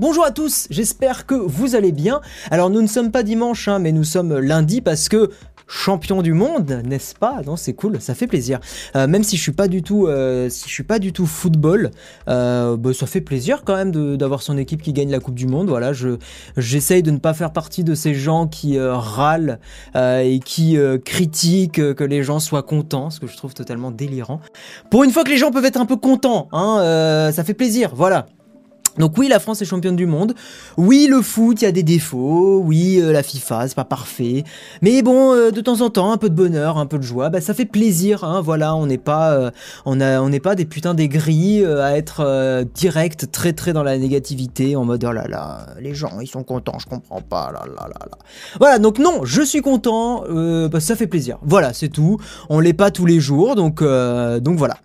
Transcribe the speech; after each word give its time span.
bonjour 0.00 0.24
à 0.24 0.30
tous, 0.30 0.66
j'espère 0.70 1.26
que 1.26 1.34
vous 1.34 1.76
allez 1.76 1.92
bien. 1.92 2.22
Alors 2.50 2.70
nous 2.70 2.80
ne 2.80 2.86
sommes 2.86 3.10
pas 3.10 3.22
dimanche, 3.22 3.68
hein, 3.68 3.78
mais 3.78 3.92
nous 3.92 4.04
sommes 4.04 4.38
lundi 4.38 4.80
parce 4.80 5.10
que 5.10 5.30
champion 5.66 6.22
du 6.22 6.32
monde, 6.32 6.82
n'est-ce 6.86 7.14
pas? 7.14 7.42
Non, 7.46 7.54
c'est 7.56 7.74
cool, 7.74 8.00
ça 8.00 8.14
fait 8.14 8.26
plaisir. 8.26 8.60
Euh, 8.96 9.06
même 9.06 9.22
si 9.22 9.36
je 9.36 9.42
suis 9.42 9.52
pas 9.52 9.68
du 9.68 9.82
tout, 9.82 10.06
euh, 10.06 10.48
si 10.48 10.68
je 10.68 10.72
suis 10.72 10.84
pas 10.84 10.98
du 10.98 11.12
tout 11.12 11.26
football, 11.26 11.90
euh, 12.28 12.78
bah, 12.78 12.94
ça 12.94 13.06
fait 13.06 13.20
plaisir 13.20 13.62
quand 13.62 13.76
même 13.76 14.16
d'avoir 14.16 14.40
son 14.40 14.56
équipe 14.56 14.80
qui 14.80 14.94
gagne 14.94 15.10
la 15.10 15.20
Coupe 15.20 15.34
du 15.34 15.46
Monde. 15.46 15.68
Voilà, 15.68 15.92
je 15.92 16.16
j'essaye 16.56 17.02
de 17.02 17.10
ne 17.10 17.18
pas 17.18 17.34
faire 17.34 17.52
partie 17.52 17.84
de 17.84 17.94
ces 17.94 18.14
gens 18.14 18.46
qui 18.46 18.80
râlent 18.80 19.60
et 19.94 20.40
qui 20.42 20.78
critiquent 21.04 21.94
que 21.94 22.04
les 22.04 22.22
gens 22.22 22.40
soient 22.40 22.62
contents, 22.62 23.10
ce 23.10 23.20
que 23.20 23.26
je 23.26 23.36
trouve 23.36 23.52
totalement 23.52 23.90
délirant. 23.90 24.40
Pour 24.90 25.04
une 25.04 25.10
fois 25.10 25.24
que 25.24 25.30
les 25.30 25.36
gens 25.36 25.50
peuvent 25.50 25.66
être 25.66 25.80
un 25.80 25.86
peu 25.86 25.96
contents, 25.96 26.48
hein, 26.52 27.30
ça 27.32 27.44
fait 27.44 27.54
plaisir. 27.54 27.92
Voilà. 27.94 28.26
Donc 29.00 29.16
oui, 29.16 29.28
la 29.28 29.40
France 29.40 29.62
est 29.62 29.64
championne 29.64 29.96
du 29.96 30.06
monde. 30.06 30.34
Oui, 30.76 31.08
le 31.10 31.22
foot, 31.22 31.62
il 31.62 31.64
y 31.64 31.68
a 31.68 31.72
des 31.72 31.82
défauts. 31.82 32.62
Oui, 32.64 33.00
euh, 33.00 33.12
la 33.12 33.22
FIFA, 33.22 33.66
c'est 33.66 33.74
pas 33.74 33.84
parfait. 33.84 34.44
Mais 34.82 35.02
bon, 35.02 35.32
euh, 35.32 35.50
de 35.50 35.60
temps 35.60 35.80
en 35.80 35.88
temps, 35.88 36.12
un 36.12 36.18
peu 36.18 36.28
de 36.28 36.34
bonheur, 36.34 36.76
un 36.76 36.86
peu 36.86 36.98
de 36.98 37.02
joie, 37.02 37.30
bah, 37.30 37.40
ça 37.40 37.54
fait 37.54 37.64
plaisir. 37.64 38.24
Hein, 38.24 38.42
voilà, 38.42 38.74
on 38.76 38.86
n'est 38.86 38.98
pas, 38.98 39.32
euh, 39.32 39.50
on 39.86 39.96
n'est 39.96 40.40
pas 40.40 40.54
des 40.54 40.66
putains 40.66 40.94
d'aigris 40.94 41.64
à 41.64 41.96
être 41.96 42.64
direct, 42.74 43.32
très 43.32 43.52
très 43.54 43.72
dans 43.72 43.82
la 43.82 43.96
négativité, 43.96 44.76
en 44.76 44.84
mode 44.84 45.04
oh 45.04 45.12
là 45.12 45.26
là, 45.26 45.66
les 45.80 45.94
gens 45.94 46.20
ils 46.20 46.26
sont 46.26 46.42
contents, 46.42 46.78
je 46.78 46.86
comprends 46.86 47.22
pas, 47.22 47.50
là 47.52 47.64
là 47.66 47.88
là 47.88 48.06
là. 48.10 48.18
Voilà, 48.58 48.78
donc 48.78 48.98
non, 48.98 49.24
je 49.24 49.42
suis 49.42 49.62
content, 49.62 50.24
bah, 50.68 50.80
ça 50.80 50.96
fait 50.96 51.06
plaisir. 51.06 51.38
Voilà, 51.42 51.72
c'est 51.72 51.88
tout. 51.88 52.18
On 52.48 52.60
l'est 52.60 52.74
pas 52.74 52.90
tous 52.90 53.06
les 53.06 53.20
jours, 53.20 53.56
donc 53.56 53.82
donc 53.82 54.58
voilà. 54.58 54.76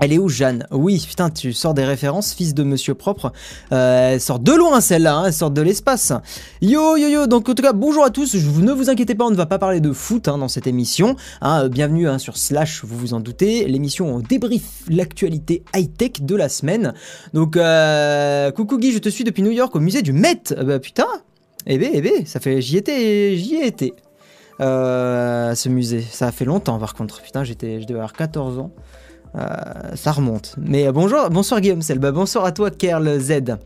Elle 0.00 0.12
est 0.12 0.18
où 0.18 0.28
Jeanne? 0.28 0.66
Oui, 0.72 1.04
putain, 1.06 1.30
tu 1.30 1.52
sors 1.52 1.72
des 1.72 1.84
références, 1.84 2.34
fils 2.34 2.52
de 2.52 2.64
monsieur 2.64 2.94
propre. 2.94 3.32
Euh, 3.72 4.14
elle 4.14 4.20
sort 4.20 4.40
de 4.40 4.52
loin 4.52 4.80
celle-là, 4.80 5.14
hein, 5.14 5.24
elle 5.26 5.32
sort 5.32 5.52
de 5.52 5.62
l'espace. 5.62 6.12
Yo 6.60 6.96
yo 6.96 7.08
yo, 7.08 7.26
donc 7.28 7.48
en 7.48 7.54
tout 7.54 7.62
cas, 7.62 7.72
bonjour 7.72 8.04
à 8.04 8.10
tous, 8.10 8.34
ne 8.34 8.72
vous 8.72 8.90
inquiétez 8.90 9.14
pas, 9.14 9.24
on 9.24 9.30
ne 9.30 9.36
va 9.36 9.46
pas 9.46 9.58
parler 9.58 9.80
de 9.80 9.92
foot 9.92 10.26
hein, 10.26 10.38
dans 10.38 10.48
cette 10.48 10.66
émission. 10.66 11.14
Hein, 11.42 11.68
bienvenue 11.68 12.08
hein, 12.08 12.18
sur 12.18 12.36
Slash, 12.36 12.84
vous 12.84 12.98
vous 12.98 13.14
en 13.14 13.20
doutez, 13.20 13.66
l'émission 13.66 14.18
débrief 14.18 14.64
l'actualité 14.88 15.62
high-tech 15.76 16.22
de 16.22 16.34
la 16.34 16.48
semaine. 16.48 16.94
Donc, 17.32 17.56
euh, 17.56 18.50
coucou 18.50 18.78
Guy, 18.78 18.92
je 18.92 18.98
te 18.98 19.08
suis 19.08 19.22
depuis 19.22 19.42
New 19.42 19.52
York 19.52 19.74
au 19.76 19.80
musée 19.80 20.02
du 20.02 20.12
Met. 20.12 20.42
Euh, 20.52 20.64
bah 20.64 20.80
putain, 20.80 21.06
eh 21.66 21.78
bé, 21.78 21.90
eh 21.94 22.00
bé, 22.00 22.24
ça 22.26 22.40
fait... 22.40 22.60
J'y 22.60 22.78
étais, 22.78 23.36
j'y. 23.36 23.58
Euh, 24.60 25.54
ce 25.54 25.68
musée, 25.68 26.02
ça 26.02 26.28
a 26.28 26.32
fait 26.32 26.44
longtemps 26.44 26.78
par 26.78 26.94
contre, 26.94 27.22
putain, 27.22 27.44
j'étais, 27.44 27.80
je 27.80 27.86
devais 27.86 27.98
avoir 27.98 28.12
14 28.12 28.58
ans. 28.58 28.70
Euh, 29.36 29.96
ça 29.96 30.12
remonte. 30.12 30.54
Mais 30.58 30.90
bonjour, 30.92 31.28
bonsoir 31.30 31.60
Guillaume 31.60 31.82
Selba, 31.82 32.12
bonsoir 32.12 32.44
à 32.44 32.52
toi 32.52 32.70
Kerl 32.70 33.18
Z. 33.18 33.56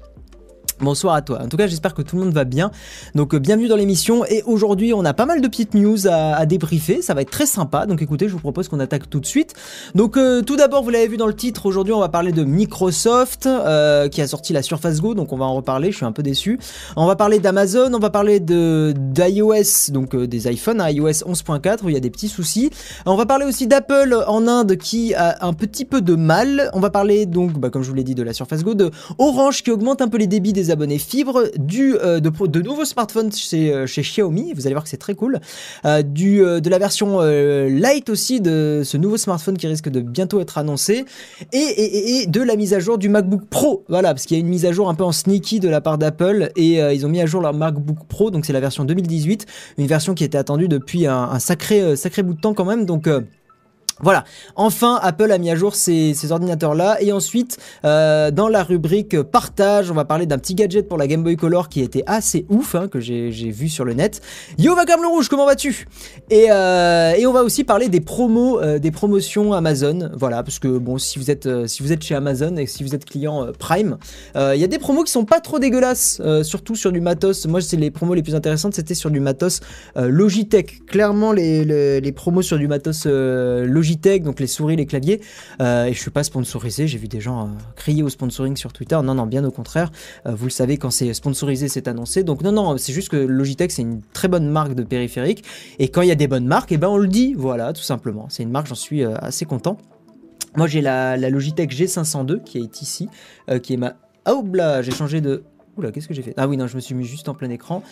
Bonsoir 0.80 1.14
à 1.14 1.22
toi. 1.22 1.40
En 1.42 1.48
tout 1.48 1.56
cas, 1.56 1.66
j'espère 1.66 1.92
que 1.92 2.02
tout 2.02 2.14
le 2.14 2.22
monde 2.22 2.32
va 2.32 2.44
bien. 2.44 2.70
Donc, 3.16 3.34
euh, 3.34 3.40
bienvenue 3.40 3.66
dans 3.66 3.74
l'émission. 3.74 4.24
Et 4.26 4.44
aujourd'hui, 4.46 4.94
on 4.94 5.04
a 5.04 5.12
pas 5.12 5.26
mal 5.26 5.40
de 5.40 5.48
petites 5.48 5.74
news 5.74 6.06
à, 6.06 6.46
débriefer. 6.46 7.02
Ça 7.02 7.14
va 7.14 7.22
être 7.22 7.30
très 7.30 7.46
sympa. 7.46 7.84
Donc, 7.86 8.00
écoutez, 8.00 8.28
je 8.28 8.32
vous 8.32 8.38
propose 8.38 8.68
qu'on 8.68 8.78
attaque 8.78 9.10
tout 9.10 9.18
de 9.18 9.26
suite. 9.26 9.54
Donc, 9.96 10.16
euh, 10.16 10.40
tout 10.40 10.56
d'abord, 10.56 10.84
vous 10.84 10.90
l'avez 10.90 11.08
vu 11.08 11.16
dans 11.16 11.26
le 11.26 11.34
titre. 11.34 11.66
Aujourd'hui, 11.66 11.92
on 11.92 11.98
va 11.98 12.08
parler 12.08 12.30
de 12.30 12.44
Microsoft 12.44 13.46
euh, 13.46 14.08
qui 14.08 14.22
a 14.22 14.28
sorti 14.28 14.52
la 14.52 14.62
Surface 14.62 15.00
Go. 15.00 15.14
Donc, 15.14 15.32
on 15.32 15.36
va 15.36 15.46
en 15.46 15.54
reparler. 15.54 15.90
Je 15.90 15.96
suis 15.96 16.06
un 16.06 16.12
peu 16.12 16.22
déçu. 16.22 16.60
On 16.94 17.06
va 17.06 17.16
parler 17.16 17.40
d'Amazon. 17.40 17.92
On 17.92 17.98
va 17.98 18.10
parler 18.10 18.38
de 18.38 18.94
d'iOS, 18.96 19.90
donc 19.90 20.14
des 20.14 20.48
iPhones, 20.48 20.80
iOS 20.86 21.24
11.4 21.26 21.84
où 21.84 21.88
il 21.88 21.94
y 21.94 21.96
a 21.96 22.00
des 22.00 22.10
petits 22.10 22.28
soucis. 22.28 22.70
On 23.04 23.16
va 23.16 23.26
parler 23.26 23.46
aussi 23.46 23.66
d'Apple 23.66 24.16
en 24.28 24.46
Inde 24.46 24.76
qui 24.76 25.12
a 25.14 25.44
un 25.44 25.54
petit 25.54 25.84
peu 25.84 26.00
de 26.00 26.14
mal. 26.14 26.70
On 26.72 26.78
va 26.78 26.90
parler 26.90 27.26
donc, 27.26 27.58
bah, 27.58 27.68
comme 27.68 27.82
je 27.82 27.88
vous 27.88 27.96
l'ai 27.96 28.04
dit, 28.04 28.14
de 28.14 28.22
la 28.22 28.32
Surface 28.32 28.62
Go, 28.62 28.74
de 28.74 28.92
Orange 29.18 29.64
qui 29.64 29.72
augmente 29.72 30.00
un 30.02 30.08
peu 30.08 30.18
les 30.18 30.28
débits 30.28 30.52
des 30.52 30.67
abonnés 30.70 30.98
fibre, 30.98 31.44
du, 31.56 31.96
euh, 31.96 32.20
de, 32.20 32.30
de, 32.46 32.62
nouveaux 32.62 32.84
smartphones 32.84 33.32
chez, 33.32 33.72
euh, 33.72 33.86
chez, 33.86 34.02
Xiaomi, 34.02 34.52
vous 34.54 34.66
allez 34.66 34.74
voir 34.74 34.84
que 34.84 34.90
c'est 34.90 34.96
très 34.96 35.14
cool, 35.14 35.40
euh, 35.84 36.02
du, 36.02 36.38
de 36.38 36.70
la 36.70 36.78
version 36.78 37.20
light 37.20 38.08
aussi 38.08 38.40
de 38.40 38.82
ce 38.84 38.96
nouveau 38.96 39.16
smartphone 39.16 39.56
qui 39.56 39.66
risque 39.66 39.88
de 39.88 40.00
bientôt 40.00 40.40
être 40.40 40.58
annoncé, 40.58 41.04
et, 41.52 42.22
et, 42.22 42.26
de 42.26 42.42
la 42.42 42.56
mise 42.56 42.74
à 42.74 42.80
jour 42.80 42.98
du 42.98 43.08
MacBook 43.08 43.46
Pro, 43.48 43.84
voilà, 43.88 44.14
parce 44.14 44.26
qu'il 44.26 44.36
y 44.36 44.40
a 44.40 44.42
une 44.42 44.48
mise 44.48 44.66
à 44.66 44.72
jour 44.72 44.88
un 44.88 44.94
peu 44.94 45.04
en 45.04 45.12
sneaky 45.12 45.60
de 45.60 45.68
la 45.68 45.80
part 45.80 45.98
d'Apple, 45.98 46.50
et 46.56 46.78
ils 46.78 47.06
ont 47.06 47.08
mis 47.08 47.20
à 47.20 47.26
jour 47.26 47.40
leur 47.40 47.54
MacBook 47.54 48.06
Pro, 48.08 48.30
donc 48.30 48.46
c'est 48.46 48.52
la 48.52 48.60
version 48.60 48.84
2018, 48.84 49.46
une 49.78 49.86
version 49.86 50.14
qui 50.14 50.24
était 50.24 50.38
attendue 50.38 50.68
depuis 50.68 51.06
un, 51.06 51.38
sacré, 51.38 51.96
sacré 51.96 52.22
bout 52.22 52.34
de 52.34 52.40
temps 52.40 52.54
quand 52.54 52.64
même, 52.64 52.84
donc... 52.84 53.08
Voilà, 54.00 54.22
enfin 54.54 54.98
Apple 55.02 55.32
a 55.32 55.38
mis 55.38 55.50
à 55.50 55.56
jour 55.56 55.74
ces, 55.74 56.14
ordinateurs-là. 56.30 56.98
Et 57.00 57.10
ensuite, 57.10 57.58
euh, 57.84 58.30
dans 58.30 58.48
la 58.48 58.62
rubrique 58.62 59.20
partage, 59.22 59.90
on 59.90 59.94
va 59.94 60.04
parler 60.04 60.26
d'un 60.26 60.38
petit 60.38 60.54
gadget 60.54 60.88
pour 60.88 60.98
la 60.98 61.06
Game 61.06 61.22
Boy 61.22 61.36
Color 61.36 61.68
qui 61.68 61.80
était 61.80 62.04
assez 62.06 62.46
ouf, 62.48 62.74
hein, 62.74 62.86
que 62.88 63.00
j'ai 63.00 63.30
vu 63.30 63.68
sur 63.68 63.84
le 63.84 63.94
net. 63.94 64.20
Yo 64.56 64.74
Vacarme 64.76 65.02
le 65.02 65.08
Rouge, 65.08 65.28
comment 65.28 65.46
vas-tu? 65.46 65.86
Et, 66.30 66.46
euh, 66.50 67.14
et, 67.14 67.26
on 67.26 67.32
va 67.32 67.42
aussi 67.42 67.64
parler 67.64 67.88
des 67.88 68.00
promos, 68.00 68.60
euh, 68.60 68.78
des 68.78 68.90
promotions 68.90 69.52
Amazon. 69.52 70.10
Voilà, 70.14 70.42
parce 70.42 70.58
que 70.60 70.78
bon, 70.78 70.98
si 70.98 71.18
vous 71.18 71.30
êtes, 71.30 71.48
si 71.66 71.82
vous 71.82 71.92
êtes 71.92 72.02
chez 72.02 72.14
Amazon 72.14 72.56
et 72.56 72.66
si 72.66 72.84
vous 72.84 72.94
êtes 72.94 73.04
client 73.04 73.48
Prime, 73.58 73.98
il 74.36 74.60
y 74.60 74.64
a 74.64 74.68
des 74.68 74.78
promos 74.78 75.02
qui 75.02 75.10
sont 75.10 75.24
pas 75.24 75.40
trop 75.40 75.58
dégueulasses, 75.58 76.22
surtout 76.42 76.76
sur 76.76 76.92
du 76.92 77.00
matos. 77.00 77.46
Moi, 77.46 77.60
c'est 77.60 77.76
les 77.76 77.90
promos 77.90 78.14
les 78.14 78.22
plus 78.22 78.34
intéressantes, 78.34 78.74
c'était 78.74 78.94
sur 78.94 79.10
du 79.10 79.20
matos 79.20 79.60
Logitech. 79.96 80.86
Clairement, 80.86 81.32
les, 81.32 81.64
les, 82.00 82.12
promos 82.12 82.42
sur 82.42 82.58
du 82.58 82.68
matos 82.68 83.06
Logitech 83.06 83.87
Logitech, 83.88 84.22
donc 84.22 84.38
les 84.40 84.46
souris, 84.46 84.76
les 84.76 84.84
claviers. 84.84 85.20
Euh, 85.62 85.86
et 85.86 85.94
je 85.94 85.98
suis 85.98 86.10
pas 86.10 86.22
sponsorisé. 86.22 86.86
J'ai 86.86 86.98
vu 86.98 87.08
des 87.08 87.20
gens 87.20 87.46
euh, 87.46 87.50
crier 87.74 88.02
au 88.02 88.10
sponsoring 88.10 88.54
sur 88.56 88.72
Twitter. 88.72 88.98
Non, 89.02 89.14
non, 89.14 89.26
bien 89.26 89.44
au 89.44 89.50
contraire. 89.50 89.90
Euh, 90.26 90.34
vous 90.34 90.44
le 90.44 90.50
savez, 90.50 90.76
quand 90.76 90.90
c'est 90.90 91.14
sponsorisé, 91.14 91.68
c'est 91.68 91.88
annoncé. 91.88 92.22
Donc 92.22 92.42
non, 92.42 92.52
non, 92.52 92.76
c'est 92.76 92.92
juste 92.92 93.08
que 93.08 93.16
Logitech, 93.16 93.72
c'est 93.72 93.82
une 93.82 94.02
très 94.12 94.28
bonne 94.28 94.48
marque 94.48 94.74
de 94.74 94.82
périphérique. 94.82 95.44
Et 95.78 95.88
quand 95.88 96.02
il 96.02 96.08
y 96.08 96.12
a 96.12 96.16
des 96.16 96.28
bonnes 96.28 96.46
marques, 96.46 96.70
eh 96.72 96.76
ben 96.76 96.88
on 96.88 96.98
le 96.98 97.08
dit. 97.08 97.34
Voilà, 97.34 97.72
tout 97.72 97.82
simplement. 97.82 98.26
C'est 98.28 98.42
une 98.42 98.50
marque, 98.50 98.66
j'en 98.66 98.74
suis 98.74 99.04
assez 99.04 99.46
content. 99.46 99.78
Moi, 100.56 100.66
j'ai 100.66 100.82
la, 100.82 101.16
Logitech 101.16 101.74
G502 101.74 102.42
qui 102.42 102.58
est 102.58 102.82
ici, 102.82 103.08
qui 103.62 103.74
est 103.74 103.76
ma. 103.76 103.94
Ah, 104.24 104.34
là, 104.52 104.82
j'ai 104.82 104.92
changé 104.92 105.20
de. 105.20 105.44
Oula, 105.76 105.92
qu'est-ce 105.92 106.08
que 106.08 106.14
j'ai 106.14 106.22
fait? 106.22 106.34
Ah 106.36 106.48
oui, 106.48 106.56
non, 106.56 106.66
je 106.66 106.74
me 106.74 106.80
suis 106.80 106.94
mis 106.94 107.04
juste 107.04 107.28
en 107.28 107.34
plein 107.34 107.50
écran. 107.50 107.82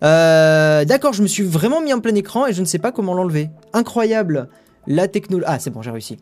D'accord, 0.00 1.12
je 1.12 1.22
me 1.22 1.28
suis 1.28 1.44
vraiment 1.44 1.80
mis 1.80 1.92
en 1.92 2.00
plein 2.00 2.14
écran 2.14 2.46
et 2.46 2.52
je 2.52 2.60
ne 2.60 2.66
sais 2.66 2.78
pas 2.78 2.90
comment 2.90 3.14
l'enlever. 3.14 3.50
Incroyable 3.72 4.48
la 4.86 5.08
technologie... 5.08 5.46
Ah, 5.48 5.58
c'est 5.58 5.70
bon, 5.70 5.82
j'ai 5.82 5.90
réussi. 5.90 6.18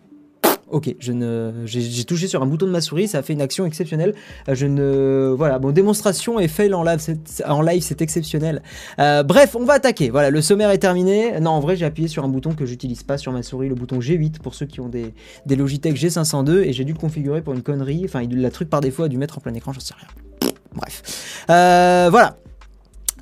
Ok, 0.72 0.94
je 1.00 1.12
ne, 1.12 1.52
j'ai 1.66 2.04
touché 2.04 2.28
sur 2.28 2.42
un 2.42 2.46
bouton 2.46 2.64
de 2.64 2.70
ma 2.70 2.80
souris, 2.80 3.06
ça 3.06 3.18
a 3.18 3.22
fait 3.22 3.34
une 3.34 3.42
action 3.42 3.66
exceptionnelle. 3.66 4.14
Euh, 4.48 4.54
je 4.54 4.64
ne, 4.64 5.34
voilà, 5.36 5.58
bon, 5.58 5.70
démonstration 5.70 6.40
et 6.40 6.48
fail 6.48 6.72
en 6.72 6.82
live, 6.82 6.98
c'est, 6.98 7.44
en 7.44 7.60
live, 7.60 7.82
c'est 7.82 8.00
exceptionnel. 8.00 8.62
Euh, 8.98 9.22
bref, 9.22 9.54
on 9.54 9.66
va 9.66 9.74
attaquer. 9.74 10.08
Voilà, 10.08 10.30
le 10.30 10.40
sommaire 10.40 10.70
est 10.70 10.78
terminé. 10.78 11.38
Non, 11.40 11.50
en 11.50 11.60
vrai, 11.60 11.76
j'ai 11.76 11.84
appuyé 11.84 12.08
sur 12.08 12.24
un 12.24 12.28
bouton 12.28 12.54
que 12.54 12.64
j'utilise 12.64 13.02
pas 13.02 13.18
sur 13.18 13.32
ma 13.32 13.42
souris, 13.42 13.68
le 13.68 13.74
bouton 13.74 13.98
G8 13.98 14.38
pour 14.40 14.54
ceux 14.54 14.64
qui 14.64 14.80
ont 14.80 14.88
des, 14.88 15.12
des 15.44 15.56
Logitech 15.56 15.94
G502 15.94 16.62
et 16.62 16.72
j'ai 16.72 16.84
dû 16.84 16.94
le 16.94 16.98
configurer 16.98 17.42
pour 17.42 17.52
une 17.52 17.62
connerie. 17.62 18.04
Enfin, 18.06 18.26
la 18.30 18.50
truc 18.50 18.70
par 18.70 18.80
défaut 18.80 19.02
a 19.02 19.08
dû 19.08 19.18
mettre 19.18 19.36
en 19.36 19.40
plein 19.42 19.52
écran, 19.52 19.74
j'en 19.74 19.80
sais 19.80 19.94
rien. 19.94 20.52
Bref, 20.74 21.44
euh, 21.50 22.08
voilà. 22.10 22.38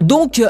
Donc, 0.01 0.41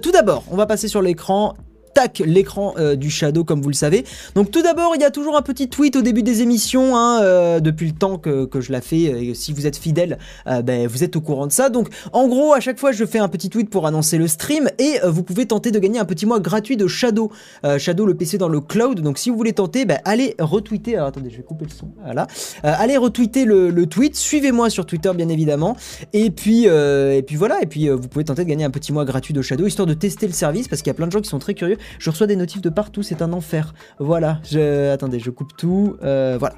tout 0.00 0.12
d'abord, 0.12 0.44
on 0.52 0.56
va 0.56 0.66
passer 0.66 0.86
sur 0.86 1.02
l'écran 1.02 1.56
tac, 1.94 2.22
l'écran 2.26 2.74
euh, 2.78 2.96
du 2.96 3.08
Shadow 3.08 3.44
comme 3.44 3.62
vous 3.62 3.70
le 3.70 3.74
savez. 3.74 4.04
Donc 4.34 4.50
tout 4.50 4.62
d'abord, 4.62 4.92
il 4.96 5.00
y 5.00 5.04
a 5.04 5.10
toujours 5.10 5.36
un 5.36 5.42
petit 5.42 5.68
tweet 5.68 5.96
au 5.96 6.02
début 6.02 6.22
des 6.22 6.42
émissions, 6.42 6.96
hein, 6.96 7.22
euh, 7.22 7.60
depuis 7.60 7.86
le 7.86 7.92
temps 7.92 8.18
que, 8.18 8.48
je 8.60 8.72
la 8.72 8.80
fais, 8.80 9.02
et 9.02 9.34
si 9.34 9.52
vous 9.52 9.66
êtes 9.66 9.76
fidèle, 9.76 10.18
euh, 10.46 10.62
ben, 10.62 10.86
vous 10.86 11.04
êtes 11.04 11.16
au 11.16 11.20
courant 11.20 11.46
de 11.46 11.52
ça. 11.52 11.70
Donc 11.70 11.88
en 12.12 12.28
gros, 12.28 12.52
à 12.52 12.60
chaque 12.60 12.78
fois, 12.78 12.92
je 12.92 13.04
fais 13.04 13.18
un 13.18 13.28
petit 13.28 13.48
tweet 13.48 13.70
pour 13.70 13.86
annoncer 13.86 14.18
le 14.18 14.26
stream, 14.26 14.68
et 14.78 14.98
vous 15.06 15.22
pouvez 15.22 15.46
tenter 15.46 15.70
de 15.70 15.78
gagner 15.78 15.98
un 15.98 16.04
petit 16.04 16.26
mois 16.26 16.40
gratuit 16.40 16.76
de 16.76 16.86
Shadow. 16.86 17.30
Shadow, 17.78 18.06
le 18.06 18.14
PC 18.14 18.38
dans 18.38 18.48
le 18.48 18.60
cloud, 18.60 19.00
donc 19.00 19.18
si 19.18 19.30
vous 19.30 19.36
voulez 19.36 19.52
tenter, 19.52 19.84
ben, 19.84 19.98
allez 20.04 20.34
retweeter, 20.38 20.96
alors 20.96 21.08
attendez, 21.08 21.30
je 21.30 21.36
vais 21.36 21.42
couper 21.42 21.64
le 21.64 21.70
son, 21.70 21.90
voilà. 22.02 22.26
allez 22.62 22.96
retweeter 22.96 23.44
le, 23.44 23.84
tweet, 23.86 24.16
suivez-moi 24.16 24.70
sur 24.70 24.86
Twitter 24.86 25.12
bien 25.14 25.28
évidemment, 25.28 25.76
et 26.12 26.30
puis, 26.30 26.64
et 26.64 27.22
puis 27.26 27.36
voilà, 27.36 27.62
et 27.62 27.66
puis 27.66 27.88
vous 27.88 28.08
pouvez 28.08 28.24
tenter 28.24 28.44
de 28.44 28.48
gagner 28.48 28.64
un 28.64 28.70
petit 28.70 28.92
mois 28.92 29.04
gratuit 29.04 29.34
de 29.34 29.42
Shadow, 29.42 29.66
histoire 29.66 29.86
de 29.86 29.94
tester 29.94 30.26
le 30.26 30.32
service, 30.32 30.68
parce 30.68 30.82
qu'il 30.82 30.90
y 30.90 30.92
a 30.92 30.94
plein 30.94 31.06
de 31.06 31.12
gens 31.12 31.20
qui 31.20 31.28
sont 31.28 31.38
très 31.38 31.54
curieux. 31.54 31.76
Je 31.98 32.10
reçois 32.10 32.26
des 32.26 32.36
notifs 32.36 32.62
de 32.62 32.70
partout, 32.70 33.02
c'est 33.02 33.22
un 33.22 33.32
enfer. 33.32 33.74
Voilà, 33.98 34.40
je... 34.50 34.90
attendez, 34.90 35.18
je 35.18 35.30
coupe 35.30 35.56
tout. 35.56 35.96
Euh, 36.02 36.36
voilà. 36.38 36.56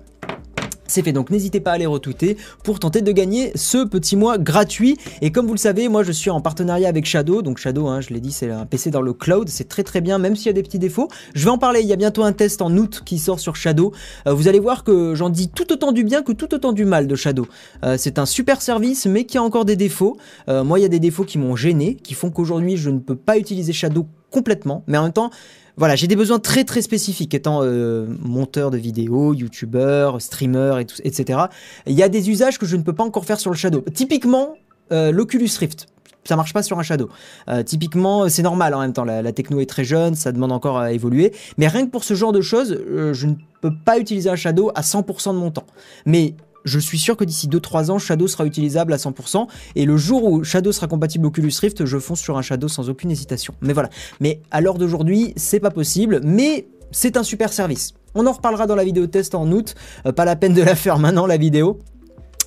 C'est 0.88 1.02
fait, 1.02 1.12
donc 1.12 1.31
n'hésitez 1.31 1.61
pas 1.61 1.73
à 1.73 1.78
les 1.78 1.87
retweeter 1.87 2.37
pour 2.62 2.78
tenter 2.78 3.02
de 3.02 3.11
gagner 3.11 3.50
ce 3.56 3.84
petit 3.84 4.17
mois 4.17 4.38
gratuit. 4.38 4.96
Et 5.20 5.32
comme 5.32 5.46
vous 5.46 5.55
le 5.55 5.58
savez, 5.58 5.88
moi 5.88 6.02
je 6.05 6.12
suis 6.12 6.31
en 6.31 6.40
partenariat 6.40 6.88
avec 6.88 7.06
Shadow. 7.06 7.43
Donc 7.43 7.58
Shadow, 7.58 7.88
hein, 7.88 8.00
je 8.00 8.11
l'ai 8.11 8.20
dit, 8.20 8.31
c'est 8.31 8.50
un 8.50 8.67
PC 8.67 8.90
dans 8.90 9.00
le 9.00 9.12
cloud. 9.12 9.49
C'est 9.49 9.69
très 9.69 9.82
très 9.82 10.00
bien, 10.00 10.19
même 10.19 10.37
s'il 10.37 10.46
y 10.46 10.50
a 10.50 10.52
des 10.52 10.62
petits 10.62 10.78
défauts. 10.78 11.08
Je 11.34 11.44
vais 11.44 11.50
en 11.50 11.58
parler, 11.58 11.81
il 11.81 11.87
y 11.87 11.93
a 11.93 11.96
bientôt 11.96 12.23
un 12.23 12.32
test 12.32 12.62
en 12.62 12.76
août 12.76 13.02
qui 13.05 13.19
sort 13.19 13.40
sur 13.40 13.56
Shadow. 13.56 13.93
Euh, 14.26 14.32
vous 14.32 14.46
allez 14.46 14.61
voir 14.61 14.84
que 14.84 15.14
j'en 15.14 15.28
dis 15.28 15.49
tout 15.49 15.73
autant 15.73 15.90
du 15.90 16.05
bien 16.05 16.23
que 16.23 16.32
tout 16.32 16.55
autant 16.55 16.73
du 16.73 16.84
mal 16.84 17.08
de 17.08 17.17
Shadow. 17.17 17.46
Euh, 17.84 17.96
c'est 17.99 18.19
un 18.19 18.26
super 18.26 18.62
service, 18.62 19.06
mais 19.06 19.25
qui 19.25 19.38
a 19.38 19.43
encore 19.43 19.64
des 19.64 19.76
défauts. 19.76 20.17
moi, 20.49 20.78
il 20.78 20.82
y 20.82 20.87
a 20.87 20.88
des 20.88 21.00
défauts 21.00 21.25
qui 21.25 21.38
m'ont 21.38 21.56
gêné, 21.56 21.96
qui 21.96 22.14
font 22.14 22.31
qu'aujourd'hui 22.31 22.76
je 22.76 22.90
ne 22.90 22.99
peux 22.99 23.17
pas 23.17 23.38
utiliser 23.38 23.73
Shadow 23.73 24.06
complètement, 24.37 24.85
mais 24.87 24.99
en 24.99 25.05
même 25.05 25.12
temps, 25.12 25.31
voilà, 25.77 25.97
j'ai 25.97 26.06
des 26.06 26.17
besoins 26.17 26.38
très 26.38 26.65
très 26.65 26.83
spécifiques, 26.83 27.35
étant 27.35 27.61
euh, 27.62 28.06
monteur 28.23 28.71
de 28.71 28.79
vidéos, 28.79 29.35
youtubeur, 29.35 30.21
streamer, 30.21 30.81
et 30.81 30.85
tout, 30.87 30.97
etc. 31.05 31.41
Il 31.87 31.94
y 31.94 32.03
a 32.03 32.09
des 32.09 32.31
usages 32.31 32.59
que 32.59 32.67
je 32.67 32.77
ne 32.77 32.83
peux 32.83 32.94
pas 32.94 33.05
encore 33.05 33.25
faire 33.25 33.41
sur 33.41 33.50
le 33.50 33.56
Shadow. 33.56 33.85
Typiquement, 33.93 34.55
l'Oculus 34.91 35.50
Rift 35.59 35.88
ça 36.27 36.37
marche 36.37 36.53
pas 36.53 36.62
sur 36.62 36.79
un 36.79 36.83
Shadow. 36.83 37.09
Euh, 37.49 37.62
typiquement, 37.62 38.29
c'est 38.29 38.43
normal 38.43 38.75
en 38.75 38.81
même 38.81 38.93
temps, 38.93 39.05
la, 39.05 39.33
techno 39.33 39.61
est 39.61 39.67
très 39.67 39.85
jeune, 39.85 40.15
ça 40.15 40.33
demande 40.33 40.53
encore 40.53 40.79
à 40.79 40.93
évoluer. 40.93 41.33
Mais 41.59 41.69
rien 41.69 41.87
que 41.87 41.91
pour 41.91 42.05
ce 42.05 42.15
genre 42.15 42.33
de 42.33 42.41
choses, 42.41 42.73
euh, 42.73 43.15
je 43.15 43.27
ne 43.27 43.35
peux 43.61 43.73
pas 43.85 43.99
utiliser 43.99 44.29
un 44.29 44.37
Shadow 44.37 44.71
à 44.75 44.83
100% 44.83 45.33
de 45.33 45.38
mon 45.38 45.50
temps. 45.50 45.67
Mais 46.05 46.35
je 46.66 46.78
suis 46.78 46.98
sûr 46.98 47.16
que 47.16 47.24
d'ici 47.24 47.48
2-3 47.48 47.90
ans, 47.90 47.98
Shadow 47.98 48.26
sera 48.26 48.44
utilisable 48.44 48.92
à 48.92 48.96
100%. 48.96 49.46
Et 49.76 49.86
le 49.86 49.96
jour 49.96 50.24
où 50.24 50.44
Shadow 50.44 50.72
sera 50.72 50.88
compatible 50.88 51.24
Oculus 51.26 51.52
Rift, 51.60 51.86
je 51.86 51.98
fonce 51.98 52.20
sur 52.20 52.36
un 52.36 52.42
Shadow 52.42 52.68
sans 52.68 52.90
aucune 52.90 53.10
hésitation. 53.10 53.54
Mais 53.62 53.72
voilà. 53.72 53.88
Mais 54.20 54.40
à 54.50 54.60
l'heure 54.60 54.76
d'aujourd'hui, 54.76 55.32
c'est 55.36 55.60
pas 55.60 55.70
possible. 55.70 56.20
Mais 56.24 56.66
c'est 56.90 57.16
un 57.16 57.22
super 57.22 57.52
service. 57.52 57.94
On 58.14 58.26
en 58.26 58.32
reparlera 58.32 58.66
dans 58.66 58.74
la 58.74 58.84
vidéo 58.84 59.06
test 59.06 59.34
en 59.34 59.50
août. 59.50 59.74
Euh, 60.06 60.12
pas 60.12 60.24
la 60.24 60.36
peine 60.36 60.54
de 60.54 60.62
la 60.62 60.74
faire 60.74 60.98
maintenant, 60.98 61.26
la 61.26 61.36
vidéo. 61.36 61.78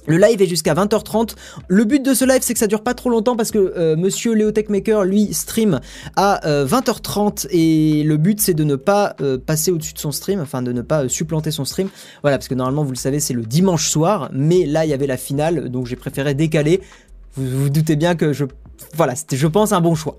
Le 0.07 0.17
live 0.17 0.41
est 0.41 0.47
jusqu'à 0.47 0.73
20h30. 0.73 1.35
Le 1.67 1.83
but 1.83 2.03
de 2.03 2.13
ce 2.13 2.25
live, 2.25 2.39
c'est 2.41 2.53
que 2.53 2.59
ça 2.59 2.67
dure 2.67 2.81
pas 2.81 2.93
trop 2.93 3.09
longtemps 3.09 3.35
parce 3.35 3.51
que 3.51 3.73
euh, 3.77 3.95
monsieur 3.95 4.33
Léo 4.33 4.51
Techmaker, 4.51 5.03
lui, 5.03 5.33
stream 5.33 5.79
à 6.15 6.39
20h30 6.43 7.45
euh, 7.45 7.49
et 7.51 8.03
le 8.03 8.17
but, 8.17 8.39
c'est 8.39 8.53
de 8.53 8.63
ne 8.63 8.75
pas 8.75 9.15
euh, 9.21 9.37
passer 9.37 9.71
au-dessus 9.71 9.93
de 9.93 9.99
son 9.99 10.11
stream, 10.11 10.39
enfin 10.39 10.61
de 10.61 10.71
ne 10.71 10.81
pas 10.81 11.07
supplanter 11.09 11.51
son 11.51 11.65
stream. 11.65 11.89
Voilà, 12.21 12.37
parce 12.37 12.47
que 12.47 12.55
normalement, 12.55 12.83
vous 12.83 12.91
le 12.91 12.97
savez, 12.97 13.19
c'est 13.19 13.33
le 13.33 13.43
dimanche 13.43 13.87
soir, 13.87 14.29
mais 14.33 14.65
là, 14.65 14.85
il 14.85 14.89
y 14.89 14.93
avait 14.93 15.07
la 15.07 15.17
finale, 15.17 15.69
donc 15.69 15.87
j'ai 15.87 15.95
préféré 15.95 16.33
décaler. 16.33 16.81
Vous 17.35 17.63
vous 17.63 17.69
doutez 17.69 17.95
bien 17.95 18.15
que 18.15 18.33
je 18.33 18.45
voilà, 18.95 19.15
c'était 19.15 19.37
je 19.37 19.47
pense 19.47 19.71
un 19.71 19.81
bon 19.81 19.95
choix. 19.95 20.17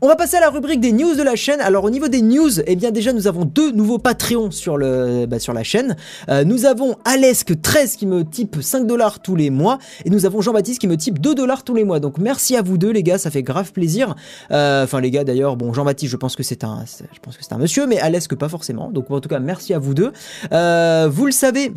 On 0.00 0.08
va 0.08 0.16
passer 0.16 0.36
à 0.36 0.40
la 0.40 0.50
rubrique 0.50 0.80
des 0.80 0.92
news 0.92 1.14
de 1.14 1.22
la 1.22 1.36
chaîne. 1.36 1.60
Alors 1.60 1.84
au 1.84 1.90
niveau 1.90 2.08
des 2.08 2.22
news, 2.22 2.60
eh 2.66 2.76
bien 2.76 2.90
déjà 2.90 3.12
nous 3.12 3.26
avons 3.26 3.44
deux 3.44 3.72
nouveaux 3.72 3.98
Patreons 3.98 4.50
sur, 4.50 4.78
bah, 4.78 5.36
la 5.54 5.62
chaîne. 5.62 5.96
Euh, 6.28 6.44
nous 6.44 6.64
avons 6.64 6.96
Alesk13 7.04 7.96
qui 7.96 8.06
me 8.06 8.24
type 8.24 8.58
5 8.60 8.86
dollars 8.86 9.20
tous 9.20 9.36
les 9.36 9.50
mois 9.50 9.78
et 10.04 10.10
nous 10.10 10.26
avons 10.26 10.40
Jean-Baptiste 10.40 10.80
qui 10.80 10.88
me 10.88 10.96
type 10.96 11.18
2 11.18 11.34
dollars 11.34 11.64
tous 11.64 11.74
les 11.74 11.84
mois. 11.84 12.00
Donc 12.00 12.18
merci 12.18 12.56
à 12.56 12.62
vous 12.62 12.78
deux 12.78 12.90
les 12.90 13.02
gars, 13.02 13.18
ça 13.18 13.30
fait 13.30 13.42
grave 13.42 13.72
plaisir. 13.72 14.14
Euh, 14.50 14.84
enfin 14.84 15.00
les 15.00 15.10
gars 15.10 15.24
d'ailleurs, 15.24 15.56
bon 15.56 15.72
Jean-Baptiste 15.72 16.10
je 16.12 16.16
pense 16.16 16.36
que 16.36 16.42
c'est 16.42 16.64
un, 16.64 16.84
je 16.86 17.18
pense 17.20 17.36
que 17.36 17.44
c'est 17.44 17.52
un 17.52 17.58
monsieur, 17.58 17.86
mais 17.86 17.98
Alesk 17.98 18.34
pas 18.34 18.48
forcément. 18.48 18.90
Donc 18.90 19.10
en 19.10 19.20
tout 19.20 19.28
cas 19.28 19.40
merci 19.40 19.74
à 19.74 19.78
vous 19.78 19.94
deux. 19.94 20.12
Euh, 20.52 21.08
vous 21.10 21.26
le 21.26 21.32
savez. 21.32 21.72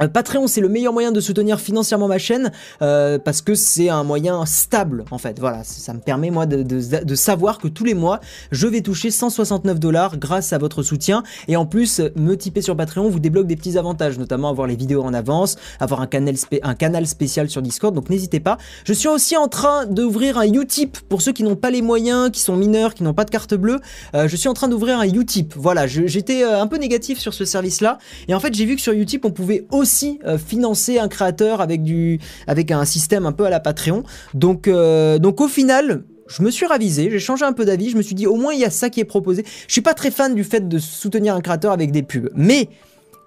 Euh, 0.00 0.08
Patreon, 0.08 0.46
c'est 0.46 0.60
le 0.60 0.68
meilleur 0.68 0.92
moyen 0.92 1.12
de 1.12 1.20
soutenir 1.20 1.60
financièrement 1.60 2.08
ma 2.08 2.18
chaîne 2.18 2.50
euh, 2.80 3.18
parce 3.18 3.42
que 3.42 3.54
c'est 3.54 3.88
un 3.88 4.04
moyen 4.04 4.46
stable 4.46 5.04
en 5.10 5.18
fait. 5.18 5.38
Voilà, 5.38 5.64
ça 5.64 5.92
me 5.92 6.00
permet 6.00 6.30
moi 6.30 6.46
de, 6.46 7.14
savoir 7.14 7.58
que 7.58 7.68
tous 7.68 7.84
les 7.84 7.94
mois, 7.94 8.20
je 8.50 8.66
vais 8.66 8.80
toucher 8.80 9.10
169 9.10 9.78
dollars 9.78 10.16
grâce 10.16 10.52
à 10.52 10.58
votre 10.58 10.82
soutien. 10.82 11.22
Et 11.46 11.56
en 11.56 11.66
plus, 11.66 12.00
me 12.16 12.34
typer 12.36 12.62
sur 12.62 12.76
Patreon 12.76 13.08
vous 13.08 13.20
débloque 13.20 13.46
des 13.46 13.56
petits 13.56 13.76
avantages, 13.76 14.18
notamment 14.18 14.48
avoir 14.48 14.66
les 14.66 14.76
vidéos 14.76 15.02
en 15.02 15.12
avance, 15.12 15.56
avoir 15.78 16.00
un 16.00 16.06
canal, 16.06 16.34
un 16.62 16.74
canal 16.74 17.06
spécial 17.06 17.50
sur 17.50 17.60
Discord. 17.60 17.94
Donc 17.94 18.08
n'hésitez 18.08 18.40
pas. 18.40 18.58
Je 18.84 18.92
suis 18.92 19.08
aussi 19.08 19.36
en 19.36 19.48
train 19.48 19.86
d'ouvrir 19.86 20.38
un 20.38 20.52
Utip 20.52 20.98
pour 21.08 21.22
ceux 21.22 21.32
qui 21.32 21.42
n'ont 21.42 21.56
pas 21.56 21.70
les 21.70 21.82
moyens, 21.82 22.30
qui 22.30 22.40
sont 22.40 22.56
mineurs, 22.56 22.94
qui 22.94 23.02
n'ont 23.02 23.14
pas 23.14 23.24
de 23.24 23.30
carte 23.30 23.54
bleue. 23.54 23.80
Euh, 24.14 24.26
je 24.26 24.36
suis 24.36 24.48
en 24.48 24.54
train 24.54 24.68
d'ouvrir 24.68 24.98
un 24.98 25.04
Utip. 25.04 25.54
Voilà, 25.56 25.86
j'étais 25.86 26.42
un 26.44 26.66
peu 26.66 26.78
négatif 26.78 27.18
sur 27.18 27.34
ce 27.34 27.44
service-là. 27.44 27.98
Et 28.28 28.34
en 28.34 28.40
fait, 28.40 28.54
j'ai 28.54 28.64
vu 28.64 28.76
que 28.76 28.82
sur 28.82 28.92
Utip, 28.92 29.24
on 29.24 29.30
pouvait 29.30 29.66
aussi 29.70 29.81
euh, 30.26 30.38
financer 30.38 30.98
un 30.98 31.08
créateur 31.08 31.60
avec, 31.60 31.82
du, 31.82 32.20
avec 32.46 32.70
un 32.70 32.84
système 32.84 33.26
un 33.26 33.32
peu 33.32 33.44
à 33.44 33.50
la 33.50 33.60
Patreon. 33.60 34.04
Donc, 34.34 34.68
euh, 34.68 35.18
donc 35.18 35.40
au 35.40 35.48
final, 35.48 36.04
je 36.28 36.42
me 36.42 36.50
suis 36.50 36.66
ravisé, 36.66 37.10
j'ai 37.10 37.18
changé 37.18 37.44
un 37.44 37.52
peu 37.52 37.64
d'avis, 37.64 37.90
je 37.90 37.96
me 37.96 38.02
suis 38.02 38.14
dit 38.14 38.26
au 38.26 38.36
moins 38.36 38.52
il 38.52 38.60
y 38.60 38.64
a 38.64 38.70
ça 38.70 38.90
qui 38.90 39.00
est 39.00 39.04
proposé. 39.04 39.44
Je 39.66 39.72
suis 39.72 39.82
pas 39.82 39.94
très 39.94 40.10
fan 40.10 40.34
du 40.34 40.44
fait 40.44 40.68
de 40.68 40.78
soutenir 40.78 41.34
un 41.34 41.40
créateur 41.40 41.72
avec 41.72 41.90
des 41.90 42.02
pubs, 42.02 42.30
mais 42.34 42.68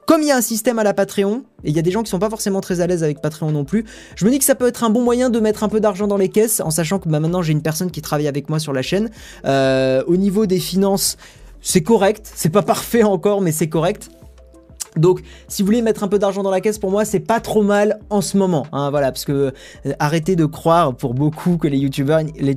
comme 0.05 0.21
il 0.21 0.27
y 0.27 0.31
a 0.31 0.37
un 0.37 0.41
système 0.41 0.77
à 0.77 0.83
la 0.83 0.93
Patreon, 0.93 1.43
et 1.63 1.69
il 1.69 1.75
y 1.75 1.79
a 1.79 1.81
des 1.81 1.91
gens 1.91 2.03
qui 2.03 2.09
sont 2.09 2.19
pas 2.19 2.29
forcément 2.29 2.61
très 2.61 2.79
à 2.79 2.87
l'aise 2.87 3.03
avec 3.03 3.21
Patreon 3.21 3.51
non 3.51 3.65
plus, 3.65 3.85
je 4.15 4.25
me 4.25 4.31
dis 4.31 4.37
que 4.37 4.45
ça 4.45 4.53
peut 4.53 4.67
être 4.67 4.83
un 4.83 4.91
bon 4.91 5.01
moyen 5.01 5.29
de 5.29 5.39
mettre 5.39 5.63
un 5.63 5.69
peu 5.69 5.79
d'argent 5.79 6.07
dans 6.07 6.17
les 6.17 6.29
caisses, 6.29 6.61
en 6.61 6.69
sachant 6.69 6.99
que 6.99 7.09
bah, 7.09 7.19
maintenant 7.19 7.41
j'ai 7.41 7.53
une 7.53 7.63
personne 7.63 7.89
qui 7.89 8.01
travaille 8.01 8.27
avec 8.27 8.49
moi 8.49 8.59
sur 8.59 8.71
la 8.71 8.81
chaîne. 8.81 9.09
Euh, 9.45 10.03
au 10.05 10.15
niveau 10.15 10.45
des 10.45 10.59
finances, 10.59 11.17
c'est 11.61 11.81
correct, 11.81 12.31
c'est 12.35 12.49
pas 12.49 12.61
parfait 12.63 13.03
encore, 13.03 13.41
mais 13.41 13.51
c'est 13.51 13.69
correct. 13.69 14.09
Donc, 14.97 15.21
si 15.47 15.61
vous 15.61 15.67
voulez 15.67 15.81
mettre 15.81 16.03
un 16.03 16.07
peu 16.07 16.19
d'argent 16.19 16.43
dans 16.43 16.51
la 16.51 16.61
caisse, 16.61 16.79
pour 16.79 16.91
moi, 16.91 17.05
c'est 17.05 17.19
pas 17.19 17.39
trop 17.39 17.63
mal 17.63 17.99
en 18.09 18.21
ce 18.21 18.37
moment. 18.37 18.65
Hein, 18.71 18.89
voilà, 18.89 19.11
parce 19.11 19.25
que 19.25 19.53
euh, 19.85 19.93
arrêtez 19.99 20.35
de 20.35 20.45
croire 20.45 20.95
pour 20.95 21.13
beaucoup 21.13 21.57
que 21.57 21.67
les 21.67 21.77
youtubeurs, 21.77 22.21
les 22.39 22.55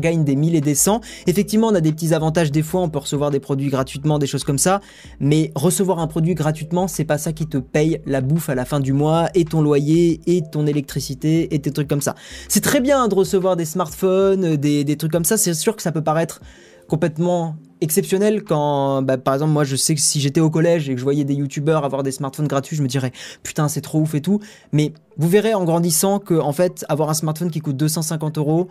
gagnent 0.00 0.24
des 0.24 0.36
1000 0.36 0.54
et 0.54 0.60
des 0.60 0.74
100. 0.74 1.00
Effectivement, 1.26 1.68
on 1.68 1.74
a 1.74 1.80
des 1.80 1.92
petits 1.92 2.14
avantages 2.14 2.50
des 2.50 2.62
fois, 2.62 2.82
on 2.82 2.88
peut 2.88 2.98
recevoir 2.98 3.30
des 3.30 3.40
produits 3.40 3.68
gratuitement, 3.68 4.18
des 4.18 4.26
choses 4.26 4.44
comme 4.44 4.58
ça. 4.58 4.80
Mais 5.20 5.50
recevoir 5.54 5.98
un 5.98 6.06
produit 6.06 6.34
gratuitement, 6.34 6.88
c'est 6.88 7.04
pas 7.04 7.18
ça 7.18 7.32
qui 7.32 7.46
te 7.46 7.58
paye 7.58 8.00
la 8.06 8.20
bouffe 8.20 8.48
à 8.48 8.54
la 8.54 8.64
fin 8.64 8.80
du 8.80 8.92
mois, 8.92 9.28
et 9.34 9.44
ton 9.44 9.62
loyer, 9.62 10.20
et 10.26 10.42
ton 10.42 10.66
électricité, 10.66 11.54
et 11.54 11.58
tes 11.58 11.70
trucs 11.70 11.88
comme 11.88 12.00
ça. 12.02 12.14
C'est 12.48 12.62
très 12.62 12.80
bien 12.80 13.08
de 13.08 13.14
recevoir 13.14 13.56
des 13.56 13.64
smartphones, 13.64 14.56
des, 14.56 14.84
des 14.84 14.96
trucs 14.96 15.12
comme 15.12 15.24
ça. 15.24 15.36
C'est 15.36 15.54
sûr 15.54 15.76
que 15.76 15.82
ça 15.82 15.92
peut 15.92 16.02
paraître 16.02 16.40
complètement 16.88 17.56
exceptionnel 17.80 18.42
quand, 18.42 19.02
bah, 19.02 19.18
par 19.18 19.34
exemple, 19.34 19.52
moi 19.52 19.64
je 19.64 19.76
sais 19.76 19.94
que 19.94 20.00
si 20.00 20.20
j'étais 20.20 20.40
au 20.40 20.50
collège 20.50 20.88
et 20.88 20.94
que 20.94 20.98
je 20.98 21.04
voyais 21.04 21.24
des 21.24 21.34
youtubeurs 21.34 21.84
avoir 21.84 22.02
des 22.02 22.10
smartphones 22.10 22.48
gratuits, 22.48 22.76
je 22.76 22.82
me 22.82 22.88
dirais 22.88 23.12
putain 23.42 23.68
c'est 23.68 23.80
trop 23.80 24.00
ouf 24.00 24.14
et 24.14 24.20
tout. 24.20 24.40
Mais 24.72 24.92
vous 25.16 25.28
verrez 25.28 25.54
en 25.54 25.64
grandissant 25.64 26.18
que 26.18 26.34
en 26.34 26.52
fait 26.52 26.84
avoir 26.88 27.10
un 27.10 27.14
smartphone 27.14 27.50
qui 27.50 27.60
coûte 27.60 27.76
250 27.76 28.38
euros, 28.38 28.68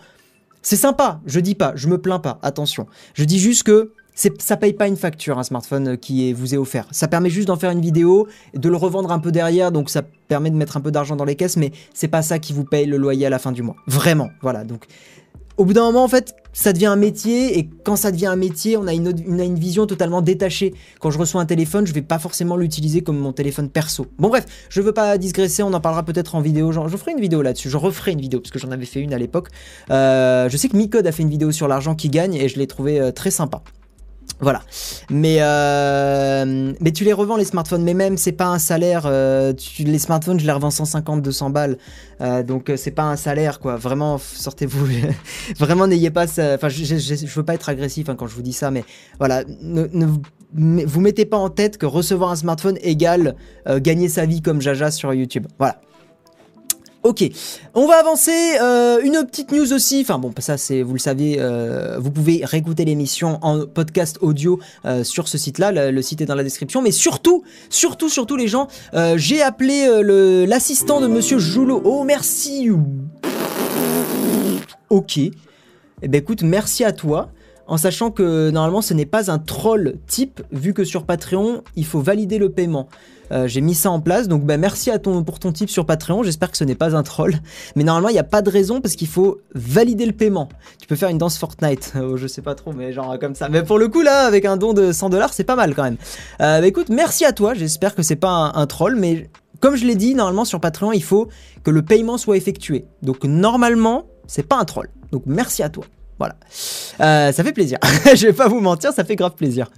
c'est 0.61 0.75
sympa. 0.75 1.21
Je 1.25 1.39
dis 1.39 1.55
pas, 1.55 1.71
je 1.75 1.87
me 1.87 1.97
plains 1.97 2.19
pas. 2.19 2.39
Attention, 2.41 2.87
je 3.13 3.23
dis 3.23 3.39
juste 3.39 3.63
que 3.63 3.93
ça 4.39 4.57
paye 4.57 4.73
pas 4.73 4.87
une 4.87 4.97
facture 4.97 5.37
un 5.37 5.43
smartphone 5.43 5.97
qui 5.97 6.33
vous 6.33 6.55
est 6.55 6.57
offert. 6.57 6.87
Ça 6.91 7.07
permet 7.07 7.29
juste 7.29 7.47
d'en 7.47 7.55
faire 7.55 7.69
une 7.69 7.81
vidéo, 7.81 8.27
de 8.55 8.67
le 8.67 8.75
revendre 8.75 9.11
un 9.11 9.19
peu 9.19 9.31
derrière, 9.31 9.71
donc 9.71 9.91
ça 9.91 10.01
permet 10.27 10.49
de 10.49 10.55
mettre 10.55 10.75
un 10.75 10.81
peu 10.81 10.91
d'argent 10.91 11.15
dans 11.15 11.23
les 11.23 11.35
caisses, 11.35 11.55
mais 11.55 11.71
c'est 11.93 12.07
pas 12.07 12.23
ça 12.23 12.39
qui 12.39 12.51
vous 12.51 12.63
paye 12.63 12.87
le 12.87 12.97
loyer 12.97 13.27
à 13.27 13.29
la 13.29 13.37
fin 13.37 13.51
du 13.51 13.61
mois. 13.61 13.75
Vraiment, 13.85 14.29
voilà. 14.41 14.63
Donc 14.63 14.87
au 15.57 15.65
bout 15.65 15.74
d'un 15.74 15.83
moment, 15.83 16.04
en 16.04 16.07
fait, 16.07 16.36
ça 16.54 16.71
devient 16.71 16.86
un 16.86 16.95
métier, 16.95 17.57
et 17.57 17.69
quand 17.83 17.95
ça 17.95 18.12
devient 18.12 18.27
un 18.27 18.36
métier, 18.36 18.77
on 18.77 18.88
a 18.88 18.94
une, 18.94 19.56
vision 19.59 19.86
totalement 19.86 20.21
détachée. 20.21 20.74
Quand 21.00 21.12
je 21.12 21.18
reçois 21.18 21.42
un 21.42 21.45
téléphone, 21.45 21.86
je 21.86 21.94
vais 21.94 22.01
pas 22.01 22.19
forcément 22.19 22.56
l'utiliser 22.56 23.01
comme 23.01 23.18
mon 23.18 23.33
téléphone 23.33 23.69
perso. 23.69 24.07
Bon 24.19 24.30
bref, 24.30 24.45
je 24.69 24.81
veux 24.81 24.94
pas 24.94 25.18
digresser, 25.18 25.63
on 25.63 25.74
en 25.74 25.81
parlera 25.81 26.04
peut-être 26.04 26.36
en 26.36 26.42
vidéo. 26.42 26.71
Je 26.71 26.98
ferai 26.98 27.12
une 27.12 27.19
vidéo 27.19 27.42
là-dessus, 27.42 27.69
je 27.69 27.77
referai 27.77 28.12
une 28.12 28.21
vidéo, 28.21 28.39
parce 28.39 28.51
que 28.51 28.59
j'en 28.59 28.71
avais 28.71 28.86
fait 28.86 29.01
une 29.01 29.13
à 29.13 29.18
l'époque. 29.18 29.50
Euh, 29.89 30.48
je 30.50 30.57
sais 30.57 30.69
que 30.69 30.77
Micode 30.77 31.07
a 31.07 31.12
fait 31.12 31.24
une 31.24 31.30
vidéo 31.30 31.51
sur 31.51 31.68
l'argent 31.68 31.95
qui 31.95 32.09
gagne, 32.09 32.36
et 32.36 32.50
je 32.50 32.57
l'ai 32.57 32.68
trouvé 32.68 33.00
euh, 33.00 33.12
très 33.12 33.31
sympa. 33.31 33.62
Voilà. 34.39 34.61
Mais, 35.09 35.37
euh, 35.39 36.73
mais 36.79 36.91
tu 36.91 37.03
les 37.03 37.13
revends 37.13 37.37
les 37.37 37.45
smartphones, 37.45 37.83
mais 37.83 37.93
même 37.93 38.17
c'est 38.17 38.31
pas 38.31 38.47
un 38.47 38.59
salaire. 38.59 39.03
Euh, 39.05 39.53
les 39.79 39.99
smartphones, 39.99 40.39
je 40.39 40.45
les 40.45 40.51
revends 40.51 40.69
150, 40.69 41.21
200 41.21 41.49
balles. 41.49 41.77
Euh, 42.21 42.43
donc 42.43 42.71
c'est 42.75 42.91
pas 42.91 43.03
un 43.03 43.15
salaire 43.15 43.59
quoi. 43.59 43.75
Vraiment, 43.75 44.17
sortez-vous. 44.17 44.87
Vraiment, 45.59 45.87
n'ayez 45.87 46.11
pas 46.11 46.27
ça. 46.27 46.53
Enfin, 46.56 46.69
je, 46.69 46.83
je, 46.83 47.25
veux 47.35 47.45
pas 47.45 47.56
être 47.56 47.69
agressif 47.69 48.09
hein, 48.09 48.15
quand 48.15 48.27
je 48.27 48.35
vous 48.35 48.41
dis 48.44 48.53
ça, 48.53 48.69
mais 48.69 48.83
voilà. 49.17 49.44
Ne, 49.61 49.87
ne, 49.91 50.06
vous 50.85 51.01
mettez 51.01 51.25
pas 51.25 51.37
en 51.37 51.49
tête 51.49 51.77
que 51.77 51.85
recevoir 51.85 52.31
un 52.31 52.35
smartphone 52.35 52.77
égale 52.81 53.35
gagner 53.67 54.07
sa 54.07 54.25
vie 54.25 54.41
comme 54.41 54.61
Jaja 54.61 54.91
sur 54.91 55.13
YouTube. 55.13 55.45
Voilà. 55.59 55.81
Ok, 57.07 57.23
on 57.73 57.87
va 57.87 57.99
avancer. 57.99 58.57
Euh, 58.61 58.99
une 59.02 59.26
petite 59.26 59.54
news 59.54 59.71
aussi. 59.71 60.02
Enfin 60.02 60.19
bon, 60.19 60.33
ça 60.40 60.57
c'est, 60.57 60.81
vous 60.81 60.92
le 60.92 60.99
savez, 60.99 61.37
euh, 61.40 61.97
vous 61.99 62.11
pouvez 62.11 62.42
réécouter 62.44 62.83
l'émission 62.83 63.40
en 63.44 63.66
podcast 63.66 64.18
audio 64.19 64.59
euh, 64.83 65.06
sur 65.06 65.30
ce 65.30 65.37
site-là. 65.37 65.90
Le, 65.90 66.02
site 66.02 66.19
est 66.19 66.26
dans 66.26 66.35
la 66.35 66.44
description. 66.44 66.81
Mais 66.81 66.92
surtout, 66.92 67.44
surtout, 67.69 68.09
surtout 68.09 68.35
les 68.35 68.49
gens, 68.49 68.68
j'ai 69.16 69.42
appelé 69.42 69.87
l'assistant 70.45 70.99
de 70.99 71.07
Monsieur 71.07 71.40
Joulot. 71.40 71.81
Oh 71.85 72.04
merci. 72.04 72.69
Ok. 74.90 75.18
Eh 75.18 76.07
ben 76.09 76.19
écoute, 76.19 76.44
merci 76.44 76.83
à 76.83 76.92
toi 76.92 77.30
en 77.68 77.78
sachant 77.78 78.12
que 78.12 78.50
normalement 78.50 78.81
ce 78.81 78.94
n'est 78.94 79.06
pas 79.06 79.30
un 79.30 79.40
troll 79.40 79.95
type, 80.07 80.42
vu 80.52 80.74
que 80.74 80.83
sur 80.83 81.06
Patreon, 81.06 81.64
il 81.76 81.86
faut 81.86 82.00
valider 82.00 82.38
le 82.38 82.50
paiement. 82.50 82.88
Euh, 83.31 83.47
j'ai 83.47 83.62
mis 83.62 83.76
ça 83.76 83.92
en 83.92 84.00
place, 84.00 84.28
donc 84.28 84.44
bah, 84.45 84.57
merci 84.57 84.90
à 84.90 85.00
ton, 85.00 85.24
pour 85.24 85.40
ton 85.40 85.52
tip 85.52 85.69
sur 85.69 85.86
Patreon, 85.86 86.24
j'espère 86.24 86.52
que 86.52 86.57
ce 86.57 86.64
n'est 86.64 86.76
pas 86.76 86.95
un 86.95 87.04
troll. 87.04 87.36
Mais 87.76 87.83
normalement, 87.83 88.09
il 88.09 88.14
n'y 88.14 88.19
a 88.19 88.24
pas 88.24 88.42
de 88.42 88.50
raison 88.50 88.81
parce 88.81 88.95
qu'il 88.95 89.07
faut 89.07 89.40
valider 89.54 90.06
le 90.06 90.14
paiement. 90.14 90.50
Tu 90.80 90.88
peux 90.88 90.95
faire 90.95 91.09
une 91.09 91.18
danse 91.18 91.38
Fortnite, 91.38 91.94
oh, 92.02 92.18
je 92.18 92.28
sais 92.28 92.42
pas 92.42 92.56
trop, 92.56 92.71
mais 92.71 92.94
genre 92.94 93.18
comme 93.19 93.36
ça. 93.36 93.50
Mais 93.50 93.64
pour 93.64 93.80
le 93.80 93.88
coup, 93.90 94.02
là, 94.02 94.26
avec 94.26 94.45
un 94.45 94.57
don 94.57 94.74
de 94.74 94.92
100 94.92 95.09
dollars, 95.09 95.33
c'est 95.33 95.44
pas 95.44 95.56
mal 95.56 95.76
quand 95.76 95.83
même. 95.83 95.97
Euh, 96.42 96.62
bah, 96.62 96.68
écoute, 96.68 96.90
merci 96.90 97.26
à 97.26 97.33
toi, 97.33 97.54
j'espère 97.54 97.95
que 97.95 98.02
c'est 98.02 98.16
pas 98.16 98.52
un, 98.54 98.66
troll, 98.68 98.95
mais 98.95 99.30
comme 99.59 99.76
je 99.76 99.86
l'ai 99.86 99.95
dit, 99.95 100.16
normalement 100.16 100.45
sur 100.45 100.59
Patreon, 100.59 100.92
il 100.92 101.04
faut 101.04 101.28
que 101.64 101.71
le 101.71 101.81
paiement 101.81 102.18
soit 102.18 102.38
effectué. 102.38 102.86
Donc 103.02 103.24
normalement, 103.24 104.06
c'est 104.28 104.47
pas 104.47 104.57
un 104.57 104.66
troll. 104.66 104.90
Donc 105.12 105.24
merci 105.26 105.64
à 105.64 105.69
toi. 105.69 105.86
Voilà. 106.19 106.36
Euh, 107.02 107.31
ça 107.31 107.44
fait 107.44 107.54
plaisir. 107.54 107.78
je 108.06 108.28
vais 108.28 108.33
pas 108.33 108.47
vous 108.47 108.59
mentir, 108.59 108.92
ça 108.92 109.04
fait 109.04 109.16
grave 109.16 109.36
plaisir. 109.36 109.69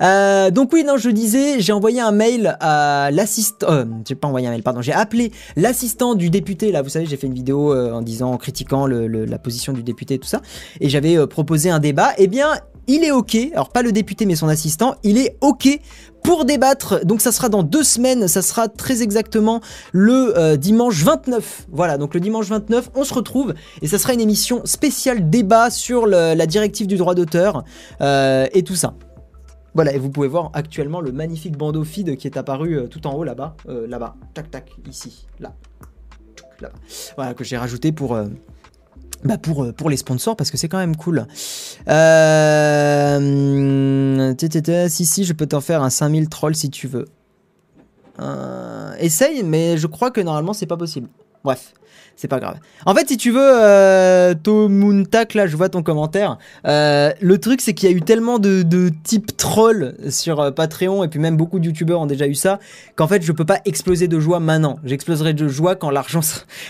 Euh, 0.00 0.50
donc 0.50 0.72
oui, 0.72 0.84
je 0.96 1.08
disais, 1.08 1.60
j'ai 1.60 1.72
envoyé 1.72 2.00
un 2.00 2.10
mail 2.10 2.56
à 2.58 3.10
l'assistant, 3.12 3.66
euh, 3.70 3.84
j'ai 4.06 4.16
pas 4.16 4.26
envoyé 4.26 4.48
un 4.48 4.50
mail, 4.50 4.64
pardon, 4.64 4.82
j'ai 4.82 4.92
appelé 4.92 5.30
l'assistant 5.54 6.16
du 6.16 6.30
député, 6.30 6.72
là, 6.72 6.82
vous 6.82 6.88
savez, 6.88 7.06
j'ai 7.06 7.16
fait 7.16 7.28
une 7.28 7.34
vidéo 7.34 7.72
en 7.72 8.02
disant, 8.02 8.32
en 8.32 8.36
critiquant 8.36 8.88
la 8.88 9.38
position 9.38 9.72
du 9.72 9.84
député 9.84 10.14
et 10.14 10.18
tout 10.18 10.26
ça, 10.26 10.42
et 10.80 10.88
j'avais 10.88 11.24
proposé 11.28 11.70
un 11.70 11.78
débat, 11.78 12.10
eh 12.18 12.26
bien, 12.26 12.54
il 12.88 13.04
est 13.04 13.12
OK, 13.12 13.36
alors 13.52 13.70
pas 13.70 13.82
le 13.82 13.92
député 13.92 14.26
mais 14.26 14.34
son 14.34 14.48
assistant, 14.48 14.96
il 15.04 15.16
est 15.16 15.36
OK 15.42 15.68
pour 16.24 16.44
débattre. 16.44 17.04
Donc 17.04 17.20
ça 17.20 17.30
sera 17.30 17.48
dans 17.48 17.62
deux 17.62 17.84
semaines, 17.84 18.26
ça 18.26 18.42
sera 18.42 18.66
très 18.66 19.02
exactement 19.02 19.60
le 19.92 20.36
euh, 20.36 20.56
dimanche 20.56 21.04
29. 21.04 21.66
Voilà, 21.70 21.98
donc 21.98 22.14
le 22.14 22.20
dimanche 22.20 22.48
29, 22.48 22.90
on 22.96 23.04
se 23.04 23.14
retrouve 23.14 23.54
et 23.82 23.86
ça 23.86 23.98
sera 23.98 24.14
une 24.14 24.20
émission 24.20 24.62
spéciale 24.64 25.30
débat 25.30 25.70
sur 25.70 26.06
la 26.06 26.46
directive 26.46 26.88
du 26.88 26.96
droit 26.96 27.14
d'auteur 27.14 27.62
euh, 28.00 28.46
et 28.52 28.64
tout 28.64 28.74
ça. 28.74 28.94
Voilà, 29.74 29.92
et 29.92 29.98
vous 29.98 30.10
pouvez 30.10 30.28
voir 30.28 30.50
actuellement 30.54 31.00
le 31.00 31.12
magnifique 31.12 31.58
bandeau 31.58 31.84
feed 31.84 32.16
qui 32.16 32.26
est 32.26 32.36
apparu 32.36 32.78
euh, 32.78 32.86
tout 32.86 33.06
en 33.06 33.14
haut 33.14 33.24
là-bas, 33.24 33.56
là-bas, 33.66 34.16
tac 34.32 34.50
tac, 34.50 34.70
ici, 34.88 35.26
là, 35.40 35.52
là-bas. 36.60 36.78
Voilà, 37.16 37.34
que 37.34 37.44
j'ai 37.44 37.58
rajouté 37.58 37.92
pour, 37.92 38.16
bah 39.24 39.38
pour, 39.38 39.72
pour 39.74 39.90
les 39.90 39.96
sponsors 39.96 40.36
parce 40.36 40.50
que 40.50 40.56
c'est 40.56 40.68
quand 40.68 40.78
même 40.78 40.96
cool. 40.96 41.26
Euh... 41.88 43.54
Si, 44.88 45.06
si, 45.06 45.24
je 45.24 45.32
peux 45.32 45.46
t'en 45.46 45.60
faire 45.60 45.82
un 45.82 45.90
5000 45.90 46.28
trolls 46.28 46.54
si 46.54 46.70
tu 46.70 46.86
veux. 46.86 47.06
Euh... 48.20 48.94
Essaye, 48.98 49.42
mais 49.42 49.78
je 49.78 49.86
crois 49.86 50.10
que 50.10 50.20
normalement 50.20 50.52
c'est 50.52 50.66
pas 50.66 50.76
possible. 50.76 51.08
Bref 51.42 51.72
c'est 52.16 52.28
pas 52.28 52.40
grave. 52.40 52.58
En 52.86 52.94
fait, 52.94 53.08
si 53.08 53.16
tu 53.16 53.30
veux, 53.30 53.40
euh, 53.40 54.34
Tomuntak, 54.34 55.34
là, 55.34 55.46
je 55.46 55.56
vois 55.56 55.68
ton 55.68 55.82
commentaire. 55.82 56.38
Euh, 56.66 57.12
le 57.20 57.38
truc, 57.38 57.60
c'est 57.60 57.74
qu'il 57.74 57.90
y 57.90 57.92
a 57.92 57.96
eu 57.96 58.02
tellement 58.02 58.38
de, 58.38 58.62
de 58.62 58.90
types 59.02 59.36
trolls 59.36 59.94
sur 60.10 60.40
euh, 60.40 60.50
Patreon, 60.50 61.04
et 61.04 61.08
puis 61.08 61.18
même 61.18 61.36
beaucoup 61.36 61.58
de 61.58 61.66
youtubeurs 61.66 62.00
ont 62.00 62.06
déjà 62.06 62.26
eu 62.26 62.34
ça, 62.34 62.58
qu'en 62.96 63.08
fait, 63.08 63.22
je 63.22 63.32
peux 63.32 63.44
pas 63.44 63.58
exploser 63.64 64.08
de 64.08 64.20
joie 64.20 64.40
maintenant. 64.40 64.78
J'exploserai 64.84 65.34
de 65.34 65.48
joie 65.48 65.74
quand 65.76 65.90
l'argent 65.90 66.20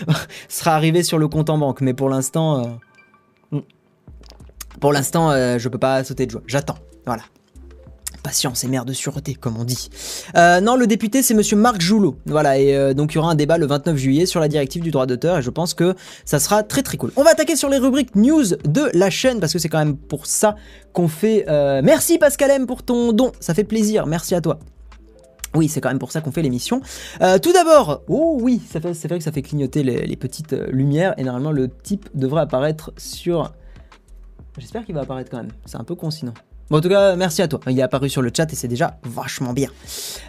sera 0.49 0.75
arrivé 0.75 1.03
sur 1.03 1.17
le 1.17 1.27
compte 1.27 1.49
en 1.49 1.57
banque. 1.57 1.81
Mais 1.81 1.93
pour 1.93 2.09
l'instant, 2.09 2.59
euh, 2.59 3.57
hmm. 3.57 3.61
pour 4.79 4.93
l'instant, 4.93 5.31
je 5.57 5.69
peux 5.69 5.77
pas 5.77 6.03
sauter 6.03 6.25
de 6.25 6.31
joie. 6.31 6.41
J'attends. 6.47 6.77
Voilà 7.05 7.23
patience 8.25 8.63
et 8.63 8.67
mère 8.67 8.85
de 8.85 8.93
sûreté, 8.93 9.35
comme 9.35 9.55
on 9.55 9.63
dit. 9.63 9.89
Euh, 10.35 10.59
non, 10.59 10.75
le 10.75 10.87
député, 10.87 11.21
c'est 11.21 11.35
monsieur 11.35 11.55
Marc 11.55 11.79
Joulot. 11.79 12.15
Voilà, 12.25 12.57
et 12.57 12.75
euh, 12.75 12.95
donc 12.95 13.13
il 13.13 13.15
y 13.15 13.19
aura 13.19 13.29
un 13.29 13.35
débat 13.35 13.59
le 13.59 13.67
29 13.67 13.95
juillet 13.95 14.25
sur 14.25 14.39
la 14.39 14.47
directive 14.47 14.81
du 14.81 14.89
droit 14.89 15.05
d'auteur, 15.05 15.37
et 15.37 15.41
je 15.43 15.51
pense 15.51 15.75
que 15.75 15.93
ça 16.25 16.39
sera 16.39 16.63
très 16.63 16.81
très 16.81 16.97
cool. 16.97 17.11
On 17.17 17.23
va 17.23 17.29
attaquer 17.29 17.55
sur 17.55 17.69
les 17.69 17.77
rubriques 17.77 18.15
news 18.15 18.43
de 18.63 18.89
la 18.95 19.11
chaîne, 19.11 19.39
parce 19.39 19.53
que 19.53 19.59
c'est 19.59 19.69
quand 19.69 19.77
même 19.77 19.95
pour 19.95 20.25
ça 20.25 20.55
qu'on 20.91 21.07
fait... 21.07 21.45
Euh, 21.49 21.81
merci 21.83 22.17
Pascal 22.17 22.49
M 22.49 22.65
pour 22.65 22.81
ton 22.81 23.13
don, 23.13 23.31
ça 23.39 23.53
fait 23.53 23.63
plaisir, 23.63 24.07
merci 24.07 24.33
à 24.33 24.41
toi. 24.41 24.57
Oui, 25.53 25.69
c'est 25.69 25.79
quand 25.79 25.89
même 25.89 25.99
pour 25.99 26.11
ça 26.11 26.19
qu'on 26.21 26.31
fait 26.31 26.41
l'émission. 26.41 26.81
tout 27.43 27.53
d'abord, 27.53 28.01
oh 28.07 28.39
oui, 28.41 28.59
c'est 28.67 28.79
vrai 28.79 29.19
que 29.19 29.23
ça 29.23 29.31
fait 29.31 29.43
clignoter 29.43 29.83
les, 29.83 30.07
les, 30.07 30.15
petites 30.15 30.53
lumières, 30.69 31.13
et 31.17 31.23
normalement 31.23 31.51
le 31.51 31.69
type 31.69 32.09
devrait 32.15 32.41
apparaître 32.41 32.91
sur... 32.97 33.53
J'espère 34.57 34.83
qu'il 34.83 34.95
va 34.95 35.01
apparaître 35.01 35.29
quand 35.29 35.37
même, 35.37 35.51
c'est 35.65 35.77
un 35.77 35.83
peu 35.83 35.93
con 35.93 36.09
sinon. 36.09 36.33
Bon, 36.71 36.77
en 36.77 36.81
tout 36.81 36.89
cas, 36.89 37.15
merci 37.15 37.43
à 37.43 37.47
toi. 37.47 37.59
Il 37.67 37.77
est 37.77 37.83
apparu 37.83 38.09
sur 38.09 38.23
le 38.23 38.31
chat 38.35 38.51
et 38.51 38.55
c'est 38.55 38.67
déjà 38.67 38.97
vachement 39.03 39.53
bien. 39.53 39.69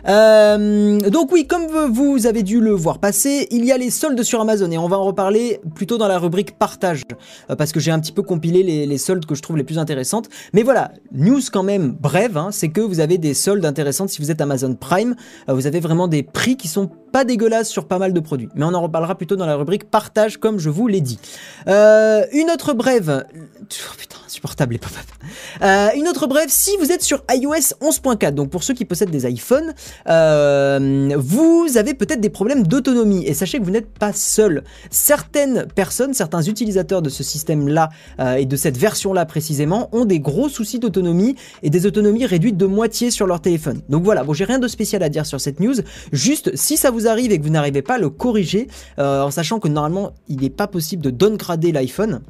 Euh, 0.07 0.99
donc 1.09 1.33
oui, 1.33 1.47
comme 1.47 1.67
vous 1.91 2.27
avez 2.27 2.43
dû 2.43 2.61
le 2.61 2.73
voir 2.73 2.99
passer, 2.99 3.47
il 3.51 3.65
y 3.65 3.73
a 3.73 3.79
les 3.79 3.89
soldes 3.89 4.23
sur 4.23 4.41
Amazon 4.43 4.71
et 4.71 4.77
on 4.77 4.87
va 4.87 4.99
en 4.99 5.05
reparler 5.05 5.61
plutôt 5.75 5.97
dans 5.97 6.09
la 6.09 6.19
rubrique 6.19 6.59
partage 6.59 7.05
euh, 7.51 7.57
parce 7.57 7.73
que 7.73 7.81
j'ai 7.81 7.91
un 7.91 7.99
petit 8.01 8.13
peu 8.13 8.23
compilé 8.23 8.63
les, 8.63 8.99
soldes 8.99 9.25
que 9.25 9.35
je 9.35 9.41
trouve 9.41 9.57
les 9.57 9.65
plus 9.65 9.79
intéressantes. 9.79 10.29
Mais 10.53 10.63
voilà, 10.63 10.93
news 11.13 11.41
quand 11.51 11.63
même 11.63 11.93
brève, 11.93 12.37
hein, 12.37 12.49
c'est 12.53 12.69
que 12.69 12.83
vous 12.83 13.01
avez 13.01 13.17
des 13.17 13.33
soldes 13.33 13.65
intéressantes 13.65 14.11
si 14.11 14.21
vous 14.21 14.31
êtes 14.31 14.43
Amazon 14.43 14.75
Prime. 14.75 15.17
Euh, 15.49 15.55
vous 15.55 15.67
avez 15.67 15.81
vraiment 15.81 16.07
des 16.07 16.23
prix 16.23 16.59
qui 16.59 16.69
sont 16.69 16.91
pas 17.17 17.25
dégueulasses 17.25 17.71
sur 17.71 17.87
pas 17.87 17.99
mal 17.99 18.13
de 18.13 18.21
produits. 18.21 18.51
Mais 18.55 18.67
on 18.67 18.75
en 18.75 18.83
reparlera 18.83 19.15
plutôt 19.15 19.37
dans 19.37 19.47
la 19.47 19.57
rubrique 19.57 19.91
partage 19.91 20.37
comme 20.37 20.59
je 20.59 20.69
vous 20.69 20.87
l'ai 20.87 21.01
dit. 21.01 21.19
une 21.67 22.51
autre 22.53 22.75
brève... 22.75 23.25
Oh, 23.33 23.95
putain, 23.97 24.19
insupportable 24.27 24.75
les 24.75 24.79
pop-up. 24.79 25.97
une 25.97 26.09
autre 26.09 26.27
bref, 26.27 26.49
si 26.49 26.77
vous 26.79 26.93
êtes 26.93 27.03
sur 27.03 27.25
iOS 27.31 27.75
11.4, 27.81 28.33
donc 28.33 28.51
pour 28.51 28.63
ceux 28.63 28.75
qui 28.75 28.85
possèdent 28.85 29.11
des 29.11 29.27
iPhones, 29.27 29.73
euh, 30.09 31.11
vous 31.17 31.69
avez 31.77 31.95
peut-être 31.95 32.21
des 32.21 32.29
problèmes 32.29 32.67
d'autonomie. 32.67 33.25
Et 33.27 33.35
sachez 33.35 33.59
que 33.59 33.65
vous 33.65 33.71
n'êtes 33.71 33.91
pas 33.91 34.13
seul. 34.13 34.65
Certaines 34.91 35.67
personnes, 35.75 36.15
certains 36.15 36.43
utilisateurs 36.43 37.03
de 37.03 37.09
ce 37.09 37.23
système-là 37.23 37.89
euh, 38.21 38.35
et 38.35 38.45
de 38.45 38.57
cette 38.57 38.77
version-là 38.77 39.25
précisément, 39.25 39.89
ont 39.93 40.05
des 40.05 40.21
gros 40.21 40.49
soucis 40.49 40.79
d'autonomie 40.79 41.37
et 41.63 41.71
des 41.71 41.87
autonomies 41.87 42.27
réduites 42.27 42.57
de 42.57 42.67
moitié 42.67 43.11
sur 43.11 43.27
leur 43.27 43.41
téléphone. 43.41 43.81
Donc 43.89 44.05
voilà, 44.05 44.25
bon, 44.25 44.33
j'ai 44.33 44.45
rien 44.45 44.59
de 44.59 44.69
spécial 44.69 45.03
à 45.03 45.09
dire 45.09 45.27
sur 45.27 45.41
cette 45.41 45.61
news. 45.61 45.77
Juste, 46.13 46.55
si 46.55 46.77
ça 46.77 46.91
vous 46.91 47.06
arrive 47.07 47.33
et 47.33 47.39
que 47.39 47.45
vous 47.45 47.51
n'arrivez 47.51 47.83
pas 47.83 47.95
à 47.95 47.99
le 47.99 48.11
corriger, 48.11 48.69
euh, 48.99 49.23
en 49.23 49.31
sachant 49.31 49.59
que 49.59 49.69
normalement, 49.69 50.13
il 50.29 50.41
n'est 50.41 50.51
pas 50.51 50.67
possible 50.67 51.03
de 51.03 51.11
downgrader 51.11 51.73
l'iPhone. 51.73 52.21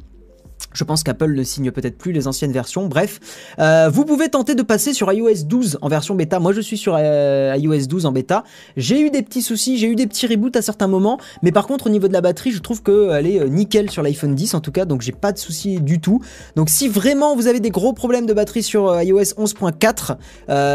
Je 0.76 0.84
pense 0.84 1.02
qu'Apple 1.02 1.32
ne 1.32 1.42
signe 1.42 1.70
peut-être 1.70 1.96
plus 1.96 2.12
les 2.12 2.28
anciennes 2.28 2.52
versions. 2.52 2.86
Bref, 2.86 3.18
euh, 3.58 3.88
vous 3.90 4.04
pouvez 4.04 4.28
tenter 4.28 4.54
de 4.54 4.62
passer 4.62 4.92
sur 4.92 5.10
iOS 5.10 5.44
12 5.46 5.78
en 5.80 5.88
version 5.88 6.14
bêta. 6.14 6.38
Moi, 6.38 6.52
je 6.52 6.60
suis 6.60 6.76
sur 6.76 6.94
euh, 6.98 7.56
iOS 7.56 7.86
12 7.86 8.04
en 8.04 8.12
bêta. 8.12 8.44
J'ai 8.76 9.00
eu 9.00 9.08
des 9.08 9.22
petits 9.22 9.40
soucis, 9.40 9.78
j'ai 9.78 9.88
eu 9.88 9.94
des 9.94 10.06
petits 10.06 10.26
reboots 10.26 10.54
à 10.54 10.60
certains 10.60 10.86
moments, 10.86 11.18
mais 11.42 11.50
par 11.50 11.66
contre, 11.66 11.86
au 11.86 11.90
niveau 11.90 12.08
de 12.08 12.12
la 12.12 12.20
batterie, 12.20 12.50
je 12.50 12.60
trouve 12.60 12.82
qu'elle 12.82 13.26
est 13.26 13.40
euh, 13.40 13.48
nickel 13.48 13.90
sur 13.90 14.02
l'iPhone 14.02 14.34
10 14.34 14.52
en 14.52 14.60
tout 14.60 14.70
cas, 14.70 14.84
donc 14.84 15.00
j'ai 15.00 15.12
pas 15.12 15.32
de 15.32 15.38
soucis 15.38 15.80
du 15.80 15.98
tout. 15.98 16.20
Donc, 16.56 16.68
si 16.68 16.88
vraiment 16.88 17.34
vous 17.34 17.46
avez 17.46 17.60
des 17.60 17.70
gros 17.70 17.94
problèmes 17.94 18.26
de 18.26 18.34
batterie 18.34 18.62
sur 18.62 19.00
iOS 19.00 19.32
11.4, 19.38 20.16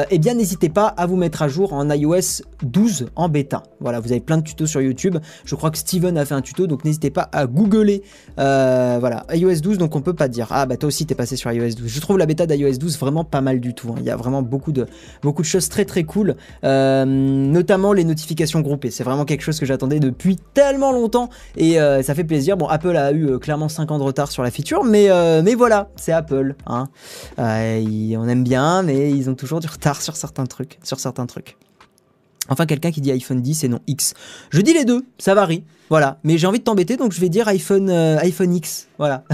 eh 0.10 0.18
bien, 0.18 0.34
n'hésitez 0.34 0.70
pas 0.70 0.88
à 0.88 1.06
vous 1.06 1.16
mettre 1.16 1.44
à 1.44 1.48
jour 1.48 1.74
en 1.74 1.88
iOS 1.92 2.42
12 2.64 3.10
en 3.16 3.30
bêta. 3.30 3.62
Voilà, 3.80 4.00
vous 4.00 4.12
avez 4.12 4.22
plein 4.22 4.38
de 4.38 4.44
tutos 4.44 4.66
sur 4.66 4.82
YouTube. 4.82 5.18
Je 5.46 5.54
crois 5.54 5.70
que 5.70 5.78
Steven 5.78 6.18
a 6.18 6.26
fait 6.26 6.34
un 6.34 6.42
tuto, 6.42 6.66
donc 6.66 6.86
n'hésitez 6.86 7.12
pas 7.12 7.30
à 7.32 7.46
googler. 7.46 8.02
voilà, 8.38 9.28
iOS 9.32 9.60
12 9.62 9.78
donc 9.78 9.91
on 9.96 10.02
peut 10.02 10.14
pas 10.14 10.28
dire 10.28 10.48
ah 10.52 10.66
bah 10.66 10.78
toi 10.78 10.88
aussi 10.88 11.06
t'es 11.06 11.16
passé 11.16 11.36
sur 11.36 11.52
iOS 11.52 11.76
12. 11.76 11.88
Je 11.88 12.00
trouve 12.00 12.18
la 12.18 12.26
bêta 12.26 12.46
d'iOS 12.46 12.78
12 12.78 12.98
vraiment 13.00 13.24
pas 13.24 13.42
mal 13.42 13.60
du 13.60 13.74
tout. 13.74 13.90
Hein. 13.90 13.96
Il 14.00 14.06
y 14.06 14.10
a 14.10 14.16
vraiment 14.16 14.42
beaucoup 14.42 14.72
de 14.72 14.86
beaucoup 15.22 15.42
de 15.42 15.48
choses 15.48 15.70
très 15.70 15.86
très 15.86 16.04
cool, 16.04 16.36
euh, 16.64 17.06
notamment 17.06 17.94
les 17.94 18.04
notifications 18.04 18.62
groupées. 18.62 18.92
C'est 18.92 19.04
vraiment 19.04 19.26
quelque 19.26 19.42
chose 19.42 19.60
que 19.60 19.66
j'attendais 19.66 20.00
depuis 20.00 20.38
tellement 20.54 20.92
longtemps 20.92 21.30
et 21.58 21.80
euh, 21.80 22.04
ça 22.04 22.16
fait 22.16 22.24
plaisir. 22.24 22.58
Bon 22.58 22.68
Apple 22.68 22.96
a 22.96 23.12
eu 23.12 23.28
euh, 23.28 23.40
clairement 23.40 23.70
5 23.70 23.92
ans 23.92 23.98
de 23.98 24.04
retard 24.04 24.32
sur 24.32 24.44
la 24.44 24.52
feature, 24.52 24.84
mais 24.84 25.10
mais 25.42 25.56
voilà 25.56 25.90
c'est 25.96 26.12
Apple. 26.12 26.56
Hein. 26.68 26.88
on 27.38 28.28
aime 28.28 28.44
bien, 28.44 28.84
mais 28.84 29.12
ils 29.12 29.30
ont 29.30 29.36
toujours 29.36 29.60
du 29.60 29.68
retard 29.68 30.02
sur 30.02 30.16
certains 30.16 30.46
trucs, 30.46 30.80
sur 30.84 31.00
certains 31.00 31.26
trucs. 31.26 31.58
Enfin, 32.50 32.66
quelqu'un 32.66 32.92
qui 32.92 33.02
dit 33.02 33.12
iPhone 33.12 33.42
10 33.42 33.64
et 33.64 33.68
non 33.68 33.80
X. 33.88 34.14
Je 34.50 34.62
dis 34.62 34.74
les 34.74 34.84
deux, 34.84 35.06
ça 35.20 35.36
varie. 35.36 35.64
Voilà, 35.90 36.20
mais 36.24 36.38
j'ai 36.38 36.48
envie 36.48 36.60
de 36.60 36.64
t'embêter, 36.64 36.96
donc 36.96 37.12
je 37.12 37.20
vais 37.20 37.28
dire 37.28 37.50
iPhone, 37.50 37.90
euh, 37.90 38.18
iPhone 38.20 38.56
X. 38.56 38.88
Voilà. 38.98 39.26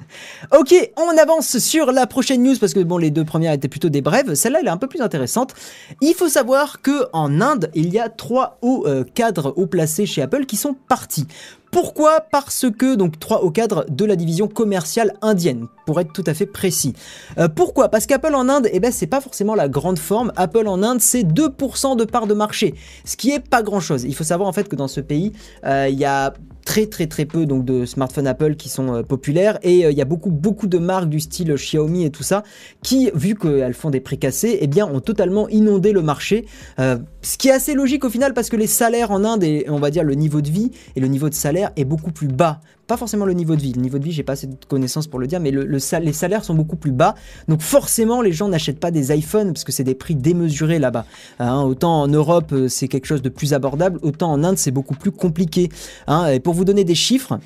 ok, 0.58 0.74
on 0.96 1.16
avance 1.18 1.58
sur 1.58 1.92
la 1.92 2.06
prochaine 2.06 2.42
news 2.42 2.56
parce 2.58 2.72
que 2.72 2.80
les 2.98 3.10
deux 3.10 3.24
premières 3.24 3.52
étaient 3.52 3.68
plutôt 3.68 3.90
des 3.90 4.00
brèves. 4.00 4.34
Celle-là, 4.34 4.60
elle 4.62 4.66
est 4.66 4.70
un 4.70 4.78
peu 4.78 4.88
plus 4.88 5.02
intéressante. 5.02 5.54
Il 6.00 6.14
faut 6.14 6.28
savoir 6.28 6.80
que 6.80 7.06
en 7.12 7.42
Inde, 7.42 7.70
il 7.74 7.92
y 7.92 7.98
a 7.98 8.08
trois 8.08 8.58
hauts 8.62 8.84
euh, 8.86 9.04
cadres 9.14 9.52
haut 9.56 9.66
placés 9.66 10.06
chez 10.06 10.22
Apple 10.22 10.46
qui 10.46 10.56
sont 10.56 10.74
partis. 10.88 11.26
Pourquoi 11.76 12.22
Parce 12.22 12.64
que, 12.70 12.94
donc, 12.94 13.20
trois 13.20 13.42
hauts 13.42 13.50
cadres 13.50 13.84
de 13.90 14.06
la 14.06 14.16
division 14.16 14.48
commerciale 14.48 15.12
indienne, 15.20 15.66
pour 15.84 16.00
être 16.00 16.10
tout 16.10 16.24
à 16.26 16.32
fait 16.32 16.46
précis. 16.46 16.94
Euh, 17.36 17.48
pourquoi 17.48 17.90
Parce 17.90 18.06
qu'Apple 18.06 18.34
en 18.34 18.48
Inde, 18.48 18.70
eh 18.72 18.80
ben, 18.80 18.90
c'est 18.90 19.06
pas 19.06 19.20
forcément 19.20 19.54
la 19.54 19.68
grande 19.68 19.98
forme. 19.98 20.32
Apple 20.36 20.68
en 20.68 20.82
Inde, 20.82 21.02
c'est 21.02 21.22
2% 21.22 21.94
de 21.98 22.04
part 22.04 22.26
de 22.26 22.32
marché, 22.32 22.74
ce 23.04 23.18
qui 23.18 23.30
est 23.30 23.46
pas 23.46 23.62
grand 23.62 23.80
chose. 23.80 24.04
Il 24.04 24.14
faut 24.14 24.24
savoir 24.24 24.48
en 24.48 24.54
fait 24.54 24.70
que 24.70 24.74
dans 24.74 24.88
ce 24.88 25.02
pays, 25.02 25.32
il 25.66 25.98
y 25.98 26.06
a 26.06 26.32
très 26.66 26.86
très 26.86 27.06
très 27.06 27.24
peu 27.24 27.46
donc 27.46 27.64
de 27.64 27.86
smartphones 27.86 28.26
Apple 28.26 28.56
qui 28.56 28.68
sont 28.68 28.92
euh, 28.92 29.02
populaires. 29.02 29.58
Et 29.62 29.86
euh, 29.86 29.90
il 29.92 29.96
y 29.96 30.02
a 30.02 30.04
beaucoup 30.04 30.30
beaucoup 30.30 30.66
de 30.66 30.76
marques 30.76 31.08
du 31.08 31.20
style 31.20 31.54
Xiaomi 31.54 32.04
et 32.04 32.10
tout 32.10 32.24
ça 32.24 32.42
qui 32.82 33.10
vu 33.14 33.34
qu'elles 33.34 33.72
font 33.72 33.88
des 33.88 34.00
prix 34.00 34.18
cassés 34.18 34.58
eh 34.60 34.66
bien 34.66 34.86
ont 34.86 35.00
totalement 35.00 35.48
inondé 35.48 35.92
le 35.92 36.02
marché. 36.02 36.44
Euh, 36.78 36.98
ce 37.22 37.38
qui 37.38 37.48
est 37.48 37.52
assez 37.52 37.72
logique 37.72 38.04
au 38.04 38.10
final 38.10 38.34
parce 38.34 38.50
que 38.50 38.56
les 38.56 38.66
salaires 38.66 39.12
en 39.12 39.24
Inde 39.24 39.44
et 39.44 39.64
on 39.68 39.78
va 39.78 39.90
dire 39.90 40.02
le 40.02 40.14
niveau 40.14 40.42
de 40.42 40.50
vie 40.50 40.72
et 40.96 41.00
le 41.00 41.06
niveau 41.06 41.30
de 41.30 41.34
salaire 41.34 41.70
est 41.76 41.84
beaucoup 41.84 42.10
plus 42.10 42.28
bas 42.28 42.60
pas 42.86 42.96
forcément 42.96 43.26
le 43.26 43.32
niveau 43.32 43.56
de 43.56 43.60
vie. 43.60 43.72
Le 43.72 43.82
niveau 43.82 43.98
de 43.98 44.04
vie, 44.04 44.12
j'ai 44.12 44.22
pas 44.22 44.34
assez 44.34 44.46
de 44.46 44.56
connaissances 44.68 45.06
pour 45.06 45.18
le 45.18 45.26
dire, 45.26 45.40
mais 45.40 45.50
le, 45.50 45.64
les 45.64 46.12
salaires 46.12 46.44
sont 46.44 46.54
beaucoup 46.54 46.76
plus 46.76 46.92
bas. 46.92 47.14
Donc 47.48 47.60
forcément, 47.60 48.22
les 48.22 48.32
gens 48.32 48.48
n'achètent 48.48 48.80
pas 48.80 48.90
des 48.90 49.16
iPhones 49.16 49.52
parce 49.52 49.64
que 49.64 49.72
c'est 49.72 49.84
des 49.84 49.94
prix 49.94 50.14
démesurés 50.14 50.78
là-bas. 50.78 51.04
Hein, 51.38 51.62
autant 51.62 52.02
en 52.02 52.08
Europe, 52.08 52.52
euh, 52.52 52.68
c'est 52.68 52.88
quelque 52.88 53.06
chose 53.06 53.22
de 53.22 53.28
plus 53.28 53.54
abordable, 53.54 53.98
autant 54.02 54.32
en 54.32 54.44
Inde, 54.44 54.58
c'est 54.58 54.70
beaucoup 54.70 54.94
plus 54.94 55.10
compliqué. 55.10 55.68
Hein. 56.06 56.28
Et 56.28 56.40
pour 56.40 56.54
vous 56.54 56.64
donner 56.64 56.84
des 56.84 56.94
chiffres, 56.94 57.38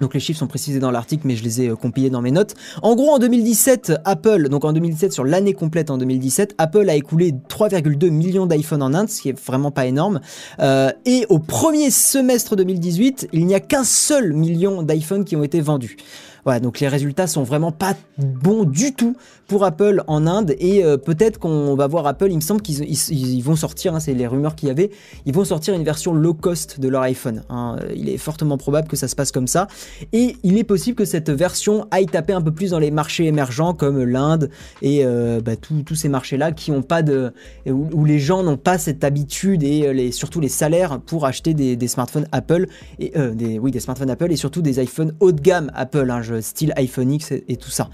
donc 0.00 0.14
les 0.14 0.20
chiffres 0.20 0.38
sont 0.38 0.46
précisés 0.46 0.80
dans 0.80 0.90
l'article, 0.90 1.26
mais 1.26 1.36
je 1.36 1.44
les 1.44 1.62
ai 1.62 1.68
euh, 1.68 1.76
compilés 1.76 2.10
dans 2.10 2.22
mes 2.22 2.30
notes. 2.30 2.54
En 2.82 2.94
gros, 2.94 3.10
en 3.10 3.18
2017, 3.18 3.92
Apple, 4.04 4.48
donc 4.48 4.64
en 4.64 4.72
2017 4.72 5.12
sur 5.12 5.24
l'année 5.24 5.54
complète 5.54 5.90
en 5.90 5.98
2017, 5.98 6.54
Apple 6.58 6.88
a 6.88 6.94
écoulé 6.94 7.32
3,2 7.48 8.10
millions 8.10 8.46
d'iPhone 8.46 8.82
en 8.82 8.94
Inde, 8.94 9.08
ce 9.08 9.22
qui 9.22 9.28
est 9.28 9.46
vraiment 9.46 9.70
pas 9.70 9.86
énorme. 9.86 10.20
Euh, 10.60 10.90
et 11.04 11.26
au 11.28 11.38
premier 11.38 11.90
semestre 11.90 12.56
2018, 12.56 13.28
il 13.32 13.46
n'y 13.46 13.54
a 13.54 13.60
qu'un 13.60 13.84
seul 13.84 14.32
million 14.32 14.82
d'iPhone 14.82 15.24
qui 15.24 15.36
ont 15.36 15.44
été 15.44 15.60
vendus. 15.60 15.96
Voilà, 16.44 16.60
donc 16.60 16.80
les 16.80 16.88
résultats 16.88 17.26
sont 17.26 17.42
vraiment 17.42 17.72
pas 17.72 17.94
bons 18.18 18.64
du 18.64 18.94
tout 18.94 19.16
pour 19.46 19.64
Apple 19.64 20.02
en 20.06 20.26
Inde 20.26 20.54
et 20.58 20.84
euh, 20.84 20.96
peut-être 20.96 21.38
qu'on 21.38 21.74
va 21.74 21.86
voir 21.86 22.06
Apple, 22.06 22.28
il 22.30 22.36
me 22.36 22.40
semble 22.40 22.60
qu'ils 22.60 22.84
ils, 22.84 23.42
vont 23.42 23.56
sortir, 23.56 23.94
hein, 23.94 24.00
c'est 24.00 24.14
les 24.14 24.26
rumeurs 24.26 24.54
qu'il 24.54 24.68
y 24.68 24.70
avait, 24.70 24.90
ils 25.26 25.34
vont 25.34 25.44
sortir 25.44 25.74
une 25.74 25.84
version 25.84 26.12
low 26.12 26.34
cost 26.34 26.80
de 26.80 26.88
leur 26.88 27.02
iPhone. 27.02 27.42
Hein. 27.48 27.76
Il 27.94 28.08
est 28.08 28.18
fortement 28.18 28.58
probable 28.58 28.88
que 28.88 28.96
ça 28.96 29.08
se 29.08 29.16
passe 29.16 29.32
comme 29.32 29.46
ça 29.46 29.68
et 30.12 30.36
il 30.42 30.58
est 30.58 30.64
possible 30.64 30.96
que 30.96 31.04
cette 31.04 31.30
version 31.30 31.86
aille 31.90 32.06
taper 32.06 32.34
un 32.34 32.42
peu 32.42 32.52
plus 32.52 32.70
dans 32.70 32.78
les 32.78 32.90
marchés 32.90 33.26
émergents 33.26 33.74
comme 33.74 34.02
l'Inde 34.04 34.50
et 34.82 35.04
euh, 35.04 35.40
bah, 35.40 35.56
tous 35.56 35.94
ces 35.94 36.08
marchés-là 36.08 36.52
qui 36.52 36.72
pas 36.88 37.02
de 37.02 37.32
où, 37.66 38.04
les 38.04 38.18
gens 38.18 38.42
n'ont 38.42 38.56
pas 38.56 38.78
cette 38.78 39.04
habitude 39.04 39.62
et 39.62 39.86
euh, 39.86 40.10
surtout 40.10 40.40
les 40.40 40.48
salaires 40.48 41.00
pour 41.00 41.24
acheter 41.24 41.54
des, 41.54 41.88
smartphones 41.88 42.26
Apple 42.32 42.66
et 42.98 43.12
des, 43.34 43.58
oui 43.58 43.70
des 43.70 43.80
smartphones 43.80 44.10
Apple 44.10 44.32
et 44.32 44.36
surtout 44.36 44.60
des 44.60 44.82
iPhones 44.82 45.12
haut 45.20 45.32
de 45.32 45.40
gamme 45.40 45.70
Apple. 45.74 46.10
Hein, 46.10 46.22
style 46.40 46.72
iPhone 46.76 47.12
X 47.12 47.32
et, 47.32 47.56
tout 47.56 47.70
ça. 47.70 47.88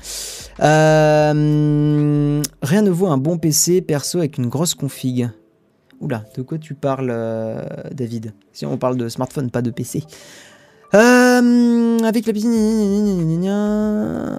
Euh, 0.60 2.42
rien 2.62 2.82
ne 2.82 2.90
vaut 2.90 3.08
un 3.08 3.18
bon 3.18 3.38
PC 3.38 3.80
perso 3.82 4.18
avec 4.18 4.38
une 4.38 4.48
grosse 4.48 4.74
config. 4.74 5.30
Oula, 6.00 6.24
de 6.36 6.42
quoi 6.42 6.58
tu 6.58 6.74
parles, 6.74 7.10
euh, 7.12 7.62
David? 7.92 8.32
Si 8.52 8.64
on 8.64 8.78
parle 8.78 8.96
de 8.96 9.08
smartphone, 9.08 9.50
pas 9.50 9.62
de 9.62 9.70
PC. 9.70 10.02
Euh, 10.92 11.98
avec 12.02 12.26
la 12.26 12.32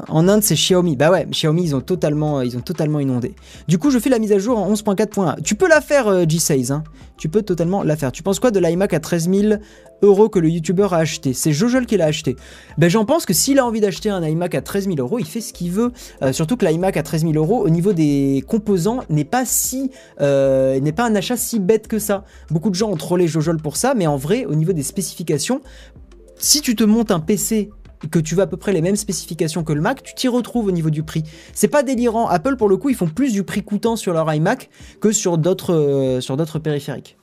En 0.09 0.27
Inde, 0.27 0.43
c'est 0.43 0.55
Xiaomi. 0.55 0.97
Bah 0.97 1.09
ouais, 1.09 1.25
Xiaomi, 1.29 1.63
ils 1.63 1.75
ont 1.75 1.81
totalement, 1.81 2.41
ils 2.41 2.57
ont 2.57 2.61
totalement 2.61 2.99
inondé. 2.99 3.35
Du 3.69 3.77
coup, 3.77 3.89
je 3.89 3.99
fais 3.99 4.09
la 4.09 4.19
mise 4.19 4.33
à 4.33 4.39
jour 4.39 4.57
en 4.57 4.73
11.4.1. 4.73 5.41
Tu 5.43 5.55
peux 5.55 5.69
la 5.69 5.79
faire, 5.79 6.09
euh, 6.09 6.25
G16. 6.25 6.73
Hein. 6.73 6.83
Tu 7.17 7.29
peux 7.29 7.41
totalement 7.41 7.83
la 7.83 7.95
faire. 7.95 8.11
Tu 8.11 8.23
penses 8.23 8.39
quoi 8.39 8.51
de 8.51 8.59
l'iMac 8.59 8.93
à 8.93 8.99
13 8.99 9.29
000 9.29 9.53
euros 10.01 10.27
que 10.27 10.39
le 10.39 10.49
youtubeur 10.49 10.93
a 10.93 10.97
acheté? 10.97 11.33
C'est 11.33 11.53
Jojol 11.53 11.85
qui 11.85 11.95
l'a 11.95 12.05
acheté. 12.05 12.35
Ben, 12.77 12.89
j'en 12.89 13.05
pense 13.05 13.25
que 13.25 13.33
s'il 13.33 13.59
a 13.59 13.65
envie 13.65 13.79
d'acheter 13.79 14.09
un 14.09 14.25
iMac 14.25 14.55
à 14.55 14.61
13 14.61 14.85
000 14.85 14.95
euros, 14.97 15.19
il 15.19 15.25
fait 15.25 15.39
ce 15.39 15.53
qu'il 15.53 15.71
veut. 15.71 15.91
Euh, 16.23 16.33
surtout 16.33 16.57
que 16.57 16.65
l'iMac 16.65 16.97
à 16.97 17.03
13 17.03 17.21
000 17.21 17.33
euros, 17.35 17.63
au 17.63 17.69
niveau 17.69 17.93
des 17.93 18.43
composants, 18.47 19.03
n'est 19.09 19.23
pas 19.23 19.45
si, 19.45 19.91
n'est 20.19 20.91
pas 20.91 21.05
un 21.05 21.15
achat 21.15 21.37
si 21.37 21.59
bête 21.59 21.87
que 21.87 21.99
ça. 21.99 22.25
Beaucoup 22.49 22.71
de 22.71 22.75
gens 22.75 22.89
ont 22.89 22.97
trollé 22.97 23.27
Jojol 23.27 23.57
pour 23.61 23.77
ça, 23.77 23.93
mais 23.95 24.07
en 24.07 24.17
vrai, 24.17 24.45
au 24.45 24.55
niveau 24.55 24.73
des 24.73 24.83
spécifications, 24.83 25.61
si 26.41 26.61
tu 26.61 26.75
te 26.75 26.83
montes 26.83 27.11
un 27.11 27.19
PC 27.19 27.69
que 28.09 28.19
tu 28.19 28.33
veux 28.35 28.41
à 28.41 28.47
peu 28.47 28.57
près 28.57 28.73
les 28.73 28.81
mêmes 28.81 28.95
spécifications 28.95 29.63
que 29.63 29.73
le 29.73 29.81
Mac, 29.81 30.01
tu 30.01 30.15
t'y 30.15 30.27
retrouves 30.27 30.67
au 30.67 30.71
niveau 30.71 30.89
du 30.89 31.03
prix. 31.03 31.23
C'est 31.53 31.67
pas 31.67 31.83
délirant. 31.83 32.27
Apple, 32.27 32.55
pour 32.55 32.67
le 32.67 32.77
coup, 32.77 32.89
ils 32.89 32.95
font 32.95 33.07
plus 33.07 33.31
du 33.31 33.43
prix 33.43 33.63
coûtant 33.63 33.95
sur 33.95 34.13
leur 34.13 34.33
iMac 34.33 34.69
que 34.99 35.11
sur 35.11 35.37
d'autres 35.37 35.73
euh, 35.73 36.19
sur 36.19 36.35
d'autres 36.37 36.57
périphériques. 36.57 37.17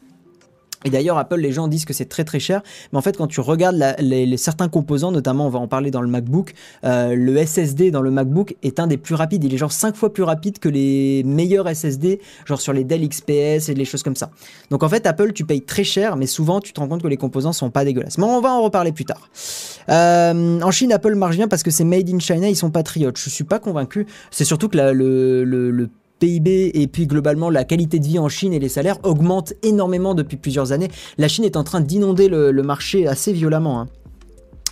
Et 0.85 0.91
d'ailleurs, 0.91 1.19
Apple, 1.19 1.37
les 1.37 1.53
gens 1.53 1.67
disent 1.67 1.85
que 1.85 1.93
c'est 1.93 2.05
très 2.05 2.25
très 2.25 2.39
cher, 2.39 2.63
mais 2.93 2.99
en 2.99 3.03
fait, 3.03 3.17
quand 3.17 3.27
tu 3.27 3.41
regardes 3.41 3.83
les, 3.99 4.37
certains 4.37 4.69
composants, 4.69 5.11
notamment, 5.11 5.47
on 5.47 5.51
va 5.51 5.59
en 5.59 5.67
parler 5.67 5.91
dans 5.91 6.03
le 6.03 6.09
MacBook, 6.09 6.55
euh, 6.85 7.15
le 7.17 7.45
SSD 7.45 7.91
dans 7.91 8.01
le 8.01 8.11
MacBook 8.11 8.57
est 8.63 8.79
un 8.79 8.87
des 8.87 8.97
plus 8.97 9.15
rapides. 9.15 9.43
Il 9.45 9.53
est 9.53 9.59
genre 9.59 9.73
5 9.73 9.97
fois 9.97 10.13
plus 10.13 10.23
rapide 10.23 10.59
que 10.59 10.69
les 10.69 11.23
meilleurs 11.25 11.69
SSD, 11.69 12.21
genre 12.45 12.61
sur 12.61 12.73
les 12.73 12.85
Dell 12.85 13.07
XPS 13.09 13.69
et 13.69 13.75
les 13.75 13.85
choses 13.85 14.03
comme 14.03 14.17
ça. 14.17 14.31
Donc 14.71 14.83
en 14.83 14.89
fait, 14.89 15.07
Apple, 15.07 15.33
tu 15.33 15.45
payes 15.45 15.63
très 15.63 15.85
cher, 15.85 16.17
mais 16.17 16.27
souvent, 16.27 16.61
tu 16.61 16.73
te 16.73 16.81
rends 16.81 16.89
compte 16.89 17.03
que 17.03 17.09
les 17.09 17.17
composants 17.17 17.53
sont 17.53 17.71
pas 17.71 17.85
dégueulasses. 17.85 18.19
Mais 18.19 18.25
on 18.25 18.41
va 18.41 18.51
en 18.51 18.63
reparler 18.63 18.93
plus 18.93 19.05
tard. 19.05 19.29
Euh, 19.89 20.61
en 20.61 20.71
Chine, 20.71 20.93
Apple 20.93 21.15
marche 21.17 21.37
bien 21.37 21.49
parce 21.49 21.63
que 21.63 21.71
c'est 21.71 21.85
made 21.85 22.09
in 22.09 22.21
China, 22.21 22.49
ils 22.49 22.57
sont 22.57 22.71
patriotes. 22.71 23.19
Je 23.19 23.31
suis 23.31 23.45
pas 23.45 23.59
convaincu. 23.59 24.07
C'est 24.31 24.45
surtout 24.45 24.69
que 24.69 24.77
le, 24.77 25.45
le, 25.45 25.71
le 25.71 25.91
PIB 26.19 26.71
et 26.75 26.87
puis 26.87 27.07
globalement 27.07 27.51
la 27.51 27.65
qualité 27.65 27.99
de 27.99 28.07
vie 28.07 28.19
en 28.19 28.29
Chine 28.29 28.53
et 28.53 28.59
les 28.59 28.69
salaires 28.69 28.99
augmentent 29.03 29.55
énormément 29.63 30.15
depuis 30.15 30.37
plusieurs 30.37 30.73
années. 30.73 30.89
La 31.17 31.29
Chine 31.29 31.45
est 31.45 31.57
en 31.57 31.65
train 31.65 31.81
d'inonder 31.81 32.29
le, 32.29 32.53
marché 32.63 33.07
assez 33.07 33.33
violemment. 33.33 33.81
Hein. 33.81 33.87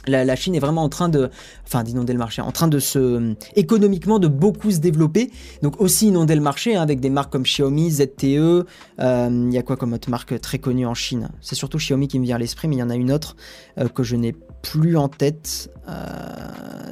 La, 0.07 0.37
Chine 0.37 0.55
est 0.55 0.61
vraiment 0.61 0.83
en 0.83 0.89
train 0.89 1.09
de, 1.09 1.31
enfin 1.67 1.83
d'inonder 1.83 2.13
le 2.13 2.19
marché, 2.19 2.43
en 2.43 2.53
train 2.53 2.69
de 2.69 2.79
se, 2.79 3.35
économiquement 3.55 4.19
de 4.19 4.29
beaucoup 4.29 4.71
se 4.71 4.79
développer. 4.79 5.31
Donc 5.63 5.81
aussi 5.81 6.09
inonder 6.09 6.35
le 6.35 6.41
marché 6.41 6.77
hein, 6.77 6.83
avec 6.83 7.01
des 7.01 7.11
marques 7.11 7.33
comme 7.33 7.43
Xiaomi, 7.43 7.91
ZTE. 7.91 8.25
Euh, 8.25 8.65
il 8.99 9.53
y 9.53 9.59
a 9.59 9.63
quoi 9.63 9.77
comme 9.77 9.93
autre 9.93 10.11
marque 10.11 10.41
très 10.41 10.59
connue 10.59 10.87
en 10.87 10.95
Chine? 10.95 11.29
C'est 11.41 11.55
surtout 11.55 11.79
Xiaomi 11.79 12.09
qui 12.09 12.19
me 12.19 12.25
vient 12.25 12.37
à 12.37 12.39
l'esprit, 12.39 12.69
mais 12.69 12.77
il 12.77 12.81
y 12.81 12.83
en 12.83 12.91
a 12.91 12.97
une 12.97 13.13
autre 13.13 13.37
euh, 13.79 13.89
que 13.89 14.03
je 14.03 14.17
n'ai 14.17 14.35
plus 14.63 14.97
en 14.97 15.09
tête. 15.09 15.71
Euh, 15.89 15.93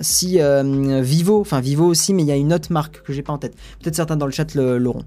si 0.00 0.38
Vivo, 1.02 1.40
enfin 1.40 1.60
Vivo 1.60 1.86
aussi, 1.86 2.14
mais 2.14 2.22
il 2.22 2.28
y 2.28 2.32
a 2.32 2.36
une 2.36 2.52
autre 2.52 2.72
marque 2.72 3.02
que 3.02 3.12
j'ai 3.12 3.22
pas 3.22 3.32
en 3.32 3.38
tête. 3.38 3.54
Peut-être 3.80 3.96
certains 3.96 4.16
dans 4.16 4.26
le 4.26 4.32
chat 4.32 4.54
l'auront. 4.54 5.02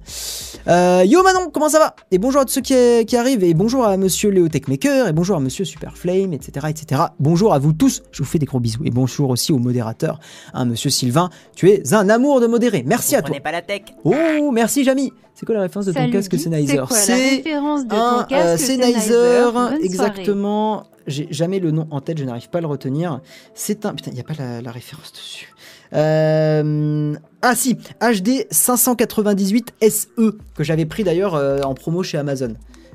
Yo 0.68 1.24
Manon, 1.24 1.50
comment 1.54 1.70
ça 1.70 1.80
va? 1.80 1.96
Et 2.12 2.18
bonjour 2.18 2.42
à 2.42 2.46
tous 2.46 2.54
ceux 2.54 2.62
qui, 2.62 3.16
arrivent, 3.16 3.44
et 3.44 3.54
bonjour 3.54 3.86
à 3.86 3.96
Monsieur 3.96 4.30
Léo 4.30 4.50
Techmaker, 4.50 5.08
et 5.08 5.14
bonjour 5.14 5.38
à 5.38 5.40
Monsieur 5.40 5.66
Superflame, 5.66 6.34
etc., 6.34 6.68
etc. 6.70 7.02
Bonjour 7.20 7.54
à 7.54 7.60
vous 7.60 7.74
tous, 7.74 7.97
je 8.12 8.20
vous 8.20 8.30
fais 8.30 8.40
des 8.40 8.46
gros 8.46 8.60
bisous, 8.60 8.84
et 8.86 8.90
bonjour 8.90 9.30
aussi 9.30 9.52
au 9.52 9.58
modérateur, 9.58 10.20
hein, 10.54 10.66
Monsieur 10.66 10.90
Sylvain. 10.90 11.30
Tu 11.56 11.70
es 11.70 11.94
un 11.94 12.10
amour 12.10 12.42
de 12.42 12.48
modéré. 12.48 12.84
Merci 12.86 13.16
à 13.16 13.22
toi. 13.22 13.40
pas 13.40 13.52
la 13.52 13.62
tech. 13.62 13.84
Oh, 14.04 14.52
merci 14.52 14.84
Jamy. 14.84 15.14
C'est 15.34 15.46
quoi 15.46 15.56
la 15.56 15.62
référence 15.62 15.86
de 15.86 15.94
ton 15.94 16.10
casque 16.10 16.38
Sennheiser? 16.38 16.82
C'est 16.90 17.54
un 17.54 18.28
euh, 18.32 18.58
Sennheiser, 18.58 19.52
exactement 19.84 20.88
j'ai 21.08 21.28
jamais 21.32 21.60
le 21.60 21.72
nom 21.72 21.88
en 21.90 22.02
tête, 22.02 22.20
je 22.20 22.26
n'arrive 22.26 22.50
pas 22.50 22.60
à 22.60 22.62
le 22.62 22.68
retenir. 22.68 23.22
C'est 23.56 23.86
un. 23.86 23.94
Putain, 23.94 24.12
il 24.12 24.16
n'y 24.16 24.20
a 24.20 24.24
pas 24.24 24.34
la, 24.62 24.72
référence 24.72 25.14
dessus. 25.14 25.54
Euh, 25.94 27.16
ah 27.42 27.56
si, 27.56 27.78
HD 28.02 28.46
598 28.52 29.74
SE, 29.90 30.08
que 30.54 30.64
j'avais 30.64 30.86
pris 30.86 31.06
d'ailleurs 31.06 31.36
euh, 31.36 31.62
en 31.62 31.74
promo 31.74 32.04
chez 32.04 32.18
Amazon. 32.18 32.54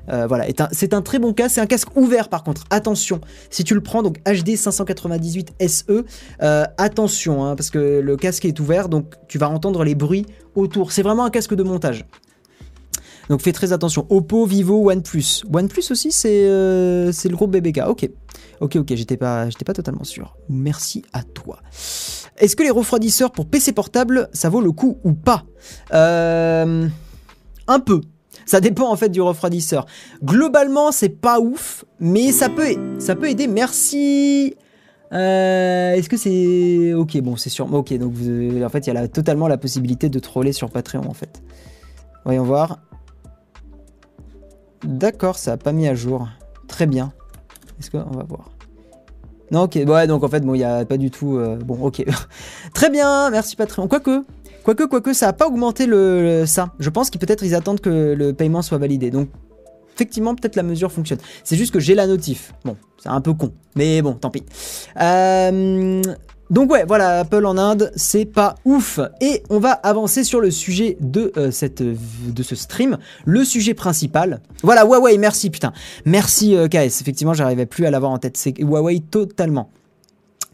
Euh, 0.08 0.26
voilà, 0.26 0.46
c'est 0.72 0.94
un, 0.94 1.02
très 1.02 1.18
bon 1.18 1.32
casque, 1.32 1.54
c'est 1.54 1.60
un 1.60 1.66
casque 1.66 1.96
ouvert 1.96 2.28
par 2.28 2.42
contre, 2.42 2.64
attention, 2.70 3.20
si 3.50 3.62
tu 3.62 3.74
le 3.74 3.80
prends, 3.80 4.02
donc 4.02 4.18
HD 4.24 4.56
598 4.56 5.52
SE, 5.68 6.04
attention, 6.76 7.44
hein, 7.44 7.54
parce 7.54 7.70
que 7.70 8.00
le 8.00 8.16
casque 8.16 8.44
est 8.44 8.58
ouvert, 8.58 8.88
donc 8.88 9.14
tu 9.28 9.38
vas 9.38 9.48
entendre 9.48 9.84
les 9.84 9.94
bruits 9.94 10.26
autour, 10.54 10.92
c'est 10.92 11.02
vraiment 11.02 11.24
un 11.24 11.30
casque 11.30 11.54
de 11.54 11.62
montage. 11.62 12.04
Donc 13.28 13.40
fais 13.40 13.52
très 13.52 13.72
attention. 13.72 14.06
Oppo, 14.10 14.46
Vivo, 14.46 14.90
OnePlus. 14.90 15.44
OnePlus 15.52 15.84
aussi, 15.90 16.12
c'est 16.12 16.44
euh, 16.44 17.12
le 17.24 17.36
groupe 17.36 17.52
BBK. 17.52 17.82
Ok. 17.86 18.08
Ok, 18.60 18.76
ok, 18.76 18.94
j'étais 18.94 19.16
pas, 19.16 19.46
pas 19.64 19.72
totalement 19.72 20.04
sûr. 20.04 20.36
Merci 20.48 21.02
à 21.12 21.22
toi. 21.22 21.60
Est-ce 22.36 22.54
que 22.56 22.62
les 22.62 22.70
refroidisseurs 22.70 23.32
pour 23.32 23.46
PC 23.46 23.72
portable, 23.72 24.28
ça 24.32 24.48
vaut 24.48 24.60
le 24.60 24.72
coup 24.72 24.98
ou 25.04 25.12
pas? 25.14 25.44
Euh, 25.92 26.88
Un 27.66 27.80
peu. 27.80 28.00
Ça 28.52 28.60
dépend 28.60 28.90
en 28.90 28.96
fait 28.96 29.08
du 29.08 29.22
refroidisseur. 29.22 29.86
Globalement, 30.22 30.92
c'est 30.92 31.08
pas 31.08 31.40
ouf, 31.40 31.86
mais 32.00 32.32
ça 32.32 32.50
peut, 32.50 32.76
ça 32.98 33.16
peut 33.16 33.30
aider. 33.30 33.46
Merci. 33.46 34.56
Euh, 35.10 35.94
est-ce 35.94 36.10
que 36.10 36.18
c'est 36.18 36.92
ok? 36.92 37.18
Bon, 37.22 37.36
c'est 37.36 37.48
sûr. 37.48 37.72
Ok, 37.72 37.94
donc 37.96 38.12
en 38.12 38.68
fait, 38.68 38.86
il 38.86 38.92
y 38.92 38.94
a 38.94 39.08
totalement 39.08 39.48
la 39.48 39.56
possibilité 39.56 40.10
de 40.10 40.18
troller 40.18 40.52
sur 40.52 40.68
Patreon 40.68 41.08
en 41.08 41.14
fait. 41.14 41.42
Voyons 42.26 42.44
voir. 42.44 42.80
D'accord, 44.84 45.38
ça 45.38 45.52
a 45.52 45.56
pas 45.56 45.72
mis 45.72 45.88
à 45.88 45.94
jour. 45.94 46.28
Très 46.68 46.84
bien. 46.84 47.14
Est-ce 47.80 47.90
qu'on 47.90 48.00
va 48.00 48.24
voir 48.24 48.50
Non, 49.50 49.62
ok. 49.62 49.78
Ouais, 49.86 50.06
donc 50.06 50.24
en 50.24 50.28
fait, 50.28 50.40
bon, 50.40 50.52
il 50.52 50.58
n'y 50.58 50.64
a 50.64 50.84
pas 50.84 50.98
du 50.98 51.10
tout. 51.10 51.38
Euh, 51.38 51.56
bon, 51.56 51.82
ok. 51.82 52.04
Très 52.74 52.90
bien, 52.90 53.30
merci 53.30 53.56
Patreon. 53.56 53.88
Quoique, 53.88 54.26
quoique, 54.64 54.84
quoique, 54.84 55.12
ça 55.12 55.26
n'a 55.26 55.32
pas 55.32 55.46
augmenté 55.46 55.86
le, 55.86 56.44
ça. 56.46 56.72
Je 56.78 56.90
pense 56.90 57.10
qu'ils 57.10 57.20
peut-être 57.20 57.44
ils 57.44 57.54
attendent 57.54 57.80
que 57.80 58.14
le 58.16 58.32
paiement 58.32 58.62
soit 58.62 58.78
validé. 58.78 59.10
Donc, 59.10 59.28
effectivement, 59.94 60.34
peut-être 60.34 60.56
la 60.56 60.62
mesure 60.62 60.90
fonctionne. 60.90 61.18
C'est 61.44 61.56
juste 61.56 61.72
que 61.72 61.80
j'ai 61.80 61.94
la 61.94 62.06
notif. 62.06 62.54
Bon, 62.64 62.76
c'est 62.98 63.08
un 63.08 63.20
peu 63.20 63.32
con. 63.32 63.52
Mais 63.76 64.02
bon, 64.02 64.14
tant 64.14 64.30
pis. 64.30 64.44
Euh, 65.00 66.02
donc 66.50 66.70
ouais, 66.70 66.84
voilà, 66.86 67.20
Apple 67.20 67.46
en 67.46 67.56
Inde, 67.56 67.90
c'est 67.96 68.26
pas 68.26 68.56
ouf. 68.66 69.00
Et 69.22 69.42
on 69.48 69.58
va 69.58 69.70
avancer 69.72 70.22
sur 70.22 70.38
le 70.38 70.50
sujet 70.50 70.98
de, 71.00 71.32
euh, 71.38 71.50
ce 71.50 72.54
stream, 72.54 72.98
le 73.24 73.42
sujet 73.42 73.72
principal. 73.72 74.42
Voilà, 74.62 74.84
Huawei, 74.84 75.16
merci 75.16 75.48
putain. 75.48 75.72
Merci 76.04 76.54
euh, 76.54 76.68
KS, 76.68 77.00
effectivement, 77.00 77.32
j'arrivais 77.32 77.64
plus 77.64 77.86
à 77.86 77.90
l'avoir 77.90 78.12
en 78.12 78.18
tête. 78.18 78.36
C'est 78.36 78.54
Huawei 78.58 79.00
totalement. 79.00 79.70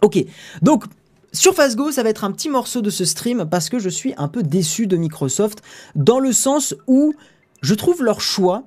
Ok, 0.00 0.24
donc 0.62 0.84
Surface 1.32 1.76
Go, 1.76 1.90
ça 1.90 2.02
va 2.02 2.08
être 2.08 2.24
un 2.24 2.32
petit 2.32 2.48
morceau 2.48 2.80
de 2.80 2.90
ce 2.90 3.04
stream 3.04 3.46
parce 3.50 3.68
que 3.68 3.78
je 3.78 3.88
suis 3.88 4.14
un 4.16 4.28
peu 4.28 4.42
déçu 4.42 4.86
de 4.86 4.96
Microsoft 4.96 5.62
dans 5.94 6.18
le 6.18 6.32
sens 6.32 6.74
où 6.86 7.14
je 7.60 7.74
trouve 7.74 8.02
leur 8.02 8.20
choix 8.20 8.64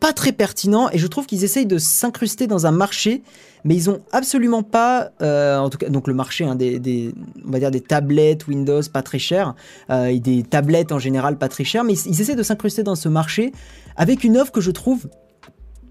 pas 0.00 0.12
très 0.12 0.32
pertinent 0.32 0.88
et 0.90 0.98
je 0.98 1.06
trouve 1.06 1.26
qu'ils 1.26 1.44
essayent 1.44 1.66
de 1.66 1.78
s'incruster 1.78 2.46
dans 2.46 2.66
un 2.66 2.72
marché 2.72 3.22
mais 3.64 3.74
ils 3.74 3.90
ont 3.90 4.00
absolument 4.12 4.62
pas, 4.62 5.10
euh, 5.22 5.56
en 5.58 5.70
tout 5.70 5.78
cas, 5.78 5.88
donc 5.88 6.08
le 6.08 6.14
marché, 6.14 6.44
hein, 6.44 6.54
des, 6.54 7.14
on 7.46 7.50
va 7.50 7.58
dire 7.58 7.70
des 7.70 7.80
tablettes 7.80 8.46
Windows 8.48 8.82
pas 8.92 9.02
très 9.02 9.18
chères, 9.18 9.54
euh, 9.90 10.06
et 10.06 10.20
des 10.20 10.42
tablettes 10.42 10.92
en 10.92 10.98
général 10.98 11.38
pas 11.38 11.48
très 11.48 11.64
chères, 11.64 11.84
mais 11.84 11.94
ils, 11.94 12.20
essaient 12.20 12.34
de 12.34 12.42
s'incruster 12.42 12.82
dans 12.82 12.96
ce 12.96 13.08
marché 13.08 13.52
avec 13.96 14.24
une 14.24 14.36
offre 14.36 14.52
que 14.52 14.60
je 14.60 14.70
trouve 14.70 15.08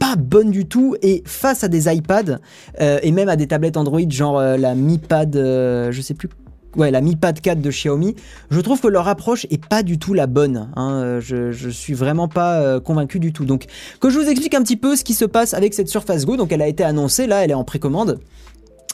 pas 0.01 0.15
bonne 0.17 0.49
du 0.49 0.65
tout 0.65 0.95
et 1.03 1.21
face 1.27 1.63
à 1.63 1.67
des 1.67 1.87
iPads 1.93 2.39
euh, 2.81 2.99
et 3.03 3.11
même 3.11 3.29
à 3.29 3.35
des 3.35 3.47
tablettes 3.47 3.77
Android 3.77 4.01
genre 4.09 4.41
la 4.41 4.73
Mi 4.73 4.97
Pad, 4.97 5.35
je 5.35 6.01
sais 6.01 6.15
plus 6.15 6.27
ouais, 6.75 6.91
la 6.91 7.01
Mi 7.01 7.15
Pad 7.15 7.39
4 7.39 7.61
de 7.61 7.69
Xiaomi, 7.69 8.15
je 8.49 8.59
trouve 8.59 8.79
que 8.79 8.87
leur 8.87 9.07
approche 9.07 9.45
est 9.49 9.63
pas 9.63 9.83
du 9.83 9.97
tout 9.99 10.13
la 10.13 10.27
bonne. 10.27 10.69
Hein. 10.75 11.19
Je, 11.19 11.51
je 11.51 11.69
suis 11.69 11.93
vraiment 11.93 12.27
pas 12.27 12.61
euh, 12.61 12.79
convaincu 12.79 13.19
du 13.19 13.33
tout. 13.33 13.45
Donc, 13.45 13.65
que 13.99 14.09
je 14.09 14.19
vous 14.19 14.27
explique 14.27 14.53
un 14.53 14.63
petit 14.63 14.77
peu 14.77 14.95
ce 14.95 15.03
qui 15.03 15.13
se 15.13 15.25
passe 15.25 15.53
avec 15.53 15.73
cette 15.73 15.89
Surface 15.89 16.25
Go. 16.25 16.37
Donc, 16.37 16.51
elle 16.51 16.61
a 16.61 16.67
été 16.67 16.83
annoncée, 16.83 17.27
là, 17.27 17.43
elle 17.43 17.51
est 17.51 17.55
en 17.55 17.63
précommande. 17.63 18.19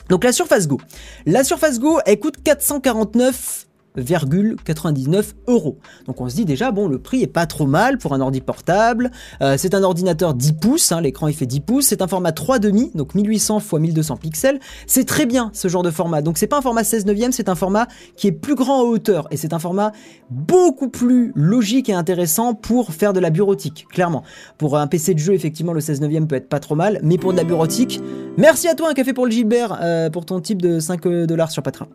Donc 0.09 0.23
la 0.23 0.31
Surface 0.31 0.69
Go. 0.69 0.79
La 1.25 1.43
Surface 1.43 1.79
Go, 1.79 1.99
elle 2.05 2.19
coûte 2.19 2.35
449 2.41 3.66
99 3.97 5.35
euros. 5.47 5.77
Donc 6.05 6.21
on 6.21 6.29
se 6.29 6.35
dit 6.35 6.45
déjà, 6.45 6.71
bon, 6.71 6.87
le 6.87 6.99
prix 6.99 7.23
est 7.23 7.27
pas 7.27 7.45
trop 7.45 7.65
mal 7.65 7.97
pour 7.97 8.13
un 8.13 8.21
ordi 8.21 8.41
portable. 8.41 9.11
Euh, 9.41 9.55
c'est 9.57 9.73
un 9.73 9.83
ordinateur 9.83 10.33
10 10.33 10.53
pouces, 10.53 10.91
hein, 10.91 11.01
l'écran 11.01 11.27
il 11.27 11.33
fait 11.33 11.45
10 11.45 11.59
pouces. 11.61 11.87
C'est 11.87 12.01
un 12.01 12.07
format 12.07 12.31
3,5, 12.31 12.95
donc 12.95 13.15
1800 13.15 13.59
x 13.59 13.73
1200 13.73 14.17
pixels. 14.17 14.59
C'est 14.85 15.05
très 15.05 15.25
bien 15.25 15.49
ce 15.53 15.67
genre 15.67 15.83
de 15.83 15.91
format. 15.91 16.21
Donc 16.21 16.37
c'est 16.37 16.47
pas 16.47 16.57
un 16.57 16.61
format 16.61 16.83
16 16.83 17.05
neuvième, 17.05 17.31
c'est 17.31 17.49
un 17.49 17.55
format 17.55 17.87
qui 18.15 18.27
est 18.27 18.31
plus 18.31 18.55
grand 18.55 18.81
en 18.81 18.83
hauteur. 18.83 19.27
Et 19.31 19.37
c'est 19.37 19.53
un 19.53 19.59
format 19.59 19.91
beaucoup 20.29 20.89
plus 20.89 21.31
logique 21.35 21.89
et 21.89 21.93
intéressant 21.93 22.53
pour 22.53 22.93
faire 22.93 23.13
de 23.13 23.19
la 23.19 23.29
bureautique, 23.29 23.87
clairement. 23.89 24.23
Pour 24.57 24.77
un 24.77 24.87
PC 24.87 25.13
de 25.13 25.19
jeu, 25.19 25.33
effectivement, 25.33 25.73
le 25.73 25.81
16 25.81 26.01
neuvième 26.01 26.27
peut 26.27 26.35
être 26.35 26.49
pas 26.49 26.59
trop 26.59 26.75
mal. 26.75 26.99
Mais 27.03 27.17
pour 27.17 27.31
de 27.31 27.37
la 27.37 27.43
bureautique, 27.43 28.01
merci 28.37 28.67
à 28.67 28.75
toi, 28.75 28.89
un 28.89 28.93
café 28.93 29.13
pour 29.13 29.25
le 29.25 29.31
Gilbert, 29.31 29.79
euh, 29.81 30.09
pour 30.09 30.25
ton 30.25 30.39
type 30.39 30.61
de 30.61 30.79
5 30.79 31.07
dollars 31.25 31.51
sur 31.51 31.63
Patreon. 31.63 31.87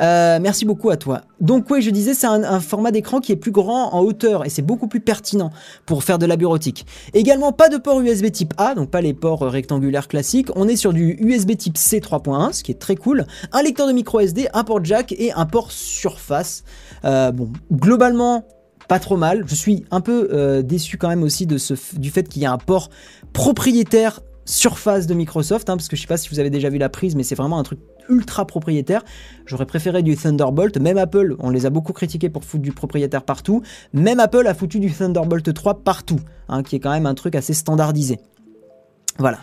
Euh, 0.00 0.38
merci 0.40 0.64
beaucoup 0.64 0.90
à 0.90 0.96
toi. 0.96 1.22
Donc 1.40 1.66
oui, 1.70 1.82
je 1.82 1.90
disais, 1.90 2.14
c'est 2.14 2.26
un, 2.26 2.60
format 2.60 2.90
d'écran 2.90 3.20
qui 3.20 3.32
est 3.32 3.36
plus 3.36 3.50
grand 3.50 3.92
en 3.94 4.00
hauteur 4.00 4.46
et 4.46 4.48
c'est 4.48 4.62
beaucoup 4.62 4.88
plus 4.88 5.00
pertinent 5.00 5.50
pour 5.84 6.02
faire 6.02 6.18
de 6.18 6.26
la 6.26 6.36
bureautique. 6.36 6.86
Également, 7.12 7.52
pas 7.52 7.68
de 7.68 7.76
port 7.76 8.00
USB 8.00 8.30
type 8.30 8.54
A, 8.56 8.74
donc 8.74 8.90
pas 8.90 9.00
les 9.00 9.12
ports 9.12 9.40
rectangulaires 9.40 10.08
classiques. 10.08 10.48
On 10.56 10.66
est 10.66 10.76
sur 10.76 10.92
du 10.92 11.16
USB 11.20 11.56
type 11.56 11.76
C 11.76 12.00
3.1, 12.00 12.52
ce 12.52 12.62
qui 12.62 12.72
est 12.72 12.80
très 12.80 12.96
cool. 12.96 13.26
Un 13.52 13.62
lecteur 13.62 13.86
de 13.86 13.92
micro 13.92 14.20
SD, 14.20 14.48
un 14.54 14.64
port 14.64 14.82
jack 14.82 15.12
et 15.12 15.32
un 15.32 15.44
port 15.44 15.72
surface. 15.72 16.64
Euh, 17.04 17.32
bon, 17.32 17.50
globalement, 17.70 18.44
pas 18.88 18.98
trop 18.98 19.16
mal. 19.16 19.44
Je 19.46 19.54
suis 19.54 19.84
un 19.90 20.00
peu 20.00 20.28
euh, 20.32 20.62
déçu 20.62 20.96
quand 20.96 21.08
même 21.08 21.22
aussi 21.22 21.46
du 21.46 22.10
fait 22.10 22.28
qu'il 22.28 22.42
y 22.42 22.46
a 22.46 22.52
un 22.52 22.58
port 22.58 22.88
propriétaire 23.32 24.20
surface 24.46 25.06
de 25.06 25.14
Microsoft, 25.14 25.68
hein, 25.68 25.76
parce 25.76 25.88
que 25.88 25.96
je 25.96 26.00
sais 26.00 26.06
pas 26.06 26.16
si 26.16 26.30
vous 26.30 26.38
avez 26.38 26.50
déjà 26.50 26.70
vu 26.70 26.78
la 26.78 26.88
prise, 26.88 27.14
mais 27.14 27.22
c'est 27.22 27.34
vraiment 27.34 27.58
un 27.58 27.62
truc 27.62 27.80
ultra 28.08 28.46
propriétaire. 28.46 29.04
J'aurais 29.46 29.66
préféré 29.66 30.02
du 30.02 30.16
Thunderbolt. 30.16 30.78
Même 30.78 30.98
Apple, 30.98 31.36
on 31.40 31.50
les 31.50 31.66
a 31.66 31.70
beaucoup 31.70 31.92
critiqués 31.92 32.30
pour 32.30 32.44
foutre 32.44 32.62
du 32.62 32.72
propriétaire 32.72 33.22
partout. 33.22 33.62
Même 33.92 34.20
Apple 34.20 34.46
a 34.46 34.54
foutu 34.54 34.78
du 34.78 34.90
Thunderbolt 34.90 35.52
3 35.52 35.82
partout, 35.82 36.20
hein, 36.48 36.62
qui 36.62 36.76
est 36.76 36.80
quand 36.80 36.92
même 36.92 37.06
un 37.06 37.14
truc 37.14 37.34
assez 37.34 37.52
standardisé. 37.54 38.18
Voilà. 39.18 39.38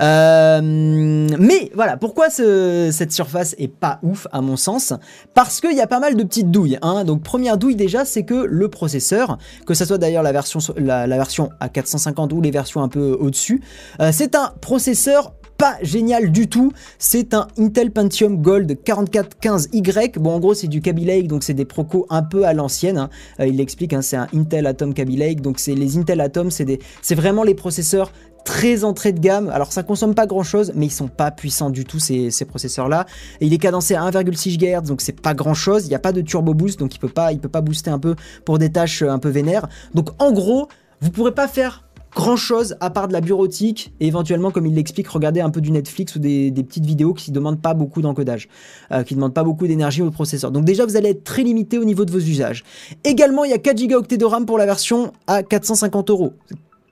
Euh, 0.00 0.60
mais 0.62 1.70
voilà, 1.74 1.96
pourquoi 1.96 2.28
cette 2.30 3.12
surface 3.12 3.54
est 3.58 3.68
pas 3.68 3.98
ouf 4.02 4.26
à 4.32 4.40
mon 4.40 4.56
sens? 4.56 4.92
Parce 5.34 5.60
qu'il 5.60 5.76
y 5.76 5.80
a 5.80 5.86
pas 5.86 6.00
mal 6.00 6.16
de 6.16 6.22
petites 6.22 6.50
douilles. 6.50 6.78
Hein. 6.82 7.04
Donc 7.04 7.22
première 7.22 7.56
douille 7.56 7.76
déjà, 7.76 8.04
c'est 8.04 8.24
que 8.24 8.34
le 8.34 8.68
processeur, 8.68 9.38
que 9.66 9.74
ce 9.74 9.84
soit 9.84 9.98
d'ailleurs 9.98 10.22
la 10.22 10.32
version, 10.32 10.60
la, 10.76 11.06
version 11.06 11.50
à 11.60 11.68
450 11.68 12.32
ou 12.32 12.40
les 12.40 12.50
versions 12.50 12.82
un 12.82 12.88
peu 12.88 13.16
au-dessus, 13.18 13.62
euh, 14.00 14.10
c'est 14.12 14.34
un 14.34 14.52
processeur 14.60 15.32
pas 15.56 15.76
génial 15.82 16.32
du 16.32 16.48
tout. 16.48 16.72
C'est 16.98 17.34
un 17.34 17.48
Intel 17.58 17.90
Pentium 17.90 18.40
Gold 18.42 18.78
4415Y. 18.84 20.18
Bon, 20.18 20.34
en 20.34 20.40
gros, 20.40 20.54
c'est 20.54 20.68
du 20.68 20.80
Kaby 20.80 21.04
Lake, 21.04 21.28
donc 21.28 21.42
c'est 21.42 21.54
des 21.54 21.64
procos 21.64 22.06
un 22.10 22.22
peu 22.22 22.44
à 22.44 22.52
l'ancienne. 22.52 22.98
Hein. 22.98 23.10
Euh, 23.40 23.46
il 23.46 23.56
l'explique, 23.56 23.92
hein, 23.92 24.02
c'est 24.02 24.16
un 24.16 24.28
Intel 24.34 24.66
Atom 24.66 24.94
Kaby 24.94 25.16
Lake. 25.16 25.40
Donc, 25.40 25.58
c'est 25.58 25.74
les 25.74 25.96
Intel 25.96 26.20
Atom, 26.20 26.50
c'est 26.50 27.14
vraiment 27.14 27.42
les 27.42 27.54
processeurs 27.54 28.12
très 28.46 28.84
entrée 28.84 29.12
de 29.12 29.18
gamme. 29.18 29.50
Alors 29.50 29.72
ça 29.72 29.82
consomme 29.82 30.14
pas 30.14 30.26
grand 30.26 30.44
chose, 30.44 30.72
mais 30.74 30.86
ils 30.86 30.90
sont 30.90 31.08
pas 31.08 31.30
puissants 31.30 31.68
du 31.68 31.84
tout 31.84 31.98
ces, 31.98 32.30
processeurs-là. 32.48 33.04
Et 33.40 33.46
il 33.46 33.52
est 33.52 33.58
cadencé 33.58 33.94
à 33.94 34.08
1,6 34.08 34.56
GHz, 34.56 34.86
donc 34.86 35.02
c'est 35.02 35.20
pas 35.20 35.34
grand 35.34 35.52
chose. 35.52 35.84
Il 35.84 35.88
n'y 35.88 35.94
a 35.94 35.98
pas 35.98 36.12
de 36.12 36.22
turbo 36.22 36.54
boost, 36.54 36.78
donc 36.78 36.94
il 36.94 36.98
peut 36.98 37.08
pas, 37.08 37.32
il 37.32 37.40
peut 37.40 37.50
pas 37.50 37.60
booster 37.60 37.90
un 37.90 37.98
peu 37.98 38.14
pour 38.46 38.58
des 38.58 38.70
tâches 38.70 39.02
euh, 39.02 39.10
un 39.10 39.18
peu 39.18 39.28
vénères. 39.28 39.66
Donc 39.94 40.10
en 40.22 40.32
gros, 40.32 40.68
vous 41.00 41.10
pourrez 41.10 41.32
pas 41.32 41.48
faire 41.48 41.82
grand 42.14 42.36
chose 42.36 42.76
à 42.80 42.88
part 42.88 43.08
de 43.08 43.12
la 43.12 43.20
bureautique 43.20 43.92
et 44.00 44.06
éventuellement, 44.06 44.50
comme 44.50 44.64
il 44.64 44.74
l'explique, 44.74 45.08
regarder 45.08 45.40
un 45.40 45.50
peu 45.50 45.60
du 45.60 45.70
Netflix 45.70 46.14
ou 46.14 46.18
des, 46.18 46.50
petites 46.50 46.86
vidéos 46.86 47.12
qui 47.12 47.30
ne 47.30 47.34
demandent 47.34 47.60
pas 47.60 47.74
beaucoup 47.74 48.00
d'encodage, 48.00 48.48
euh, 48.92 49.02
qui 49.02 49.14
ne 49.14 49.18
demandent 49.18 49.34
pas 49.34 49.44
beaucoup 49.44 49.66
d'énergie 49.66 50.00
au 50.00 50.10
processeur. 50.10 50.52
Donc 50.52 50.64
déjà, 50.64 50.86
vous 50.86 50.96
allez 50.96 51.10
être 51.10 51.24
très 51.24 51.42
limité 51.42 51.78
au 51.78 51.84
niveau 51.84 52.04
de 52.04 52.12
vos 52.12 52.20
usages. 52.20 52.62
Également, 53.04 53.44
il 53.44 53.50
y 53.50 53.54
a 53.54 53.58
4 53.58 53.86
Go 53.88 54.02
de 54.02 54.24
RAM 54.24 54.46
pour 54.46 54.56
la 54.56 54.66
version 54.66 55.12
à 55.26 55.42
450 55.42 56.10
euros. 56.10 56.32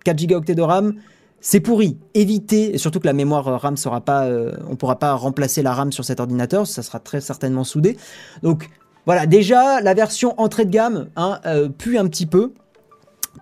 4 0.05 0.27
Go 0.27 0.41
de 0.41 0.63
RAM, 0.63 0.95
c'est 1.45 1.61
pourri. 1.61 1.99
Évitez, 2.15 2.75
et 2.75 2.79
surtout 2.79 3.01
que 3.01 3.07
la 3.07 3.13
mémoire 3.13 3.47
euh, 3.47 3.57
RAM 3.59 3.77
sera 3.77 4.01
pas, 4.01 4.25
euh, 4.25 4.53
on 4.69 4.77
pourra 4.77 4.99
pas 4.99 5.13
remplacer 5.13 5.63
la 5.63 5.75
RAM 5.75 5.93
sur 5.93 6.03
cet 6.03 6.19
ordinateur, 6.19 6.67
ça 6.67 6.83
sera 6.83 6.99
très 6.99 7.21
certainement 7.21 7.65
soudé. 7.65 7.99
Donc 8.43 8.71
voilà, 9.05 9.27
déjà 9.27 9.83
la 9.83 9.93
version 9.93 10.35
entrée 10.41 10.65
de 10.65 10.71
gamme 10.71 11.09
hein, 11.17 11.41
euh, 11.45 11.69
pue 11.69 11.99
un 11.99 12.09
petit 12.09 12.27
peu. 12.27 12.53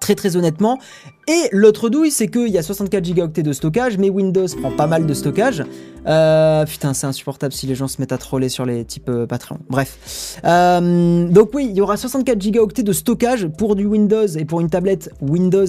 Très 0.00 0.14
très 0.16 0.36
honnêtement. 0.36 0.78
Et 1.28 1.48
l'autre 1.52 1.90
douille, 1.90 2.10
c'est 2.10 2.26
qu'il 2.26 2.48
y 2.48 2.58
a 2.58 2.62
64 2.62 3.14
Go 3.14 3.26
de 3.26 3.52
stockage, 3.52 3.98
mais 3.98 4.08
Windows 4.08 4.46
prend 4.60 4.72
pas 4.72 4.86
mal 4.86 5.06
de 5.06 5.14
stockage. 5.14 5.62
putain, 5.98 6.94
c'est 6.94 7.06
insupportable 7.06 7.52
si 7.52 7.66
les 7.66 7.74
gens 7.74 7.88
se 7.88 8.00
mettent 8.00 8.12
à 8.12 8.18
troller 8.18 8.48
sur 8.48 8.64
les 8.64 8.84
types 8.84 9.10
Patreon. 9.28 9.58
Bref. 9.68 10.40
donc 10.42 11.50
oui, 11.54 11.68
il 11.70 11.76
y 11.76 11.80
aura 11.82 11.98
64 11.98 12.50
Go 12.50 12.66
de 12.66 12.92
stockage 12.92 13.46
pour 13.46 13.76
du 13.76 13.84
Windows 13.84 14.26
et 14.26 14.46
pour 14.46 14.60
une 14.60 14.70
tablette 14.70 15.10
Windows 15.20 15.66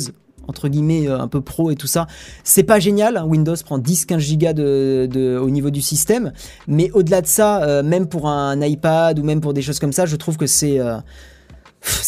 entre 0.48 0.68
guillemets 0.68 1.08
euh, 1.08 1.20
un 1.20 1.28
peu 1.28 1.42
pro 1.42 1.72
et 1.72 1.76
tout 1.76 1.88
ça. 1.88 2.08
C'est 2.44 2.64
pas 2.64 2.80
génial, 2.80 3.18
hein. 3.18 3.26
Windows 3.26 3.56
prend 3.64 3.80
10-15 3.80 4.20
gigas 4.20 4.54
de, 4.54 5.40
au 5.42 5.50
niveau 5.50 5.70
du 5.70 5.82
système, 5.82 6.34
mais 6.68 6.92
au-delà 6.92 7.22
de 7.22 7.28
ça, 7.28 7.64
euh, 7.64 7.84
même 7.84 8.08
pour 8.08 8.28
un 8.28 8.60
iPad 8.62 9.20
ou 9.20 9.24
même 9.24 9.42
pour 9.42 9.54
des 9.54 9.62
choses 9.62 9.80
comme 9.80 9.94
ça, 9.94 10.06
je 10.06 10.16
trouve 10.16 10.38
que 10.38 10.48
c'est 10.48 10.80
euh, 10.80 10.98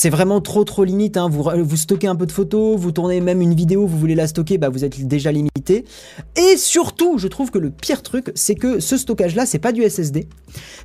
vraiment 0.06 0.42
trop 0.42 0.64
trop 0.64 0.84
limite. 0.84 1.18
Hein. 1.18 1.28
Vous, 1.30 1.44
vous 1.44 1.78
stockez 1.78 2.08
un 2.08 2.16
peu 2.16 2.26
de 2.26 2.32
photos, 2.32 2.78
vous 2.78 2.92
tournez 2.92 3.22
même 3.22 3.42
une 3.42 3.54
vidéo, 3.54 3.86
vous 3.86 3.98
voulez 3.98 4.16
la 4.16 4.28
stocker, 4.28 4.58
bah 4.58 4.70
vous 4.70 4.84
êtes 4.86 5.08
déjà 5.08 5.32
limité. 5.32 5.86
Et 6.36 6.58
surtout, 6.58 7.18
je 7.18 7.28
trouve 7.28 7.52
que 7.52 7.60
le 7.60 7.72
pire 7.72 8.02
truc, 8.02 8.32
c'est 8.36 8.56
que 8.56 8.80
ce 8.80 8.98
stockage-là, 8.98 9.46
c'est 9.46 9.60
pas 9.60 9.72
du 9.72 9.88
SSD, 9.88 10.28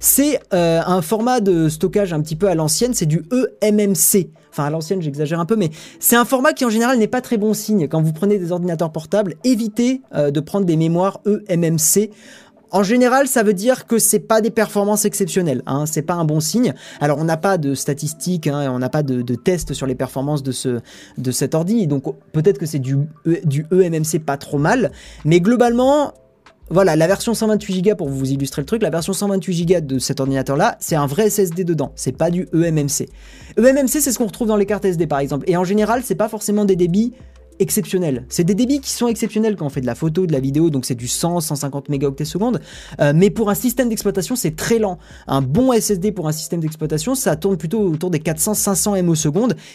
c'est 0.00 0.40
un 0.52 1.02
format 1.02 1.40
de 1.40 1.68
stockage 1.68 2.12
un 2.12 2.20
petit 2.20 2.36
peu 2.36 2.48
à 2.48 2.54
l'ancienne, 2.54 2.94
c'est 2.94 3.06
du 3.06 3.22
eMMC. 3.62 4.30
À 4.64 4.70
l'ancienne, 4.70 5.02
j'exagère 5.02 5.40
un 5.40 5.46
peu, 5.46 5.56
mais 5.56 5.70
c'est 5.98 6.16
un 6.16 6.24
format 6.24 6.52
qui 6.52 6.64
en 6.64 6.70
général 6.70 6.98
n'est 6.98 7.08
pas 7.08 7.20
très 7.20 7.36
bon 7.36 7.54
signe. 7.54 7.88
Quand 7.88 8.02
vous 8.02 8.12
prenez 8.12 8.38
des 8.38 8.52
ordinateurs 8.52 8.92
portables, 8.92 9.34
évitez 9.44 10.02
euh, 10.14 10.30
de 10.30 10.40
prendre 10.40 10.66
des 10.66 10.76
mémoires 10.76 11.20
eMMC. 11.48 12.10
En 12.72 12.82
général, 12.84 13.26
ça 13.26 13.42
veut 13.42 13.54
dire 13.54 13.86
que 13.86 13.98
c'est 13.98 14.20
pas 14.20 14.40
des 14.40 14.50
performances 14.50 15.04
exceptionnelles, 15.04 15.62
hein, 15.66 15.86
c'est 15.86 16.02
pas 16.02 16.14
un 16.14 16.24
bon 16.24 16.38
signe. 16.38 16.72
Alors, 17.00 17.18
on 17.18 17.24
n'a 17.24 17.36
pas 17.36 17.58
de 17.58 17.74
statistiques, 17.74 18.46
hein, 18.46 18.70
on 18.72 18.78
n'a 18.78 18.88
pas 18.88 19.02
de, 19.02 19.34
tests 19.34 19.72
sur 19.72 19.86
les 19.86 19.96
performances 19.96 20.42
de 20.42 20.52
ce 20.52 20.80
de 21.18 21.32
cet 21.32 21.54
ordi, 21.54 21.86
donc 21.86 22.04
peut-être 22.32 22.58
que 22.58 22.66
c'est 22.66 22.78
du, 22.78 22.96
e, 23.26 23.38
du 23.44 23.66
eMMC 23.72 24.20
pas 24.24 24.36
trop 24.36 24.58
mal, 24.58 24.92
mais 25.24 25.40
globalement, 25.40 26.12
voilà, 26.70 26.94
la 26.94 27.08
version 27.08 27.34
128 27.34 27.82
Go 27.82 27.94
pour 27.96 28.08
vous 28.08 28.30
illustrer 28.30 28.62
le 28.62 28.66
truc, 28.66 28.82
la 28.82 28.90
version 28.90 29.12
128 29.12 29.66
Go 29.66 29.80
de 29.80 29.98
cet 29.98 30.20
ordinateur 30.20 30.56
là, 30.56 30.76
c'est 30.78 30.94
un 30.94 31.06
vrai 31.06 31.28
SSD 31.28 31.64
dedans, 31.64 31.92
c'est 31.96 32.16
pas 32.16 32.30
du 32.30 32.48
eMMC. 32.52 33.08
eMMC, 33.58 33.88
c'est 33.88 34.12
ce 34.12 34.18
qu'on 34.18 34.26
retrouve 34.26 34.46
dans 34.46 34.56
les 34.56 34.66
cartes 34.66 34.84
SD 34.84 35.08
par 35.08 35.18
exemple, 35.18 35.50
et 35.50 35.56
en 35.56 35.64
général, 35.64 36.02
c'est 36.04 36.14
pas 36.14 36.28
forcément 36.28 36.64
des 36.64 36.76
débits 36.76 37.12
exceptionnel. 37.60 38.24
C'est 38.28 38.44
des 38.44 38.54
débits 38.54 38.80
qui 38.80 38.90
sont 38.90 39.06
exceptionnels 39.06 39.56
quand 39.56 39.66
on 39.66 39.70
fait 39.70 39.80
de 39.80 39.86
la 39.86 39.94
photo, 39.94 40.26
de 40.26 40.32
la 40.32 40.40
vidéo, 40.40 40.70
donc 40.70 40.84
c'est 40.84 40.94
du 40.94 41.08
100, 41.08 41.40
150 41.40 41.88
mégaoctets 41.88 42.24
seconde. 42.24 42.60
Euh, 43.00 43.12
mais 43.14 43.30
pour 43.30 43.50
un 43.50 43.54
système 43.54 43.88
d'exploitation, 43.88 44.34
c'est 44.34 44.56
très 44.56 44.78
lent. 44.78 44.98
Un 45.26 45.42
bon 45.42 45.72
SSD 45.72 46.12
pour 46.12 46.26
un 46.26 46.32
système 46.32 46.60
d'exploitation, 46.60 47.14
ça 47.14 47.36
tourne 47.36 47.56
plutôt 47.56 47.80
autour 47.80 48.10
des 48.10 48.18
400, 48.18 48.54
500 48.54 49.02
MO 49.02 49.14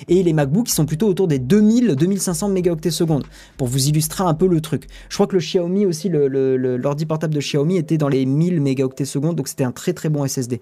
et 0.08 0.24
les 0.24 0.34
MacBooks 0.34 0.69
sont 0.69 0.86
plutôt 0.86 1.08
autour 1.08 1.28
des 1.28 1.39
2000, 1.39 1.95
2500 1.95 2.50
mégaoctets 2.50 2.91
seconde. 2.91 3.26
Pour 3.58 3.67
vous 3.67 3.88
illustrer 3.88 4.24
un 4.24 4.34
peu 4.34 4.48
le 4.48 4.62
truc. 4.62 4.88
Je 5.10 5.15
crois 5.15 5.28
que 5.28 5.36
le 5.36 5.41
Xiaomi 5.41 5.86
aussi, 5.86 6.10
l'ordi 6.10 7.06
portable 7.06 7.34
de 7.34 7.39
Xiaomi 7.39 7.78
était 7.78 7.98
dans 7.98 8.10
les 8.10 8.26
1000 8.26 8.62
mégaoctets 8.62 9.06
seconde, 9.06 9.36
donc 9.36 9.48
c'était 9.48 9.63
un 9.63 9.71
très 9.71 9.93
très 9.93 10.10
bon 10.10 10.26
SSD. 10.28 10.62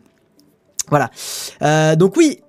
Voilà. 0.89 1.09
Euh, 1.61 1.95
donc 1.95 2.17
oui, 2.17 2.41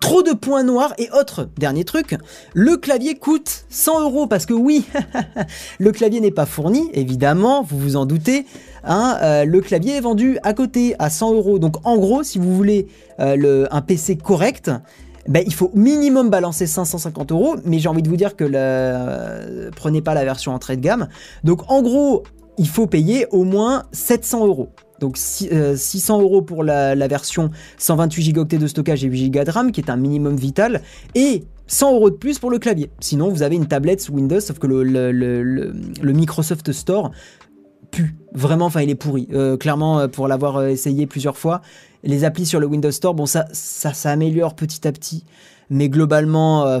trop 0.00 0.22
de 0.22 0.32
points 0.32 0.62
noirs 0.62 0.94
et 0.98 1.08
autre 1.18 1.48
dernier 1.58 1.84
truc, 1.84 2.16
le 2.54 2.76
clavier 2.76 3.14
coûte 3.14 3.64
100 3.70 4.02
euros 4.02 4.26
parce 4.26 4.46
que 4.46 4.54
oui, 4.54 4.84
le 5.78 5.92
clavier 5.92 6.20
n'est 6.20 6.30
pas 6.30 6.46
fourni, 6.46 6.90
évidemment, 6.92 7.62
vous 7.62 7.78
vous 7.78 7.96
en 7.96 8.06
doutez. 8.06 8.46
Hein, 8.84 9.16
euh, 9.22 9.44
le 9.44 9.60
clavier 9.60 9.96
est 9.96 10.00
vendu 10.00 10.38
à 10.42 10.54
côté 10.54 10.94
à 10.98 11.10
100 11.10 11.34
euros. 11.34 11.58
Donc 11.58 11.76
en 11.84 11.96
gros, 11.98 12.22
si 12.22 12.38
vous 12.38 12.54
voulez 12.54 12.88
euh, 13.20 13.66
un 13.70 13.80
PC 13.80 14.16
correct, 14.16 14.70
ben, 15.28 15.42
il 15.46 15.54
faut 15.54 15.70
minimum 15.74 16.30
balancer 16.30 16.66
550 16.66 17.30
euros, 17.30 17.56
mais 17.64 17.78
j'ai 17.78 17.88
envie 17.88 18.02
de 18.02 18.08
vous 18.08 18.16
dire 18.16 18.34
que 18.34 18.44
le, 18.44 19.70
prenez 19.70 20.02
pas 20.02 20.14
la 20.14 20.24
version 20.24 20.52
entrée 20.52 20.76
de 20.76 20.82
gamme. 20.82 21.08
Donc 21.44 21.70
en 21.70 21.82
gros, 21.82 22.24
il 22.58 22.68
faut 22.68 22.86
payer 22.86 23.26
au 23.30 23.44
moins 23.44 23.84
700 23.92 24.46
euros. 24.46 24.70
Donc 25.02 25.16
600 25.16 25.50
euh, 25.52 26.22
euros 26.22 26.42
pour 26.42 26.62
la, 26.62 26.94
version 27.08 27.50
128 27.78 28.32
Go 28.32 28.44
de 28.44 28.66
stockage 28.68 29.04
et 29.04 29.08
8 29.08 29.30
Go 29.30 29.42
de 29.42 29.50
RAM, 29.50 29.72
qui 29.72 29.80
est 29.80 29.90
un 29.90 29.96
minimum 29.96 30.36
vital, 30.36 30.80
et 31.16 31.42
100 31.66 31.94
euros 31.94 32.10
de 32.10 32.14
plus 32.14 32.38
pour 32.38 32.52
le 32.52 32.60
clavier. 32.60 32.88
Sinon, 33.00 33.28
vous 33.28 33.42
avez 33.42 33.56
une 33.56 33.66
tablette 33.66 34.00
sous 34.00 34.12
Windows, 34.12 34.38
sauf 34.38 34.60
que 34.60 34.68
le, 34.68 35.72
Microsoft 36.04 36.70
Store 36.70 37.10
pue. 37.90 38.14
Vraiment, 38.32 38.66
enfin, 38.66 38.82
il 38.82 38.90
est 38.90 38.94
pourri. 38.94 39.26
Euh, 39.32 39.56
clairement, 39.56 39.98
euh, 39.98 40.06
pour 40.06 40.28
l'avoir 40.28 40.64
essayé 40.66 41.08
plusieurs 41.08 41.36
fois, 41.36 41.62
les 42.04 42.22
applis 42.22 42.46
sur 42.46 42.60
le 42.60 42.66
Windows 42.66 42.92
Store, 42.92 43.14
bon, 43.14 43.26
ça, 43.26 43.46
ça, 43.52 44.08
améliore 44.08 44.54
petit 44.54 44.86
à 44.86 44.92
petit, 44.92 45.24
mais 45.68 45.88
globalement, 45.88 46.78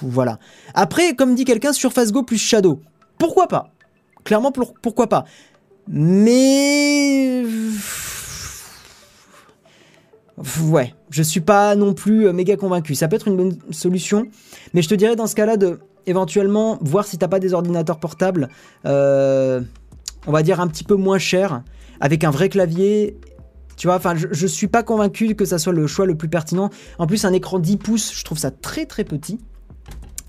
voilà. 0.00 0.38
Après, 0.72 1.14
comme 1.14 1.34
dit 1.34 1.44
quelqu'un, 1.44 1.74
Surface 1.74 2.10
Go 2.10 2.22
plus 2.22 2.38
Shadow, 2.38 2.80
pourquoi 3.18 3.48
pas? 3.48 3.70
Clairement, 4.24 4.52
pourquoi 4.82 5.08
pas? 5.08 5.24
Mais 5.88 7.44
ouais, 10.62 10.94
je 11.10 11.22
suis 11.22 11.40
pas 11.40 11.74
non 11.76 11.94
plus 11.94 12.26
euh, 12.26 12.32
méga 12.32 12.56
convaincu. 12.56 12.94
Ça 12.94 13.08
peut 13.08 13.16
être 13.16 13.28
une 13.28 13.36
bonne 13.36 13.56
solution, 13.70 14.26
mais 14.74 14.82
je 14.82 14.88
te 14.88 14.94
dirais 14.94 15.16
dans 15.16 15.26
ce 15.26 15.34
cas-là 15.34 15.56
de 15.56 15.80
éventuellement 16.06 16.78
voir 16.80 17.04
si 17.04 17.18
t'as 17.18 17.28
pas 17.28 17.40
des 17.40 17.52
ordinateurs 17.52 17.98
portables, 17.98 18.48
euh, 18.86 19.60
on 20.26 20.32
va 20.32 20.42
dire 20.42 20.60
un 20.60 20.66
petit 20.66 20.84
peu 20.84 20.94
moins 20.94 21.18
cher, 21.18 21.62
avec 22.00 22.24
un 22.24 22.30
vrai 22.30 22.48
clavier. 22.48 23.18
Tu 23.76 23.86
vois, 23.86 23.96
enfin, 23.96 24.14
je, 24.14 24.28
je 24.30 24.46
suis 24.46 24.66
pas 24.66 24.82
convaincu 24.82 25.34
que 25.34 25.44
ça 25.44 25.58
soit 25.58 25.72
le 25.72 25.86
choix 25.86 26.06
le 26.06 26.14
plus 26.14 26.28
pertinent. 26.28 26.70
En 26.98 27.06
plus, 27.06 27.24
un 27.24 27.32
écran 27.32 27.58
10 27.58 27.76
pouces, 27.78 28.12
je 28.14 28.24
trouve 28.24 28.38
ça 28.38 28.50
très 28.50 28.86
très 28.86 29.04
petit 29.04 29.38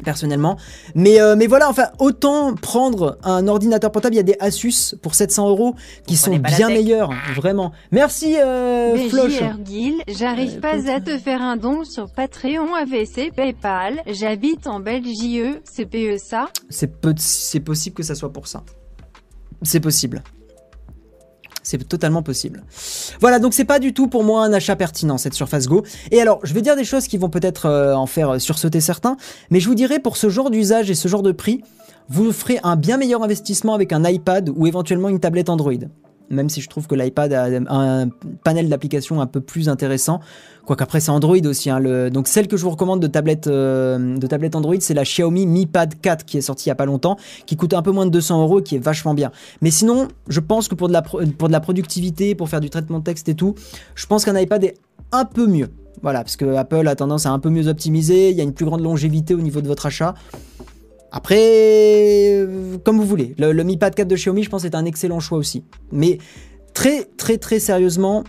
personnellement. 0.03 0.57
Mais, 0.95 1.21
euh, 1.21 1.35
mais 1.35 1.47
voilà, 1.47 1.69
enfin, 1.69 1.87
autant 1.99 2.55
prendre 2.55 3.17
un 3.23 3.47
ordinateur 3.47 3.91
portable. 3.91 4.15
Il 4.15 4.17
y 4.17 4.21
a 4.21 4.23
des 4.23 4.37
Asus 4.39 4.95
pour 5.01 5.15
700 5.15 5.49
euros 5.49 5.75
qui 6.07 6.17
sont 6.17 6.35
bien 6.37 6.69
meilleurs, 6.69 7.11
vraiment. 7.35 7.71
Merci, 7.91 8.35
euh, 8.37 8.97
Floche. 9.09 9.41
j'arrive 10.07 10.59
pas 10.59 10.89
à 10.91 10.99
te 10.99 11.17
faire 11.17 11.41
un 11.41 11.57
don 11.57 11.83
sur 11.83 12.11
Patreon, 12.11 12.73
AVC, 12.75 13.31
PayPal. 13.35 14.01
J'habite 14.07 14.67
en 14.67 14.79
Belgique, 14.79 15.21
c'est 15.63 15.85
PE 15.85 16.17
ça 16.17 16.49
C'est 16.69 17.59
possible 17.59 17.95
que 17.95 18.03
ça 18.03 18.15
soit 18.15 18.31
pour 18.33 18.47
ça. 18.47 18.63
C'est 19.61 19.79
possible. 19.79 20.23
C'est 21.63 21.87
totalement 21.87 22.23
possible. 22.23 22.63
Voilà, 23.19 23.39
donc 23.39 23.53
c'est 23.53 23.65
pas 23.65 23.79
du 23.79 23.93
tout 23.93 24.07
pour 24.07 24.23
moi 24.23 24.43
un 24.43 24.53
achat 24.53 24.75
pertinent 24.75 25.17
cette 25.17 25.33
Surface 25.33 25.67
Go. 25.67 25.83
Et 26.11 26.21
alors, 26.21 26.39
je 26.43 26.53
vais 26.53 26.61
dire 26.61 26.75
des 26.75 26.83
choses 26.83 27.07
qui 27.07 27.17
vont 27.17 27.29
peut-être 27.29 27.67
euh, 27.67 27.93
en 27.93 28.07
faire 28.07 28.31
euh, 28.31 28.39
sursauter 28.39 28.81
certains, 28.81 29.17
mais 29.49 29.59
je 29.59 29.67
vous 29.67 29.75
dirais 29.75 29.99
pour 29.99 30.17
ce 30.17 30.29
genre 30.29 30.49
d'usage 30.49 30.89
et 30.89 30.95
ce 30.95 31.07
genre 31.07 31.21
de 31.21 31.31
prix, 31.31 31.61
vous 32.09 32.31
ferez 32.31 32.59
un 32.63 32.75
bien 32.75 32.97
meilleur 32.97 33.23
investissement 33.23 33.73
avec 33.73 33.93
un 33.93 34.03
iPad 34.03 34.51
ou 34.55 34.67
éventuellement 34.67 35.09
une 35.09 35.19
tablette 35.19 35.49
Android 35.49 35.73
même 36.31 36.49
si 36.49 36.61
je 36.61 36.69
trouve 36.69 36.87
que 36.87 36.95
l'iPad 36.95 37.33
a 37.33 37.47
un 37.69 38.09
panel 38.43 38.69
d'applications 38.69 39.21
un 39.21 39.27
peu 39.27 39.41
plus 39.41 39.69
intéressant. 39.69 40.19
Quoique 40.65 40.83
après 40.83 40.99
c'est 40.99 41.11
Android 41.11 41.37
aussi. 41.45 41.69
Hein. 41.69 42.09
Donc 42.09 42.27
celle 42.27 42.47
que 42.47 42.57
je 42.57 42.63
vous 42.63 42.69
recommande 42.69 43.01
de 43.01 43.07
tablette, 43.07 43.47
euh, 43.47 44.17
Android, 44.53 44.75
c'est 44.79 44.93
la 44.93 45.03
Xiaomi 45.03 45.45
Mi 45.45 45.65
Pad 45.65 45.99
4 46.01 46.25
qui 46.25 46.37
est 46.37 46.41
sortie 46.41 46.67
il 46.67 46.69
n'y 46.69 46.73
a 46.73 46.75
pas 46.75 46.85
longtemps, 46.85 47.17
qui 47.45 47.55
coûte 47.55 47.73
un 47.73 47.81
peu 47.81 47.91
moins 47.91 48.05
de 48.05 48.11
200 48.11 48.41
euros 48.41 48.61
qui 48.61 48.75
est 48.75 48.79
vachement 48.79 49.13
bien. 49.13 49.31
Mais 49.61 49.71
sinon, 49.71 50.07
je 50.27 50.39
pense 50.39 50.67
que 50.67 50.75
pour 50.75 50.87
de 50.87 50.93
la, 50.93 51.01
pour 51.01 51.19
de 51.19 51.51
la 51.51 51.59
productivité, 51.59 52.35
pour 52.35 52.49
faire 52.49 52.61
du 52.61 52.69
traitement 52.69 52.99
de 52.99 53.03
texte 53.03 53.29
et 53.29 53.35
tout, 53.35 53.55
je 53.95 54.05
pense 54.05 54.25
qu'un 54.25 54.37
iPad 54.37 54.63
est 54.63 54.77
un 55.11 55.25
peu 55.25 55.47
mieux. 55.47 55.69
Voilà, 56.01 56.23
parce 56.23 56.35
que 56.35 56.55
Apple 56.55 56.87
a 56.87 56.95
tendance 56.95 57.25
à 57.25 57.31
un 57.31 57.39
peu 57.39 57.49
mieux 57.49 57.67
optimiser, 57.67 58.31
il 58.31 58.37
y 58.37 58.41
a 58.41 58.43
une 58.43 58.53
plus 58.53 58.65
grande 58.65 58.81
longévité 58.81 59.35
au 59.35 59.41
niveau 59.41 59.61
de 59.61 59.67
votre 59.67 59.85
achat. 59.85 60.15
Après, 61.11 61.37
euh, 61.39 62.77
comme 62.83 62.97
vous 62.97 63.05
voulez. 63.05 63.35
Le, 63.37 63.63
Mi 63.63 63.77
Pad 63.77 63.93
4 63.93 64.07
de 64.07 64.15
Xiaomi, 64.15 64.43
je 64.43 64.49
pense, 64.49 64.63
est 64.63 64.75
un 64.75 64.85
excellent 64.85 65.19
choix 65.19 65.37
aussi. 65.37 65.63
Mais 65.91 66.19
très, 66.73 67.03
très, 67.17 67.37
très 67.37 67.59
sérieusement, 67.59 68.23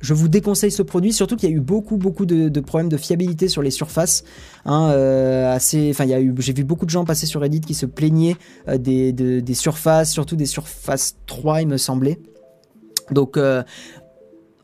je 0.00 0.14
vous 0.14 0.28
déconseille 0.28 0.72
ce 0.72 0.82
produit, 0.82 1.12
surtout 1.12 1.36
qu'il 1.36 1.48
y 1.48 1.52
a 1.52 1.56
eu 1.56 1.60
beaucoup, 1.60 1.96
beaucoup 1.96 2.26
de, 2.26 2.60
problèmes 2.60 2.88
de 2.88 2.96
fiabilité 2.96 3.48
sur 3.48 3.62
les 3.62 3.70
surfaces. 3.70 4.24
Hein, 4.66 4.90
euh, 4.90 5.54
assez, 5.54 5.90
enfin, 5.90 6.06
j'ai 6.06 6.52
vu 6.52 6.64
beaucoup 6.64 6.86
de 6.86 6.90
gens 6.90 7.04
passer 7.04 7.26
sur 7.26 7.40
Reddit 7.40 7.60
qui 7.60 7.74
se 7.74 7.86
plaignaient 7.86 8.36
euh, 8.68 8.78
des, 8.78 9.54
surfaces, 9.54 10.10
surtout 10.10 10.36
des 10.36 10.46
surfaces 10.46 11.16
3, 11.26 11.62
il 11.62 11.68
me 11.68 11.76
semblait. 11.76 12.18
Donc, 13.12 13.38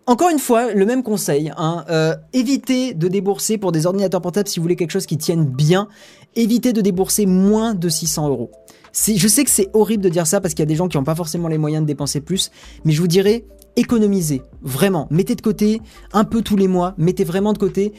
encore 0.07 0.31
une 0.31 0.39
fois, 0.39 0.73
le 0.73 0.87
même 0.87 1.03
conseil, 1.03 1.53
hein, 1.57 1.85
évitez 2.33 2.95
de 2.95 3.07
débourser 3.07 3.59
pour 3.59 3.71
des 3.71 3.87
ordinateurs 3.87 4.21
portables 4.21 4.49
si 4.49 4.59
vous 4.59 4.65
voulez 4.65 4.77
quelque 4.77 4.91
chose 4.91 5.07
qui 5.07 5.19
tienne 5.19 5.45
bien. 5.45 5.89
Évitez 6.35 6.73
de 6.73 6.81
débourser 6.81 7.27
moins 7.27 7.75
de 7.75 7.89
600 7.89 8.29
euros. 8.29 8.51
Je 8.93 9.29
sais 9.29 9.45
que 9.45 9.51
c'est 9.51 9.71
horrible 9.73 10.03
de 10.03 10.09
dire 10.09 10.27
ça 10.27 10.41
parce 10.41 10.55
qu'il 10.55 10.63
y 10.63 10.65
a 10.65 10.67
des 10.67 10.75
gens 10.75 10.89
qui 10.89 10.97
n'ont 10.97 11.05
pas 11.05 11.15
forcément 11.15 11.49
les 11.49 11.59
moyens 11.59 11.83
de 11.83 11.87
dépenser 11.87 12.21
plus, 12.21 12.51
mais 12.85 12.93
je 12.93 13.01
vous 13.01 13.09
dirais, 13.09 13.45
économisez, 13.77 14.43
vraiment, 14.63 15.07
mettez 15.11 15.35
de 15.35 15.41
côté 15.41 15.81
un 16.13 16.25
peu 16.25 16.43
tous 16.43 16.57
les 16.57 16.69
mois, 16.69 16.95
mettez 16.99 17.25
vraiment 17.25 17.53
de 17.53 17.59
côté, 17.59 17.93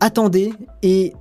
attendez 0.00 0.52
et 0.82 1.14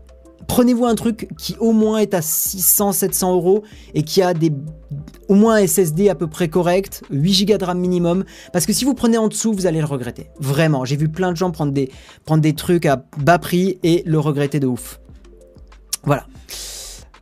prenez-vous 0.47 0.85
un 0.85 0.95
truc 0.95 1.27
qui 1.37 1.55
au 1.59 1.71
moins 1.71 1.97
est 1.97 2.13
à 2.13 2.19
600-700 2.19 3.31
euros 3.31 3.63
et 3.93 4.03
qui 4.03 4.21
a 4.21 4.33
des 4.33 4.51
au 5.27 5.35
moins 5.35 5.55
un 5.55 5.67
SSD 5.67 6.09
à 6.09 6.15
peu 6.15 6.27
près 6.27 6.47
correct, 6.49 7.03
8 7.09 7.45
Go 7.45 7.57
de 7.57 7.65
RAM 7.65 7.79
minimum, 7.79 8.25
parce 8.53 8.65
que 8.65 8.73
si 8.73 8.85
vous 8.85 8.93
prenez 8.93 9.17
en 9.17 9.27
dessous, 9.27 9.53
vous 9.53 9.65
allez 9.65 9.79
le 9.79 9.85
regretter. 9.85 10.27
Vraiment, 10.39 10.85
j'ai 10.85 10.95
vu 10.95 11.09
plein 11.09 11.31
de 11.31 11.37
gens 11.37 11.51
prendre 11.51 11.71
des, 11.71 12.53
trucs 12.53 12.85
à 12.85 13.05
bas 13.17 13.39
prix 13.39 13.79
et 13.83 14.03
le 14.05 14.19
regretter 14.19 14.59
de 14.59 14.67
ouf. 14.67 14.99
Voilà. 16.03 16.25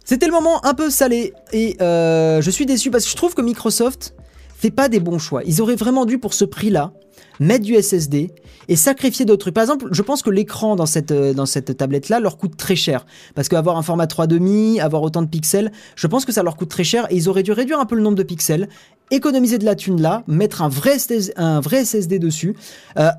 C'était 0.05 0.25
le 0.25 0.33
moment 0.33 0.65
un 0.65 0.73
peu 0.73 0.89
salé 0.89 1.33
et 1.53 1.77
euh, 1.81 2.41
je 2.41 2.51
suis 2.51 2.65
déçu 2.65 2.91
parce 2.91 3.05
que 3.05 3.09
je 3.09 3.15
trouve 3.15 3.33
que 3.33 3.41
Microsoft 3.41 4.15
fait 4.55 4.71
pas 4.71 4.89
des 4.89 4.99
bons 4.99 5.19
choix. 5.19 5.41
Ils 5.45 5.61
auraient 5.61 5.75
vraiment 5.75 6.05
dû 6.05 6.19
pour 6.19 6.33
ce 6.33 6.45
prix-là 6.45 6.93
mettre 7.39 7.65
du 7.65 7.75
SSD 7.75 8.31
et 8.67 8.75
sacrifier 8.75 9.25
d'autres 9.25 9.41
trucs. 9.41 9.53
Par 9.53 9.63
exemple, 9.63 9.87
je 9.91 10.01
pense 10.01 10.21
que 10.21 10.29
l'écran 10.29 10.75
dans 10.75 10.85
cette, 10.85 11.11
euh, 11.11 11.33
dans 11.33 11.45
cette 11.45 11.77
tablette-là 11.77 12.19
leur 12.19 12.37
coûte 12.37 12.57
très 12.57 12.75
cher. 12.75 13.05
Parce 13.35 13.49
qu'avoir 13.49 13.77
un 13.77 13.81
format 13.81 14.05
3,5, 14.05 14.79
avoir 14.79 15.01
autant 15.01 15.21
de 15.21 15.27
pixels, 15.27 15.71
je 15.95 16.07
pense 16.07 16.25
que 16.25 16.31
ça 16.31 16.43
leur 16.43 16.55
coûte 16.55 16.69
très 16.69 16.83
cher 16.83 17.07
et 17.09 17.15
ils 17.15 17.29
auraient 17.29 17.43
dû 17.43 17.51
réduire 17.51 17.79
un 17.79 17.85
peu 17.85 17.95
le 17.95 18.01
nombre 18.01 18.17
de 18.17 18.23
pixels, 18.23 18.69
économiser 19.11 19.57
de 19.57 19.65
la 19.65 19.75
thune 19.75 20.01
là, 20.01 20.23
mettre 20.27 20.61
un 20.61 20.69
vrai, 20.69 20.97
SSD, 20.97 21.33
un 21.35 21.59
vrai 21.59 21.85
SSD 21.85 22.19
dessus. 22.19 22.55
Euh, 22.97 23.09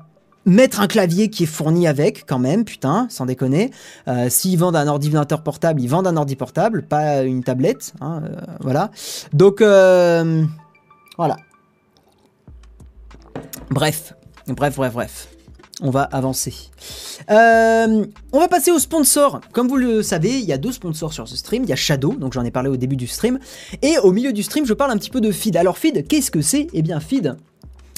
mettre 0.47 0.79
un 0.79 0.85
clavier 0.85 1.31
qui 1.31 1.43
est 1.43 1.47
fourni 1.47 1.87
avec 1.87 2.25
quand 2.27 2.37
même, 2.37 2.65
putain, 2.65 3.07
sans 3.09 3.25
déconner. 3.25 3.71
Euh, 4.07 4.29
S'ils 4.29 4.59
vendent 4.59 4.75
un 4.75 4.87
ordinateur 4.87 5.41
portable, 5.41 5.81
ils 5.81 5.87
vendent 5.87 6.05
un 6.05 6.17
ordi 6.17 6.35
portable, 6.35 6.83
pas 6.83 7.23
une 7.23 7.43
tablette. 7.43 7.93
Hein, 7.99 8.21
voilà. 8.59 8.91
Donc 9.33 9.61
voilà. 9.61 11.37
Bref, 13.69 14.13
bref, 14.47 14.75
bref, 14.75 14.93
bref. 14.93 15.27
On 15.81 15.89
va 15.89 16.03
avancer. 16.03 16.53
Euh, 17.29 18.05
on 18.31 18.39
va 18.39 18.47
passer 18.47 18.71
au 18.71 18.79
sponsor. 18.79 19.41
Comme 19.51 19.67
vous 19.67 19.75
le 19.75 20.03
savez, 20.03 20.39
il 20.39 20.45
y 20.45 20.53
a 20.53 20.57
deux 20.57 20.71
sponsors 20.71 21.11
sur 21.11 21.27
ce 21.27 21.35
stream. 21.35 21.63
Il 21.63 21.69
y 21.69 21.73
a 21.73 21.75
Shadow, 21.75 22.13
donc 22.13 22.31
j'en 22.31 22.45
ai 22.45 22.51
parlé 22.51 22.69
au 22.69 22.77
début 22.77 22.95
du 22.95 23.07
stream. 23.07 23.39
Et 23.81 23.97
au 23.97 24.13
milieu 24.13 24.31
du 24.31 24.41
stream, 24.41 24.65
je 24.65 24.73
parle 24.73 24.91
un 24.91 24.97
petit 24.97 25.09
peu 25.09 25.19
de 25.19 25.31
Feed. 25.31 25.57
Alors 25.57 25.77
Feed, 25.77 26.07
qu'est-ce 26.07 26.31
que 26.31 26.41
c'est? 26.41 26.67
Eh 26.71 26.81
bien 26.81 27.01
Feed, 27.01 27.35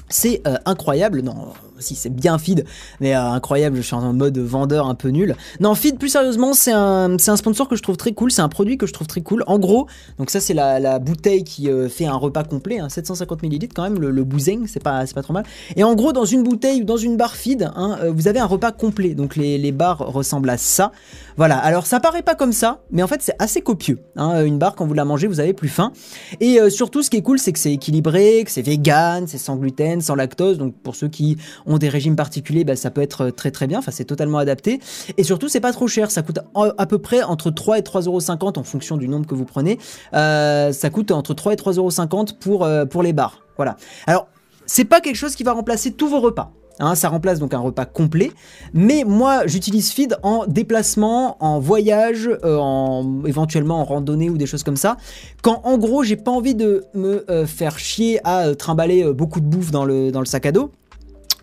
c'est 0.09 0.41
incroyable. 0.65 1.21
Non, 1.21 1.53
si 1.79 1.95
c'est 1.95 2.09
bien 2.09 2.37
feed, 2.37 2.65
mais 2.99 3.15
euh, 3.15 3.29
incroyable, 3.29 3.77
je 3.77 3.81
suis 3.81 3.95
en 3.95 4.13
mode 4.13 4.37
vendeur 4.37 4.87
un 4.87 4.95
peu 4.95 5.09
nul. 5.09 5.35
Non, 5.59 5.75
feed, 5.75 5.97
plus 5.97 6.09
sérieusement, 6.09 6.53
c'est 6.53 6.71
un, 6.71 7.15
un 7.15 7.35
sponsor 7.35 7.67
que 7.67 7.75
je 7.75 7.83
trouve 7.83 7.97
très 7.97 8.13
cool, 8.13 8.31
c'est 8.31 8.41
un 8.41 8.49
produit 8.49 8.77
que 8.77 8.85
je 8.85 8.93
trouve 8.93 9.07
très 9.07 9.21
cool. 9.21 9.43
En 9.47 9.59
gros, 9.59 9.87
donc 10.17 10.29
ça 10.29 10.39
c'est 10.39 10.53
la, 10.53 10.99
bouteille 10.99 11.43
qui 11.43 11.69
euh, 11.69 11.89
fait 11.89 12.05
un 12.05 12.15
repas 12.15 12.43
complet, 12.43 12.79
750 12.87 13.39
hein, 13.43 13.47
ml 13.47 13.67
quand 13.73 13.83
même, 13.83 13.99
le, 13.99 14.11
le 14.11 14.25
c'est 14.67 14.81
pas, 14.81 15.05
pas 15.05 15.21
trop 15.21 15.33
mal. 15.33 15.45
Et 15.75 15.83
en 15.83 15.95
gros, 15.95 16.13
dans 16.13 16.25
une 16.25 16.43
bouteille 16.43 16.81
ou 16.81 16.85
dans 16.85 16.97
une 16.97 17.17
barre 17.17 17.35
feed, 17.35 17.69
hein, 17.75 17.97
euh, 18.01 18.11
vous 18.11 18.27
avez 18.27 18.39
un 18.39 18.45
repas 18.45 18.71
complet, 18.71 19.15
donc 19.15 19.35
les, 19.35 19.57
les 19.57 19.71
barres 19.71 19.99
ressemblent 19.99 20.49
à 20.49 20.57
ça. 20.57 20.91
Voilà, 21.37 21.57
alors 21.57 21.85
ça 21.85 21.99
paraît 21.99 22.23
pas 22.23 22.35
comme 22.35 22.53
ça, 22.53 22.81
mais 22.91 23.03
en 23.03 23.07
fait 23.07 23.21
c'est 23.21 23.35
assez 23.39 23.61
copieux. 23.61 23.99
Hein. 24.15 24.43
Une 24.43 24.57
barre, 24.57 24.75
quand 24.75 24.85
vous 24.85 24.93
la 24.93 25.05
mangez, 25.05 25.27
vous 25.27 25.39
avez 25.39 25.53
plus 25.53 25.69
faim. 25.69 25.91
Et 26.39 26.57
surtout, 26.69 27.03
ce 27.03 27.09
qui 27.09 27.17
est 27.17 27.21
cool, 27.21 27.39
c'est 27.39 27.53
que 27.53 27.59
c'est 27.59 27.73
équilibré, 27.73 28.43
que 28.43 28.51
c'est 28.51 28.61
vegan, 28.61 29.25
c'est 29.27 29.37
sans 29.37 29.55
gluten, 29.55 30.01
sans 30.01 30.15
lactose, 30.15 30.57
donc 30.57 30.75
pour 30.81 30.95
ceux 30.95 31.07
qui 31.07 31.37
ont 31.67 31.77
des 31.77 31.89
régimes 31.89 32.15
particuliers, 32.15 32.63
bah, 32.63 32.75
ça 32.75 32.89
peut 32.89 33.01
être 33.01 33.29
très 33.29 33.51
très 33.51 33.67
bien. 33.67 33.79
Enfin, 33.79 33.91
c'est 33.91 34.05
totalement 34.05 34.37
adapté. 34.37 34.79
Et 35.17 35.23
surtout, 35.23 35.49
c'est 35.49 35.59
pas 35.59 35.73
trop 35.73 35.87
cher. 35.87 36.09
Ça 36.09 36.23
coûte 36.23 36.39
à 36.55 36.85
peu 36.85 36.97
près 36.97 37.21
entre 37.21 37.51
3 37.51 37.79
et 37.79 37.81
3,50€ 37.81 38.57
en 38.57 38.63
fonction 38.63 38.97
du 38.97 39.07
nombre 39.07 39.27
que 39.27 39.35
vous 39.35 39.45
prenez. 39.45 39.77
Euh, 40.13 40.71
ça 40.71 40.89
coûte 40.89 41.11
entre 41.11 41.33
3 41.33 41.53
et 41.53 41.55
3,50€ 41.55 42.37
pour, 42.39 42.63
euh, 42.63 42.85
pour 42.85 43.03
les 43.03 43.13
bars. 43.13 43.43
Voilà. 43.57 43.75
Alors, 44.05 44.27
c'est 44.65 44.85
pas 44.85 45.01
quelque 45.01 45.15
chose 45.15 45.35
qui 45.35 45.43
va 45.43 45.53
remplacer 45.53 45.91
tous 45.91 46.07
vos 46.07 46.19
repas. 46.19 46.51
Hein, 46.79 46.93
ça 46.93 47.09
remplace 47.09 47.39
donc 47.39 47.55
un 47.55 47.59
repas 47.59 47.85
complet. 47.85 48.31
Mais 48.73 49.03
moi, 49.03 49.47
j'utilise 49.47 49.91
Feed 49.91 50.15
en 50.21 50.45
déplacement, 50.45 51.37
en 51.43 51.59
voyage, 51.59 52.29
euh, 52.43 52.57
en 52.57 53.23
éventuellement 53.25 53.79
en 53.79 53.83
randonnée 53.83 54.29
ou 54.29 54.37
des 54.37 54.45
choses 54.45 54.61
comme 54.61 54.77
ça. 54.77 54.97
Quand 55.41 55.61
en 55.63 55.79
gros, 55.79 56.03
j'ai 56.03 56.17
pas 56.17 56.31
envie 56.31 56.53
de 56.53 56.83
me 56.93 57.25
faire 57.47 57.79
chier 57.79 58.19
à 58.23 58.53
trimballer 58.53 59.11
beaucoup 59.11 59.39
de 59.39 59.45
bouffe 59.45 59.71
dans 59.71 59.85
le 59.85 60.25
sac 60.25 60.45
à 60.45 60.51
dos. 60.51 60.71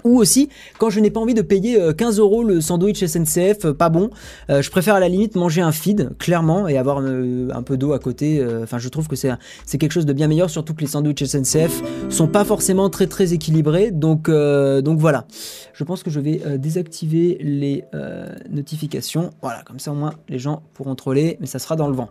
Ou 0.05 0.19
aussi, 0.19 0.51
quand 0.79 0.91
je 0.91 1.01
n'ai 1.01 1.11
pas 1.11 1.21
envie 1.21 1.33
de 1.33 1.41
payer 1.41 1.79
15 1.97 2.19
euh, 2.19 2.23
euros 2.23 2.45
le 2.45 2.61
sandwich 2.61 3.05
SNCF, 3.05 3.65
euh, 3.65 3.73
pas 3.73 3.89
bon, 3.89 4.11
euh, 4.51 4.61
je 4.61 4.71
préfère 4.71 4.95
à 4.95 5.01
la 5.01 5.09
limite 5.09 5.35
manger 5.35 5.63
un 5.63 5.73
feed, 5.73 6.11
clairement, 6.19 6.69
et 6.69 6.77
avoir 6.77 6.99
un 6.99 7.63
peu 7.63 7.79
d'eau 7.79 7.95
à 7.95 7.99
côté. 7.99 8.45
Enfin, 8.63 8.79
je 8.79 8.89
trouve 8.91 9.09
que 9.09 9.17
c'est 9.17 9.39
quelque 9.79 9.93
chose 9.93 10.07
de 10.07 10.13
bien 10.13 10.29
meilleur, 10.29 10.51
surtout 10.51 10.75
que 10.75 10.83
les 10.83 10.87
sandwichs 10.87 11.25
SNCF 11.25 11.83
sont 12.11 12.29
pas 12.29 12.45
forcément 12.45 12.91
très 12.91 13.07
très 13.07 13.33
équilibrés. 13.33 13.91
Donc, 13.91 14.31
donc 14.31 14.99
voilà. 14.99 15.27
Je 15.73 15.85
pense 15.85 16.03
que 16.03 16.11
je 16.11 16.21
vais 16.21 16.59
désactiver 16.59 17.39
les 17.41 17.85
notifications. 18.51 19.31
Voilà, 19.43 19.63
comme 19.63 19.79
ça 19.79 19.93
au 19.93 19.95
moins 19.95 20.15
les 20.29 20.39
gens 20.39 20.63
pourront 20.75 20.95
troller, 20.95 21.39
mais 21.41 21.47
ça 21.47 21.59
sera 21.59 21.77
dans 21.77 21.89
le 21.89 21.95
vent. 21.95 22.11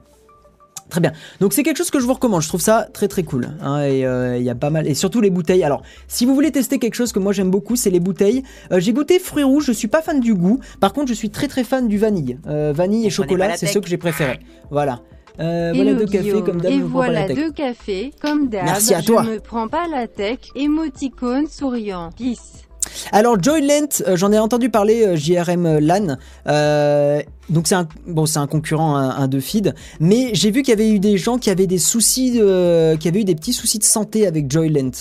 Très 0.89 1.01
bien. 1.01 1.11
Donc 1.39 1.53
c'est 1.53 1.63
quelque 1.63 1.77
chose 1.77 1.89
que 1.89 1.99
je 1.99 2.05
vous 2.05 2.13
recommande. 2.13 2.41
Je 2.41 2.47
trouve 2.47 2.61
ça 2.61 2.87
très 2.93 3.07
très 3.07 3.23
cool. 3.23 3.49
Hein, 3.61 3.81
et 3.83 4.05
euh, 4.05 4.37
il 4.37 4.43
y 4.43 4.49
a 4.49 4.55
pas 4.55 4.69
mal. 4.69 4.87
Et 4.87 4.93
surtout 4.93 5.21
les 5.21 5.29
bouteilles. 5.29 5.63
Alors, 5.63 5.81
si 6.07 6.25
vous 6.25 6.35
voulez 6.35 6.51
tester 6.51 6.79
quelque 6.79 6.95
chose 6.95 7.11
que 7.11 7.19
moi 7.19 7.33
j'aime 7.33 7.49
beaucoup, 7.49 7.75
c'est 7.75 7.89
les 7.89 7.99
bouteilles. 7.99 8.43
Euh, 8.71 8.79
j'ai 8.79 8.93
goûté 8.93 9.19
fruits 9.19 9.43
rouges. 9.43 9.65
Je 9.65 9.71
suis 9.71 9.87
pas 9.87 10.01
fan 10.01 10.19
du 10.19 10.35
goût. 10.35 10.59
Par 10.79 10.93
contre, 10.93 11.07
je 11.07 11.13
suis 11.13 11.29
très 11.29 11.47
très 11.47 11.63
fan 11.63 11.87
du 11.87 11.97
vanille. 11.97 12.37
Euh, 12.47 12.73
vanille 12.75 13.07
et 13.07 13.09
chocolat, 13.09 13.57
c'est 13.57 13.67
ce 13.67 13.79
que 13.79 13.87
j'ai 13.87 13.97
préféré. 13.97 14.39
Voilà. 14.69 15.01
voilà 15.37 15.93
deux 15.93 16.05
cafés 16.05 16.41
comme 16.43 16.61
d'hab. 16.61 16.71
Et 16.71 16.79
voilà 16.79 17.27
deux 17.27 17.51
cafés 17.51 18.11
comme 18.21 18.49
d'hab. 18.49 18.65
Merci 18.65 18.93
à 18.93 19.01
toi. 19.01 19.23
Je 19.23 19.31
me 19.31 19.39
prends 19.39 19.67
pas 19.67 19.87
la 19.87 20.07
tech. 20.07 20.39
Émoticône 20.55 21.47
souriant. 21.47 22.11
Peace. 22.15 22.63
Alors 23.11 23.41
Joyland, 23.41 23.87
euh, 24.07 24.15
j'en 24.15 24.31
ai 24.31 24.39
entendu 24.39 24.69
parler 24.69 25.05
euh, 25.05 25.15
JRM 25.15 25.79
LAN. 25.79 26.17
Euh, 26.47 27.21
donc 27.49 27.67
c'est 27.67 27.75
un 27.75 27.87
bon, 28.07 28.25
concurrent 28.49 28.95
un, 28.95 29.27
de 29.27 29.39
feed, 29.39 29.75
mais 29.99 30.31
j'ai 30.33 30.49
vu 30.49 30.61
qu'il 30.61 30.71
y 30.71 30.73
avait 30.73 30.89
eu 30.89 30.99
des 30.99 31.17
gens 31.17 31.37
qui 31.37 31.49
avaient 31.49 31.67
des 31.67 31.77
soucis, 31.77 32.31
qui 32.33 33.07
avaient 33.07 33.21
eu 33.21 33.25
des 33.25 33.35
petits 33.35 33.53
soucis 33.53 33.79
de 33.79 33.83
santé 33.83 34.25
avec 34.25 34.49
Joyland. 34.49 34.91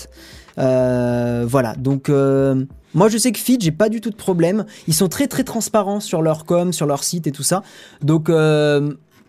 voilà, 0.57 1.75
donc 1.77 2.09
moi 2.09 3.07
je 3.07 3.17
sais 3.17 3.31
que 3.31 3.39
feed, 3.39 3.63
j'ai 3.63 3.71
pas 3.71 3.87
du 3.87 4.01
tout 4.01 4.09
de 4.09 4.15
problème. 4.15 4.65
Ils 4.87 4.93
sont 4.93 5.07
très 5.07 5.27
très 5.27 5.43
transparents 5.43 6.01
sur 6.01 6.21
leur 6.21 6.43
com, 6.43 6.73
sur 6.73 6.85
leur 6.85 7.03
site 7.03 7.27
et 7.27 7.31
tout 7.31 7.43
ça. 7.43 7.63
Donc 8.01 8.29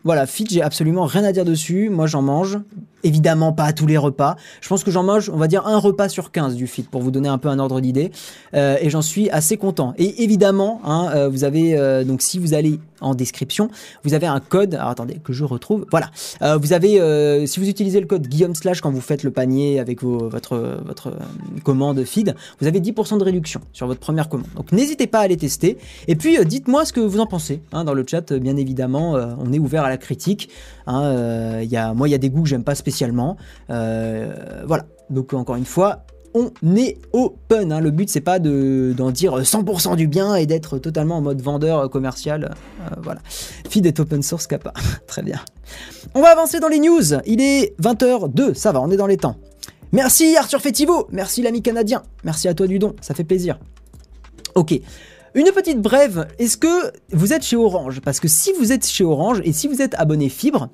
voilà, 0.05 0.27
feed, 0.27 0.51
j'ai 0.51 0.63
absolument 0.63 1.07
rien 1.07 1.25
à 1.25 1.33
dire 1.33 1.45
dessus. 1.45 1.89
Moi 1.89 2.07
j'en 2.07 2.23
mange 2.23 2.59
évidemment 3.05 3.53
pas 3.53 3.65
à 3.65 3.73
tous 3.73 3.87
les 3.87 3.97
repas. 3.97 4.37
Je 4.61 4.69
pense 4.69 4.83
que 4.83 4.91
j'en 4.91 5.05
mange, 5.05 5.31
on 5.31 5.37
va 5.37 5.47
dire, 5.47 5.67
un 5.67 5.79
repas 5.79 6.09
sur 6.09 6.33
15 6.33 6.57
du 6.57 6.67
fit, 6.67 6.83
pour 6.83 7.03
vous 7.03 7.11
donner 7.11 7.29
un 7.29 7.39
peu 7.39 7.49
un 7.49 7.59
ordre 7.59 7.81
d'idée. 7.81 8.11
Euh, 8.55 8.77
et 8.81 8.91
j'en 8.91 9.03
suis 9.03 9.31
assez 9.31 9.57
content. 9.57 9.95
Et 9.99 10.25
évidemment, 10.25 10.81
hein, 10.85 11.11
euh, 11.15 11.29
vous 11.29 11.45
avez, 11.45 11.77
euh, 11.77 12.03
donc 12.03 12.23
si 12.23 12.39
vous 12.39 12.55
allez 12.55 12.81
en 13.01 13.15
description, 13.15 13.69
vous 14.03 14.15
avez 14.15 14.27
un 14.27 14.41
code, 14.41 14.75
alors 14.75 14.89
attendez, 14.89 15.21
que 15.23 15.35
je 15.35 15.45
retrouve, 15.45 15.85
voilà. 15.91 16.11
vous 16.57 16.73
avez, 16.73 17.47
si 17.47 17.61
vous 17.61 17.69
utilisez 17.69 18.01
le 18.01 18.07
code 18.07 18.27
Guillaume 18.27 18.55
Slash 18.55 18.81
quand 18.81 18.91
vous 18.91 19.03
faites 19.03 19.25
le 19.25 19.31
panier 19.31 19.79
avec 19.79 20.03
votre, 20.03 20.79
commande 21.65 22.03
feed, 22.05 22.35
vous 22.61 22.67
avez 22.67 22.81
10% 22.81 23.19
de 23.19 23.25
réduction 23.25 23.61
sur 23.75 23.87
votre 23.87 24.01
première 24.01 24.31
commande. 24.31 24.47
Donc 24.57 24.73
n'hésitez 24.73 25.07
pas 25.07 25.19
à 25.19 25.29
les 25.29 25.37
tester. 25.37 25.77
Et 26.09 26.17
puis 26.17 26.39
dites-moi 26.47 26.87
ce 26.87 26.95
que 26.95 27.01
vous 27.01 27.21
en 27.21 27.27
pensez 27.27 27.61
hein, 27.73 27.85
dans 27.85 27.93
le 27.93 28.07
chat, 28.09 28.33
bien 28.33 28.57
évidemment, 28.57 29.19
on 29.39 29.53
est 29.53 29.59
ouvert 29.59 29.85
à 29.85 29.91
la 29.91 29.94
critique. 29.97 30.51
Hein, 30.87 31.61
y 31.63 31.77
a, 31.77 31.95
moi, 31.95 32.09
il 32.09 32.13
y 32.13 32.15
a 32.15 32.19
des 32.19 32.31
goûts 32.31 32.43
que 32.43 32.49
j'aime 32.49 32.65
pas 32.65 32.75
spécialement. 32.75 33.37
Euh, 33.71 34.63
voilà. 34.67 34.87
Donc 35.11 35.35
encore 35.35 35.57
une 35.57 35.67
fois, 35.67 36.05
on 36.35 36.51
est 36.77 36.99
open. 37.13 37.73
Hein. 37.73 37.81
Le 37.81 37.91
but 37.91 38.09
c'est 38.09 38.21
pas 38.21 38.39
d'en 38.39 39.11
dire 39.11 39.39
100% 39.39 39.97
du 39.97 40.09
bien 40.09 40.35
et 40.35 40.47
d'être 40.47 40.79
totalement 40.79 41.19
en 41.19 41.21
mode 41.21 41.41
vendeur 41.41 41.89
commercial. 41.91 42.55
Euh, 42.81 42.95
voilà. 43.03 43.21
Feed 43.69 43.87
est 43.87 44.01
open 44.01 44.23
source 44.23 44.47
kappa. 44.47 44.73
Très 45.07 45.23
bien. 45.23 45.41
On 46.15 46.21
va 46.21 46.31
avancer 46.31 46.61
dans 46.61 46.69
les 46.69 46.81
news. 46.81 47.15
Il 47.27 47.41
est 47.41 47.75
20h02. 47.81 48.55
Ça 48.55 48.73
va, 48.73 48.81
on 48.81 48.91
est 48.91 48.97
dans 48.97 49.07
les 49.07 49.17
temps. 49.17 49.37
Merci 49.93 50.37
Arthur 50.37 50.61
Fetivo. 50.61 51.07
Merci 51.13 51.43
l'ami 51.43 51.63
canadien. 51.63 52.03
Merci 52.25 52.49
à 52.49 52.55
toi 52.55 52.67
du 52.67 52.79
don. 52.79 52.97
Ça 53.01 53.15
fait 53.15 53.25
plaisir. 53.25 53.59
Ok. 54.55 54.81
Une 55.37 55.51
petite 55.51 55.83
brève, 55.83 56.29
est-ce 56.39 56.57
que 56.57 56.93
vous 57.11 57.33
êtes 57.33 57.43
chez 57.43 57.57
Orange? 57.57 58.01
Parce 58.01 58.21
que 58.21 58.29
si 58.29 58.53
vous 58.53 58.71
êtes 58.71 58.87
chez 58.87 59.03
Orange 59.03 59.41
et 59.43 59.53
si 59.53 59.67
vous 59.67 59.83
êtes 59.83 59.97
abonné 59.97 60.29
fibre, 60.29 60.69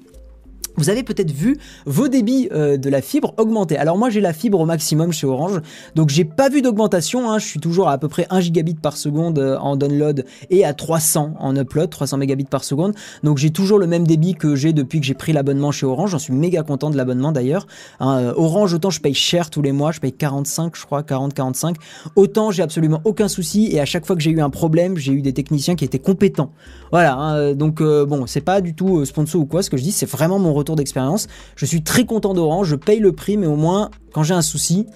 vous 0.80 0.88
avez 0.88 1.02
peut-être 1.02 1.30
vu 1.30 1.58
vos 1.84 2.08
débits 2.08 2.48
euh, 2.52 2.78
de 2.78 2.88
la 2.88 3.02
fibre 3.02 3.34
augmenter. 3.36 3.76
Alors 3.76 3.98
moi 3.98 4.08
j'ai 4.08 4.22
la 4.22 4.32
fibre 4.32 4.58
au 4.58 4.64
maximum 4.64 5.12
chez 5.12 5.26
Orange, 5.26 5.60
donc 5.94 6.08
j'ai 6.08 6.24
pas 6.24 6.48
vu 6.48 6.62
d'augmentation, 6.62 7.30
hein. 7.30 7.38
je 7.38 7.44
suis 7.44 7.60
toujours 7.60 7.88
à, 7.88 7.92
à 7.92 7.98
peu 7.98 8.08
près 8.08 8.26
1 8.30 8.40
gigabit 8.40 8.76
par 8.76 8.96
seconde 8.96 9.38
euh, 9.38 9.58
en 9.58 9.76
download 9.76 10.24
et 10.48 10.64
à 10.64 10.72
300 10.72 11.34
en 11.38 11.54
upload, 11.54 11.90
300 11.90 12.16
mégabits 12.16 12.44
par 12.44 12.64
seconde. 12.64 12.94
Donc 13.22 13.36
j'ai 13.36 13.50
toujours 13.50 13.78
le 13.78 13.86
même 13.86 14.06
débit 14.06 14.34
que 14.34 14.56
j'ai 14.56 14.72
depuis 14.72 15.00
que 15.00 15.06
j'ai 15.06 15.12
pris 15.12 15.34
l'abonnement 15.34 15.70
chez 15.70 15.84
Orange, 15.84 16.12
j'en 16.12 16.18
suis 16.18 16.32
méga 16.32 16.62
content 16.62 16.88
de 16.88 16.96
l'abonnement 16.96 17.30
d'ailleurs. 17.30 17.66
Hein. 18.00 18.18
Euh, 18.18 18.34
Orange 18.36 18.72
autant 18.72 18.88
je 18.88 19.02
paye 19.02 19.12
cher 19.12 19.50
tous 19.50 19.60
les 19.60 19.72
mois, 19.72 19.92
je 19.92 20.00
paye 20.00 20.14
45 20.14 20.76
je 20.76 20.86
crois, 20.86 21.02
40-45. 21.02 21.74
Autant 22.16 22.52
j'ai 22.52 22.62
absolument 22.62 23.02
aucun 23.04 23.28
souci 23.28 23.68
et 23.70 23.80
à 23.80 23.84
chaque 23.84 24.06
fois 24.06 24.16
que 24.16 24.22
j'ai 24.22 24.30
eu 24.30 24.40
un 24.40 24.50
problème, 24.50 24.96
j'ai 24.96 25.12
eu 25.12 25.20
des 25.20 25.34
techniciens 25.34 25.76
qui 25.76 25.84
étaient 25.84 25.98
compétents. 25.98 26.52
Voilà, 26.90 27.16
hein. 27.16 27.54
donc 27.54 27.82
bon 27.82 28.26
c'est 28.26 28.40
pas 28.40 28.62
du 28.62 28.74
tout 28.74 29.04
sponsor 29.04 29.42
ou 29.42 29.46
quoi, 29.46 29.62
ce 29.62 29.68
que 29.68 29.76
je 29.76 29.82
dis 29.82 29.92
c'est 29.92 30.08
vraiment 30.08 30.38
mon 30.38 30.54
retour 30.54 30.69
d'expérience. 30.76 31.26
Je 31.56 31.66
suis 31.66 31.82
très 31.82 32.04
content 32.04 32.34
d'Orange, 32.34 32.68
je 32.68 32.76
paye 32.76 33.00
le 33.00 33.12
prix, 33.12 33.36
mais 33.36 33.46
au 33.46 33.56
moins, 33.56 33.90
quand 34.12 34.22
j'ai 34.22 34.34
un 34.34 34.42
souci, 34.42 34.86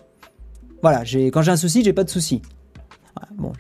voilà, 0.83 1.01
quand 1.33 1.43
j'ai 1.43 1.51
un 1.51 1.57
souci, 1.57 1.83
j'ai 1.83 1.93
pas 1.93 2.05
de 2.05 2.11
souci. 2.11 2.43
bon, 3.37 3.53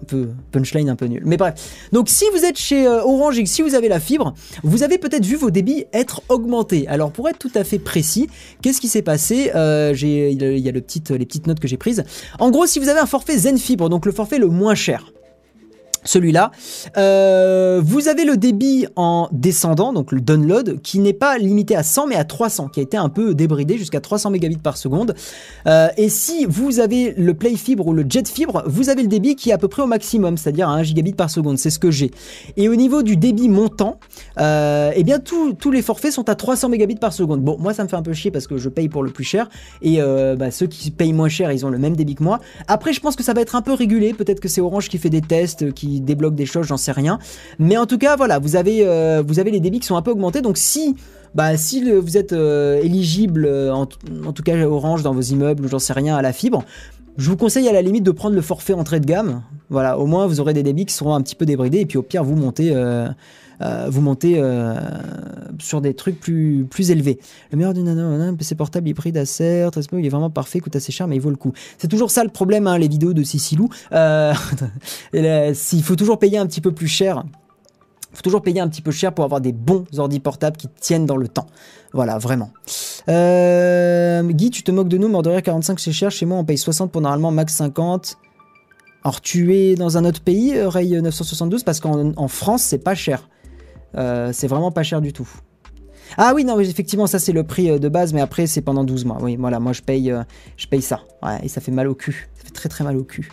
un 0.00 0.04
peu 0.04 0.28
punchline 0.52 0.88
un 0.88 0.96
peu 0.96 1.06
nul. 1.06 1.22
Mais 1.24 1.36
bref. 1.36 1.88
Donc 1.92 2.08
si 2.08 2.24
vous 2.32 2.44
êtes 2.44 2.58
chez 2.58 2.86
euh, 2.86 3.02
Orange 3.02 3.38
et 3.38 3.44
que 3.44 3.48
si 3.48 3.62
vous 3.62 3.74
avez 3.74 3.88
la 3.88 4.00
fibre, 4.00 4.34
vous 4.62 4.82
avez 4.82 4.98
peut-être 4.98 5.24
vu 5.24 5.36
vos 5.36 5.50
débits 5.50 5.84
être 5.92 6.22
augmentés. 6.28 6.86
Alors 6.88 7.12
pour 7.12 7.28
être 7.28 7.38
tout 7.38 7.50
à 7.54 7.64
fait 7.64 7.78
précis, 7.78 8.28
qu'est-ce 8.62 8.80
qui 8.80 8.88
s'est 8.88 9.02
passé 9.02 9.50
euh, 9.54 9.92
Il 9.94 10.42
y 10.42 10.68
a 10.68 10.72
les 10.72 10.80
petites 10.80 11.46
notes 11.46 11.60
que 11.60 11.68
j'ai 11.68 11.76
prises. 11.76 12.04
En 12.38 12.50
gros, 12.50 12.66
si 12.66 12.78
vous 12.78 12.88
avez 12.88 13.00
un 13.00 13.06
forfait 13.06 13.38
Zen 13.38 13.58
Fibre, 13.58 13.88
donc 13.88 14.06
le 14.06 14.12
forfait 14.12 14.38
le 14.38 14.48
moins 14.48 14.74
cher, 14.74 15.12
celui-là. 16.08 16.50
Euh, 16.96 17.80
vous 17.84 18.08
avez 18.08 18.24
le 18.24 18.36
débit 18.36 18.86
en 18.96 19.28
descendant, 19.30 19.92
donc 19.92 20.10
le 20.12 20.20
download, 20.20 20.80
qui 20.80 20.98
n'est 21.00 21.12
pas 21.12 21.38
limité 21.38 21.76
à 21.76 21.82
100 21.82 22.08
mais 22.08 22.16
à 22.16 22.24
300, 22.24 22.68
qui 22.68 22.80
a 22.80 22.82
été 22.82 22.96
un 22.96 23.10
peu 23.10 23.34
débridé 23.34 23.76
jusqu'à 23.76 24.00
300 24.00 24.30
mégabits 24.30 24.56
par 24.56 24.76
seconde. 24.76 25.14
Euh, 25.66 25.88
et 25.96 26.08
si 26.08 26.46
vous 26.46 26.80
avez 26.80 27.12
le 27.16 27.34
Play 27.34 27.56
Fibre 27.56 27.86
ou 27.86 27.92
le 27.92 28.04
Jet 28.08 28.26
Fibre, 28.26 28.64
vous 28.66 28.88
avez 28.88 29.02
le 29.02 29.08
débit 29.08 29.36
qui 29.36 29.50
est 29.50 29.52
à 29.52 29.58
peu 29.58 29.68
près 29.68 29.82
au 29.82 29.86
maximum, 29.86 30.38
c'est-à-dire 30.38 30.68
à 30.68 30.72
1 30.72 30.82
gigabit 30.82 31.12
par 31.12 31.30
seconde, 31.30 31.58
c'est 31.58 31.70
ce 31.70 31.78
que 31.78 31.90
j'ai. 31.90 32.10
Et 32.56 32.68
au 32.68 32.74
niveau 32.74 33.02
du 33.02 33.16
débit 33.16 33.48
montant, 33.48 34.00
euh, 34.40 34.92
eh 34.94 35.04
bien 35.04 35.18
tous 35.18 35.70
les 35.70 35.82
forfaits 35.82 36.12
sont 36.12 36.28
à 36.30 36.34
300 36.34 36.70
mégabits 36.70 36.96
par 36.96 37.12
seconde. 37.12 37.42
Bon, 37.42 37.56
moi 37.58 37.74
ça 37.74 37.84
me 37.84 37.88
fait 37.88 37.96
un 37.96 38.02
peu 38.02 38.14
chier 38.14 38.30
parce 38.30 38.46
que 38.46 38.56
je 38.56 38.70
paye 38.70 38.88
pour 38.88 39.02
le 39.02 39.10
plus 39.10 39.24
cher, 39.24 39.48
et 39.82 39.98
bah, 40.38 40.50
ceux 40.50 40.66
qui 40.66 40.90
payent 40.90 41.12
moins 41.12 41.28
cher, 41.28 41.52
ils 41.52 41.66
ont 41.66 41.70
le 41.70 41.78
même 41.78 41.96
débit 41.96 42.14
que 42.14 42.22
moi. 42.22 42.40
Après, 42.66 42.92
je 42.92 43.00
pense 43.00 43.16
que 43.16 43.22
ça 43.22 43.34
va 43.34 43.42
être 43.42 43.56
un 43.56 43.62
peu 43.62 43.74
régulé, 43.74 44.14
peut-être 44.14 44.40
que 44.40 44.48
c'est 44.48 44.60
Orange 44.60 44.88
qui 44.88 44.98
fait 44.98 45.10
des 45.10 45.20
tests, 45.20 45.72
qui 45.74 45.97
débloque 46.04 46.34
des 46.34 46.46
choses, 46.46 46.66
j'en 46.66 46.76
sais 46.76 46.92
rien. 46.92 47.18
Mais 47.58 47.76
en 47.76 47.86
tout 47.86 47.98
cas, 47.98 48.16
voilà, 48.16 48.38
vous 48.38 48.56
avez, 48.56 48.86
euh, 48.86 49.22
vous 49.26 49.38
avez 49.38 49.50
les 49.50 49.60
débits 49.60 49.80
qui 49.80 49.86
sont 49.86 49.96
un 49.96 50.02
peu 50.02 50.10
augmentés. 50.10 50.40
Donc 50.40 50.58
si, 50.58 50.96
bah, 51.34 51.56
si 51.56 51.90
vous 51.90 52.16
êtes 52.16 52.32
euh, 52.32 52.80
éligible, 52.82 53.46
euh, 53.46 53.72
en, 53.72 53.86
tout 53.86 54.42
cas 54.42 54.56
Orange 54.66 55.02
dans 55.02 55.14
vos 55.14 55.20
immeubles 55.20 55.64
ou 55.64 55.68
j'en 55.68 55.78
sais 55.78 55.92
rien 55.92 56.16
à 56.16 56.22
la 56.22 56.32
fibre, 56.32 56.64
je 57.18 57.28
vous 57.28 57.36
conseille 57.36 57.68
à 57.68 57.72
la 57.72 57.82
limite 57.82 58.04
de 58.04 58.10
prendre 58.10 58.34
le 58.34 58.42
forfait 58.42 58.72
entrée 58.72 59.00
de 59.00 59.06
gamme. 59.06 59.42
Voilà, 59.68 59.98
au 59.98 60.06
moins 60.06 60.26
vous 60.26 60.40
aurez 60.40 60.54
des 60.54 60.62
débits 60.62 60.86
qui 60.86 60.94
seront 60.94 61.14
un 61.14 61.20
petit 61.20 61.34
peu 61.34 61.44
débridés 61.44 61.80
et 61.80 61.86
puis 61.86 61.98
au 61.98 62.02
pire 62.02 62.24
vous 62.24 62.36
montez 62.36 62.72
euh, 63.60 63.88
vous 63.88 64.00
montez 64.00 64.34
euh, 64.36 64.76
sur 65.58 65.80
des 65.80 65.94
trucs 65.94 66.20
plus, 66.20 66.64
plus 66.68 66.90
élevés. 66.90 67.18
Le 67.50 67.58
meilleur 67.58 67.74
du 67.74 67.82
nano, 67.82 68.02
un 68.02 68.34
PC 68.34 68.54
portable 68.54 68.88
hybride 68.88 69.16
Acer, 69.16 69.68
il 69.92 70.06
est 70.06 70.08
vraiment 70.08 70.30
parfait, 70.30 70.60
coûte 70.60 70.76
assez 70.76 70.92
cher, 70.92 71.08
mais 71.08 71.16
il 71.16 71.20
vaut 71.20 71.30
le 71.30 71.36
coup. 71.36 71.52
C'est 71.76 71.88
toujours 71.88 72.10
ça 72.10 72.22
le 72.22 72.30
problème, 72.30 72.66
hein, 72.66 72.78
les 72.78 72.88
vidéos 72.88 73.12
de 73.12 73.22
Cicilou. 73.22 73.68
Euh, 73.92 74.32
S'il 75.54 75.82
faut 75.82 75.96
toujours 75.96 76.18
payer 76.18 76.38
un 76.38 76.46
petit 76.46 76.60
peu 76.60 76.72
plus 76.72 76.88
cher 76.88 77.24
faut 78.18 78.22
toujours 78.22 78.42
payer 78.42 78.60
un 78.60 78.68
petit 78.68 78.82
peu 78.82 78.90
cher 78.90 79.14
pour 79.14 79.24
avoir 79.24 79.40
des 79.40 79.52
bons 79.52 79.84
ordi 79.96 80.18
portables 80.18 80.56
qui 80.56 80.68
tiennent 80.80 81.06
dans 81.06 81.16
le 81.16 81.28
temps. 81.28 81.46
Voilà, 81.92 82.18
vraiment. 82.18 82.50
Euh, 83.08 84.22
Guy, 84.24 84.50
tu 84.50 84.64
te 84.64 84.72
moques 84.72 84.88
de 84.88 84.98
nous, 84.98 85.16
rire 85.16 85.42
45 85.42 85.78
c'est 85.78 85.92
cher. 85.92 86.10
Chez 86.10 86.26
moi, 86.26 86.36
on 86.36 86.44
paye 86.44 86.58
60 86.58 86.90
pour 86.90 87.00
normalement 87.00 87.30
max 87.30 87.54
50. 87.54 88.18
Alors, 89.04 89.20
tu 89.20 89.54
es 89.54 89.76
dans 89.76 89.96
un 89.96 90.04
autre 90.04 90.20
pays, 90.20 90.60
Ray 90.60 91.00
972, 91.00 91.62
parce 91.62 91.78
qu'en 91.78 92.28
France, 92.28 92.62
c'est 92.62 92.78
pas 92.78 92.96
cher. 92.96 93.28
Euh, 93.96 94.30
c'est 94.32 94.48
vraiment 94.48 94.72
pas 94.72 94.82
cher 94.82 95.00
du 95.00 95.12
tout. 95.12 95.28
Ah 96.16 96.32
oui, 96.34 96.44
non, 96.44 96.58
effectivement, 96.58 97.06
ça 97.06 97.18
c'est 97.18 97.32
le 97.32 97.44
prix 97.44 97.70
euh, 97.70 97.78
de 97.78 97.88
base, 97.88 98.12
mais 98.12 98.20
après 98.20 98.46
c'est 98.46 98.62
pendant 98.62 98.82
12 98.82 99.04
mois. 99.04 99.18
Oui, 99.20 99.36
voilà, 99.36 99.60
moi 99.60 99.72
je 99.72 99.82
paye, 99.82 100.10
euh, 100.10 100.24
je 100.56 100.66
paye 100.66 100.82
ça. 100.82 101.02
Et 101.42 101.48
ça 101.48 101.60
fait 101.60 101.70
mal 101.70 101.86
au 101.86 101.94
cul. 101.94 102.28
Ça 102.34 102.44
fait 102.44 102.52
très 102.52 102.68
très 102.68 102.82
mal 102.82 102.96
au 102.96 103.04
cul. 103.04 103.30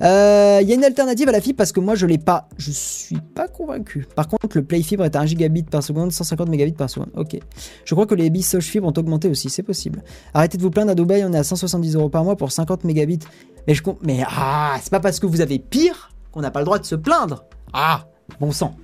Il 0.00 0.68
y 0.68 0.72
a 0.72 0.74
une 0.74 0.84
alternative 0.84 1.28
à 1.28 1.32
la 1.32 1.40
fibre 1.40 1.56
parce 1.56 1.72
que 1.72 1.80
moi 1.80 1.94
je 1.94 2.06
l'ai 2.06 2.18
pas. 2.18 2.48
Je 2.56 2.70
suis 2.70 3.20
pas 3.34 3.48
convaincu. 3.48 4.06
Par 4.14 4.28
contre, 4.28 4.56
le 4.56 4.64
Play 4.64 4.82
Fibre 4.82 5.04
est 5.04 5.16
à 5.16 5.20
1 5.20 5.26
gigabit 5.26 5.64
par 5.64 5.82
seconde, 5.82 6.12
150 6.12 6.48
mégabits 6.48 6.72
par 6.72 6.90
seconde. 6.90 7.10
Ok. 7.16 7.38
Je 7.84 7.94
crois 7.94 8.06
que 8.06 8.14
les 8.14 8.24
débits 8.24 8.42
Soch 8.42 8.62
Fibre 8.64 8.88
ont 8.88 8.98
augmenté 8.98 9.28
aussi, 9.28 9.50
c'est 9.50 9.62
possible. 9.62 10.02
Arrêtez 10.32 10.58
de 10.58 10.62
vous 10.62 10.70
plaindre, 10.70 10.92
à 10.92 10.94
Dubaï 10.94 11.24
on 11.24 11.32
est 11.32 11.38
à 11.38 11.44
170 11.44 11.94
euros 11.96 12.08
par 12.08 12.24
mois 12.24 12.36
pour 12.36 12.52
50 12.52 12.84
mégabits. 12.84 13.20
Mais 13.66 13.74
je 13.74 13.82
Mais 14.02 14.22
ah, 14.26 14.76
c'est 14.82 14.90
pas 14.90 15.00
parce 15.00 15.20
que 15.20 15.26
vous 15.26 15.40
avez 15.40 15.58
pire 15.58 16.10
qu'on 16.32 16.40
n'a 16.40 16.50
pas 16.50 16.60
le 16.60 16.64
droit 16.64 16.78
de 16.78 16.84
se 16.84 16.94
plaindre. 16.94 17.44
Ah, 17.72 18.04
bon 18.40 18.52
sang. 18.52 18.74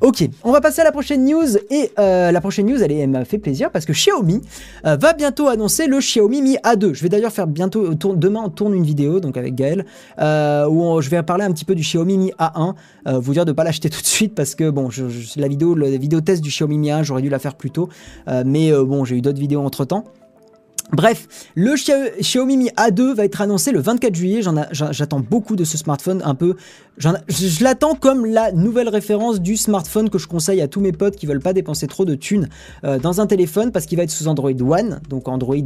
Ok, 0.00 0.28
on 0.42 0.50
va 0.50 0.60
passer 0.60 0.80
à 0.80 0.84
la 0.84 0.90
prochaine 0.90 1.24
news 1.24 1.56
et 1.70 1.92
euh, 1.98 2.32
la 2.32 2.40
prochaine 2.40 2.66
news, 2.66 2.82
elle, 2.82 3.08
m'a 3.08 3.24
fait 3.24 3.38
plaisir 3.38 3.70
parce 3.70 3.84
que 3.84 3.92
Xiaomi 3.92 4.40
euh, 4.84 4.96
va 4.96 5.12
bientôt 5.12 5.46
annoncer 5.46 5.86
le 5.86 6.00
Xiaomi 6.00 6.42
Mi 6.42 6.56
A2. 6.56 6.92
Je 6.92 7.02
vais 7.02 7.08
d'ailleurs 7.08 7.30
faire 7.30 7.46
bientôt, 7.46 7.94
demain 7.94 8.40
on 8.44 8.48
tourne 8.48 8.74
une 8.74 8.82
vidéo 8.82 9.20
donc 9.20 9.36
avec 9.36 9.54
Gaël 9.54 9.86
euh, 10.18 10.68
où 10.68 11.00
je 11.00 11.08
vais 11.08 11.22
parler 11.22 11.44
un 11.44 11.52
petit 11.52 11.64
peu 11.64 11.76
du 11.76 11.82
Xiaomi 11.82 12.18
Mi 12.18 12.32
A1, 12.38 12.74
vous 13.20 13.32
dire 13.32 13.44
de 13.44 13.52
pas 13.52 13.62
l'acheter 13.62 13.90
tout 13.90 14.00
de 14.00 14.06
suite 14.06 14.34
parce 14.34 14.56
que 14.56 14.70
bon, 14.70 14.88
la 15.36 15.48
vidéo, 15.48 15.76
la 15.76 15.96
vidéo 15.96 16.20
test 16.20 16.42
du 16.42 16.50
Xiaomi 16.50 16.78
Mi 16.78 16.88
A1, 16.88 17.04
j'aurais 17.04 17.22
dû 17.22 17.28
la 17.28 17.38
faire 17.38 17.54
plus 17.54 17.70
tôt, 17.70 17.88
mais 18.44 18.72
bon, 18.72 19.04
j'ai 19.04 19.16
eu 19.16 19.20
d'autres 19.20 19.40
vidéos 19.40 19.60
entre 19.60 19.84
temps. 19.84 20.04
Bref, 20.92 21.26
le 21.54 21.74
Xiaomi 22.20 22.58
Mi 22.58 22.68
A2 22.76 23.14
va 23.14 23.24
être 23.24 23.40
annoncé 23.40 23.72
le 23.72 23.80
24 23.80 24.14
juillet. 24.14 24.40
J'attends 24.72 25.20
beaucoup 25.20 25.56
de 25.56 25.64
ce 25.64 25.78
smartphone, 25.78 26.20
un 26.22 26.34
peu. 26.34 26.54
Je, 26.98 27.64
l'attends 27.64 27.94
comme 27.94 28.26
la 28.26 28.52
nouvelle 28.52 28.90
référence 28.90 29.40
du 29.40 29.56
smartphone 29.56 30.10
que 30.10 30.18
je 30.18 30.28
conseille 30.28 30.60
à 30.60 30.68
tous 30.68 30.80
mes 30.80 30.92
potes 30.92 31.16
qui 31.16 31.24
veulent 31.24 31.40
pas 31.40 31.54
dépenser 31.54 31.86
trop 31.86 32.04
de 32.04 32.14
thunes 32.14 32.48
euh, 32.84 32.98
dans 32.98 33.22
un 33.22 33.26
téléphone 33.26 33.72
parce 33.72 33.86
qu'il 33.86 33.96
va 33.96 34.04
être 34.04 34.10
sous 34.10 34.28
Android 34.28 34.50
One, 34.50 35.00
donc 35.08 35.28
Android 35.28 35.56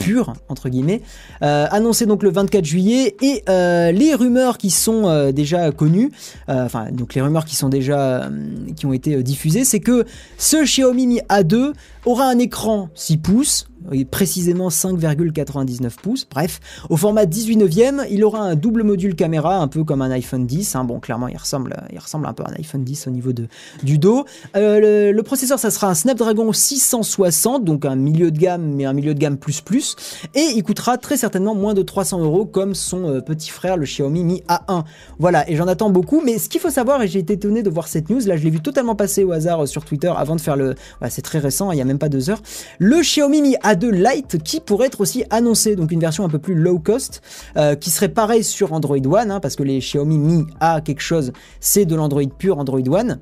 pur 0.00 0.32
entre 0.48 0.68
guillemets, 0.68 1.02
annoncé 1.40 2.06
donc 2.06 2.22
le 2.22 2.30
24 2.30 2.64
juillet 2.64 3.16
et 3.22 3.42
les 3.46 4.14
rumeurs 4.14 4.58
qui 4.58 4.70
sont 4.70 5.30
déjà 5.30 5.70
connues, 5.70 6.10
enfin 6.48 6.86
donc 6.90 7.14
les 7.14 7.20
rumeurs 7.20 7.44
qui 7.44 7.56
sont 7.56 7.68
déjà 7.68 8.28
qui 8.76 8.86
ont 8.86 8.92
été 8.92 9.22
diffusées, 9.22 9.64
c'est 9.64 9.80
que 9.80 10.04
ce 10.38 10.64
Xiaomi 10.64 11.06
Mi 11.06 11.20
A2 11.28 11.72
aura 12.06 12.24
un 12.24 12.38
écran 12.38 12.88
6 12.94 13.18
pouces, 13.18 13.70
précisément 14.10 14.68
5,99 14.68 15.96
pouces, 16.02 16.26
bref, 16.30 16.60
au 16.88 16.96
format 16.96 17.26
18 17.26 17.56
neuvième, 17.56 18.04
il 18.10 18.24
aura 18.24 18.40
un 18.40 18.54
double 18.54 18.82
module 18.82 19.14
caméra, 19.14 19.56
un 19.58 19.68
peu 19.68 19.84
comme 19.84 20.02
un 20.02 20.10
iPhone 20.10 20.46
10, 20.46 20.76
hein. 20.76 20.84
bon 20.84 21.00
clairement 21.00 21.28
il 21.28 21.36
ressemble, 21.36 21.76
il 21.92 21.98
ressemble 21.98 22.26
un 22.26 22.32
peu 22.32 22.44
à 22.44 22.50
un 22.50 22.54
iPhone 22.54 22.84
10 22.84 23.06
au 23.06 23.10
niveau 23.10 23.32
de, 23.32 23.48
du 23.82 23.98
dos. 23.98 24.24
Euh, 24.56 25.12
le, 25.12 25.22
processeur 25.22 25.58
ça 25.58 25.70
sera 25.70 25.88
un 25.88 25.94
Snapdragon 25.94 26.52
660, 26.52 27.64
donc 27.64 27.84
un 27.84 27.96
milieu 27.96 28.30
de 28.30 28.38
gamme, 28.38 28.74
mais 28.74 28.84
un 28.84 28.92
milieu 28.92 29.14
de 29.14 29.18
gamme 29.18 29.36
plus 29.36 29.60
plus, 29.60 29.89
et 30.34 30.52
il 30.54 30.62
coûtera 30.62 30.98
très 30.98 31.16
certainement 31.16 31.54
moins 31.54 31.74
de 31.74 31.82
300 31.82 32.22
euros 32.22 32.46
comme 32.46 32.74
son 32.74 33.08
euh, 33.08 33.20
petit 33.20 33.50
frère 33.50 33.76
le 33.76 33.84
Xiaomi 33.84 34.24
Mi 34.24 34.42
A1. 34.48 34.84
Voilà, 35.18 35.48
et 35.48 35.56
j'en 35.56 35.66
attends 35.68 35.90
beaucoup, 35.90 36.22
mais 36.24 36.38
ce 36.38 36.48
qu'il 36.48 36.60
faut 36.60 36.70
savoir, 36.70 37.02
et 37.02 37.08
j'ai 37.08 37.18
été 37.18 37.34
étonné 37.34 37.62
de 37.62 37.70
voir 37.70 37.88
cette 37.88 38.10
news, 38.10 38.20
là 38.26 38.36
je 38.36 38.44
l'ai 38.44 38.50
vu 38.50 38.60
totalement 38.60 38.94
passer 38.94 39.24
au 39.24 39.32
hasard 39.32 39.62
euh, 39.62 39.66
sur 39.66 39.84
Twitter 39.84 40.12
avant 40.16 40.36
de 40.36 40.40
faire 40.40 40.56
le... 40.56 40.74
c'est 41.08 41.22
très 41.22 41.38
récent, 41.38 41.72
il 41.72 41.78
y 41.78 41.82
a 41.82 41.84
même 41.84 41.98
pas 41.98 42.08
deux 42.08 42.30
heures. 42.30 42.42
Le 42.78 43.00
Xiaomi 43.00 43.42
Mi 43.42 43.56
A2 43.56 43.90
Lite 43.90 44.42
qui 44.42 44.60
pourrait 44.60 44.86
être 44.86 45.00
aussi 45.00 45.24
annoncé, 45.30 45.76
donc 45.76 45.92
une 45.92 46.00
version 46.00 46.24
un 46.24 46.28
peu 46.28 46.38
plus 46.38 46.54
low 46.54 46.78
cost, 46.78 47.22
euh, 47.56 47.74
qui 47.74 47.90
serait 47.90 48.08
pareil 48.08 48.44
sur 48.44 48.72
Android 48.72 48.98
One, 48.98 49.30
hein, 49.30 49.40
parce 49.40 49.56
que 49.56 49.62
les 49.62 49.78
Xiaomi 49.78 50.18
Mi 50.18 50.46
A 50.60 50.80
quelque 50.80 51.02
chose, 51.02 51.32
c'est 51.60 51.84
de 51.84 51.94
l'Android 51.94 52.22
pur 52.38 52.58
Android 52.58 52.86
One 52.88 53.18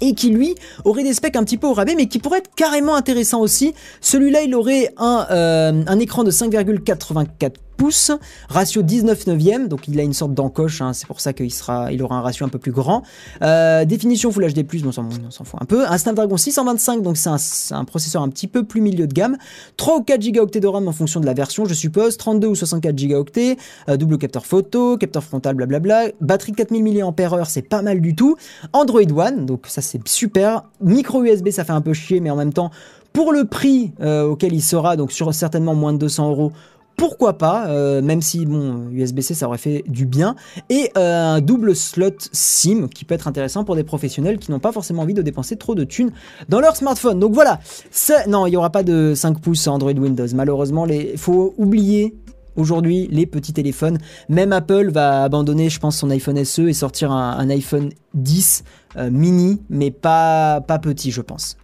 et 0.00 0.14
qui 0.14 0.30
lui 0.30 0.54
aurait 0.84 1.04
des 1.04 1.14
specs 1.14 1.36
un 1.36 1.44
petit 1.44 1.56
peu 1.56 1.66
au 1.66 1.72
rabais 1.72 1.94
mais 1.96 2.06
qui 2.06 2.18
pourrait 2.18 2.38
être 2.38 2.50
carrément 2.54 2.94
intéressant 2.94 3.40
aussi. 3.40 3.74
Celui-là 4.00 4.42
il 4.42 4.54
aurait 4.54 4.92
un, 4.96 5.26
euh, 5.30 5.82
un 5.86 5.98
écran 5.98 6.24
de 6.24 6.30
5,84 6.30 7.50
ratio 8.48 8.82
19 8.82 9.26
neuvième, 9.26 9.68
donc 9.68 9.88
il 9.88 9.98
a 10.00 10.02
une 10.02 10.12
sorte 10.12 10.34
d'encoche, 10.34 10.80
hein, 10.80 10.92
c'est 10.92 11.06
pour 11.06 11.20
ça 11.20 11.32
qu'il 11.32 11.52
sera, 11.52 11.92
il 11.92 12.02
aura 12.02 12.16
un 12.16 12.20
ratio 12.20 12.46
un 12.46 12.48
peu 12.48 12.58
plus 12.58 12.72
grand. 12.72 13.02
Euh, 13.42 13.84
définition 13.84 14.30
Full 14.30 14.52
HD+, 14.52 14.66
on 14.84 14.92
s'en 14.92 15.44
fout 15.44 15.60
un 15.60 15.64
peu. 15.64 15.86
Un 15.86 15.98
Snapdragon 15.98 16.36
625, 16.36 17.02
donc 17.02 17.16
c'est 17.16 17.74
un, 17.74 17.84
processeur 17.84 18.22
un 18.22 18.28
petit 18.28 18.48
peu 18.48 18.64
plus 18.64 18.80
milieu 18.80 19.06
de 19.06 19.12
gamme. 19.12 19.36
3 19.76 19.98
ou 19.98 20.02
4 20.02 20.32
Go 20.32 20.46
de 20.46 20.66
RAM 20.66 20.88
en 20.88 20.92
fonction 20.92 21.20
de 21.20 21.26
la 21.26 21.34
version, 21.34 21.64
je 21.64 21.74
suppose. 21.74 22.16
32 22.16 22.46
ou 22.48 22.54
64 22.54 23.06
Go, 23.06 23.24
euh, 23.88 23.96
double 23.96 24.18
capteur 24.18 24.46
photo, 24.46 24.96
capteur 24.96 25.22
frontal, 25.22 25.54
blablabla. 25.54 26.08
Batterie 26.20 26.52
4000 26.52 27.04
mAh, 27.04 27.44
c'est 27.46 27.62
pas 27.62 27.82
mal 27.82 28.00
du 28.00 28.14
tout. 28.14 28.36
Android 28.72 29.00
One, 29.16 29.46
donc 29.46 29.66
ça 29.66 29.82
c'est 29.82 30.06
super. 30.08 30.64
Micro 30.80 31.22
USB, 31.22 31.50
ça 31.50 31.64
fait 31.64 31.72
un 31.72 31.80
peu 31.80 31.92
chier, 31.92 32.20
mais 32.20 32.30
en 32.30 32.36
même 32.36 32.52
temps, 32.52 32.70
pour 33.12 33.32
le 33.32 33.46
prix 33.46 33.92
euh, 34.00 34.24
auquel 34.24 34.52
il 34.52 34.60
sera, 34.60 34.96
donc 34.96 35.10
sur 35.10 35.32
certainement 35.32 35.74
moins 35.74 35.94
de 35.94 35.98
200 35.98 36.30
euros, 36.30 36.52
pourquoi 36.96 37.38
pas, 37.38 37.68
euh, 37.68 38.00
même 38.00 38.22
si 38.22 38.46
bon, 38.46 38.88
USB-C 38.90 39.34
ça 39.34 39.46
aurait 39.46 39.58
fait 39.58 39.84
du 39.86 40.06
bien, 40.06 40.34
et 40.70 40.90
euh, 40.96 41.34
un 41.34 41.40
double 41.40 41.76
slot 41.76 42.16
SIM 42.32 42.88
qui 42.88 43.04
peut 43.04 43.14
être 43.14 43.28
intéressant 43.28 43.64
pour 43.64 43.76
des 43.76 43.84
professionnels 43.84 44.38
qui 44.38 44.50
n'ont 44.50 44.58
pas 44.58 44.72
forcément 44.72 45.02
envie 45.02 45.14
de 45.14 45.22
dépenser 45.22 45.56
trop 45.56 45.74
de 45.74 45.84
thunes 45.84 46.10
dans 46.48 46.60
leur 46.60 46.76
smartphone. 46.76 47.20
Donc 47.20 47.34
voilà, 47.34 47.60
non, 48.28 48.46
il 48.46 48.50
n'y 48.50 48.56
aura 48.56 48.70
pas 48.70 48.82
de 48.82 49.12
5 49.14 49.40
pouces 49.40 49.66
Android 49.66 49.92
Windows. 49.92 50.26
Malheureusement, 50.34 50.86
il 50.86 51.18
faut 51.18 51.54
oublier 51.58 52.14
aujourd'hui 52.56 53.08
les 53.10 53.26
petits 53.26 53.52
téléphones. 53.52 53.98
Même 54.28 54.52
Apple 54.52 54.90
va 54.90 55.24
abandonner, 55.24 55.68
je 55.68 55.78
pense, 55.78 55.98
son 55.98 56.10
iPhone 56.10 56.42
SE 56.44 56.62
et 56.62 56.72
sortir 56.72 57.12
un, 57.12 57.48
iPhone 57.50 57.90
10 58.14 58.64
euh, 58.96 59.10
mini, 59.10 59.60
mais 59.68 59.90
pas, 59.90 60.62
pas 60.62 60.78
petit, 60.78 61.10
je 61.10 61.20
pense. 61.20 61.56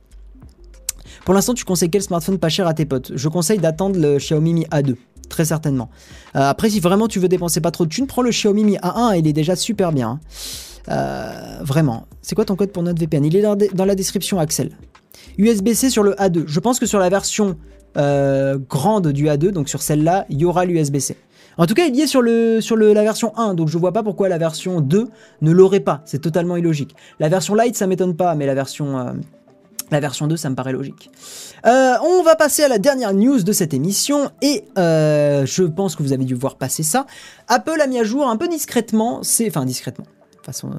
Pour 1.24 1.34
l'instant, 1.34 1.54
tu 1.54 1.64
conseilles 1.64 1.90
quel 1.90 2.02
smartphone 2.02 2.38
pas 2.38 2.48
cher 2.48 2.66
à 2.66 2.74
tes 2.74 2.84
potes? 2.84 3.12
Je 3.14 3.28
conseille 3.28 3.58
d'attendre 3.58 3.98
le 3.98 4.18
Xiaomi 4.18 4.54
Mi 4.54 4.64
A2 4.66 4.96
très 5.32 5.46
certainement. 5.46 5.90
Euh, 6.36 6.40
après, 6.40 6.70
si 6.70 6.78
vraiment 6.78 7.08
tu 7.08 7.18
veux 7.18 7.26
dépenser 7.26 7.60
pas 7.60 7.72
trop 7.72 7.84
de 7.84 7.90
thunes, 7.90 8.06
prends 8.06 8.22
le 8.22 8.30
Xiaomi 8.30 8.62
Mi 8.62 8.76
A1, 8.76 9.18
il 9.18 9.26
est 9.26 9.32
déjà 9.32 9.56
super 9.56 9.90
bien. 9.90 10.08
Hein. 10.08 10.20
Euh, 10.88 11.58
vraiment. 11.62 12.06
C'est 12.22 12.36
quoi 12.36 12.44
ton 12.44 12.54
code 12.54 12.70
pour 12.70 12.84
notre 12.84 13.00
VPN 13.00 13.24
Il 13.24 13.36
est 13.36 13.42
dans, 13.42 13.84
la 13.84 13.94
description, 13.96 14.38
Axel. 14.38 14.76
USB-C 15.38 15.90
sur 15.90 16.04
le 16.04 16.12
A2. 16.12 16.44
Je 16.46 16.60
pense 16.60 16.78
que 16.78 16.86
sur 16.86 16.98
la 16.98 17.08
version 17.08 17.56
euh, 17.96 18.58
grande 18.68 19.08
du 19.08 19.26
A2, 19.26 19.50
donc 19.50 19.68
sur 19.68 19.82
celle-là, 19.82 20.26
il 20.28 20.38
y 20.38 20.44
aura 20.44 20.64
l'USB-C. 20.64 21.16
En 21.58 21.66
tout 21.66 21.74
cas, 21.74 21.86
il 21.86 21.96
y 21.96 22.00
est 22.00 22.06
sur, 22.06 22.22
la 22.22 23.02
version 23.02 23.36
1, 23.36 23.54
donc 23.54 23.68
je 23.68 23.76
vois 23.76 23.92
pas 23.92 24.02
pourquoi 24.02 24.28
la 24.28 24.38
version 24.38 24.80
2 24.80 25.08
ne 25.42 25.50
l'aurait 25.50 25.80
pas. 25.80 26.02
C'est 26.04 26.20
totalement 26.20 26.56
illogique. 26.56 26.94
La 27.20 27.28
version 27.28 27.54
Lite, 27.54 27.76
ça 27.76 27.86
m'étonne 27.86 28.16
pas, 28.16 28.34
mais 28.34 28.46
la 28.46 28.54
version, 28.54 29.14
la 29.92 30.00
version 30.00 30.26
2, 30.26 30.36
ça 30.36 30.50
me 30.50 30.54
paraît 30.54 30.72
logique. 30.72 31.10
Euh, 31.66 31.94
on 32.02 32.22
va 32.22 32.34
passer 32.34 32.64
à 32.64 32.68
la 32.68 32.78
dernière 32.78 33.14
news 33.14 33.42
de 33.42 33.52
cette 33.52 33.74
émission 33.74 34.30
et 34.40 34.64
euh, 34.78 35.46
je 35.46 35.62
pense 35.62 35.96
que 35.96 36.02
vous 36.02 36.12
avez 36.12 36.24
dû 36.24 36.34
voir 36.34 36.56
passer 36.56 36.82
ça. 36.82 37.06
Apple 37.48 37.80
a 37.80 37.86
mis 37.86 37.98
à 37.98 38.04
jour 38.04 38.28
un 38.28 38.36
peu 38.36 38.48
discrètement, 38.48 39.22
c'est 39.22 39.48
enfin 39.48 39.64
discrètement 39.64 40.06
façon, 40.46 40.70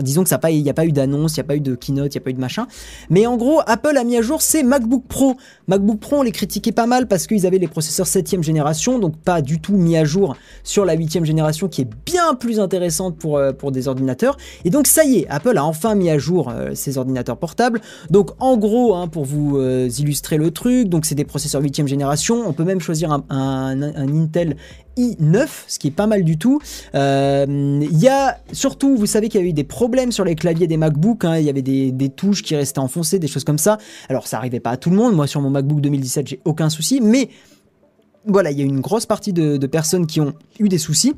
disons 0.00 0.22
que 0.22 0.28
ça 0.28 0.38
n'y 0.50 0.70
a 0.70 0.74
pas 0.74 0.86
eu 0.86 0.92
d'annonce, 0.92 1.36
il 1.36 1.40
n'y 1.40 1.44
a 1.44 1.44
pas 1.44 1.56
eu 1.56 1.60
de 1.60 1.74
keynote, 1.74 2.14
il 2.14 2.18
n'y 2.18 2.22
a 2.22 2.24
pas 2.24 2.30
eu 2.30 2.34
de 2.34 2.40
machin. 2.40 2.66
Mais 3.10 3.26
en 3.26 3.36
gros, 3.36 3.60
Apple 3.66 3.96
a 3.96 4.04
mis 4.04 4.16
à 4.16 4.22
jour 4.22 4.42
ses 4.42 4.62
MacBook 4.62 5.04
Pro. 5.08 5.36
MacBook 5.68 6.00
Pro, 6.00 6.16
on 6.16 6.22
les 6.22 6.32
critiquait 6.32 6.72
pas 6.72 6.86
mal 6.86 7.06
parce 7.08 7.26
qu'ils 7.26 7.46
avaient 7.46 7.58
les 7.58 7.68
processeurs 7.68 8.06
7ème 8.06 8.42
génération, 8.42 8.98
donc 8.98 9.16
pas 9.16 9.42
du 9.42 9.60
tout 9.60 9.76
mis 9.76 9.96
à 9.96 10.04
jour 10.04 10.36
sur 10.64 10.84
la 10.84 10.96
8ème 10.96 11.24
génération 11.24 11.68
qui 11.68 11.82
est 11.82 11.88
bien 12.06 12.34
plus 12.34 12.60
intéressante 12.60 13.16
pour, 13.16 13.36
euh, 13.36 13.52
pour 13.52 13.72
des 13.72 13.88
ordinateurs. 13.88 14.36
Et 14.64 14.70
donc 14.70 14.86
ça 14.86 15.04
y 15.04 15.18
est, 15.18 15.28
Apple 15.28 15.56
a 15.56 15.64
enfin 15.64 15.94
mis 15.94 16.10
à 16.10 16.18
jour 16.18 16.48
euh, 16.50 16.74
ses 16.74 16.98
ordinateurs 16.98 17.36
portables. 17.36 17.80
Donc 18.10 18.30
en 18.38 18.56
gros, 18.56 18.94
hein, 18.94 19.08
pour 19.08 19.24
vous 19.24 19.58
euh, 19.58 19.88
illustrer 19.98 20.36
le 20.36 20.50
truc, 20.50 20.88
c'est 21.04 21.14
des 21.14 21.24
processeurs 21.24 21.62
8ème 21.62 21.86
génération. 21.86 22.44
On 22.46 22.52
peut 22.52 22.64
même 22.64 22.80
choisir 22.80 23.12
un 23.28 23.82
Intel 23.82 24.56
i9, 24.96 25.48
ce 25.66 25.78
qui 25.78 25.88
est 25.88 25.92
pas 25.92 26.06
mal 26.06 26.24
du 26.24 26.38
tout. 26.38 26.60
Euh, 26.94 27.46
il 27.80 27.98
y 27.98 28.08
a 28.08 28.38
surtout, 28.52 28.96
vous 28.96 29.06
savez 29.06 29.28
qu'il 29.28 29.40
y 29.40 29.44
a 29.44 29.46
eu 29.46 29.52
des 29.52 29.64
problèmes 29.64 30.12
sur 30.12 30.24
les 30.24 30.34
claviers 30.34 30.66
des 30.66 30.76
MacBook, 30.76 31.24
hein. 31.24 31.38
il 31.38 31.44
y 31.44 31.50
avait 31.50 31.62
des, 31.62 32.08
touches 32.14 32.42
qui 32.42 32.54
restaient 32.56 32.78
enfoncées, 32.78 33.18
des 33.18 33.28
choses 33.28 33.44
comme 33.44 33.58
ça. 33.58 33.78
Alors 34.08 34.26
ça 34.26 34.36
arrivait 34.36 34.60
pas 34.60 34.70
à 34.70 34.76
tout 34.76 34.90
le 34.90 34.96
monde, 34.96 35.14
moi 35.14 35.26
sur 35.26 35.40
mon 35.40 35.50
MacBook 35.50 35.80
2017 35.80 36.26
j'ai 36.28 36.40
aucun 36.44 36.68
souci, 36.68 37.00
mais 37.00 37.28
voilà, 38.26 38.50
il 38.50 38.58
y 38.58 38.62
a 38.62 38.64
une 38.64 38.80
grosse 38.80 39.06
partie 39.06 39.32
de 39.32 39.66
personnes 39.66 40.06
qui 40.06 40.20
ont 40.20 40.34
eu 40.58 40.68
des 40.68 40.78
soucis. 40.78 41.14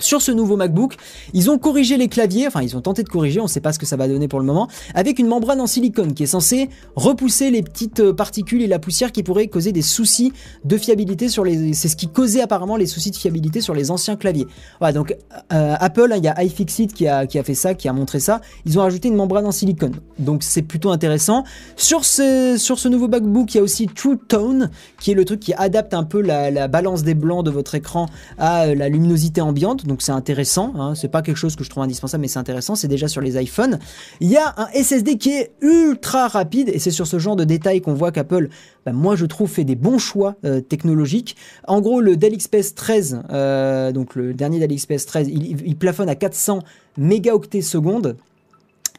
Sur 0.00 0.22
ce 0.22 0.30
nouveau 0.30 0.54
MacBook, 0.54 0.94
ils 1.32 1.50
ont 1.50 1.58
corrigé 1.58 1.96
les 1.96 2.06
claviers, 2.06 2.46
enfin 2.46 2.62
ils 2.62 2.76
ont 2.76 2.80
tenté 2.80 3.02
de 3.02 3.08
corriger, 3.08 3.40
on 3.40 3.44
ne 3.44 3.48
sait 3.48 3.60
pas 3.60 3.72
ce 3.72 3.80
que 3.80 3.86
ça 3.86 3.96
va 3.96 4.06
donner 4.06 4.28
pour 4.28 4.38
le 4.38 4.46
moment, 4.46 4.68
avec 4.94 5.18
une 5.18 5.26
membrane 5.26 5.60
en 5.60 5.66
silicone 5.66 6.14
qui 6.14 6.22
est 6.22 6.26
censée 6.26 6.68
repousser 6.94 7.50
les 7.50 7.62
petites 7.62 7.98
euh, 7.98 8.12
particules 8.12 8.62
et 8.62 8.68
la 8.68 8.78
poussière 8.78 9.10
qui 9.10 9.24
pourraient 9.24 9.48
causer 9.48 9.72
des 9.72 9.82
soucis 9.82 10.32
de 10.64 10.76
fiabilité 10.76 11.28
sur 11.28 11.42
les... 11.42 11.74
C'est 11.74 11.88
ce 11.88 11.96
qui 11.96 12.06
causait 12.06 12.40
apparemment 12.40 12.76
les 12.76 12.86
soucis 12.86 13.10
de 13.10 13.16
fiabilité 13.16 13.60
sur 13.60 13.74
les 13.74 13.90
anciens 13.90 14.14
claviers. 14.14 14.46
Voilà, 14.78 14.92
donc 14.92 15.16
euh, 15.52 15.74
Apple, 15.80 16.12
hein, 16.12 16.16
il 16.18 16.24
y 16.24 16.28
a 16.28 16.44
iFixit 16.44 16.94
qui 16.94 17.08
a, 17.08 17.26
fait 17.26 17.54
ça, 17.54 17.74
qui 17.74 17.88
a 17.88 17.92
montré 17.92 18.20
ça, 18.20 18.40
ils 18.66 18.78
ont 18.78 18.82
rajouté 18.82 19.08
une 19.08 19.16
membrane 19.16 19.46
en 19.46 19.52
silicone. 19.52 19.96
Donc 20.20 20.44
c'est 20.44 20.62
plutôt 20.62 20.92
intéressant. 20.92 21.42
Sur 21.74 22.04
ce, 22.04 22.88
nouveau 22.88 23.08
MacBook, 23.08 23.52
il 23.52 23.56
y 23.56 23.60
a 23.60 23.64
aussi 23.64 23.88
True 23.88 24.16
Tone, 24.16 24.70
qui 25.00 25.10
est 25.10 25.14
le 25.14 25.24
truc 25.24 25.40
qui 25.40 25.54
adapte 25.54 25.92
un 25.92 26.04
peu 26.04 26.20
la, 26.20 26.52
la 26.52 26.68
balance 26.68 27.02
des 27.02 27.14
blancs 27.14 27.44
de 27.44 27.50
votre 27.50 27.74
écran 27.74 28.06
à 28.38 28.66
euh, 28.66 28.76
la 28.76 28.88
luminosité 28.88 29.40
ambiante 29.40 29.87
donc 29.88 30.02
c'est 30.02 30.12
intéressant. 30.12 30.72
Hein. 30.76 30.94
C'est 30.94 31.08
pas 31.08 31.22
quelque 31.22 31.36
chose 31.36 31.56
que 31.56 31.64
je 31.64 31.70
trouve 31.70 31.82
indispensable, 31.82 32.20
mais 32.20 32.28
c'est 32.28 32.38
intéressant. 32.38 32.76
C'est 32.76 32.86
déjà 32.86 33.08
sur 33.08 33.20
les 33.20 33.40
iPhones. 33.42 33.80
Il 34.20 34.28
y 34.28 34.36
a 34.36 34.54
un 34.56 34.68
SSD 34.72 35.18
qui 35.18 35.30
est 35.30 35.50
ultra 35.60 36.28
rapide, 36.28 36.68
et 36.68 36.78
c'est 36.78 36.92
sur 36.92 37.08
ce 37.08 37.18
genre 37.18 37.34
de 37.34 37.44
détails 37.44 37.80
qu'on 37.80 37.94
voit 37.94 38.12
qu'Apple, 38.12 38.50
bah, 38.86 38.92
moi 38.92 39.16
je 39.16 39.26
trouve, 39.26 39.50
fait 39.50 39.64
des 39.64 39.74
bons 39.74 39.98
choix 39.98 40.36
euh, 40.44 40.60
technologiques. 40.60 41.36
En 41.66 41.80
gros, 41.80 42.00
le 42.00 42.16
Dell 42.16 42.36
XPS 42.36 42.74
13, 42.74 43.22
euh, 43.30 43.90
donc 43.90 44.14
le 44.14 44.34
dernier 44.34 44.60
Dell 44.60 44.76
XPS 44.76 45.06
13, 45.06 45.28
il, 45.28 45.76
plafonne 45.76 46.08
à 46.08 46.14
400 46.14 46.60
mégaoctets 46.96 47.62
secondes. 47.62 48.16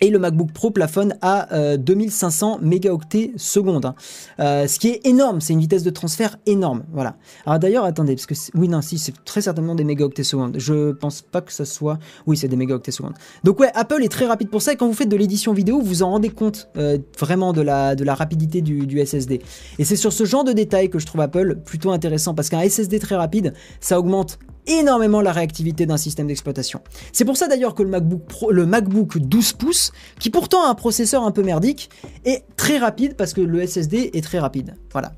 Et 0.02 0.10
le 0.10 0.20
MacBook 0.20 0.52
Pro 0.54 0.72
plafonne 0.72 1.18
à 1.22 1.78
2500 1.78 2.60
euh, 2.62 2.66
mégaoctets 2.66 3.32
secondes. 3.36 3.86
Hein. 3.86 3.96
Euh, 4.40 4.68
ce 4.68 4.80
qui 4.80 4.90
est 4.90 5.06
énorme, 5.06 5.42
c'est 5.42 5.54
une 5.54 5.60
vitesse 5.60 5.84
de 5.84 5.90
transfert 5.90 6.38
énorme. 6.46 6.84
Voilà. 6.94 7.18
Alors 7.46 7.60
d'ailleurs, 7.60 7.84
attendez, 7.84 8.16
parce 8.16 8.26
que 8.26 8.36
oui, 8.58 8.68
non, 8.68 8.82
si, 8.82 8.98
c'est 8.98 9.14
très 9.26 9.42
certainement 9.42 9.76
des 9.76 9.84
mégaoctets 9.84 10.24
secondes. 10.24 10.56
Je 10.58 10.92
pense 10.92 11.22
pas 11.22 11.42
que 11.42 11.52
ça 11.52 11.66
soit. 11.66 12.00
Oui, 12.28 12.38
c'est 12.38 12.48
des 12.48 12.56
mégaoctets 12.56 12.92
secondes. 12.92 13.14
Donc 13.44 13.60
ouais, 13.60 13.72
Apple 13.76 14.04
est 14.04 14.10
très 14.10 14.26
rapide 14.26 14.50
pour 14.50 14.62
ça. 14.62 14.74
Et 14.74 14.76
quand 14.76 14.88
vous 14.88 14.94
faites 14.94 15.10
de 15.10 15.18
l'édition 15.18 15.54
vidéo, 15.54 15.80
vous 15.80 15.86
vous 15.86 16.04
en 16.04 16.12
rendez 16.12 16.30
compte 16.30 16.70
euh, 16.78 16.98
vraiment 17.20 17.52
de 17.52 17.62
la, 17.62 17.96
de 17.96 18.04
la 18.04 18.16
rapidité 18.16 18.62
du, 18.62 18.88
du 18.88 19.06
SSD. 19.06 19.42
Et 19.80 19.84
c'est 19.84 19.96
sur 19.96 20.14
ce 20.14 20.24
genre 20.24 20.44
de 20.44 20.54
détails 20.54 20.90
que 20.90 21.00
je 21.00 21.06
trouve 21.06 21.22
Apple 21.22 21.58
plutôt 21.66 21.92
intéressant 21.92 22.34
parce 22.34 22.50
qu'un 22.50 22.68
SSD 22.68 23.00
très 23.00 23.16
rapide, 23.16 23.54
ça 23.82 24.00
augmente 24.00 24.40
énormément 24.68 25.22
la 25.22 25.32
réactivité 25.32 25.86
d'un 25.86 25.98
système 25.98 26.28
d'exploitation. 26.28 26.82
C'est 27.12 27.26
pour 27.26 27.38
ça 27.38 27.48
d'ailleurs 27.48 27.76
que 27.76 27.84
le 27.84 27.90
MacBook, 27.90 28.26
Pro, 28.26 28.52
le 28.52 28.66
MacBook 28.66 29.18
12 29.18 29.54
pouces, 29.54 29.92
qui 30.20 30.30
pourtant 30.30 30.66
a 30.66 30.70
un 30.70 30.76
processeur 30.76 31.24
un 31.24 31.32
peu 31.32 31.44
merdique, 31.44 31.90
est 32.26 32.44
très 32.56 32.78
rapide 32.78 33.16
parce 33.16 33.34
que 33.34 33.42
le 33.42 33.66
SSD 33.66 34.12
est 34.14 34.24
très 34.24 34.40
rapide. 34.40 34.76
Voilà. 34.92 35.14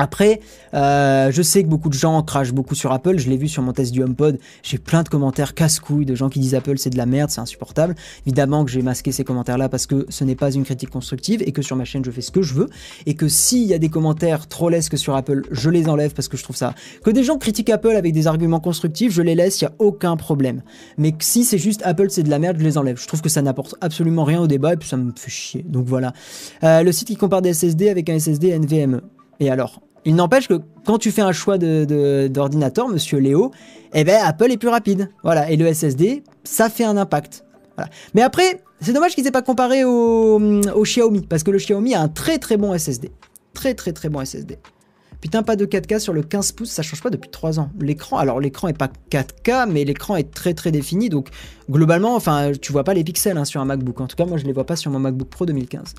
Après, 0.00 0.38
euh, 0.74 1.32
je 1.32 1.42
sais 1.42 1.64
que 1.64 1.68
beaucoup 1.68 1.88
de 1.88 1.94
gens 1.94 2.22
crachent 2.22 2.52
beaucoup 2.52 2.76
sur 2.76 2.92
Apple. 2.92 3.18
Je 3.18 3.28
l'ai 3.28 3.36
vu 3.36 3.48
sur 3.48 3.64
mon 3.64 3.72
test 3.72 3.92
du 3.92 4.00
HomePod. 4.00 4.38
J'ai 4.62 4.78
plein 4.78 5.02
de 5.02 5.08
commentaires 5.08 5.54
casse-couilles 5.54 6.06
de 6.06 6.14
gens 6.14 6.28
qui 6.28 6.38
disent 6.38 6.54
Apple 6.54 6.78
c'est 6.78 6.90
de 6.90 6.96
la 6.96 7.04
merde, 7.04 7.30
c'est 7.30 7.40
insupportable. 7.40 7.96
Évidemment 8.24 8.64
que 8.64 8.70
j'ai 8.70 8.80
masqué 8.80 9.10
ces 9.10 9.24
commentaires-là 9.24 9.68
parce 9.68 9.86
que 9.86 10.06
ce 10.08 10.22
n'est 10.22 10.36
pas 10.36 10.52
une 10.52 10.62
critique 10.62 10.90
constructive 10.90 11.42
et 11.44 11.50
que 11.50 11.62
sur 11.62 11.74
ma 11.74 11.84
chaîne 11.84 12.04
je 12.04 12.12
fais 12.12 12.20
ce 12.20 12.30
que 12.30 12.42
je 12.42 12.54
veux 12.54 12.68
et 13.06 13.14
que 13.14 13.26
s'il 13.26 13.64
y 13.64 13.74
a 13.74 13.78
des 13.78 13.88
commentaires 13.88 14.46
trollesques 14.46 14.96
sur 14.96 15.16
Apple, 15.16 15.42
je 15.50 15.68
les 15.68 15.88
enlève 15.88 16.14
parce 16.14 16.28
que 16.28 16.36
je 16.36 16.44
trouve 16.44 16.56
ça. 16.56 16.74
Que 17.02 17.10
des 17.10 17.24
gens 17.24 17.36
critiquent 17.36 17.70
Apple 17.70 17.96
avec 17.96 18.12
des 18.12 18.28
arguments 18.28 18.60
constructifs, 18.60 19.12
je 19.12 19.22
les 19.22 19.34
laisse, 19.34 19.60
il 19.60 19.64
y 19.64 19.66
a 19.66 19.72
aucun 19.80 20.16
problème. 20.16 20.62
Mais 20.96 21.12
si 21.18 21.42
c'est 21.42 21.58
juste 21.58 21.82
Apple 21.84 22.06
c'est 22.10 22.22
de 22.22 22.30
la 22.30 22.38
merde, 22.38 22.56
je 22.60 22.64
les 22.64 22.78
enlève. 22.78 23.00
Je 23.00 23.08
trouve 23.08 23.20
que 23.20 23.28
ça 23.28 23.42
n'apporte 23.42 23.74
absolument 23.80 24.22
rien 24.22 24.40
au 24.40 24.46
débat 24.46 24.74
et 24.74 24.76
puis 24.76 24.88
ça 24.88 24.96
me 24.96 25.10
fait 25.16 25.30
chier. 25.30 25.64
Donc 25.68 25.86
voilà. 25.86 26.12
Euh, 26.62 26.84
le 26.84 26.92
site 26.92 27.08
qui 27.08 27.16
compare 27.16 27.42
des 27.42 27.52
SSD 27.52 27.88
avec 27.88 28.08
un 28.08 28.16
SSD 28.16 28.56
NVMe. 28.56 29.00
Et 29.40 29.50
alors? 29.50 29.80
Il 30.04 30.14
n'empêche 30.14 30.48
que 30.48 30.60
quand 30.86 30.98
tu 30.98 31.10
fais 31.10 31.22
un 31.22 31.32
choix 31.32 31.58
d'ordinateur, 31.58 32.88
de, 32.88 32.92
monsieur 32.94 33.18
Léo, 33.18 33.50
eh 33.94 34.04
ben 34.04 34.20
Apple 34.24 34.50
est 34.50 34.56
plus 34.56 34.68
rapide. 34.68 35.10
Voilà. 35.22 35.50
Et 35.50 35.56
le 35.56 35.72
SSD, 35.72 36.22
ça 36.44 36.68
fait 36.70 36.84
un 36.84 36.96
impact. 36.96 37.44
Mais 38.14 38.22
après, 38.22 38.62
c'est 38.80 38.92
dommage 38.92 39.14
qu'ils 39.14 39.26
aient 39.26 39.32
pas 39.32 39.42
comparé 39.42 39.84
au, 39.84 40.40
au, 40.40 40.82
Xiaomi, 40.82 41.26
parce 41.26 41.42
que 41.42 41.50
le 41.50 41.58
Xiaomi 41.58 41.94
a 41.94 42.00
un 42.00 42.08
très 42.08 42.38
très 42.38 42.56
bon 42.56 42.76
SSD. 42.76 43.10
Très 43.54 43.74
très 43.74 43.92
très 43.92 44.08
bon 44.08 44.24
SSD. 44.24 44.58
Putain, 45.20 45.42
pas 45.42 45.56
de 45.56 45.66
4K 45.66 45.98
sur 45.98 46.12
le 46.12 46.22
15 46.22 46.52
pouces, 46.52 46.70
ça 46.70 46.82
change 46.82 47.02
pas 47.02 47.10
depuis 47.10 47.28
3 47.28 47.58
ans. 47.58 47.70
L'écran, 47.80 48.18
alors 48.18 48.38
l'écran 48.38 48.68
est 48.68 48.76
pas 48.76 48.88
4K, 49.10 49.68
mais 49.68 49.84
l'écran 49.84 50.14
est 50.14 50.32
très 50.32 50.54
très 50.54 50.70
défini, 50.70 51.08
donc 51.08 51.28
globalement, 51.68 52.14
enfin, 52.14 52.52
tu 52.60 52.70
vois 52.70 52.84
pas 52.84 52.94
les 52.94 53.02
pixels 53.02 53.36
hein, 53.36 53.44
sur 53.44 53.60
un 53.60 53.64
MacBook. 53.64 54.00
En 54.00 54.06
tout 54.06 54.14
cas, 54.14 54.26
moi 54.26 54.38
je 54.38 54.44
les 54.44 54.52
vois 54.52 54.64
pas 54.64 54.76
sur 54.76 54.92
mon 54.92 55.00
MacBook 55.00 55.28
Pro 55.28 55.44
2015. 55.44 55.94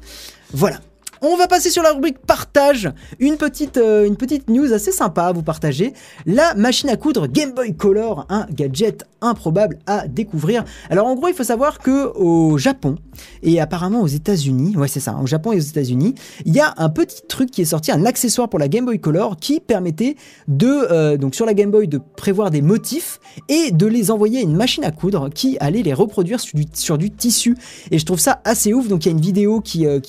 Voilà. 0.53 0.79
On 1.21 1.35
va 1.35 1.47
passer 1.47 1.69
sur 1.69 1.83
la 1.83 1.91
rubrique 1.91 2.19
partage. 2.19 2.89
Une 3.19 3.35
petite, 3.35 3.75
euh, 3.75 4.07
une 4.07 4.15
petite 4.15 4.49
news 4.49 4.71
assez 4.71 4.93
sympa 4.93 5.23
à 5.23 5.31
vous 5.33 5.43
partager. 5.43 5.93
La 6.25 6.53
machine 6.55 6.89
à 6.89 6.95
coudre 6.95 7.27
Game 7.27 7.51
Boy 7.51 7.75
Color, 7.75 8.25
un 8.29 8.45
gadget 8.51 9.03
improbable 9.21 9.79
à 9.85 10.07
découvrir. 10.07 10.63
Alors 10.89 11.07
en 11.07 11.15
gros, 11.15 11.27
il 11.27 11.33
faut 11.33 11.43
savoir 11.43 11.79
que 11.79 12.13
au 12.15 12.57
Japon 12.57 12.95
et 13.43 13.59
apparemment 13.59 14.01
aux 14.01 14.07
États-Unis, 14.07 14.77
ouais 14.77 14.87
c'est 14.87 15.01
ça, 15.01 15.17
au 15.21 15.27
Japon 15.27 15.51
et 15.51 15.57
aux 15.57 15.59
États-Unis, 15.59 16.15
il 16.45 16.55
y 16.55 16.61
a 16.61 16.73
un 16.77 16.87
petit 16.87 17.21
truc 17.27 17.51
qui 17.51 17.61
est 17.61 17.65
sorti, 17.65 17.91
un 17.91 18.05
accessoire 18.05 18.47
pour 18.47 18.59
la 18.59 18.69
Game 18.69 18.85
Boy 18.85 18.99
Color 18.99 19.35
qui 19.37 19.59
permettait 19.59 20.15
de, 20.47 20.67
euh, 20.67 21.17
donc 21.17 21.35
sur 21.35 21.45
la 21.45 21.53
Game 21.53 21.71
Boy, 21.71 21.89
de 21.89 21.99
prévoir 22.15 22.49
des 22.49 22.61
motifs 22.61 23.19
et 23.49 23.71
de 23.71 23.85
les 23.85 24.11
envoyer 24.11 24.39
à 24.39 24.41
une 24.41 24.55
machine 24.55 24.85
à 24.85 24.91
coudre 24.91 25.29
qui 25.29 25.57
allait 25.59 25.83
les 25.83 25.93
reproduire 25.93 26.39
sur 26.73 26.97
du, 26.97 27.11
tissu. 27.11 27.57
Et 27.91 27.99
je 27.99 28.05
trouve 28.05 28.19
ça 28.19 28.41
assez 28.45 28.73
ouf. 28.73 28.87
Donc 28.87 29.05
il 29.05 29.09
y 29.09 29.11
a 29.11 29.15
une 29.15 29.21
vidéo 29.21 29.59
qui, 29.59 29.85
euh, 29.85 29.99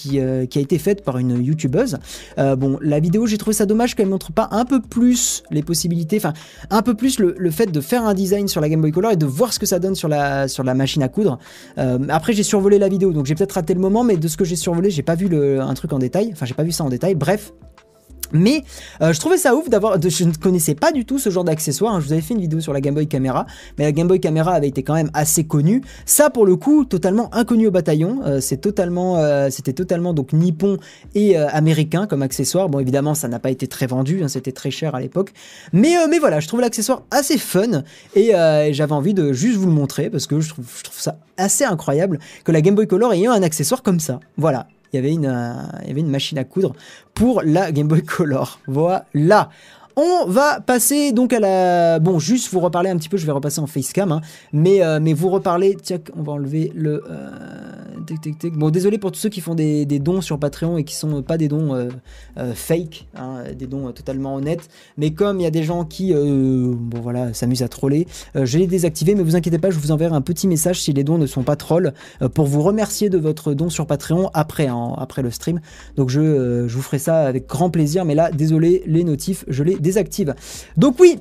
a 0.54 0.58
été 0.58 0.78
faite 0.78 0.99
par 1.02 1.18
une 1.18 1.42
youtubeuse. 1.42 1.98
Euh, 2.38 2.56
bon, 2.56 2.78
la 2.80 3.00
vidéo, 3.00 3.26
j'ai 3.26 3.38
trouvé 3.38 3.54
ça 3.54 3.66
dommage 3.66 3.94
qu'elle 3.94 4.08
montre 4.08 4.32
pas 4.32 4.48
un 4.52 4.64
peu 4.64 4.80
plus 4.80 5.42
les 5.50 5.62
possibilités, 5.62 6.16
enfin, 6.16 6.32
un 6.70 6.82
peu 6.82 6.94
plus 6.94 7.18
le, 7.18 7.50
fait 7.50 7.66
de 7.66 7.80
faire 7.80 8.04
un 8.04 8.14
design 8.14 8.48
sur 8.48 8.60
la 8.60 8.68
Game 8.68 8.80
Boy 8.80 8.92
Color 8.92 9.12
et 9.12 9.16
de 9.16 9.26
voir 9.26 9.52
ce 9.52 9.58
que 9.58 9.66
ça 9.66 9.78
donne 9.78 9.94
sur 9.94 10.08
la, 10.08 10.48
sur 10.48 10.62
la 10.62 10.74
machine 10.74 11.02
à 11.02 11.08
coudre. 11.08 11.38
Euh, 11.78 11.98
après, 12.08 12.32
j'ai 12.32 12.42
survolé 12.42 12.78
la 12.78 12.88
vidéo, 12.88 13.12
donc 13.12 13.26
j'ai 13.26 13.34
peut-être 13.34 13.52
raté 13.52 13.74
le 13.74 13.80
moment, 13.80 14.04
mais 14.04 14.16
de 14.16 14.28
ce 14.28 14.36
que 14.36 14.44
j'ai 14.44 14.56
survolé, 14.56 14.90
j'ai 14.90 15.02
pas 15.02 15.14
vu 15.14 15.28
le, 15.28 15.60
un 15.60 15.74
truc 15.74 15.92
en 15.92 15.98
détail. 15.98 16.30
Enfin, 16.32 16.46
j'ai 16.46 16.54
pas 16.54 16.64
vu 16.64 16.72
ça 16.72 16.84
en 16.84 16.88
détail. 16.88 17.14
Bref, 17.14 17.52
mais 18.32 18.64
euh, 19.00 19.12
je 19.12 19.20
trouvais 19.20 19.36
ça 19.36 19.54
ouf 19.54 19.68
d'avoir. 19.68 20.00
Je 20.00 20.24
ne 20.24 20.32
connaissais 20.32 20.74
pas 20.74 20.92
du 20.92 21.04
tout 21.04 21.18
ce 21.18 21.30
genre 21.30 21.44
d'accessoire. 21.44 21.94
Hein. 21.94 22.00
Je 22.00 22.06
vous 22.06 22.12
avais 22.12 22.22
fait 22.22 22.34
une 22.34 22.40
vidéo 22.40 22.60
sur 22.60 22.72
la 22.72 22.80
Game 22.80 22.94
Boy 22.94 23.06
Camera, 23.06 23.46
mais 23.78 23.84
la 23.84 23.92
Game 23.92 24.08
Boy 24.08 24.20
Camera 24.20 24.52
avait 24.52 24.68
été 24.68 24.82
quand 24.82 24.94
même 24.94 25.10
assez 25.14 25.44
connue. 25.44 25.82
Ça, 26.06 26.30
pour 26.30 26.46
le 26.46 26.56
coup, 26.56 26.84
totalement 26.84 27.32
inconnu 27.34 27.66
au 27.66 27.70
bataillon. 27.70 28.20
Euh, 28.24 28.40
totalement, 28.60 29.18
euh, 29.18 29.48
c'était 29.50 29.72
totalement 29.72 30.12
donc 30.12 30.32
nippon 30.32 30.78
et 31.14 31.36
américain 31.36 32.06
comme 32.06 32.22
accessoire. 32.22 32.68
Bon, 32.68 32.78
évidemment, 32.78 33.14
ça 33.14 33.28
n'a 33.28 33.38
pas 33.38 33.50
été 33.50 33.66
très 33.66 33.86
vendu. 33.86 34.22
Hein, 34.22 34.28
c'était 34.28 34.52
très 34.52 34.70
cher 34.70 34.94
à 34.94 35.00
l'époque. 35.00 35.32
Mais, 35.72 35.96
voilà, 36.18 36.40
je 36.40 36.48
trouve 36.48 36.60
l'accessoire 36.60 37.02
assez 37.10 37.38
fun 37.38 37.82
et, 38.14 38.32
j'avais 38.72 38.92
envie 38.92 39.14
de 39.14 39.32
juste 39.32 39.56
vous 39.56 39.66
le 39.66 39.72
montrer 39.72 40.10
parce 40.10 40.26
que 40.26 40.40
je 40.40 40.48
trouve, 40.50 40.66
je 40.78 40.84
trouve 40.84 41.00
ça 41.00 41.16
assez 41.36 41.64
incroyable 41.64 42.18
que 42.44 42.52
la 42.52 42.60
Game 42.60 42.74
Boy 42.74 42.86
Color 42.86 43.14
ait 43.14 43.26
un 43.26 43.42
accessoire 43.42 43.82
comme 43.82 44.00
ça. 44.00 44.20
Voilà 44.36 44.66
il 44.92 44.96
y 44.96 44.98
avait 44.98 45.12
une, 45.12 45.26
euh, 45.26 45.52
il 45.82 45.88
y 45.88 45.90
avait 45.90 46.00
une 46.00 46.10
machine 46.10 46.38
à 46.38 46.44
coudre 46.44 46.74
pour 47.14 47.42
la 47.42 47.72
Game 47.72 47.88
Boy 47.88 48.02
Color. 48.02 48.60
Voilà. 48.66 49.50
On 50.02 50.24
va 50.24 50.62
passer 50.62 51.12
donc 51.12 51.34
à 51.34 51.40
la... 51.40 51.98
Bon, 51.98 52.18
juste 52.18 52.50
vous 52.54 52.60
reparler 52.60 52.88
un 52.88 52.96
petit 52.96 53.10
peu, 53.10 53.18
je 53.18 53.26
vais 53.26 53.32
repasser 53.32 53.60
en 53.60 53.66
facecam, 53.66 54.12
hein, 54.12 54.22
mais, 54.50 54.82
euh, 54.82 54.98
mais 54.98 55.12
vous 55.12 55.28
reparler... 55.28 55.76
Tiens, 55.76 55.98
on 56.16 56.22
va 56.22 56.32
enlever 56.32 56.72
le... 56.74 57.04
Euh, 57.10 57.28
bon, 58.54 58.70
désolé 58.70 58.96
pour 58.96 59.12
tous 59.12 59.20
ceux 59.20 59.28
qui 59.28 59.42
font 59.42 59.54
des, 59.54 59.84
dons 59.98 60.22
sur 60.22 60.38
Patreon 60.38 60.78
et 60.78 60.84
qui 60.84 60.94
sont 60.94 61.20
pas 61.20 61.36
des 61.36 61.48
dons 61.48 61.74
euh, 61.74 61.90
fake, 62.54 63.08
hein, 63.14 63.42
des 63.54 63.66
dons 63.66 63.92
totalement 63.92 64.36
honnêtes, 64.36 64.70
mais 64.96 65.10
comme 65.10 65.38
il 65.38 65.42
y 65.42 65.46
a 65.46 65.50
des 65.50 65.64
gens 65.64 65.84
qui, 65.84 66.14
bon 66.14 67.00
voilà, 67.02 67.34
s'amusent 67.34 67.62
à 67.62 67.68
troller, 67.68 68.06
je 68.34 68.56
l'ai 68.56 68.66
désactivé, 68.66 69.14
mais 69.14 69.22
vous 69.22 69.36
inquiétez 69.36 69.58
pas, 69.58 69.70
je 69.70 69.78
vous 69.78 69.92
enverrai 69.92 70.16
un 70.16 70.22
petit 70.22 70.48
message 70.48 70.80
si 70.80 70.94
les 70.94 71.04
dons 71.04 71.18
ne 71.18 71.26
sont 71.26 71.42
pas 71.42 71.56
trolls, 71.56 71.92
pour 72.32 72.46
vous 72.46 72.62
remercier 72.62 73.10
de 73.10 73.18
votre 73.18 73.52
don 73.52 73.68
sur 73.68 73.86
Patreon 73.86 74.30
après, 74.32 74.68
hein, 74.68 74.94
après 74.96 75.20
le 75.20 75.30
stream. 75.30 75.60
Donc 75.96 76.08
je, 76.08 76.66
je 76.66 76.74
vous 76.74 76.82
ferai 76.82 76.98
ça 76.98 77.20
avec 77.20 77.46
grand 77.46 77.68
plaisir, 77.68 78.06
mais 78.06 78.14
là, 78.14 78.30
désolé, 78.32 78.82
les 78.86 79.04
notifs, 79.04 79.44
je 79.46 79.62
les 79.62 79.76
désactive. 79.90 80.34
Donc 80.76 81.00
oui, 81.00 81.18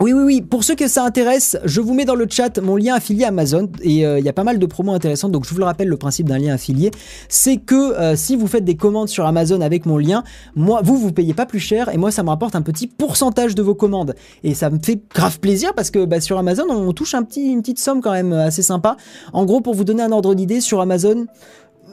oui, 0.00 0.12
oui, 0.12 0.22
oui. 0.24 0.42
Pour 0.42 0.64
ceux 0.64 0.74
que 0.74 0.88
ça 0.88 1.04
intéresse, 1.04 1.56
je 1.64 1.80
vous 1.80 1.94
mets 1.94 2.04
dans 2.04 2.16
le 2.16 2.26
chat 2.28 2.58
mon 2.60 2.76
lien 2.76 2.96
affilié 2.96 3.24
Amazon 3.24 3.70
et 3.80 4.04
euh, 4.04 4.18
il 4.18 4.24
y 4.24 4.28
a 4.28 4.32
pas 4.32 4.42
mal 4.42 4.58
de 4.58 4.66
promos 4.66 4.92
intéressantes. 4.92 5.30
Donc, 5.30 5.44
je 5.44 5.50
vous 5.50 5.58
le 5.58 5.64
rappelle, 5.64 5.86
le 5.86 5.96
principe 5.96 6.28
d'un 6.28 6.38
lien 6.38 6.54
affilié, 6.54 6.90
c'est 7.28 7.58
que 7.58 7.94
euh, 7.94 8.16
si 8.16 8.34
vous 8.34 8.48
faites 8.48 8.64
des 8.64 8.74
commandes 8.74 9.08
sur 9.08 9.24
Amazon 9.24 9.60
avec 9.60 9.86
mon 9.86 9.96
lien, 9.96 10.24
moi, 10.56 10.80
vous, 10.82 10.98
vous 10.98 11.12
payez 11.12 11.32
pas 11.32 11.46
plus 11.46 11.60
cher 11.60 11.90
et 11.90 11.96
moi, 11.96 12.10
ça 12.10 12.24
me 12.24 12.28
rapporte 12.30 12.56
un 12.56 12.62
petit 12.62 12.88
pourcentage 12.88 13.54
de 13.54 13.62
vos 13.62 13.76
commandes. 13.76 14.16
Et 14.42 14.54
ça 14.54 14.68
me 14.68 14.80
fait 14.82 15.00
grave 15.14 15.38
plaisir 15.38 15.74
parce 15.74 15.92
que 15.92 16.04
bah, 16.04 16.20
sur 16.20 16.38
Amazon, 16.38 16.64
on 16.68 16.92
touche 16.92 17.14
un 17.14 17.22
petit, 17.22 17.52
une 17.52 17.60
petite 17.60 17.78
somme 17.78 18.00
quand 18.00 18.12
même 18.12 18.32
assez 18.32 18.62
sympa. 18.62 18.96
En 19.32 19.44
gros, 19.44 19.60
pour 19.60 19.74
vous 19.74 19.84
donner 19.84 20.02
un 20.02 20.10
ordre 20.10 20.34
d'idée, 20.34 20.60
sur 20.60 20.80
Amazon, 20.80 21.26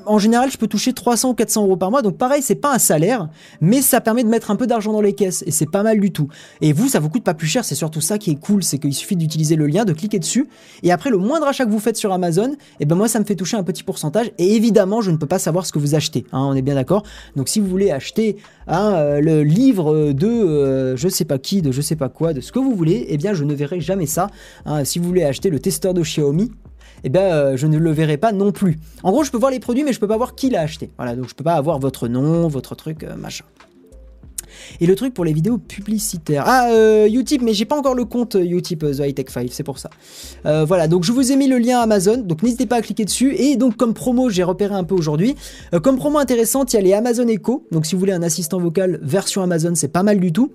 en 0.05 0.19
général, 0.19 0.51
je 0.51 0.57
peux 0.57 0.67
toucher 0.67 0.93
300 0.93 1.29
ou 1.29 1.33
400 1.33 1.63
euros 1.63 1.77
par 1.77 1.91
mois. 1.91 2.01
Donc 2.01 2.17
pareil, 2.17 2.41
c'est 2.41 2.55
pas 2.55 2.73
un 2.73 2.79
salaire, 2.79 3.29
mais 3.59 3.81
ça 3.81 4.01
permet 4.01 4.23
de 4.23 4.29
mettre 4.29 4.51
un 4.51 4.55
peu 4.55 4.67
d'argent 4.67 4.91
dans 4.93 5.01
les 5.01 5.13
caisses 5.13 5.43
et 5.45 5.51
c'est 5.51 5.69
pas 5.69 5.83
mal 5.83 5.99
du 5.99 6.11
tout. 6.11 6.27
Et 6.61 6.73
vous, 6.73 6.87
ça 6.87 6.99
vous 6.99 7.09
coûte 7.09 7.23
pas 7.23 7.33
plus 7.33 7.47
cher. 7.47 7.65
C'est 7.65 7.75
surtout 7.75 8.01
ça 8.01 8.17
qui 8.17 8.31
est 8.31 8.39
cool, 8.39 8.63
c'est 8.63 8.77
qu'il 8.77 8.93
suffit 8.93 9.15
d'utiliser 9.15 9.55
le 9.55 9.67
lien, 9.67 9.85
de 9.85 9.93
cliquer 9.93 10.19
dessus, 10.19 10.47
et 10.83 10.91
après 10.91 11.09
le 11.09 11.17
moindre 11.17 11.47
achat 11.47 11.65
que 11.65 11.71
vous 11.71 11.79
faites 11.79 11.97
sur 11.97 12.11
Amazon, 12.13 12.51
et 12.51 12.57
eh 12.81 12.85
ben 12.85 12.95
moi 12.95 13.07
ça 13.07 13.19
me 13.19 13.25
fait 13.25 13.35
toucher 13.35 13.57
un 13.57 13.63
petit 13.63 13.83
pourcentage. 13.83 14.31
Et 14.37 14.55
évidemment, 14.55 15.01
je 15.01 15.11
ne 15.11 15.17
peux 15.17 15.27
pas 15.27 15.39
savoir 15.39 15.65
ce 15.65 15.71
que 15.71 15.79
vous 15.79 15.95
achetez. 15.95 16.25
Hein, 16.31 16.45
on 16.49 16.53
est 16.53 16.61
bien 16.61 16.75
d'accord. 16.75 17.03
Donc 17.35 17.49
si 17.49 17.59
vous 17.59 17.67
voulez 17.67 17.91
acheter 17.91 18.37
hein, 18.67 18.93
euh, 18.95 19.21
le 19.21 19.43
livre 19.43 20.13
de 20.13 20.27
euh, 20.27 20.95
je 20.97 21.07
sais 21.07 21.25
pas 21.25 21.37
qui, 21.37 21.61
de 21.61 21.71
je 21.71 21.81
sais 21.81 21.95
pas 21.95 22.09
quoi, 22.09 22.33
de 22.33 22.41
ce 22.41 22.51
que 22.51 22.59
vous 22.59 22.75
voulez, 22.75 23.05
eh 23.09 23.17
bien 23.17 23.33
je 23.33 23.43
ne 23.43 23.53
verrai 23.53 23.79
jamais 23.79 24.05
ça. 24.05 24.29
Hein. 24.65 24.83
si 24.85 24.99
vous 24.99 25.05
voulez 25.05 25.23
acheter 25.23 25.49
le 25.49 25.59
testeur 25.59 25.93
de 25.93 26.01
Xiaomi, 26.01 26.51
eh 27.03 27.09
bien, 27.09 27.21
euh, 27.21 27.57
je 27.57 27.67
ne 27.67 27.77
le 27.77 27.91
verrai 27.91 28.17
pas 28.17 28.31
non 28.31 28.51
plus. 28.51 28.79
En 29.03 29.11
gros, 29.11 29.23
je 29.23 29.31
peux 29.31 29.37
voir 29.37 29.51
les 29.51 29.59
produits, 29.59 29.83
mais 29.83 29.93
je 29.93 29.99
peux 29.99 30.07
pas 30.07 30.17
voir 30.17 30.35
qui 30.35 30.49
l'a 30.49 30.61
acheté. 30.61 30.91
Voilà, 30.97 31.15
donc 31.15 31.29
je 31.29 31.35
peux 31.35 31.43
pas 31.43 31.55
avoir 31.55 31.79
votre 31.79 32.07
nom, 32.07 32.47
votre 32.47 32.75
truc, 32.75 33.03
euh, 33.03 33.15
machin. 33.15 33.45
Et 34.79 34.85
le 34.85 34.95
truc 34.95 35.13
pour 35.13 35.23
les 35.23 35.33
vidéos 35.33 35.57
publicitaires. 35.57 36.43
Ah, 36.45 36.69
euh, 36.71 37.07
Utip, 37.07 37.41
mais 37.41 37.53
j'ai 37.53 37.65
pas 37.65 37.77
encore 37.77 37.95
le 37.95 38.03
compte 38.05 38.35
Utip 38.39 38.81
The 38.81 38.99
High 38.99 39.15
Tech 39.15 39.27
5, 39.29 39.47
c'est 39.51 39.63
pour 39.63 39.79
ça. 39.79 39.89
voilà, 40.43 40.87
donc 40.87 41.03
je 41.03 41.11
vous 41.11 41.31
ai 41.31 41.35
mis 41.35 41.47
le 41.47 41.57
lien 41.57 41.79
Amazon, 41.79 42.17
donc 42.17 42.43
n'hésitez 42.43 42.65
pas 42.65 42.77
à 42.77 42.81
cliquer 42.81 43.05
dessus. 43.05 43.33
Et 43.35 43.55
donc, 43.55 43.77
comme 43.77 43.93
promo, 43.93 44.29
j'ai 44.29 44.43
repéré 44.43 44.75
un 44.75 44.83
peu 44.83 44.93
aujourd'hui. 44.93 45.35
comme 45.81 45.97
promo 45.97 46.19
intéressante, 46.19 46.73
il 46.73 46.75
y 46.75 46.79
a 46.79 46.81
les 46.81 46.93
Amazon 46.93 47.27
Echo. 47.27 47.65
Donc, 47.71 47.85
si 47.85 47.95
vous 47.95 47.99
voulez 47.99 48.13
un 48.13 48.23
assistant 48.23 48.59
vocal 48.59 48.99
version 49.01 49.41
Amazon, 49.41 49.73
c'est 49.73 49.87
pas 49.87 50.03
mal 50.03 50.19
du 50.19 50.33
tout. 50.33 50.51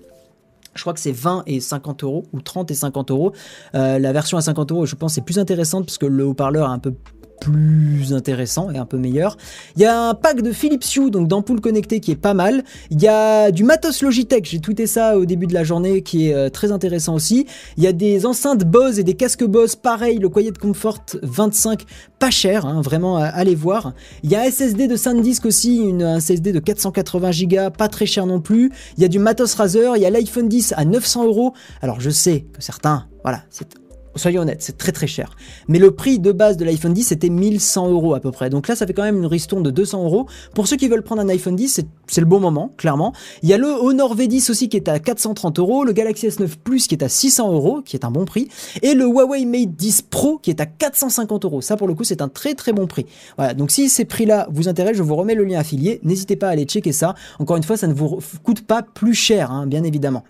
Je 0.77 0.83
crois 0.83 0.93
que 0.93 0.99
c'est 0.99 1.11
20 1.11 1.43
et 1.47 1.59
50 1.59 2.03
euros 2.03 2.23
ou 2.33 2.41
30 2.41 2.71
et 2.71 2.75
50 2.75 3.11
euros. 3.11 3.33
Euh, 3.75 3.99
la 3.99 4.13
version 4.13 4.37
à 4.37 4.41
50 4.41 4.71
euros, 4.71 4.85
je 4.85 4.95
pense, 4.95 5.17
est 5.17 5.21
plus 5.21 5.39
intéressante 5.39 5.85
parce 5.85 5.97
que 5.97 6.05
le 6.05 6.25
haut-parleur 6.25 6.69
est 6.69 6.73
un 6.73 6.79
peu 6.79 6.93
plus 7.39 8.13
intéressant 8.13 8.71
et 8.71 8.77
un 8.77 8.85
peu 8.85 8.97
meilleur. 8.97 9.37
Il 9.75 9.81
y 9.81 9.85
a 9.85 10.09
un 10.09 10.13
pack 10.13 10.41
de 10.41 10.51
Philips 10.51 10.85
Hue, 10.95 11.11
donc 11.11 11.27
d'ampoules 11.27 11.61
connectées, 11.61 11.99
qui 11.99 12.11
est 12.11 12.15
pas 12.15 12.33
mal. 12.33 12.63
Il 12.91 13.01
y 13.01 13.07
a 13.07 13.51
du 13.51 13.63
matos 13.63 14.01
Logitech, 14.01 14.45
j'ai 14.45 14.59
tweeté 14.59 14.87
ça 14.87 15.17
au 15.17 15.25
début 15.25 15.47
de 15.47 15.53
la 15.53 15.63
journée, 15.63 16.01
qui 16.01 16.29
est 16.29 16.33
euh, 16.33 16.49
très 16.49 16.71
intéressant 16.71 17.15
aussi. 17.15 17.45
Il 17.77 17.83
y 17.83 17.87
a 17.87 17.93
des 17.93 18.25
enceintes 18.25 18.63
Bose 18.63 18.99
et 18.99 19.03
des 19.03 19.13
casques 19.13 19.45
Bose, 19.45 19.75
pareil, 19.75 20.17
le 20.19 20.29
Quiet 20.29 20.53
Comfort 20.59 21.03
25, 21.21 21.83
pas 22.19 22.31
cher, 22.31 22.65
hein, 22.65 22.81
vraiment, 22.81 23.17
allez 23.17 23.55
voir. 23.55 23.93
Il 24.23 24.31
y 24.31 24.35
a 24.35 24.41
un 24.41 24.49
SSD 24.49 24.87
de 24.87 24.95
SanDisk 24.95 25.45
aussi, 25.45 25.93
un 26.01 26.19
SSD 26.19 26.51
de 26.51 26.59
480 26.59 27.31
Go, 27.43 27.69
pas 27.77 27.87
très 27.87 28.05
cher 28.05 28.25
non 28.25 28.41
plus. 28.41 28.71
Il 28.97 29.01
y 29.01 29.05
a 29.05 29.09
du 29.09 29.19
matos 29.19 29.53
Razer, 29.55 29.95
il 29.95 30.01
y 30.01 30.05
a 30.05 30.09
l'iPhone 30.09 30.47
10 30.47 30.73
à 30.75 30.85
900 30.85 31.25
euros. 31.25 31.53
Alors 31.81 31.99
je 31.99 32.09
sais 32.09 32.45
que 32.53 32.61
certains, 32.61 33.07
voilà, 33.23 33.43
c'est 33.49 33.86
Soyons 34.17 34.41
honnêtes, 34.41 34.61
c'est 34.61 34.77
très 34.77 34.91
très 34.91 35.07
cher. 35.07 35.35
Mais 35.67 35.79
le 35.79 35.91
prix 35.91 36.19
de 36.19 36.31
base 36.31 36.57
de 36.57 36.65
l'iPhone 36.65 36.93
10 36.93 37.03
c'était 37.03 37.29
1100 37.29 37.89
euros 37.91 38.13
à 38.13 38.19
peu 38.19 38.31
près. 38.31 38.49
Donc 38.49 38.67
là, 38.67 38.75
ça 38.75 38.85
fait 38.85 38.93
quand 38.93 39.03
même 39.03 39.17
une 39.17 39.25
ristourne 39.25 39.63
de 39.63 39.71
200 39.71 40.03
euros. 40.03 40.27
Pour 40.53 40.67
ceux 40.67 40.77
qui 40.77 40.87
veulent 40.87 41.03
prendre 41.03 41.21
un 41.21 41.29
iPhone 41.29 41.55
10, 41.55 41.81
c'est 42.07 42.21
le 42.21 42.27
bon 42.27 42.39
moment, 42.39 42.73
clairement. 42.77 43.13
Il 43.43 43.49
y 43.49 43.53
a 43.53 43.57
le 43.57 43.67
Honor 43.67 44.15
V10 44.15 44.51
aussi 44.51 44.69
qui 44.69 44.77
est 44.77 44.87
à 44.87 44.99
430 44.99 45.59
euros, 45.59 45.83
le 45.83 45.93
Galaxy 45.93 46.27
S9 46.27 46.49
Plus 46.63 46.87
qui 46.87 46.95
est 46.95 47.03
à 47.03 47.09
600 47.09 47.53
euros, 47.53 47.81
qui 47.81 47.95
est 47.95 48.05
un 48.05 48.11
bon 48.11 48.25
prix, 48.25 48.47
et 48.81 48.93
le 48.93 49.05
Huawei 49.05 49.45
Mate 49.45 49.75
10 49.75 50.03
Pro 50.03 50.37
qui 50.37 50.49
est 50.49 50.61
à 50.61 50.65
450 50.65 51.45
euros. 51.45 51.61
Ça, 51.61 51.77
pour 51.77 51.87
le 51.87 51.93
coup, 51.93 52.03
c'est 52.03 52.21
un 52.21 52.29
très 52.29 52.55
très 52.55 52.73
bon 52.73 52.87
prix. 52.87 53.05
Voilà. 53.37 53.53
Donc 53.53 53.71
si 53.71 53.89
ces 53.89 54.05
prix-là 54.05 54.47
vous 54.51 54.67
intéressent, 54.67 54.97
je 54.97 55.03
vous 55.03 55.15
remets 55.15 55.35
le 55.35 55.43
lien 55.43 55.59
affilié. 55.59 55.99
N'hésitez 56.03 56.35
pas 56.35 56.47
à 56.47 56.51
aller 56.51 56.65
checker 56.65 56.91
ça. 56.91 57.15
Encore 57.39 57.57
une 57.57 57.63
fois, 57.63 57.77
ça 57.77 57.87
ne 57.87 57.93
vous 57.93 58.19
coûte 58.43 58.61
pas 58.61 58.81
plus 58.81 59.13
cher, 59.13 59.51
hein, 59.51 59.67
bien 59.67 59.83
évidemment. 59.83 60.23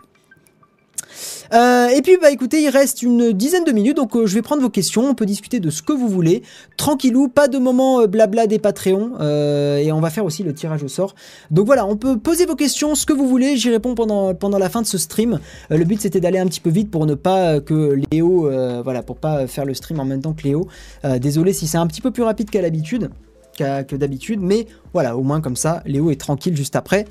Euh, 1.54 1.88
et 1.88 2.02
puis 2.02 2.18
bah 2.22 2.32
écoutez, 2.32 2.62
il 2.62 2.70
reste 2.70 3.02
une 3.02 3.32
dizaine 3.32 3.64
de 3.64 3.72
minutes, 3.72 3.98
donc 3.98 4.16
euh, 4.16 4.26
je 4.26 4.34
vais 4.34 4.42
prendre 4.42 4.62
vos 4.62 4.70
questions, 4.70 5.10
on 5.10 5.14
peut 5.14 5.26
discuter 5.26 5.60
de 5.60 5.70
ce 5.70 5.82
que 5.82 5.94
vous 5.94 6.08
voulez. 6.08 6.44
Tranquillou, 6.76 7.30
pas 7.30 7.48
de 7.48 7.58
moment 7.58 8.02
euh, 8.02 8.08
blabla 8.08 8.48
des 8.48 8.60
Patreons, 8.60 9.18
et 9.20 9.92
on 9.92 10.00
va 10.00 10.10
faire 10.10 10.26
aussi 10.26 10.44
le 10.44 10.54
tirage 10.54 10.84
au 10.84 10.88
sort. 10.88 11.16
Donc 11.52 11.66
voilà, 11.66 11.86
on 11.86 11.96
peut 11.96 12.18
poser 12.18 12.46
vos 12.46 12.56
questions, 12.56 12.96
ce 12.96 13.06
que 13.06 13.14
vous 13.14 13.28
voulez, 13.28 13.58
j'y 13.58 13.70
réponds 13.70 13.96
pendant, 13.96 14.34
pendant 14.34 14.58
la 14.58 14.70
fin 14.70 14.82
de 14.82 14.88
ce 14.88 14.98
stream. 14.98 15.40
le 15.70 15.84
but 15.84 16.02
c'était 16.02 16.20
d'aller 16.20 16.40
un 16.40 16.48
petit 16.48 16.60
peu 16.60 16.70
vite 16.70 16.92
pour 16.92 17.06
ne 17.06 17.16
pas 17.16 17.60
que 17.60 18.00
Léo, 18.12 18.50
voilà, 18.84 19.04
pour 19.04 19.18
pas 19.18 19.48
faire 19.48 19.66
le 19.66 19.74
stream 19.74 20.00
en 20.00 20.06
même 20.06 20.22
temps 20.22 20.34
que 20.34 20.44
Léo. 20.44 20.68
désolé 21.20 21.54
si 21.54 21.68
c'est 21.68 21.78
un 21.78 21.88
petit 21.88 22.02
peu 22.02 22.12
plus 22.12 22.24
rapide 22.24 22.50
qu'à 22.50 22.62
l'habitude, 22.62 23.10
que 23.58 23.96
d'habitude, 23.96 24.40
mais 24.42 24.68
voilà, 24.94 25.18
au 25.18 25.24
moins 25.24 25.42
comme 25.42 25.56
ça, 25.56 25.82
Léo 25.86 26.12
est 26.12 26.20
tranquille 26.20 26.56
juste 26.56 26.76
après 26.76 27.06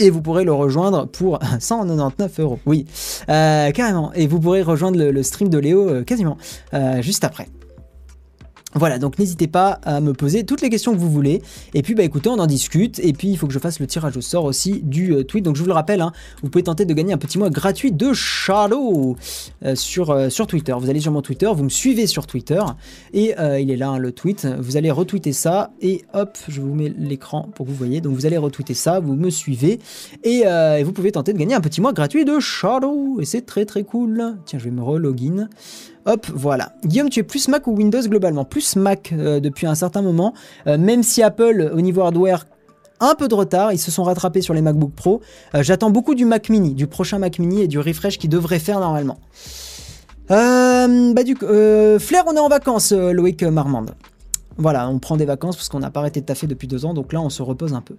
et 0.00 0.10
vous 0.10 0.22
pourrez 0.22 0.44
le 0.44 0.52
rejoindre 0.52 1.06
pour 1.06 1.38
199 1.60 2.40
euros. 2.40 2.58
Oui, 2.66 2.86
euh, 3.28 3.70
carrément. 3.70 4.12
Et 4.14 4.26
vous 4.26 4.40
pourrez 4.40 4.62
rejoindre 4.62 4.98
le, 4.98 5.22
stream 5.22 5.48
de 5.48 5.58
Léo 5.58 5.88
euh, 5.88 6.04
quasiment 6.04 6.38
euh, 6.74 7.02
juste 7.02 7.24
après. 7.24 7.48
Voilà, 8.74 9.00
donc 9.00 9.18
n'hésitez 9.18 9.48
pas 9.48 9.80
à 9.82 10.00
me 10.00 10.12
poser 10.12 10.44
toutes 10.44 10.60
les 10.60 10.70
questions 10.70 10.92
que 10.92 10.98
vous 10.98 11.10
voulez. 11.10 11.42
Et 11.74 11.82
puis, 11.82 11.96
bah 11.96 12.04
écoutez, 12.04 12.28
on 12.28 12.38
en 12.38 12.46
discute. 12.46 13.00
Et 13.00 13.12
puis, 13.12 13.28
il 13.28 13.36
faut 13.36 13.48
que 13.48 13.52
je 13.52 13.58
fasse 13.58 13.80
le 13.80 13.86
tirage 13.88 14.16
au 14.16 14.20
sort 14.20 14.44
aussi 14.44 14.80
du 14.84 15.12
euh, 15.12 15.24
tweet. 15.24 15.44
Donc, 15.44 15.56
je 15.56 15.62
vous 15.62 15.66
le 15.66 15.74
rappelle, 15.74 16.00
hein, 16.00 16.12
vous 16.42 16.50
pouvez 16.50 16.62
tenter 16.62 16.84
de 16.84 16.94
gagner 16.94 17.12
un 17.12 17.18
petit 17.18 17.36
mois 17.36 17.50
gratuit 17.50 17.90
de 17.90 18.12
Shadow 18.12 19.16
euh, 19.64 19.74
sur, 19.74 20.10
euh, 20.10 20.28
sur 20.28 20.46
Twitter. 20.46 20.72
Vous 20.78 20.88
allez 20.88 21.00
sur 21.00 21.10
mon 21.10 21.20
Twitter, 21.20 21.50
vous 21.52 21.64
me 21.64 21.68
suivez 21.68 22.06
sur 22.06 22.28
Twitter. 22.28 22.62
Et 23.12 23.34
il 23.58 23.70
est 23.72 23.76
là, 23.76 23.90
hein, 23.90 23.98
le 23.98 24.12
tweet. 24.12 24.46
Vous 24.60 24.76
allez 24.76 24.92
retweeter 24.92 25.32
ça. 25.32 25.72
Et 25.80 26.04
hop, 26.14 26.38
je 26.46 26.60
vous 26.60 26.74
mets 26.74 26.92
l'écran 26.96 27.48
pour 27.54 27.66
que 27.66 27.72
vous 27.72 27.76
voyez. 27.76 28.00
Donc, 28.00 28.14
vous 28.14 28.26
allez 28.26 28.38
retweeter 28.38 28.74
ça, 28.74 29.00
vous 29.00 29.14
me 29.14 29.30
suivez. 29.30 29.80
Et, 30.22 30.44
et, 30.44 30.82
vous 30.84 30.92
pouvez 30.92 31.10
tenter 31.10 31.32
de 31.32 31.38
gagner 31.38 31.54
un 31.54 31.60
petit 31.60 31.80
mois 31.80 31.92
gratuit 31.92 32.24
de 32.24 32.38
Shadow. 32.38 33.20
Et 33.20 33.24
c'est 33.24 33.42
très 33.42 33.64
très 33.64 33.82
cool. 33.82 34.36
Tiens, 34.46 34.60
je 34.60 34.64
vais 34.64 34.70
me 34.70 34.82
relogin. 34.82 35.48
Hop, 36.10 36.26
voilà. 36.34 36.72
Guillaume, 36.84 37.08
tu 37.08 37.20
es 37.20 37.22
plus 37.22 37.46
Mac 37.46 37.68
ou 37.68 37.70
Windows 37.70 38.02
globalement? 38.02 38.44
Plus 38.44 38.74
Mac 38.74 39.14
euh, 39.16 39.38
depuis 39.38 39.68
un 39.68 39.76
certain 39.76 40.02
moment, 40.02 40.34
euh, 40.66 40.76
même 40.76 41.04
si 41.04 41.22
Apple, 41.22 41.70
au 41.72 41.80
niveau 41.80 42.00
hardware, 42.00 42.46
un 42.98 43.14
peu 43.14 43.28
de 43.28 43.34
retard, 43.36 43.72
ils 43.72 43.78
se 43.78 43.92
sont 43.92 44.02
rattrapés 44.02 44.40
sur 44.40 44.52
les 44.52 44.60
MacBook 44.60 44.90
Pro. 44.90 45.20
Euh, 45.54 45.62
j'attends 45.62 45.90
beaucoup 45.90 46.16
du 46.16 46.24
Mac 46.24 46.48
Mini, 46.48 46.74
du 46.74 46.88
prochain 46.88 47.20
Mac 47.20 47.38
Mini 47.38 47.62
et 47.62 47.68
du 47.68 47.78
refresh 47.78 48.18
qu'ils 48.18 48.28
devraient 48.28 48.58
faire 48.58 48.80
normalement. 48.80 49.20
bah 50.28 51.22
du 51.22 51.36
Flair, 51.36 52.24
on 52.26 52.34
est 52.34 52.40
en 52.40 52.48
vacances, 52.48 52.90
Loïc 52.90 53.44
Marmande. 53.44 53.94
Voilà, 54.56 54.88
on 54.90 54.98
prend 54.98 55.16
des 55.16 55.26
vacances 55.26 55.54
parce 55.54 55.68
qu'on 55.68 55.78
n'a 55.78 55.92
pas 55.92 56.00
arrêté 56.00 56.20
de 56.20 56.26
taffer 56.26 56.48
depuis 56.48 56.66
deux 56.66 56.84
ans, 56.84 56.92
donc 56.92 57.12
là 57.12 57.20
on 57.20 57.30
se 57.30 57.40
repose 57.40 57.72
un 57.72 57.82
peu. 57.82 57.94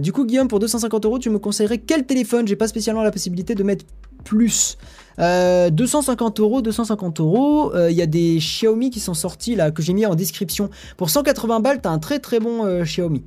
du 0.00 0.12
coup, 0.12 0.26
Guillaume, 0.26 0.46
pour 0.46 0.60
250 0.60 1.06
euros, 1.06 1.18
tu 1.18 1.28
me 1.30 1.40
conseillerais 1.40 1.78
quel 1.78 2.06
téléphone? 2.06 2.46
J'ai 2.46 2.54
pas 2.54 2.68
spécialement 2.68 3.02
la 3.02 3.10
possibilité 3.10 3.56
de 3.56 3.64
mettre 3.64 3.84
plus. 4.22 4.78
250 5.18 6.40
euh, 6.40 6.42
euros, 6.42 6.62
250 6.62 7.20
euros. 7.20 7.72
Il 7.74 7.78
euh, 7.78 7.90
y 7.90 8.02
a 8.02 8.06
des 8.06 8.38
Xiaomi 8.38 8.90
qui 8.90 9.00
sont 9.00 9.14
sortis 9.14 9.54
là 9.54 9.70
que 9.70 9.82
j'ai 9.82 9.92
mis 9.92 10.06
en 10.06 10.14
description. 10.14 10.70
Pour 10.96 11.10
180 11.10 11.60
balles, 11.60 11.80
t'as 11.80 11.90
un 11.90 11.98
très 11.98 12.18
très 12.18 12.40
bon 12.40 12.64
euh, 12.64 12.82
Xiaomi. 12.82 13.24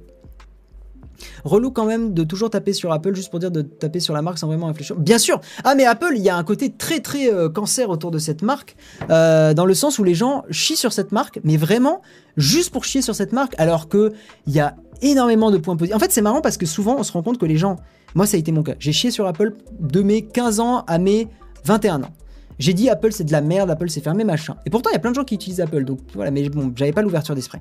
Relou 1.43 1.71
quand 1.71 1.85
même 1.85 2.13
de 2.13 2.23
toujours 2.23 2.51
taper 2.51 2.73
sur 2.73 2.91
Apple 2.91 3.15
juste 3.15 3.31
pour 3.31 3.39
dire 3.39 3.49
de 3.49 3.63
taper 3.63 3.99
sur 3.99 4.13
la 4.13 4.21
marque 4.21 4.37
sans 4.37 4.47
vraiment 4.47 4.67
réfléchir. 4.67 4.95
Bien 4.97 5.17
sûr. 5.17 5.41
Ah 5.63 5.73
mais 5.73 5.85
Apple, 5.85 6.13
il 6.15 6.21
y 6.21 6.29
a 6.29 6.35
un 6.35 6.43
côté 6.43 6.71
très 6.71 6.99
très 6.99 7.31
cancer 7.55 7.89
autour 7.89 8.11
de 8.11 8.19
cette 8.19 8.43
marque, 8.43 8.75
dans 9.09 9.65
le 9.65 9.73
sens 9.73 9.97
où 9.97 10.03
les 10.03 10.13
gens 10.13 10.43
chient 10.51 10.75
sur 10.75 10.93
cette 10.93 11.11
marque, 11.11 11.39
mais 11.43 11.57
vraiment 11.57 12.03
juste 12.35 12.69
pour 12.69 12.85
chier 12.85 13.01
sur 13.01 13.15
cette 13.15 13.31
marque, 13.31 13.55
alors 13.57 13.89
que 13.89 14.13
il 14.45 14.53
y 14.53 14.59
a 14.59 14.75
énormément 15.01 15.49
de 15.49 15.57
points 15.57 15.75
positifs. 15.75 15.95
En 15.95 15.99
fait, 15.99 16.11
c'est 16.11 16.21
marrant 16.21 16.41
parce 16.41 16.57
que 16.57 16.67
souvent 16.67 16.97
on 16.99 17.03
se 17.03 17.11
rend 17.11 17.23
compte 17.23 17.39
que 17.39 17.45
les 17.45 17.57
gens, 17.57 17.77
moi 18.13 18.25
ça 18.25 18.37
a 18.37 18.39
été 18.39 18.51
mon 18.51 18.63
cas, 18.63 18.75
j'ai 18.79 18.93
chié 18.93 19.11
sur 19.11 19.25
Apple 19.25 19.55
de 19.79 20.01
mes 20.01 20.21
15 20.21 20.59
ans 20.59 20.83
à 20.87 20.97
mes 20.99 21.27
21 21.65 22.03
ans. 22.03 22.13
J'ai 22.59 22.73
dit 22.73 22.89
Apple 22.89 23.11
c'est 23.11 23.23
de 23.23 23.31
la 23.31 23.41
merde, 23.41 23.69
Apple 23.69 23.89
c'est 23.89 24.01
fermé, 24.01 24.23
machin. 24.23 24.55
Et 24.65 24.69
pourtant 24.69 24.89
il 24.89 24.93
y 24.93 24.95
a 24.95 24.99
plein 24.99 25.11
de 25.11 25.15
gens 25.15 25.23
qui 25.23 25.35
utilisent 25.35 25.61
Apple, 25.61 25.83
donc 25.83 25.99
voilà, 26.13 26.31
mais 26.31 26.49
bon, 26.49 26.71
j'avais 26.75 26.91
pas 26.91 27.03
l'ouverture 27.03 27.35
d'esprit. 27.35 27.59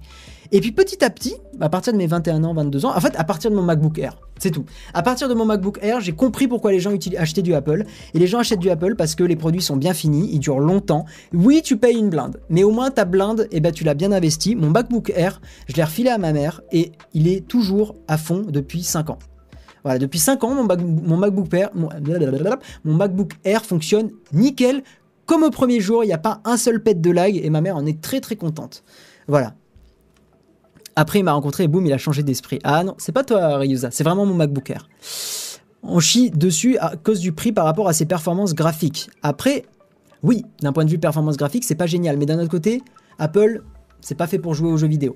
Et 0.53 0.61
puis 0.61 0.72
petit 0.72 1.05
à 1.05 1.11
petit, 1.11 1.34
à 1.61 1.68
partir 1.68 1.92
de 1.92 1.99
mes 1.99 2.07
21 2.07 2.44
ans, 2.44 2.55
22 2.55 2.86
ans, 2.86 2.97
en 2.97 3.01
fait 3.01 3.14
à 3.16 3.24
partir 3.24 3.51
de 3.51 3.57
mon 3.57 3.62
MacBook 3.62 3.99
Air, 3.99 4.16
c'est 4.38 4.51
tout. 4.51 4.64
À 4.94 5.03
partir 5.03 5.28
de 5.28 5.34
mon 5.34 5.44
MacBook 5.44 5.78
Air, 5.82 6.01
j'ai 6.01 6.12
compris 6.12 6.47
pourquoi 6.49 6.72
les 6.72 6.80
gens 6.80 6.92
achetaient 7.16 7.42
du 7.42 7.55
Apple. 7.55 7.84
Et 8.14 8.18
les 8.18 8.26
gens 8.26 8.38
achètent 8.38 8.61
du 8.61 8.70
Apple 8.70 8.94
parce 8.97 9.14
que 9.14 9.24
les 9.24 9.36
produits 9.36 9.62
sont 9.62 9.76
bien 9.76 9.94
finis, 9.94 10.28
ils 10.32 10.40
durent 10.40 10.61
longtemps. 10.61 11.07
Oui, 11.32 11.62
tu 11.62 11.76
payes 11.76 11.97
une 11.97 12.11
blinde, 12.11 12.40
mais 12.51 12.62
au 12.62 12.70
moins 12.70 12.90
ta 12.90 13.05
blinde, 13.05 13.49
eh 13.51 13.61
ben, 13.61 13.72
tu 13.72 13.84
l'as 13.84 13.94
bien 13.94 14.12
investi. 14.12 14.55
Mon 14.55 14.70
MacBook 14.70 15.11
Air, 15.14 15.40
je 15.68 15.74
l'ai 15.74 15.84
refilé 15.84 16.11
à 16.11 16.18
ma 16.18 16.32
mère 16.32 16.61
et 16.70 16.92
il 17.14 17.28
est 17.28 17.47
toujours 17.47 17.97
à 18.09 18.18
fond 18.18 18.44
depuis 18.47 18.82
5 18.82 19.11
ans. 19.11 19.18
Voilà, 19.87 20.01
depuis 20.01 20.18
5 20.18 20.43
ans, 20.43 20.53
mon, 20.53 21.16
MacBook 21.16 21.55
Air, 23.45 23.64
fonctionne 23.64 24.11
nickel. 24.32 24.82
Comme 25.26 25.45
au 25.45 25.51
premier 25.51 25.78
jour, 25.78 26.03
il 26.03 26.09
n'y 26.09 26.12
a 26.12 26.18
pas 26.18 26.41
un 26.45 26.57
seul 26.57 26.82
pet 26.82 27.01
de 27.01 27.11
lag 27.12 27.37
et 27.37 27.49
ma 27.51 27.61
mère 27.61 27.76
en 27.76 27.87
est 27.87 28.01
très 28.01 28.20
très 28.20 28.34
contente. 28.34 28.82
Voilà. 29.28 29.55
Après, 30.97 31.20
il 31.20 31.22
m'a 31.22 31.34
rencontré 31.34 31.62
et 31.62 31.68
boum, 31.68 31.87
il 31.87 31.93
a 31.93 31.99
changé 31.99 32.24
d'esprit. 32.24 32.59
Ah 32.64 32.82
non, 32.82 32.97
c'est 32.99 33.12
pas 33.12 33.22
toi, 33.22 33.59
Ryuza, 33.59 33.93
c'est 33.93 34.03
vraiment 34.03 34.26
mon 34.26 34.34
MacBook 34.34 34.68
Air. 34.70 34.89
On 35.84 36.01
chie 36.01 36.32
dessus 36.32 36.76
à 36.78 36.97
cause 36.97 37.20
du 37.20 37.30
prix 37.30 37.53
par 37.53 37.64
rapport 37.64 37.87
à 37.87 37.93
ses 37.93 38.07
performances 38.07 38.57
graphiques. 38.57 39.09
Après, 39.22 39.66
oui, 40.24 40.45
d'un 40.62 40.72
point 40.72 40.84
de 40.84 40.91
vue 40.91 40.99
performance 40.99 41.37
graphique, 41.37 41.62
c'est 41.62 41.76
pas 41.76 41.87
génial, 41.87 42.16
mais 42.16 42.26
d'un 42.26 42.41
autre 42.41 42.51
côté, 42.51 42.82
Apple, 43.20 43.62
c'est 44.01 44.16
pas 44.16 44.26
fait 44.26 44.41
pour 44.41 44.55
jouer 44.55 44.68
aux 44.68 44.78
jeux 44.78 44.89
vidéo. 44.89 45.14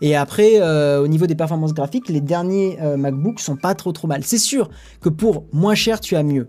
Et 0.00 0.14
après, 0.14 0.60
euh, 0.60 1.02
au 1.02 1.08
niveau 1.08 1.26
des 1.26 1.34
performances 1.34 1.74
graphiques, 1.74 2.08
les 2.08 2.20
derniers 2.20 2.78
euh, 2.80 2.96
MacBooks 2.96 3.40
sont 3.40 3.56
pas 3.56 3.74
trop 3.74 3.92
trop 3.92 4.06
mal. 4.06 4.22
C'est 4.24 4.38
sûr 4.38 4.70
que 5.00 5.08
pour 5.08 5.44
moins 5.52 5.74
cher, 5.74 6.00
tu 6.00 6.16
as 6.16 6.22
mieux. 6.22 6.48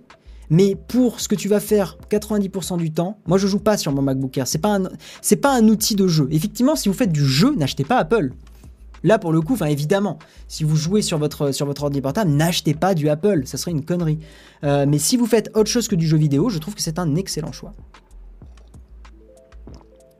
Mais 0.51 0.75
pour 0.75 1.19
ce 1.19 1.27
que 1.27 1.35
tu 1.35 1.47
vas 1.47 1.59
faire 1.59 1.97
90% 2.09 2.77
du 2.77 2.91
temps, 2.91 3.19
moi 3.27 3.37
je 3.37 3.47
joue 3.47 3.59
pas 3.59 3.77
sur 3.77 3.91
mon 3.91 4.01
MacBook 4.01 4.35
Air. 4.37 4.47
C'est 4.47 4.57
pas 4.57 4.79
c'est 5.21 5.35
pas 5.35 5.55
un 5.55 5.67
outil 5.67 5.95
de 5.95 6.07
jeu. 6.07 6.27
Effectivement, 6.31 6.75
si 6.75 6.89
vous 6.89 6.95
faites 6.95 7.11
du 7.11 7.25
jeu, 7.25 7.55
n'achetez 7.55 7.83
pas 7.83 7.97
Apple. 7.97 8.31
Là, 9.03 9.17
pour 9.17 9.31
le 9.31 9.41
coup, 9.41 9.57
évidemment, 9.65 10.19
si 10.47 10.63
vous 10.63 10.75
jouez 10.75 11.01
sur 11.01 11.17
votre, 11.17 11.53
sur 11.53 11.65
votre 11.65 11.83
ordi 11.83 12.01
portable, 12.01 12.31
n'achetez 12.31 12.73
pas 12.73 12.93
du 12.93 13.09
Apple, 13.09 13.43
ça 13.45 13.57
serait 13.57 13.71
une 13.71 13.85
connerie. 13.85 14.19
Euh, 14.63 14.85
mais 14.87 14.97
si 14.97 15.17
vous 15.17 15.25
faites 15.25 15.49
autre 15.55 15.69
chose 15.69 15.87
que 15.87 15.95
du 15.95 16.07
jeu 16.07 16.17
vidéo, 16.17 16.49
je 16.49 16.59
trouve 16.59 16.75
que 16.75 16.81
c'est 16.81 16.99
un 16.99 17.15
excellent 17.15 17.51
choix. 17.51 17.73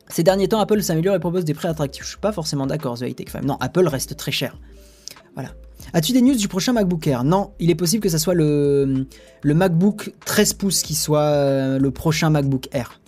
Ces 0.10 0.24
derniers 0.24 0.48
temps, 0.48 0.60
Apple 0.60 0.82
s'améliore 0.82 1.16
et 1.16 1.20
propose 1.20 1.46
des 1.46 1.54
prix 1.54 1.68
attractifs. 1.68 2.04
Je 2.04 2.10
suis 2.10 2.18
pas 2.18 2.32
forcément 2.32 2.66
d'accord, 2.66 2.98
The 2.98 3.16
Tech 3.16 3.30
Fam. 3.30 3.46
Non, 3.46 3.58
Apple 3.60 3.88
reste 3.88 4.18
très 4.18 4.32
cher. 4.32 4.58
Voilà. 5.36 5.50
As-tu 5.94 6.12
des 6.12 6.22
news 6.22 6.36
du 6.36 6.48
prochain 6.48 6.74
MacBook 6.74 7.06
Air? 7.08 7.24
Non, 7.24 7.52
il 7.60 7.70
est 7.70 7.76
possible 7.76 8.04
que 8.04 8.10
ça 8.10 8.18
soit 8.18 8.34
le, 8.34 9.06
MacBook 9.44 10.14
13 10.26 10.54
pouces 10.54 10.82
qui 10.82 10.96
soit 10.96 11.22
euh, 11.22 11.80
le 11.80 11.92
prochain 11.92 12.30
MacBook 12.30 12.68
Air. 12.72 13.00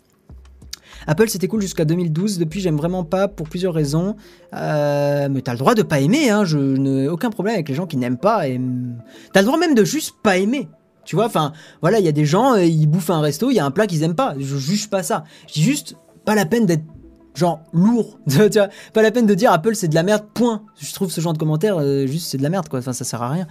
Apple 1.08 1.30
c'était 1.30 1.48
cool 1.48 1.62
jusqu'à 1.62 1.84
2012, 1.84 2.38
depuis 2.38 2.60
j'aime 2.60 2.78
vraiment 2.78 3.04
pas 3.04 3.28
pour 3.28 3.50
plusieurs 3.50 3.74
raisons. 3.74 4.16
Euh, 4.54 5.28
mais 5.32 5.42
t'as 5.42 5.54
le 5.54 5.58
droit 5.58 5.74
de 5.74 5.82
pas 5.82 6.00
aimer, 6.00 6.30
hein. 6.30 6.46
je 6.46 6.58
n'ai 6.58 7.08
aucun 7.08 7.32
problème 7.32 7.56
avec 7.56 7.70
les 7.70 7.76
gens 7.76 7.88
qui 7.88 7.98
n'aiment 7.98 8.20
pas. 8.20 8.48
Et... 8.48 8.62
T'as 9.34 9.42
le 9.42 9.48
droit 9.48 9.58
même 9.58 9.74
de 9.74 9.84
juste 9.84 10.16
pas 10.22 10.38
aimer. 10.38 10.70
Tu 11.04 11.16
vois, 11.16 11.26
enfin, 11.26 11.54
voilà, 11.82 12.00
il 12.00 12.06
y 12.06 12.10
a 12.10 12.12
des 12.12 12.26
gens, 12.26 12.54
euh, 12.54 12.64
ils 12.64 12.86
bouffent 12.86 13.10
un 13.10 13.22
resto, 13.22 13.50
il 13.50 13.56
y 13.56 13.60
a 13.60 13.66
un 13.66 13.72
plat 13.72 13.88
qu'ils 13.88 14.04
aiment 14.04 14.16
pas. 14.16 14.36
Je 14.38 14.58
juge 14.58 14.90
pas 14.90 15.02
ça. 15.02 15.24
Je 15.52 15.62
juste, 15.62 15.96
pas 16.26 16.36
la 16.36 16.46
peine 16.46 16.68
d'être 16.68 16.84
genre 17.34 17.62
lourd. 17.74 18.20
tu 18.30 18.38
vois, 18.38 18.70
pas 18.94 19.02
la 19.02 19.12
peine 19.12 19.26
de 19.26 19.34
dire 19.34 19.52
Apple 19.52 19.76
c'est 19.76 19.88
de 19.88 19.96
la 19.96 20.04
merde, 20.04 20.26
point. 20.34 20.64
Je 20.80 20.94
trouve 20.94 21.12
ce 21.12 21.22
genre 21.22 21.34
de 21.34 21.38
commentaire 21.38 21.78
euh, 21.80 22.06
juste 22.08 22.28
c'est 22.28 22.38
de 22.38 22.44
la 22.44 22.50
merde 22.50 22.68
quoi, 22.70 22.80
enfin 22.80 22.94
ça 22.94 23.04
sert 23.04 23.22
à 23.22 23.30
rien. 23.30 23.48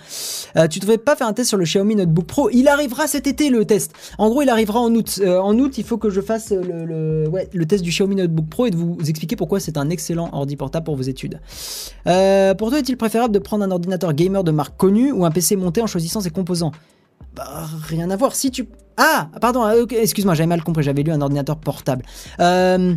Euh, 0.57 0.67
tu 0.69 0.79
devrais 0.79 0.99
pas 0.99 1.17
faire 1.17 1.27
un 1.27 1.33
test 1.33 1.49
sur 1.49 1.59
le 1.59 1.65
Xiaomi 1.65 1.97
Notebook 1.97 2.27
Pro, 2.27 2.51
il 2.51 2.69
arrivera 2.69 3.07
cet 3.07 3.27
été 3.27 3.51
le 3.51 3.65
test. 3.65 3.93
En 4.19 4.29
gros, 4.29 4.43
il 4.43 4.49
arrivera 4.49 4.81
en 4.81 4.95
août. 4.95 5.21
Euh, 5.23 5.39
en 5.39 5.59
août, 5.59 5.79
il 5.79 5.85
faut 5.85 5.99
que 5.99 6.11
je 6.11 6.21
fasse 6.21 6.53
le, 6.53 7.65
test 7.65 7.83
du 7.83 7.91
Xiaomi 7.91 8.17
Notebook 8.17 8.49
Pro 8.49 8.67
et 8.67 8.71
de 8.71 8.77
vous 8.77 8.99
expliquer 9.09 9.37
pourquoi 9.37 9.61
c'est 9.61 9.77
un 9.77 9.91
excellent 9.91 10.31
ordi 10.33 10.57
portable 10.57 10.85
pour 10.85 10.97
vos 10.97 11.03
études. 11.03 11.41
pour 12.05 12.71
toi, 12.71 12.79
est-il 12.79 12.97
préférable 12.97 13.35
de 13.35 13.39
prendre 13.39 13.65
un 13.65 13.71
ordinateur 13.71 14.13
gamer 14.13 14.45
de 14.45 14.51
marque 14.51 14.77
connue 14.77 15.13
ou 15.13 15.25
un 15.25 15.31
PC 15.31 15.57
monté 15.57 15.81
en 15.83 15.87
choisissant 15.87 16.21
ses 16.21 16.31
composants? 16.31 16.73
Bah, 17.35 17.69
rien 17.89 18.11
à 18.11 18.17
voir. 18.17 18.35
Si 18.35 18.51
tu. 18.51 18.67
Ah, 18.97 19.29
pardon, 19.41 19.67
excuse-moi, 19.91 20.35
j'avais 20.35 20.47
mal 20.47 20.63
compris, 20.63 20.83
j'avais 20.83 21.03
lu 21.03 21.13
un 21.13 21.21
ordinateur 21.21 21.57
portable. 21.57 22.05
Euh. 22.41 22.97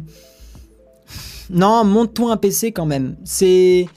Non, 1.49 1.83
monte-toi 1.83 2.31
un 2.31 2.37
PC 2.37 2.71
quand 2.71 2.85
même. 2.85 3.17
C'est. 3.23 3.87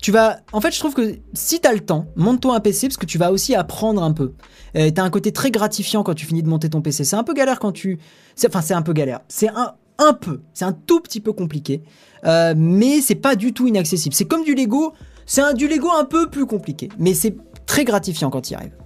tu 0.00 0.12
vas. 0.12 0.38
En 0.52 0.60
fait, 0.60 0.72
je 0.72 0.78
trouve 0.78 0.94
que 0.94 1.16
si 1.32 1.60
t'as 1.60 1.72
le 1.72 1.80
temps, 1.80 2.06
monte-toi 2.16 2.54
un 2.54 2.60
PC 2.60 2.88
parce 2.88 2.96
que 2.96 3.06
tu 3.06 3.18
vas 3.18 3.32
aussi 3.32 3.54
apprendre 3.54 4.02
un 4.02 4.12
peu. 4.12 4.34
Euh, 4.76 4.90
t'as 4.90 5.02
un 5.02 5.10
côté 5.10 5.32
très 5.32 5.50
gratifiant 5.50 6.02
quand 6.02 6.14
tu 6.14 6.26
finis 6.26 6.42
de 6.42 6.48
monter 6.48 6.70
ton 6.70 6.82
PC. 6.82 7.04
C'est 7.04 7.16
un 7.16 7.24
peu 7.24 7.34
galère 7.34 7.58
quand 7.58 7.72
tu. 7.72 7.98
Enfin, 8.46 8.60
c'est 8.62 8.74
un 8.74 8.82
peu 8.82 8.92
galère. 8.92 9.20
C'est 9.28 9.48
un, 9.48 9.74
un 9.98 10.12
peu. 10.12 10.42
C'est 10.52 10.64
un 10.64 10.72
tout 10.72 11.00
petit 11.00 11.20
peu 11.20 11.32
compliqué. 11.32 11.82
Euh, 12.24 12.54
mais 12.56 13.00
c'est 13.00 13.14
pas 13.14 13.36
du 13.36 13.52
tout 13.52 13.66
inaccessible. 13.66 14.14
C'est 14.14 14.24
comme 14.26 14.44
du 14.44 14.54
Lego. 14.54 14.94
C'est 15.26 15.40
un 15.42 15.52
du 15.54 15.68
Lego 15.68 15.90
un 15.90 16.04
peu 16.04 16.28
plus 16.28 16.46
compliqué. 16.46 16.88
Mais 16.98 17.14
c'est 17.14 17.36
très 17.66 17.84
gratifiant 17.84 18.30
quand 18.30 18.50
il 18.50 18.54
arrive. 18.54 18.76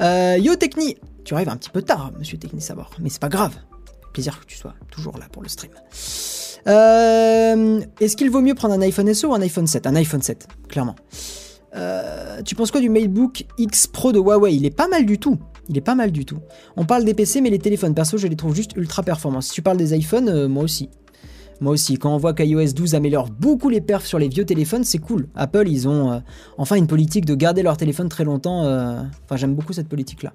Euh, 0.00 0.36
yo 0.38 0.56
Techni, 0.56 0.96
tu 1.24 1.34
arrives 1.34 1.48
un 1.48 1.56
petit 1.56 1.70
peu 1.70 1.82
tard, 1.82 2.12
monsieur 2.18 2.36
Techni 2.36 2.60
Savoir, 2.60 2.90
mais 3.00 3.08
c'est 3.08 3.20
pas 3.20 3.28
grave. 3.28 3.54
Plaisir 4.14 4.40
que 4.40 4.46
tu 4.46 4.56
sois 4.56 4.74
toujours 4.90 5.18
là 5.18 5.26
pour 5.30 5.42
le 5.42 5.48
stream. 5.48 5.72
Euh, 6.66 7.80
Est-ce 8.00 8.16
qu'il 8.16 8.30
vaut 8.30 8.40
mieux 8.40 8.54
prendre 8.54 8.72
un 8.74 8.80
iPhone 8.80 9.12
SE 9.12 9.26
ou 9.26 9.34
un 9.34 9.40
iPhone 9.42 9.66
7 9.66 9.86
Un 9.86 9.96
iPhone 9.96 10.22
7, 10.22 10.46
clairement. 10.68 10.94
Euh, 11.76 12.40
tu 12.42 12.54
penses 12.54 12.70
quoi 12.70 12.80
du 12.80 12.88
MateBook 12.88 13.44
X 13.58 13.88
Pro 13.88 14.12
de 14.12 14.18
Huawei? 14.20 14.54
Il 14.54 14.64
est 14.64 14.70
pas 14.74 14.88
mal 14.88 15.04
du 15.04 15.18
tout. 15.18 15.36
Il 15.68 15.76
est 15.76 15.82
pas 15.82 15.94
mal 15.96 16.12
du 16.12 16.24
tout. 16.24 16.38
On 16.76 16.86
parle 16.86 17.04
des 17.04 17.14
PC, 17.14 17.40
mais 17.40 17.50
les 17.50 17.58
téléphones, 17.58 17.94
perso, 17.94 18.16
je 18.16 18.26
les 18.28 18.36
trouve 18.36 18.54
juste 18.54 18.76
ultra 18.76 19.02
performants. 19.02 19.40
Si 19.40 19.50
tu 19.50 19.62
parles 19.62 19.78
des 19.78 19.94
iPhones, 19.96 20.28
euh, 20.28 20.48
moi 20.48 20.62
aussi. 20.62 20.88
Moi 21.64 21.72
aussi, 21.72 21.96
quand 21.96 22.14
on 22.14 22.18
voit 22.18 22.34
qu'iOS 22.34 22.74
12 22.74 22.94
améliore 22.94 23.30
beaucoup 23.30 23.70
les 23.70 23.80
perfs 23.80 24.04
sur 24.04 24.18
les 24.18 24.28
vieux 24.28 24.44
téléphones, 24.44 24.84
c'est 24.84 24.98
cool. 24.98 25.28
Apple, 25.34 25.66
ils 25.66 25.88
ont 25.88 26.12
euh, 26.12 26.18
enfin 26.58 26.76
une 26.76 26.86
politique 26.86 27.24
de 27.24 27.34
garder 27.34 27.62
leur 27.62 27.78
téléphone 27.78 28.10
très 28.10 28.22
longtemps. 28.22 28.64
euh, 28.66 29.02
Enfin, 29.24 29.36
j'aime 29.36 29.54
beaucoup 29.54 29.72
cette 29.72 29.88
politique-là. 29.88 30.34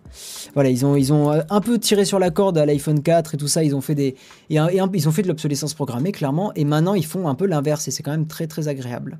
Voilà, 0.55 0.71
ils 0.71 0.87
ont, 0.87 0.95
ils 0.95 1.13
ont 1.13 1.31
euh, 1.31 1.41
un 1.51 1.61
peu 1.61 1.77
tiré 1.77 2.03
sur 2.03 2.17
la 2.17 2.31
corde 2.31 2.57
à 2.57 2.65
l'iPhone 2.65 3.03
4 3.03 3.35
et 3.35 3.37
tout 3.37 3.47
ça. 3.47 3.63
Ils 3.63 3.75
ont 3.75 3.81
fait 3.81 3.93
des, 3.93 4.15
ils 4.49 4.59
ont 5.07 5.11
fait 5.11 5.21
de 5.21 5.27
l'obsolescence 5.27 5.75
programmée, 5.75 6.11
clairement. 6.11 6.51
Et 6.55 6.65
maintenant, 6.65 6.95
ils 6.95 7.05
font 7.05 7.27
un 7.27 7.35
peu 7.35 7.45
l'inverse 7.45 7.87
et 7.87 7.91
c'est 7.91 8.01
quand 8.01 8.09
même 8.09 8.25
très 8.25 8.47
très 8.47 8.67
agréable. 8.67 9.19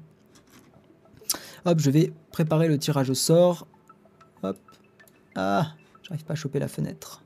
Hop, 1.66 1.80
je 1.80 1.92
vais 1.92 2.12
préparer 2.32 2.70
le 2.70 2.80
tirage 2.80 3.12
au 3.12 3.14
sort. 3.14 3.68
Hop. 4.42 4.58
Ah, 5.36 5.74
j'arrive 6.02 6.26
pas 6.26 6.34
à 6.34 6.36
choper 6.36 6.58
la 6.58 6.70
fenêtre. 6.70 7.22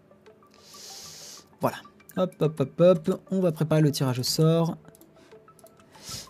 Voilà. 1.62 1.78
Hop, 2.16 2.32
hop, 2.40 2.60
hop, 2.60 2.82
hop. 2.82 3.22
On 3.32 3.40
va 3.40 3.52
préparer 3.52 3.82
le 3.82 3.92
tirage 3.92 4.20
au 4.20 4.24
sort. 4.24 4.78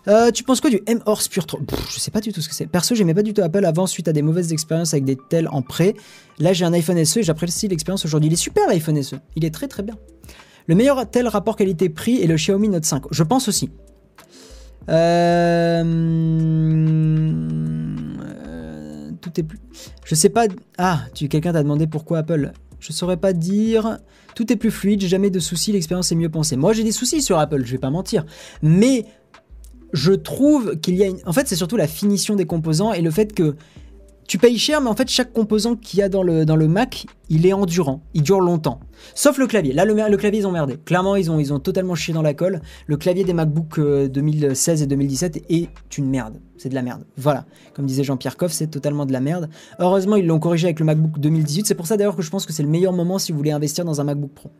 Euh, 0.06 0.30
tu 0.30 0.42
penses 0.44 0.60
quoi 0.60 0.70
du 0.70 0.80
M-Horse 0.86 1.28
Pure 1.28 1.46
3 1.46 1.60
Pff, 1.60 1.92
Je 1.94 1.98
sais 1.98 2.10
pas 2.10 2.20
du 2.20 2.32
tout 2.32 2.40
ce 2.40 2.48
que 2.48 2.54
c'est. 2.54 2.66
Perso, 2.66 2.94
j'aimais 2.94 3.14
pas 3.14 3.22
du 3.22 3.34
tout 3.34 3.42
Apple 3.42 3.64
avant 3.64 3.86
suite 3.86 4.08
à 4.08 4.12
des 4.12 4.22
mauvaises 4.22 4.52
expériences 4.52 4.94
avec 4.94 5.04
des 5.04 5.16
tels 5.28 5.48
en 5.48 5.62
prêt. 5.62 5.94
Là, 6.38 6.52
j'ai 6.52 6.64
un 6.64 6.72
iPhone 6.72 7.02
SE 7.04 7.18
et 7.18 7.22
j'apprécie 7.22 7.68
l'expérience 7.68 8.04
aujourd'hui. 8.04 8.28
Il 8.28 8.32
est 8.32 8.36
super 8.36 8.66
l'iPhone 8.68 9.02
SE. 9.02 9.16
Il 9.36 9.44
est 9.44 9.52
très 9.52 9.68
très 9.68 9.82
bien. 9.82 9.96
Le 10.66 10.74
meilleur 10.74 11.10
tel 11.10 11.28
rapport 11.28 11.56
qualité-prix 11.56 12.22
est 12.22 12.26
le 12.26 12.36
Xiaomi 12.36 12.68
Note 12.68 12.84
5. 12.84 13.04
Je 13.10 13.22
pense 13.22 13.48
aussi. 13.48 13.70
Euh, 14.88 15.82
euh, 18.22 19.10
tout 19.20 19.38
est 19.38 19.42
plus. 19.42 19.60
Je 20.04 20.14
sais 20.14 20.30
pas. 20.30 20.46
Ah, 20.78 21.00
tu 21.14 21.28
quelqu'un 21.28 21.52
t'a 21.52 21.62
demandé 21.62 21.86
pourquoi 21.86 22.18
Apple. 22.18 22.52
Je 22.80 22.92
saurais 22.92 23.16
pas 23.16 23.32
dire. 23.32 23.98
Tout 24.34 24.52
est 24.52 24.56
plus 24.56 24.70
fluide, 24.70 25.02
jamais 25.02 25.30
de 25.30 25.38
soucis, 25.38 25.72
l'expérience 25.72 26.10
est 26.12 26.16
mieux 26.16 26.28
pensée. 26.28 26.56
Moi, 26.56 26.72
j'ai 26.72 26.84
des 26.84 26.92
soucis 26.92 27.22
sur 27.22 27.38
Apple, 27.38 27.64
je 27.64 27.72
vais 27.72 27.78
pas 27.78 27.90
mentir. 27.90 28.24
Mais 28.62 29.06
je 29.92 30.12
trouve 30.12 30.78
qu'il 30.80 30.96
y 30.96 31.02
a 31.04 31.06
une... 31.06 31.18
En 31.24 31.32
fait, 31.32 31.46
c'est 31.48 31.56
surtout 31.56 31.76
la 31.76 31.86
finition 31.86 32.34
des 32.34 32.46
composants 32.46 32.92
et 32.92 33.00
le 33.00 33.10
fait 33.10 33.32
que 33.32 33.54
tu 34.26 34.38
payes 34.38 34.58
cher, 34.58 34.80
mais 34.80 34.88
en 34.88 34.96
fait, 34.96 35.08
chaque 35.08 35.32
composant 35.32 35.76
qu'il 35.76 36.00
y 36.00 36.02
a 36.02 36.08
dans 36.08 36.22
le, 36.22 36.44
dans 36.44 36.56
le 36.56 36.68
Mac, 36.68 37.06
il 37.28 37.46
est 37.46 37.52
endurant, 37.52 38.02
il 38.14 38.22
dure 38.22 38.40
longtemps. 38.40 38.80
Sauf 39.14 39.38
le 39.38 39.46
clavier. 39.46 39.72
Là, 39.72 39.84
le, 39.84 39.94
le 39.94 40.16
clavier, 40.16 40.40
ils 40.40 40.46
ont 40.46 40.52
merdé. 40.52 40.78
Clairement, 40.84 41.16
ils 41.16 41.30
ont, 41.30 41.38
ils 41.38 41.52
ont 41.52 41.58
totalement 41.58 41.94
chié 41.94 42.14
dans 42.14 42.22
la 42.22 42.34
colle. 42.34 42.60
Le 42.86 42.96
clavier 42.96 43.24
des 43.24 43.34
MacBook 43.34 43.78
euh, 43.78 44.08
2016 44.08 44.82
et 44.82 44.86
2017 44.86 45.44
est 45.50 45.68
une 45.98 46.08
merde. 46.08 46.40
C'est 46.56 46.68
de 46.68 46.74
la 46.74 46.82
merde. 46.82 47.04
Voilà. 47.16 47.44
Comme 47.74 47.86
disait 47.86 48.04
Jean-Pierre 48.04 48.36
Coff, 48.36 48.52
c'est 48.52 48.68
totalement 48.68 49.04
de 49.04 49.12
la 49.12 49.20
merde. 49.20 49.48
Heureusement, 49.78 50.16
ils 50.16 50.26
l'ont 50.26 50.38
corrigé 50.38 50.66
avec 50.66 50.80
le 50.80 50.86
MacBook 50.86 51.18
2018. 51.18 51.66
C'est 51.66 51.74
pour 51.74 51.86
ça 51.86 51.96
d'ailleurs 51.96 52.16
que 52.16 52.22
je 52.22 52.30
pense 52.30 52.46
que 52.46 52.52
c'est 52.52 52.62
le 52.62 52.68
meilleur 52.68 52.92
moment 52.92 53.18
si 53.18 53.32
vous 53.32 53.38
voulez 53.38 53.52
investir 53.52 53.84
dans 53.84 54.00
un 54.00 54.04
MacBook 54.04 54.30
Pro. 54.32 54.50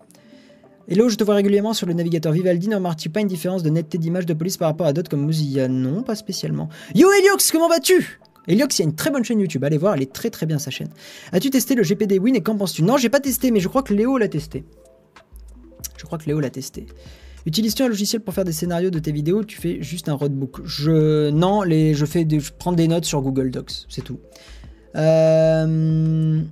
Hello, 0.86 1.08
je 1.08 1.16
te 1.16 1.24
vois 1.24 1.36
régulièrement 1.36 1.72
sur 1.72 1.86
le 1.86 1.94
navigateur 1.94 2.32
Vivaldi. 2.32 2.68
Ne 2.68 2.74
remarques-tu 2.74 3.08
pas 3.08 3.20
une 3.20 3.28
différence 3.28 3.62
de 3.62 3.70
netteté 3.70 3.96
d'image 3.96 4.26
de 4.26 4.34
police 4.34 4.58
par 4.58 4.68
rapport 4.68 4.86
à 4.86 4.92
d'autres 4.92 5.08
comme 5.08 5.22
Mozilla? 5.22 5.66
Non, 5.66 6.02
pas 6.02 6.14
spécialement. 6.14 6.68
Yo 6.94 7.10
Eliox, 7.10 7.50
comment 7.50 7.70
vas-tu? 7.70 8.20
Eliox, 8.46 8.78
il 8.78 8.82
y 8.82 8.84
a 8.84 8.88
une 8.88 8.94
très 8.94 9.10
bonne 9.10 9.24
chaîne 9.24 9.40
YouTube. 9.40 9.64
Allez 9.64 9.78
voir, 9.78 9.94
elle 9.94 10.02
est 10.02 10.12
très 10.12 10.30
très 10.30 10.46
bien 10.46 10.58
sa 10.58 10.70
chaîne. 10.70 10.88
As-tu 11.32 11.50
testé 11.50 11.74
le 11.74 11.82
GPD 11.82 12.18
Win 12.18 12.36
et 12.36 12.42
qu'en 12.42 12.56
penses-tu? 12.56 12.82
Non, 12.82 12.96
j'ai 12.96 13.08
pas 13.08 13.20
testé, 13.20 13.50
mais 13.50 13.60
je 13.60 13.68
crois 13.68 13.82
que 13.82 13.94
Léo 13.94 14.18
l'a 14.18 14.28
testé. 14.28 14.64
Je 15.96 16.04
crois 16.04 16.18
que 16.18 16.26
Léo 16.26 16.40
l'a 16.40 16.50
testé. 16.50 16.86
Utilises-tu 17.46 17.82
un 17.82 17.88
logiciel 17.88 18.22
pour 18.22 18.34
faire 18.34 18.44
des 18.44 18.52
scénarios 18.52 18.90
de 18.90 18.98
tes 18.98 19.12
vidéos? 19.12 19.40
Ou 19.40 19.44
Tu 19.44 19.58
fais 19.58 19.82
juste 19.82 20.08
un 20.08 20.14
roadbook. 20.14 20.64
Je 20.64 21.30
non, 21.30 21.62
les, 21.62 21.94
je 21.94 22.06
fais 22.06 22.26
je 22.28 22.50
prends 22.58 22.72
des 22.72 22.88
notes 22.88 23.04
sur 23.04 23.20
Google 23.20 23.50
Docs, 23.50 23.86
c'est 23.88 24.02
tout. 24.02 24.18
Euh. 24.96 26.42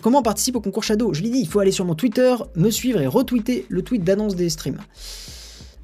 Comment 0.00 0.20
on 0.20 0.22
participe 0.22 0.56
au 0.56 0.60
concours 0.60 0.84
Shadow? 0.84 1.12
Je 1.12 1.22
l'ai 1.22 1.30
dit, 1.30 1.40
il 1.40 1.48
faut 1.48 1.58
aller 1.58 1.72
sur 1.72 1.84
mon 1.84 1.94
Twitter, 1.94 2.34
me 2.54 2.70
suivre 2.70 3.00
et 3.00 3.06
retweeter 3.06 3.66
le 3.68 3.82
tweet 3.82 4.04
d'annonce 4.04 4.36
des 4.36 4.48
streams. 4.48 4.78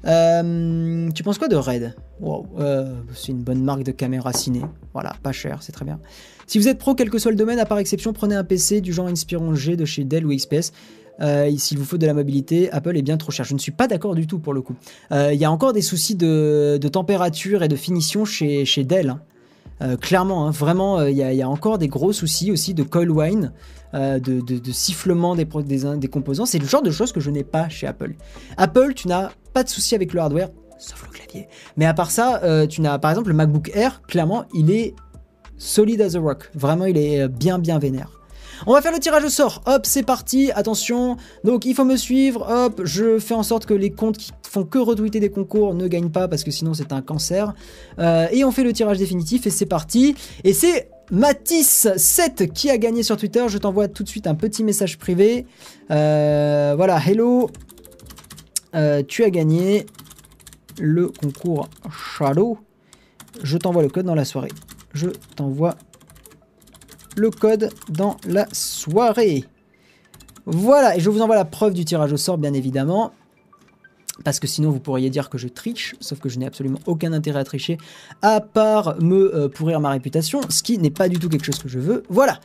Euh, 0.05 1.09
tu 1.11 1.23
penses 1.23 1.37
quoi 1.37 1.47
de 1.47 1.55
Red? 1.55 1.95
Euh, 2.59 2.93
c'est 3.13 3.31
une 3.31 3.43
bonne 3.43 3.63
marque 3.63 3.83
de 3.83 3.91
caméra 3.91 4.33
ciné. 4.33 4.61
Voilà, 4.93 5.13
pas 5.23 5.31
cher, 5.31 5.59
c'est 5.61 5.71
très 5.71 5.85
bien. 5.85 5.99
Si 6.47 6.57
vous 6.59 6.67
êtes 6.67 6.77
pro, 6.77 6.95
quel 6.95 7.09
que 7.09 7.19
soit 7.19 7.31
le 7.31 7.37
domaine, 7.37 7.59
à 7.59 7.65
part 7.65 7.77
exception, 7.79 8.13
prenez 8.13 8.35
un 8.35 8.43
PC 8.43 8.81
du 8.81 8.93
genre 8.93 9.07
Inspiron 9.07 9.55
G 9.55 9.75
de 9.75 9.85
chez 9.85 10.03
Dell 10.03 10.25
ou 10.25 10.35
XPS. 10.35 10.71
Euh, 11.21 11.51
S'il 11.57 11.77
vous 11.77 11.85
faut 11.85 11.97
de 11.97 12.05
la 12.05 12.13
mobilité, 12.13 12.71
Apple 12.71 12.97
est 12.97 13.01
bien 13.03 13.17
trop 13.17 13.31
cher. 13.31 13.45
Je 13.45 13.53
ne 13.53 13.59
suis 13.59 13.71
pas 13.71 13.87
d'accord 13.87 14.15
du 14.15 14.27
tout 14.27 14.39
pour 14.39 14.53
le 14.53 14.61
coup. 14.61 14.75
Euh, 15.11 15.33
Il 15.33 15.39
y 15.39 15.45
a 15.45 15.51
encore 15.51 15.73
des 15.73 15.81
soucis 15.81 16.15
de, 16.15 16.79
température 16.91 17.63
et 17.63 17.67
de 17.67 17.75
finition 17.75 18.25
chez, 18.25 18.65
Dell. 18.83 19.09
hein. 19.79 19.95
Clairement, 19.99 20.47
hein, 20.47 20.51
vraiment, 20.51 21.03
il 21.05 21.15
y, 21.15 21.41
a- 21.41 21.49
encore 21.49 21.77
des 21.79 21.87
gros 21.87 22.13
soucis 22.13 22.51
aussi 22.51 22.73
de 22.75 22.83
coil 22.83 23.09
wine, 23.09 23.51
de, 23.93 24.71
sifflement 24.71 25.35
des, 25.35 25.45
des 25.45 26.07
composants. 26.07 26.45
C'est 26.45 26.59
le 26.59 26.67
genre 26.67 26.83
de 26.83 26.91
choses 26.91 27.11
que 27.11 27.19
je 27.19 27.31
n'ai 27.31 27.43
pas 27.43 27.67
chez 27.69 27.87
Apple. 27.87 28.13
Apple, 28.57 28.93
tu 28.95 29.07
n'as 29.07 29.31
pas 29.53 29.63
de 29.63 29.69
soucis 29.69 29.95
avec 29.95 30.13
le 30.13 30.21
hardware, 30.21 30.49
sauf 30.77 31.03
le 31.03 31.11
clavier. 31.11 31.47
Mais 31.77 31.85
à 31.85 31.93
part 31.93 32.11
ça, 32.11 32.41
euh, 32.43 32.67
tu 32.67 32.81
n'as 32.81 32.99
par 32.99 33.11
exemple 33.11 33.29
le 33.29 33.35
MacBook 33.35 33.71
Air, 33.73 34.01
clairement, 34.07 34.45
il 34.53 34.71
est 34.71 34.95
solid 35.57 36.01
as 36.01 36.15
a 36.15 36.19
rock. 36.19 36.49
Vraiment, 36.55 36.85
il 36.85 36.97
est 36.97 37.21
euh, 37.21 37.27
bien, 37.27 37.59
bien 37.59 37.79
vénère. 37.79 38.09
On 38.67 38.73
va 38.73 38.81
faire 38.81 38.91
le 38.91 38.99
tirage 38.99 39.23
au 39.23 39.29
sort. 39.29 39.63
Hop, 39.65 39.85
c'est 39.85 40.03
parti. 40.03 40.51
Attention. 40.53 41.17
Donc, 41.43 41.65
il 41.65 41.73
faut 41.73 41.85
me 41.85 41.95
suivre. 41.95 42.45
Hop, 42.47 42.81
je 42.83 43.17
fais 43.17 43.33
en 43.33 43.41
sorte 43.41 43.65
que 43.65 43.73
les 43.73 43.89
comptes 43.89 44.17
qui 44.17 44.31
font 44.47 44.65
que 44.65 44.77
retweeter 44.77 45.19
des 45.19 45.31
concours 45.31 45.73
ne 45.73 45.87
gagnent 45.87 46.11
pas 46.11 46.27
parce 46.27 46.43
que 46.43 46.51
sinon 46.51 46.75
c'est 46.75 46.91
un 46.91 47.01
cancer. 47.01 47.53
Euh, 47.97 48.27
et 48.31 48.43
on 48.43 48.51
fait 48.51 48.63
le 48.63 48.73
tirage 48.73 48.99
définitif 48.99 49.47
et 49.47 49.49
c'est 49.49 49.65
parti. 49.65 50.15
Et 50.43 50.53
c'est 50.53 50.89
Matisse7 51.11 52.51
qui 52.51 52.69
a 52.69 52.77
gagné 52.77 53.01
sur 53.01 53.17
Twitter. 53.17 53.43
Je 53.47 53.57
t'envoie 53.57 53.87
tout 53.87 54.03
de 54.03 54.09
suite 54.09 54.27
un 54.27 54.35
petit 54.35 54.63
message 54.63 54.99
privé. 54.99 55.47
Voilà, 55.89 56.99
hello. 57.03 57.49
Euh, 58.75 59.03
tu 59.05 59.23
as 59.23 59.29
gagné 59.29 59.85
le 60.79 61.09
concours 61.09 61.69
Shadow. 61.91 62.57
Je 63.43 63.57
t'envoie 63.57 63.83
le 63.83 63.89
code 63.89 64.05
dans 64.05 64.15
la 64.15 64.25
soirée. 64.25 64.51
Je 64.93 65.07
t'envoie 65.35 65.75
le 67.15 67.29
code 67.29 67.69
dans 67.89 68.17
la 68.25 68.47
soirée. 68.51 69.45
Voilà, 70.45 70.97
et 70.97 70.99
je 70.99 71.09
vous 71.09 71.21
envoie 71.21 71.35
la 71.35 71.45
preuve 71.45 71.73
du 71.73 71.85
tirage 71.85 72.11
au 72.13 72.17
sort, 72.17 72.37
bien 72.37 72.53
évidemment. 72.53 73.11
Parce 74.23 74.39
que 74.39 74.47
sinon, 74.47 74.71
vous 74.71 74.79
pourriez 74.79 75.09
dire 75.09 75.29
que 75.29 75.37
je 75.37 75.47
triche, 75.47 75.95
sauf 75.99 76.19
que 76.19 76.29
je 76.29 76.37
n'ai 76.39 76.45
absolument 76.45 76.79
aucun 76.85 77.13
intérêt 77.13 77.39
à 77.39 77.43
tricher, 77.43 77.77
à 78.21 78.41
part 78.41 79.01
me 79.01 79.33
euh, 79.35 79.49
pourrir 79.49 79.79
ma 79.79 79.89
réputation, 79.89 80.41
ce 80.49 80.63
qui 80.63 80.77
n'est 80.77 80.91
pas 80.91 81.09
du 81.09 81.17
tout 81.17 81.29
quelque 81.29 81.45
chose 81.45 81.59
que 81.59 81.69
je 81.69 81.79
veux. 81.79 82.03
Voilà. 82.09 82.39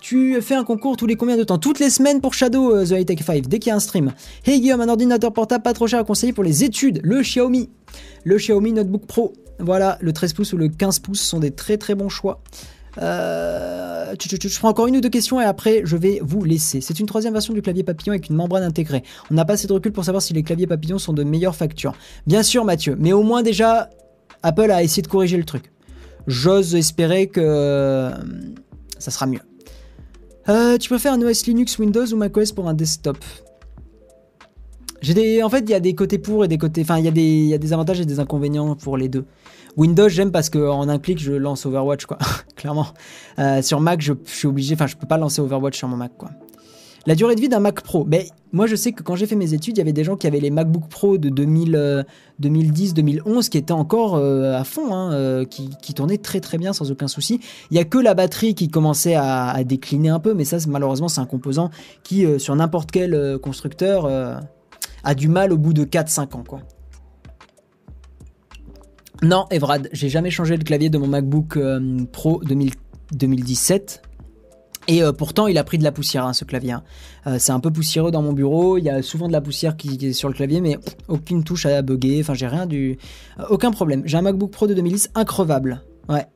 Tu 0.00 0.40
fais 0.40 0.54
un 0.54 0.64
concours 0.64 0.96
tous 0.96 1.06
les 1.06 1.16
combien 1.16 1.36
de 1.36 1.44
temps? 1.44 1.58
Toutes 1.58 1.78
les 1.78 1.90
semaines 1.90 2.20
pour 2.20 2.32
Shadow 2.34 2.74
euh, 2.74 2.86
The 2.86 2.92
High 2.92 3.06
Tech 3.06 3.18
5, 3.24 3.46
dès 3.46 3.58
qu'il 3.58 3.70
y 3.70 3.72
a 3.72 3.76
un 3.76 3.80
stream. 3.80 4.12
Hey 4.46 4.60
Guillaume, 4.60 4.80
un 4.80 4.88
ordinateur 4.88 5.32
portable 5.32 5.62
pas 5.62 5.74
trop 5.74 5.86
cher 5.86 6.00
à 6.00 6.04
conseiller 6.04 6.32
pour 6.32 6.44
les 6.44 6.64
études. 6.64 7.00
Le 7.02 7.20
Xiaomi. 7.20 7.68
Le 8.24 8.36
Xiaomi 8.36 8.72
Notebook 8.72 9.06
Pro. 9.06 9.34
Voilà, 9.58 9.98
le 10.00 10.12
13 10.12 10.32
pouces 10.32 10.52
ou 10.54 10.56
le 10.56 10.68
15 10.68 11.00
pouces 11.00 11.20
sont 11.20 11.38
des 11.38 11.50
très 11.50 11.76
très 11.76 11.94
bons 11.94 12.08
choix. 12.08 12.42
Euh, 12.98 14.14
je 14.20 14.58
prends 14.58 14.70
encore 14.70 14.86
une 14.86 14.96
ou 14.96 15.00
deux 15.00 15.10
questions 15.10 15.40
et 15.40 15.44
après 15.44 15.82
je 15.84 15.96
vais 15.96 16.20
vous 16.22 16.42
laisser. 16.44 16.80
C'est 16.80 16.98
une 16.98 17.06
troisième 17.06 17.32
version 17.32 17.54
du 17.54 17.62
clavier 17.62 17.84
papillon 17.84 18.12
avec 18.12 18.28
une 18.28 18.36
membrane 18.36 18.62
intégrée. 18.62 19.02
On 19.30 19.34
n'a 19.34 19.44
pas 19.44 19.52
assez 19.52 19.66
de 19.66 19.72
recul 19.72 19.92
pour 19.92 20.04
savoir 20.04 20.22
si 20.22 20.32
les 20.32 20.42
claviers 20.42 20.66
papillons 20.66 20.98
sont 20.98 21.12
de 21.12 21.22
meilleure 21.22 21.54
facture. 21.54 21.94
Bien 22.26 22.42
sûr 22.42 22.64
Mathieu, 22.64 22.96
mais 22.98 23.12
au 23.12 23.22
moins 23.22 23.42
déjà 23.42 23.90
Apple 24.42 24.70
a 24.70 24.82
essayé 24.82 25.02
de 25.02 25.08
corriger 25.08 25.36
le 25.36 25.44
truc. 25.44 25.70
J'ose 26.26 26.74
espérer 26.74 27.28
que 27.28 27.40
euh, 27.40 28.10
ça 28.98 29.10
sera 29.10 29.26
mieux. 29.26 29.40
Euh, 30.50 30.78
tu 30.78 30.88
préfères 30.88 31.12
un 31.12 31.22
OS 31.22 31.46
Linux, 31.46 31.78
Windows 31.78 32.06
ou 32.12 32.16
macOS 32.16 32.50
pour 32.52 32.68
un 32.68 32.74
desktop? 32.74 33.18
Des, 35.02 35.42
en 35.42 35.48
fait, 35.48 35.60
il 35.60 35.70
y 35.70 35.74
a 35.74 35.80
des 35.80 35.94
côtés 35.94 36.18
pour 36.18 36.44
et 36.44 36.48
des 36.48 36.58
côtés, 36.58 36.82
enfin, 36.82 36.98
il 36.98 37.06
y 37.06 37.48
y 37.48 37.54
a 37.54 37.58
des 37.58 37.72
avantages 37.72 38.00
et 38.00 38.04
des 38.04 38.20
inconvénients 38.20 38.74
pour 38.74 38.96
les 38.96 39.08
deux. 39.08 39.24
Windows, 39.76 40.08
j'aime 40.08 40.32
parce 40.32 40.50
qu'en 40.50 40.88
un 40.88 40.98
clic, 40.98 41.18
je 41.18 41.32
lance 41.32 41.64
Overwatch, 41.64 42.04
quoi. 42.04 42.18
Clairement. 42.56 42.88
Euh, 43.38 43.62
sur 43.62 43.80
Mac, 43.80 44.02
je, 44.02 44.12
je 44.26 44.30
suis 44.30 44.48
obligé, 44.48 44.74
enfin, 44.74 44.88
je 44.88 44.96
peux 44.96 45.06
pas 45.06 45.16
lancer 45.16 45.40
Overwatch 45.40 45.78
sur 45.78 45.88
mon 45.88 45.96
Mac, 45.96 46.12
quoi. 46.18 46.30
La 47.06 47.14
durée 47.14 47.34
de 47.34 47.40
vie 47.40 47.48
d'un 47.48 47.60
Mac 47.60 47.80
Pro. 47.80 48.04
Mais 48.06 48.28
moi, 48.52 48.66
je 48.66 48.76
sais 48.76 48.92
que 48.92 49.02
quand 49.02 49.14
j'ai 49.16 49.26
fait 49.26 49.36
mes 49.36 49.54
études, 49.54 49.76
il 49.76 49.78
y 49.78 49.80
avait 49.80 49.92
des 49.92 50.04
gens 50.04 50.16
qui 50.16 50.26
avaient 50.26 50.40
les 50.40 50.50
MacBook 50.50 50.88
Pro 50.88 51.16
de 51.18 51.30
2000, 51.30 52.04
2010, 52.40 52.94
2011 52.94 53.48
qui 53.48 53.58
étaient 53.58 53.72
encore 53.72 54.16
euh, 54.16 54.54
à 54.54 54.64
fond, 54.64 54.92
hein, 54.94 55.12
euh, 55.12 55.44
qui, 55.44 55.70
tournaient 55.94 56.18
très 56.18 56.40
très 56.40 56.58
bien 56.58 56.72
sans 56.72 56.90
aucun 56.90 57.08
souci. 57.08 57.40
Il 57.70 57.76
y 57.76 57.80
a 57.80 57.84
que 57.84 57.98
la 57.98 58.14
batterie 58.14 58.54
qui 58.54 58.68
commençait 58.68 59.14
à, 59.14 59.62
décliner 59.64 60.10
un 60.10 60.20
peu, 60.20 60.34
mais 60.34 60.44
ça, 60.44 60.58
malheureusement, 60.68 61.08
c'est 61.08 61.20
un 61.20 61.26
composant 61.26 61.70
qui, 62.02 62.26
euh, 62.26 62.38
sur 62.38 62.54
n'importe 62.54 62.90
quel 62.90 63.38
constructeur, 63.38 64.06
a 65.02 65.14
du 65.14 65.28
mal 65.28 65.52
au 65.52 65.56
bout 65.56 65.72
de 65.72 65.84
4-5 65.84 66.36
ans. 66.36 66.44
Non, 69.22 69.46
Evrad, 69.50 69.88
j'ai 69.92 70.08
jamais 70.08 70.30
changé 70.30 70.56
le 70.56 70.64
clavier 70.64 70.90
de 70.90 70.98
mon 70.98 71.06
MacBook 71.06 71.58
Pro 72.12 72.42
2017 72.44 74.02
et 74.88 75.02
euh, 75.02 75.12
pourtant, 75.12 75.46
il 75.46 75.58
a 75.58 75.64
pris 75.64 75.78
de 75.78 75.84
la 75.84 75.92
poussière, 75.92 76.24
hein, 76.26 76.32
ce 76.32 76.44
clavier. 76.44 76.72
Hein. 76.72 76.82
Euh, 77.26 77.36
c'est 77.38 77.52
un 77.52 77.60
peu 77.60 77.70
poussiéreux 77.70 78.10
dans 78.10 78.22
mon 78.22 78.32
bureau. 78.32 78.78
Il 78.78 78.84
y 78.84 78.90
a 78.90 79.02
souvent 79.02 79.28
de 79.28 79.32
la 79.32 79.40
poussière 79.40 79.76
qui, 79.76 79.98
est 80.04 80.12
sur 80.12 80.28
le 80.28 80.34
clavier, 80.34 80.60
mais 80.60 80.78
aucune 81.08 81.44
touche 81.44 81.66
à 81.66 81.82
bugger. 81.82 82.20
Enfin, 82.20 82.34
j'ai 82.34 82.46
rien 82.46 82.66
du. 82.66 82.98
Euh, 83.38 83.44
aucun 83.50 83.70
problème. 83.70 84.02
J'ai 84.06 84.16
un 84.16 84.22
MacBook 84.22 84.50
Pro 84.50 84.66
de 84.66 84.74
2010 84.74 85.10
increvable. 85.14 85.82
Ouais. 86.08 86.26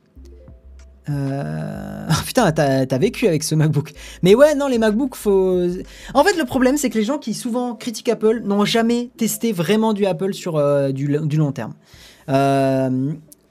putain, 2.25 2.51
t'as 2.51 2.97
vécu 2.97 3.27
avec 3.27 3.43
ce 3.43 3.53
MacBook. 3.53 3.93
Mais 4.23 4.33
ouais, 4.33 4.55
non, 4.55 4.67
les 4.67 4.79
MacBooks, 4.79 5.13
faut. 5.13 5.67
En 6.15 6.23
fait, 6.23 6.35
le 6.35 6.45
problème, 6.45 6.77
c'est 6.77 6.89
que 6.89 6.97
les 6.97 7.03
gens 7.03 7.19
qui 7.19 7.35
souvent 7.35 7.75
critiquent 7.75 8.09
Apple 8.09 8.41
n'ont 8.43 8.65
jamais 8.65 9.11
testé 9.15 9.51
vraiment 9.51 9.93
du 9.93 10.07
Apple 10.07 10.33
sur 10.33 10.59
du, 10.93 11.19
du, 11.21 11.37
long 11.37 11.51
terme. 11.51 11.75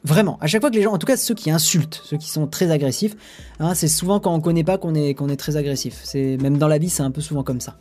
Vraiment, 0.05 0.37
à 0.43 0.47
chaque 0.47 0.61
fois 0.61 0.71
que 0.71 0.77
les 0.77 0.83
gens, 0.83 0.93
en 0.93 0.99
tout 0.99 1.07
cas 1.07 1.17
ceux 1.17 1.35
qui 1.35 1.51
insultent, 1.51 2.03
ceux 2.05 2.19
qui 2.19 2.29
sont 2.29 2.47
très 2.47 2.71
agressifs, 2.71 3.17
hein, 3.59 3.75
c'est 3.75 3.89
souvent 3.89 4.21
quand 4.21 4.35
on 4.35 4.41
connaît 4.41 4.63
pas 4.63 4.77
qu'on 4.77 4.95
est, 4.95 5.37
très 5.37 5.57
agressif. 5.57 6.01
C'est 6.05 6.37
même 6.37 6.59
dans 6.59 6.69
la 6.69 6.77
vie, 6.77 6.91
c'est 6.91 7.03
un 7.03 7.11
peu 7.11 7.23
souvent 7.23 7.43
comme 7.43 7.61
ça. 7.61 7.79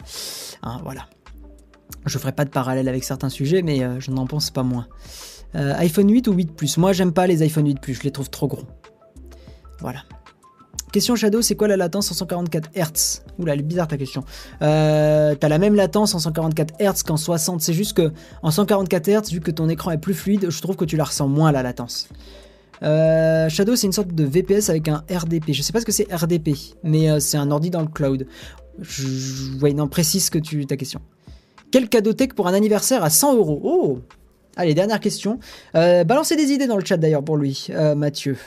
Hein, 0.64 0.80
voilà. 0.84 1.08
Je 2.06 2.18
ferai 2.18 2.32
pas 2.32 2.46
de 2.46 2.50
parallèle 2.50 2.88
avec 2.88 3.04
certains 3.04 3.30
sujets, 3.30 3.62
mais 3.62 3.84
euh, 3.84 4.00
je 4.00 4.12
n'en 4.12 4.26
pense 4.26 4.52
pas 4.52 4.64
moins. 4.64 4.88
Euh, 5.56 5.74
iPhone 5.76 6.10
8 6.10 6.28
ou 6.30 6.34
8 6.34 6.56
Plus? 6.56 6.78
Moi, 6.78 6.94
j'aime 6.94 7.12
pas 7.12 7.28
les 7.28 7.44
iPhone 7.44 7.68
8 7.68 7.82
Plus, 7.82 7.94
je 7.94 8.04
les 8.04 8.12
trouve 8.12 8.30
trop 8.30 8.48
gros. 8.48 8.64
Voilà. 9.80 10.04
Question 10.94 11.16
Shadow, 11.16 11.42
c'est 11.42 11.56
quoi 11.56 11.68
la 11.68 11.76
latence 11.76 12.12
en 12.12 12.14
144 12.14 12.70
Hz 12.76 13.24
Oula, 13.40 13.54
elle 13.54 13.62
est 13.62 13.64
bizarre 13.64 13.88
ta 13.88 13.98
question. 13.98 14.24
Euh, 14.62 15.34
T'as 15.34 15.50
la 15.50 15.58
même 15.58 15.74
latence 15.74 16.14
en 16.14 16.20
144 16.20 16.76
Hz 16.80 17.02
qu'en 17.02 17.18
60. 17.18 17.62
C'est 17.62 17.74
juste 17.74 17.98
que 17.98 18.12
en 18.44 18.52
144 18.52 19.08
Hz, 19.10 19.32
vu 19.32 19.40
que 19.40 19.50
ton 19.50 19.70
écran 19.70 19.90
est 19.90 19.98
plus 19.98 20.14
fluide, 20.14 20.52
je 20.52 20.62
trouve 20.62 20.76
que 20.76 20.86
tu 20.86 20.96
la 20.96 21.06
ressens 21.06 21.28
moins 21.28 21.52
la 21.52 21.64
latence. 21.64 22.10
Euh, 22.84 23.50
Shadow, 23.50 23.76
c'est 23.76 23.88
une 23.88 23.94
sorte 23.94 24.14
de 24.14 24.24
VPS 24.24 24.70
avec 24.70 24.88
un 24.88 25.04
RDP. 25.10 25.52
Je 25.52 25.64
sais 25.64 25.74
pas 25.74 25.80
ce 25.80 25.86
que 25.86 25.92
c'est 25.92 26.14
RDP, 26.14 26.52
mais 26.84 27.10
euh, 27.10 27.20
c'est 27.20 27.38
un 27.38 27.50
ordi 27.50 27.72
dans 27.72 27.82
le 27.82 27.88
cloud. 27.88 28.28
Je, 28.80 29.58
ouais, 29.64 29.74
non, 29.74 29.88
précise 29.88 30.30
que 30.30 30.38
tu 30.38 30.64
ta 30.68 30.78
question. 30.78 31.02
Quel 31.72 31.90
cadeau 31.90 32.14
tech 32.14 32.34
pour 32.36 32.48
un 32.48 32.54
anniversaire 32.54 33.04
à 33.04 33.10
100 33.10 33.36
euros? 33.38 33.60
Oh 33.64 34.00
Allez, 34.56 34.76
dernière 34.76 35.00
question. 35.00 35.40
Balancez 35.74 36.36
des 36.36 36.52
idées 36.52 36.68
dans 36.68 36.78
le 36.78 36.86
chat 36.86 36.98
d'ailleurs 36.98 37.24
pour 37.24 37.38
lui, 37.38 37.70
Mathieu. 37.96 38.38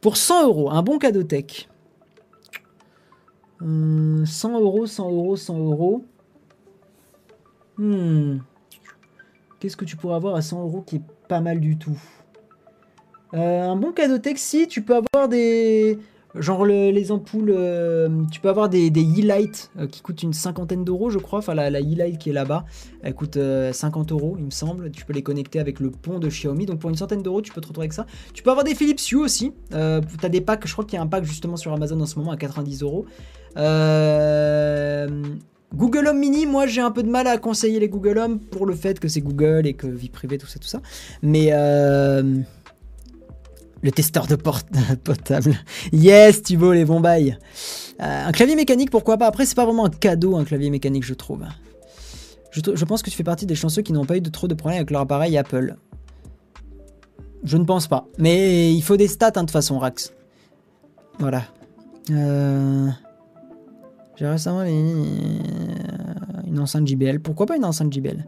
Pour 0.00 0.16
100 0.16 0.46
euros, 0.46 0.70
un 0.70 0.82
bon 0.82 0.98
cadeau 0.98 1.22
tech. 1.22 1.68
100 3.60 3.66
hum, 3.66 4.24
euros, 4.54 4.86
100 4.86 5.10
euros, 5.10 5.36
100 5.36 5.58
euros. 5.58 6.04
Hmm. 7.76 8.38
Qu'est-ce 9.58 9.76
que 9.76 9.84
tu 9.84 9.96
pourrais 9.96 10.16
avoir 10.16 10.34
à 10.36 10.42
100 10.42 10.62
euros 10.62 10.82
qui 10.82 10.96
est 10.96 11.02
pas 11.28 11.40
mal 11.40 11.60
du 11.60 11.76
tout? 11.76 12.00
Euh, 13.34 13.68
Un 13.68 13.76
bon 13.76 13.92
cadeau 13.92 14.18
tech, 14.18 14.38
si 14.38 14.66
tu 14.66 14.82
peux 14.82 14.96
avoir 14.96 15.28
des, 15.28 15.98
Genre 16.36 16.64
les 16.64 17.10
ampoules, 17.10 17.52
euh, 17.52 18.08
tu 18.30 18.40
peux 18.40 18.48
avoir 18.48 18.68
des, 18.68 18.90
des 18.90 19.02
e-light 19.02 19.70
euh, 19.78 19.86
qui 19.88 20.00
coûtent 20.00 20.22
une 20.22 20.32
cinquantaine 20.32 20.84
d'euros, 20.84 21.10
je 21.10 21.18
crois. 21.18 21.40
Enfin, 21.40 21.54
la, 21.54 21.68
e-light 21.80 22.18
qui 22.18 22.30
est 22.30 22.32
là-bas, 22.32 22.64
elle 23.02 23.14
coûte 23.14 23.36
50 23.36 24.12
euh, 24.12 24.14
euros, 24.14 24.36
il 24.38 24.44
me 24.44 24.50
semble. 24.50 24.92
Tu 24.92 25.04
peux 25.04 25.12
les 25.12 25.24
connecter 25.24 25.58
avec 25.58 25.80
le 25.80 25.90
pont 25.90 26.20
de 26.20 26.28
Xiaomi. 26.28 26.66
Donc 26.66 26.78
pour 26.78 26.90
une 26.90 26.96
centaine 26.96 27.22
d'euros, 27.22 27.42
tu 27.42 27.52
peux 27.52 27.60
te 27.60 27.66
retrouver 27.66 27.86
avec 27.86 27.94
ça. 27.94 28.06
Tu 28.32 28.44
peux 28.44 28.50
avoir 28.50 28.64
des 28.64 28.76
Philips 28.76 29.00
Hue 29.10 29.16
aussi. 29.16 29.52
tu 29.70 29.76
as 29.76 30.28
des 30.28 30.40
packs, 30.40 30.66
je 30.66 30.72
crois 30.72 30.84
qu'il 30.84 30.94
y 30.94 30.98
a 30.98 31.02
un 31.02 31.08
pack 31.08 31.24
justement 31.24 31.56
sur 31.56 31.72
Amazon 31.72 32.00
en 32.00 32.06
ce 32.06 32.18
moment 32.18 32.30
à 32.30 32.36
90 32.36 32.82
euros. 32.82 33.06
Google 35.72 36.08
Home 36.08 36.18
Mini, 36.18 36.46
moi 36.46 36.66
j'ai 36.66 36.80
un 36.80 36.90
peu 36.90 37.04
de 37.04 37.08
mal 37.08 37.28
à 37.28 37.38
conseiller 37.38 37.78
les 37.78 37.88
Google 37.88 38.18
Home 38.18 38.40
pour 38.40 38.66
le 38.66 38.74
fait 38.74 38.98
que 38.98 39.06
c'est 39.06 39.20
Google 39.20 39.66
et 39.66 39.74
que 39.74 39.86
vie 39.86 40.08
privée, 40.08 40.36
tout 40.36 40.48
ça, 40.48 40.58
tout 40.58 40.66
ça. 40.68 40.80
Mais 41.22 41.52
le 43.82 43.90
testeur 43.90 44.26
de 44.26 44.36
porte 44.36 44.68
potable. 45.04 45.56
Yes, 45.92 46.42
Thibaut, 46.42 46.72
les 46.72 46.84
bons 46.84 47.00
bails. 47.00 47.38
Euh, 48.00 48.26
un 48.26 48.32
clavier 48.32 48.56
mécanique, 48.56 48.90
pourquoi 48.90 49.16
pas? 49.18 49.26
Après, 49.26 49.46
c'est 49.46 49.54
pas 49.54 49.64
vraiment 49.64 49.86
un 49.86 49.90
cadeau, 49.90 50.36
un 50.36 50.44
clavier 50.44 50.70
mécanique, 50.70 51.04
je 51.04 51.14
trouve. 51.14 51.44
Je, 52.50 52.84
pense 52.84 53.02
que 53.02 53.10
tu 53.10 53.16
fais 53.16 53.24
partie 53.24 53.46
des 53.46 53.54
chanceux 53.54 53.82
qui 53.82 53.92
n'ont 53.92 54.04
pas 54.04 54.16
eu 54.16 54.20
de 54.20 54.30
trop 54.30 54.48
de 54.48 54.54
problèmes 54.54 54.78
avec 54.78 54.90
leur 54.90 55.02
appareil 55.02 55.38
Apple. 55.38 55.76
Je 57.44 57.56
ne 57.56 57.64
pense 57.64 57.86
pas. 57.86 58.06
Mais 58.18 58.74
il 58.74 58.82
faut 58.82 58.96
des 58.96 59.08
stats, 59.08 59.28
hein, 59.28 59.30
de 59.30 59.38
toute 59.40 59.50
façon, 59.52 59.78
Rax. 59.78 60.12
Voilà. 61.18 61.44
Euh, 62.10 62.88
j'ai 64.16 64.26
récemment 64.26 64.62
une 64.62 66.58
enceinte 66.58 66.86
JBL. 66.86 67.20
Pourquoi 67.20 67.46
pas 67.46 67.56
une 67.56 67.64
enceinte 67.64 67.92
JBL 67.92 68.24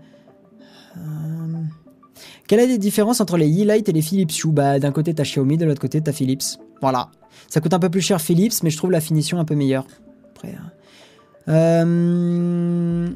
quelle 2.52 2.60
est 2.60 2.66
la 2.66 2.76
différence 2.76 3.22
entre 3.22 3.38
les 3.38 3.62
E-Light 3.62 3.88
et 3.88 3.92
les 3.92 4.02
Philips 4.02 4.44
Hue? 4.44 4.52
Bah, 4.52 4.78
d'un 4.78 4.92
côté, 4.92 5.14
t'as 5.14 5.22
Xiaomi, 5.22 5.56
de 5.56 5.64
l'autre 5.64 5.80
côté, 5.80 6.02
t'as 6.02 6.12
Philips. 6.12 6.58
Voilà. 6.82 7.08
Ça 7.48 7.62
coûte 7.62 7.72
un 7.72 7.78
peu 7.78 7.88
plus 7.88 8.02
cher 8.02 8.20
Philips, 8.20 8.62
mais 8.62 8.68
je 8.68 8.76
trouve 8.76 8.90
la 8.90 9.00
finition 9.00 9.38
un 9.38 9.46
peu 9.46 9.54
meilleure. 9.54 9.86
Après. 10.34 10.54
Hein. 10.54 10.70
Euh... 11.48 13.08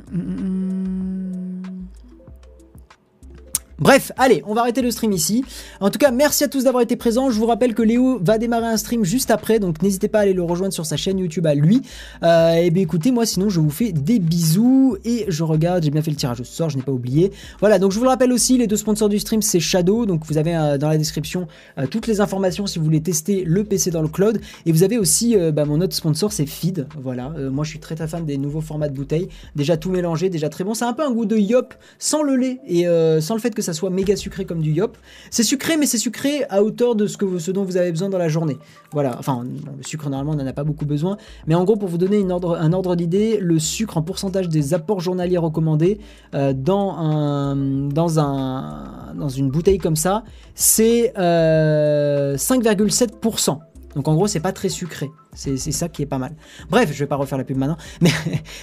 Bref, 3.79 4.11
allez, 4.17 4.43
on 4.47 4.55
va 4.55 4.63
arrêter 4.63 4.81
le 4.81 4.91
stream 4.91 5.13
ici. 5.13 5.45
En 5.81 5.91
tout 5.91 5.99
cas, 5.99 6.11
merci 6.11 6.45
à 6.45 6.49
tous 6.49 6.65
d'avoir 6.65 6.83
été 6.83 6.97
présents. 6.97 7.29
Je 7.29 7.39
vous 7.39 7.45
rappelle 7.45 7.75
que 7.75 7.83
Léo 7.83 8.19
va 8.23 8.39
démarrer 8.39 8.69
un 8.69 8.79
stream 8.79 9.05
juste 9.05 9.31
après, 9.31 9.59
donc 9.59 9.83
n'hésitez 9.83 10.09
pas 10.09 10.21
à 10.21 10.23
aller 10.23 10.33
le 10.33 10.43
rejoindre 10.43 10.73
sur 10.73 10.87
sa 10.87 10.97
chaîne 10.97 11.19
YouTube 11.19 11.47
à 11.47 11.55
lui. 11.55 11.83
Euh, 12.23 12.55
et 12.55 12.71
bien 12.71 12.83
écoutez, 12.83 13.11
moi 13.11 13.27
sinon 13.27 13.51
je 13.51 13.61
vous 13.61 13.69
fais 13.69 13.93
des 13.93 14.19
bisous 14.19 14.97
et 15.05 15.27
je 15.29 15.45
regarde, 15.45 15.83
j'ai 15.83 15.91
bien 15.91 16.01
fait 16.01 16.11
le 16.11 16.17
tirage 16.17 16.41
au 16.41 16.45
sort, 16.45 16.71
je 16.71 16.79
n'ai 16.79 16.83
pas 16.83 16.93
oublié. 16.93 17.33
Voilà, 17.61 17.79
donc 17.79 17.93
je 17.93 17.99
vous 17.99 18.05
le 18.05 18.09
rappelle 18.09 18.33
aussi, 18.33 18.57
les 18.57 18.67
deux 18.67 18.79
sponsors 18.79 19.11
du 19.11 19.19
stream 19.19 19.43
c'est 19.43 19.61
Shadow, 19.61 20.07
donc 20.07 20.25
vous 20.25 20.39
avez 20.39 20.57
euh, 20.57 20.79
dans 20.79 20.89
la 20.89 20.97
description 20.97 21.47
euh, 21.77 21.87
toutes 21.87 22.07
les 22.07 22.23
informations 22.23 22.67
si 22.67 22.79
vous 22.79 22.85
voulez 22.87 23.03
tester 23.03 23.45
le 23.45 23.63
PC 23.63 23.91
dans 23.91 24.03
le 24.03 24.09
cloud. 24.09 24.41
Et 24.65 24.73
vous 24.73 24.85
avez 24.85 24.97
aussi 24.97 25.37
bah, 25.53 25.67
mon 25.67 25.83
autre 25.83 25.95
sponsor, 25.95 26.33
c'est 26.33 26.47
Feed. 26.47 26.87
Voilà, 26.99 27.29
moi 27.51 27.63
je 27.65 27.71
suis 27.71 27.79
très 27.79 27.95
très 27.95 28.09
fan 28.09 28.25
des 28.25 28.39
nouveaux 28.39 28.63
formats 28.63 28.89
de 28.89 28.95
bouteilles, 28.95 29.29
déjà 29.55 29.77
tout 29.77 29.91
mélangé, 29.91 30.31
déjà 30.31 30.49
très 30.49 30.65
bon. 30.65 30.73
C'est 30.73 30.87
un 30.87 30.95
peu 30.95 31.05
un 31.05 31.11
goût 31.11 31.27
de 31.27 31.37
yop 31.37 31.75
sans 31.99 32.23
le 32.23 32.37
lait 32.37 32.61
et 32.67 32.87
sans 33.21 33.35
le 33.35 33.41
fait 33.41 33.55
que 33.55 33.66
ça 33.67 33.73
soit 33.73 33.91
méga 33.91 34.17
sucré 34.17 34.45
comme 34.45 34.61
du 34.61 34.73
yop. 34.73 34.97
C'est 35.31 35.43
sucré, 35.43 35.77
mais 35.77 35.87
c'est 35.87 35.99
sucré 35.99 36.45
à 36.49 36.63
hauteur 36.63 36.95
de 36.95 37.07
ce, 37.07 37.17
que, 37.17 37.39
ce 37.39 37.51
dont 37.51 37.65
vous 37.65 37.77
avez 37.77 37.91
besoin 37.91 38.09
dans 38.09 38.19
la 38.19 38.29
journée. 38.29 38.57
Voilà, 38.93 39.17
enfin, 39.19 39.45
le 39.45 39.83
sucre, 39.83 40.09
normalement, 40.09 40.33
on 40.33 40.37
n'en 40.37 40.47
a 40.47 40.53
pas 40.53 40.65
beaucoup 40.65 40.87
besoin. 40.87 41.17
Mais 41.47 41.55
en 41.55 41.65
gros, 41.65 41.77
pour 41.77 41.89
vous 41.89 41.99
donner 41.99 42.25
un 42.25 42.73
ordre 42.73 42.97
d'idée, 42.97 43.39
le 43.41 43.59
sucre 43.59 43.97
en 43.97 44.03
pourcentage 44.03 44.49
des 44.49 44.75
apports 44.75 45.01
journaliers 45.01 45.39
recommandés 45.39 45.99
euh, 46.35 46.53
dans, 46.55 46.97
un, 46.97 47.57
dans, 47.57 48.19
un, 48.19 49.13
dans 49.15 49.29
une 49.29 49.51
bouteille 49.51 49.79
comme 49.79 49.97
ça, 49.97 50.25
c'est 50.55 51.13
5,7%. 51.17 53.59
Donc 53.97 54.09
en 54.09 54.15
gros, 54.15 54.29
c'est 54.29 54.41
pas 54.41 54.53
très 54.53 54.69
sucré. 54.69 55.11
C'est 55.35 55.57
ça 55.57 55.89
qui 55.89 56.03
est 56.03 56.07
pas 56.07 56.19
mal. 56.19 56.35
Bref, 56.71 56.91
je 56.93 56.99
vais 56.99 57.07
pas 57.07 57.17
refaire 57.17 57.39
la 57.39 57.45
pub 57.45 57.57
maintenant. 57.57 57.79
Mais, 58.01 58.11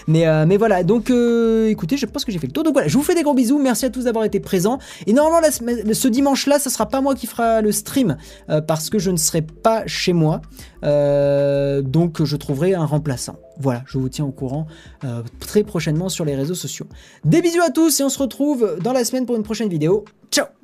mais, 0.07 0.27
euh, 0.27 0.45
mais 0.45 0.57
voilà, 0.57 0.84
donc 0.84 1.09
euh, 1.09 1.69
écoutez, 1.69 1.97
je 1.97 2.05
pense 2.05 2.23
que 2.23 2.31
j'ai 2.31 2.39
fait 2.39 2.47
le 2.47 2.53
tour. 2.53 2.63
Donc 2.63 2.73
voilà, 2.73 2.88
je 2.88 2.95
vous 2.97 3.03
fais 3.03 3.15
des 3.15 3.23
gros 3.23 3.34
bisous. 3.34 3.59
Merci 3.59 3.86
à 3.86 3.89
tous 3.89 4.03
d'avoir 4.03 4.25
été 4.25 4.39
présents. 4.39 4.77
Et 5.07 5.13
normalement, 5.13 5.47
ce 5.49 6.07
dimanche-là, 6.07 6.59
ce 6.59 6.69
sera 6.69 6.88
pas 6.88 7.01
moi 7.01 7.15
qui 7.15 7.25
fera 7.25 7.61
le 7.61 7.71
stream 7.71 8.17
euh, 8.49 8.61
parce 8.61 8.89
que 8.89 8.99
je 8.99 9.09
ne 9.09 9.17
serai 9.17 9.41
pas 9.41 9.84
chez 9.88 10.13
moi. 10.13 10.41
donc 10.84 12.23
je 12.23 12.36
trouverai 12.36 12.75
un 12.75 12.86
remplaçant. 12.86 13.38
Voilà, 13.59 13.84
je 13.88 13.97
vous 13.97 14.09
tiens 14.09 14.25
au 14.25 14.31
courant 14.31 14.67
très 15.39 15.63
prochainement 15.63 16.09
sur 16.09 16.25
les 16.25 16.36
réseaux 16.36 16.55
sociaux. 16.55 16.88
Des 17.23 17.41
bisous 17.41 17.61
à 17.61 17.71
tous 17.71 17.99
et 17.99 18.03
on 18.03 18.09
se 18.09 18.19
retrouve 18.19 18.77
dans 18.81 18.93
la 18.93 19.03
semaine 19.03 19.25
pour 19.25 19.36
une 19.36 19.43
prochaine 19.43 19.69
vidéo. 19.69 20.05
Ciao 20.31 20.62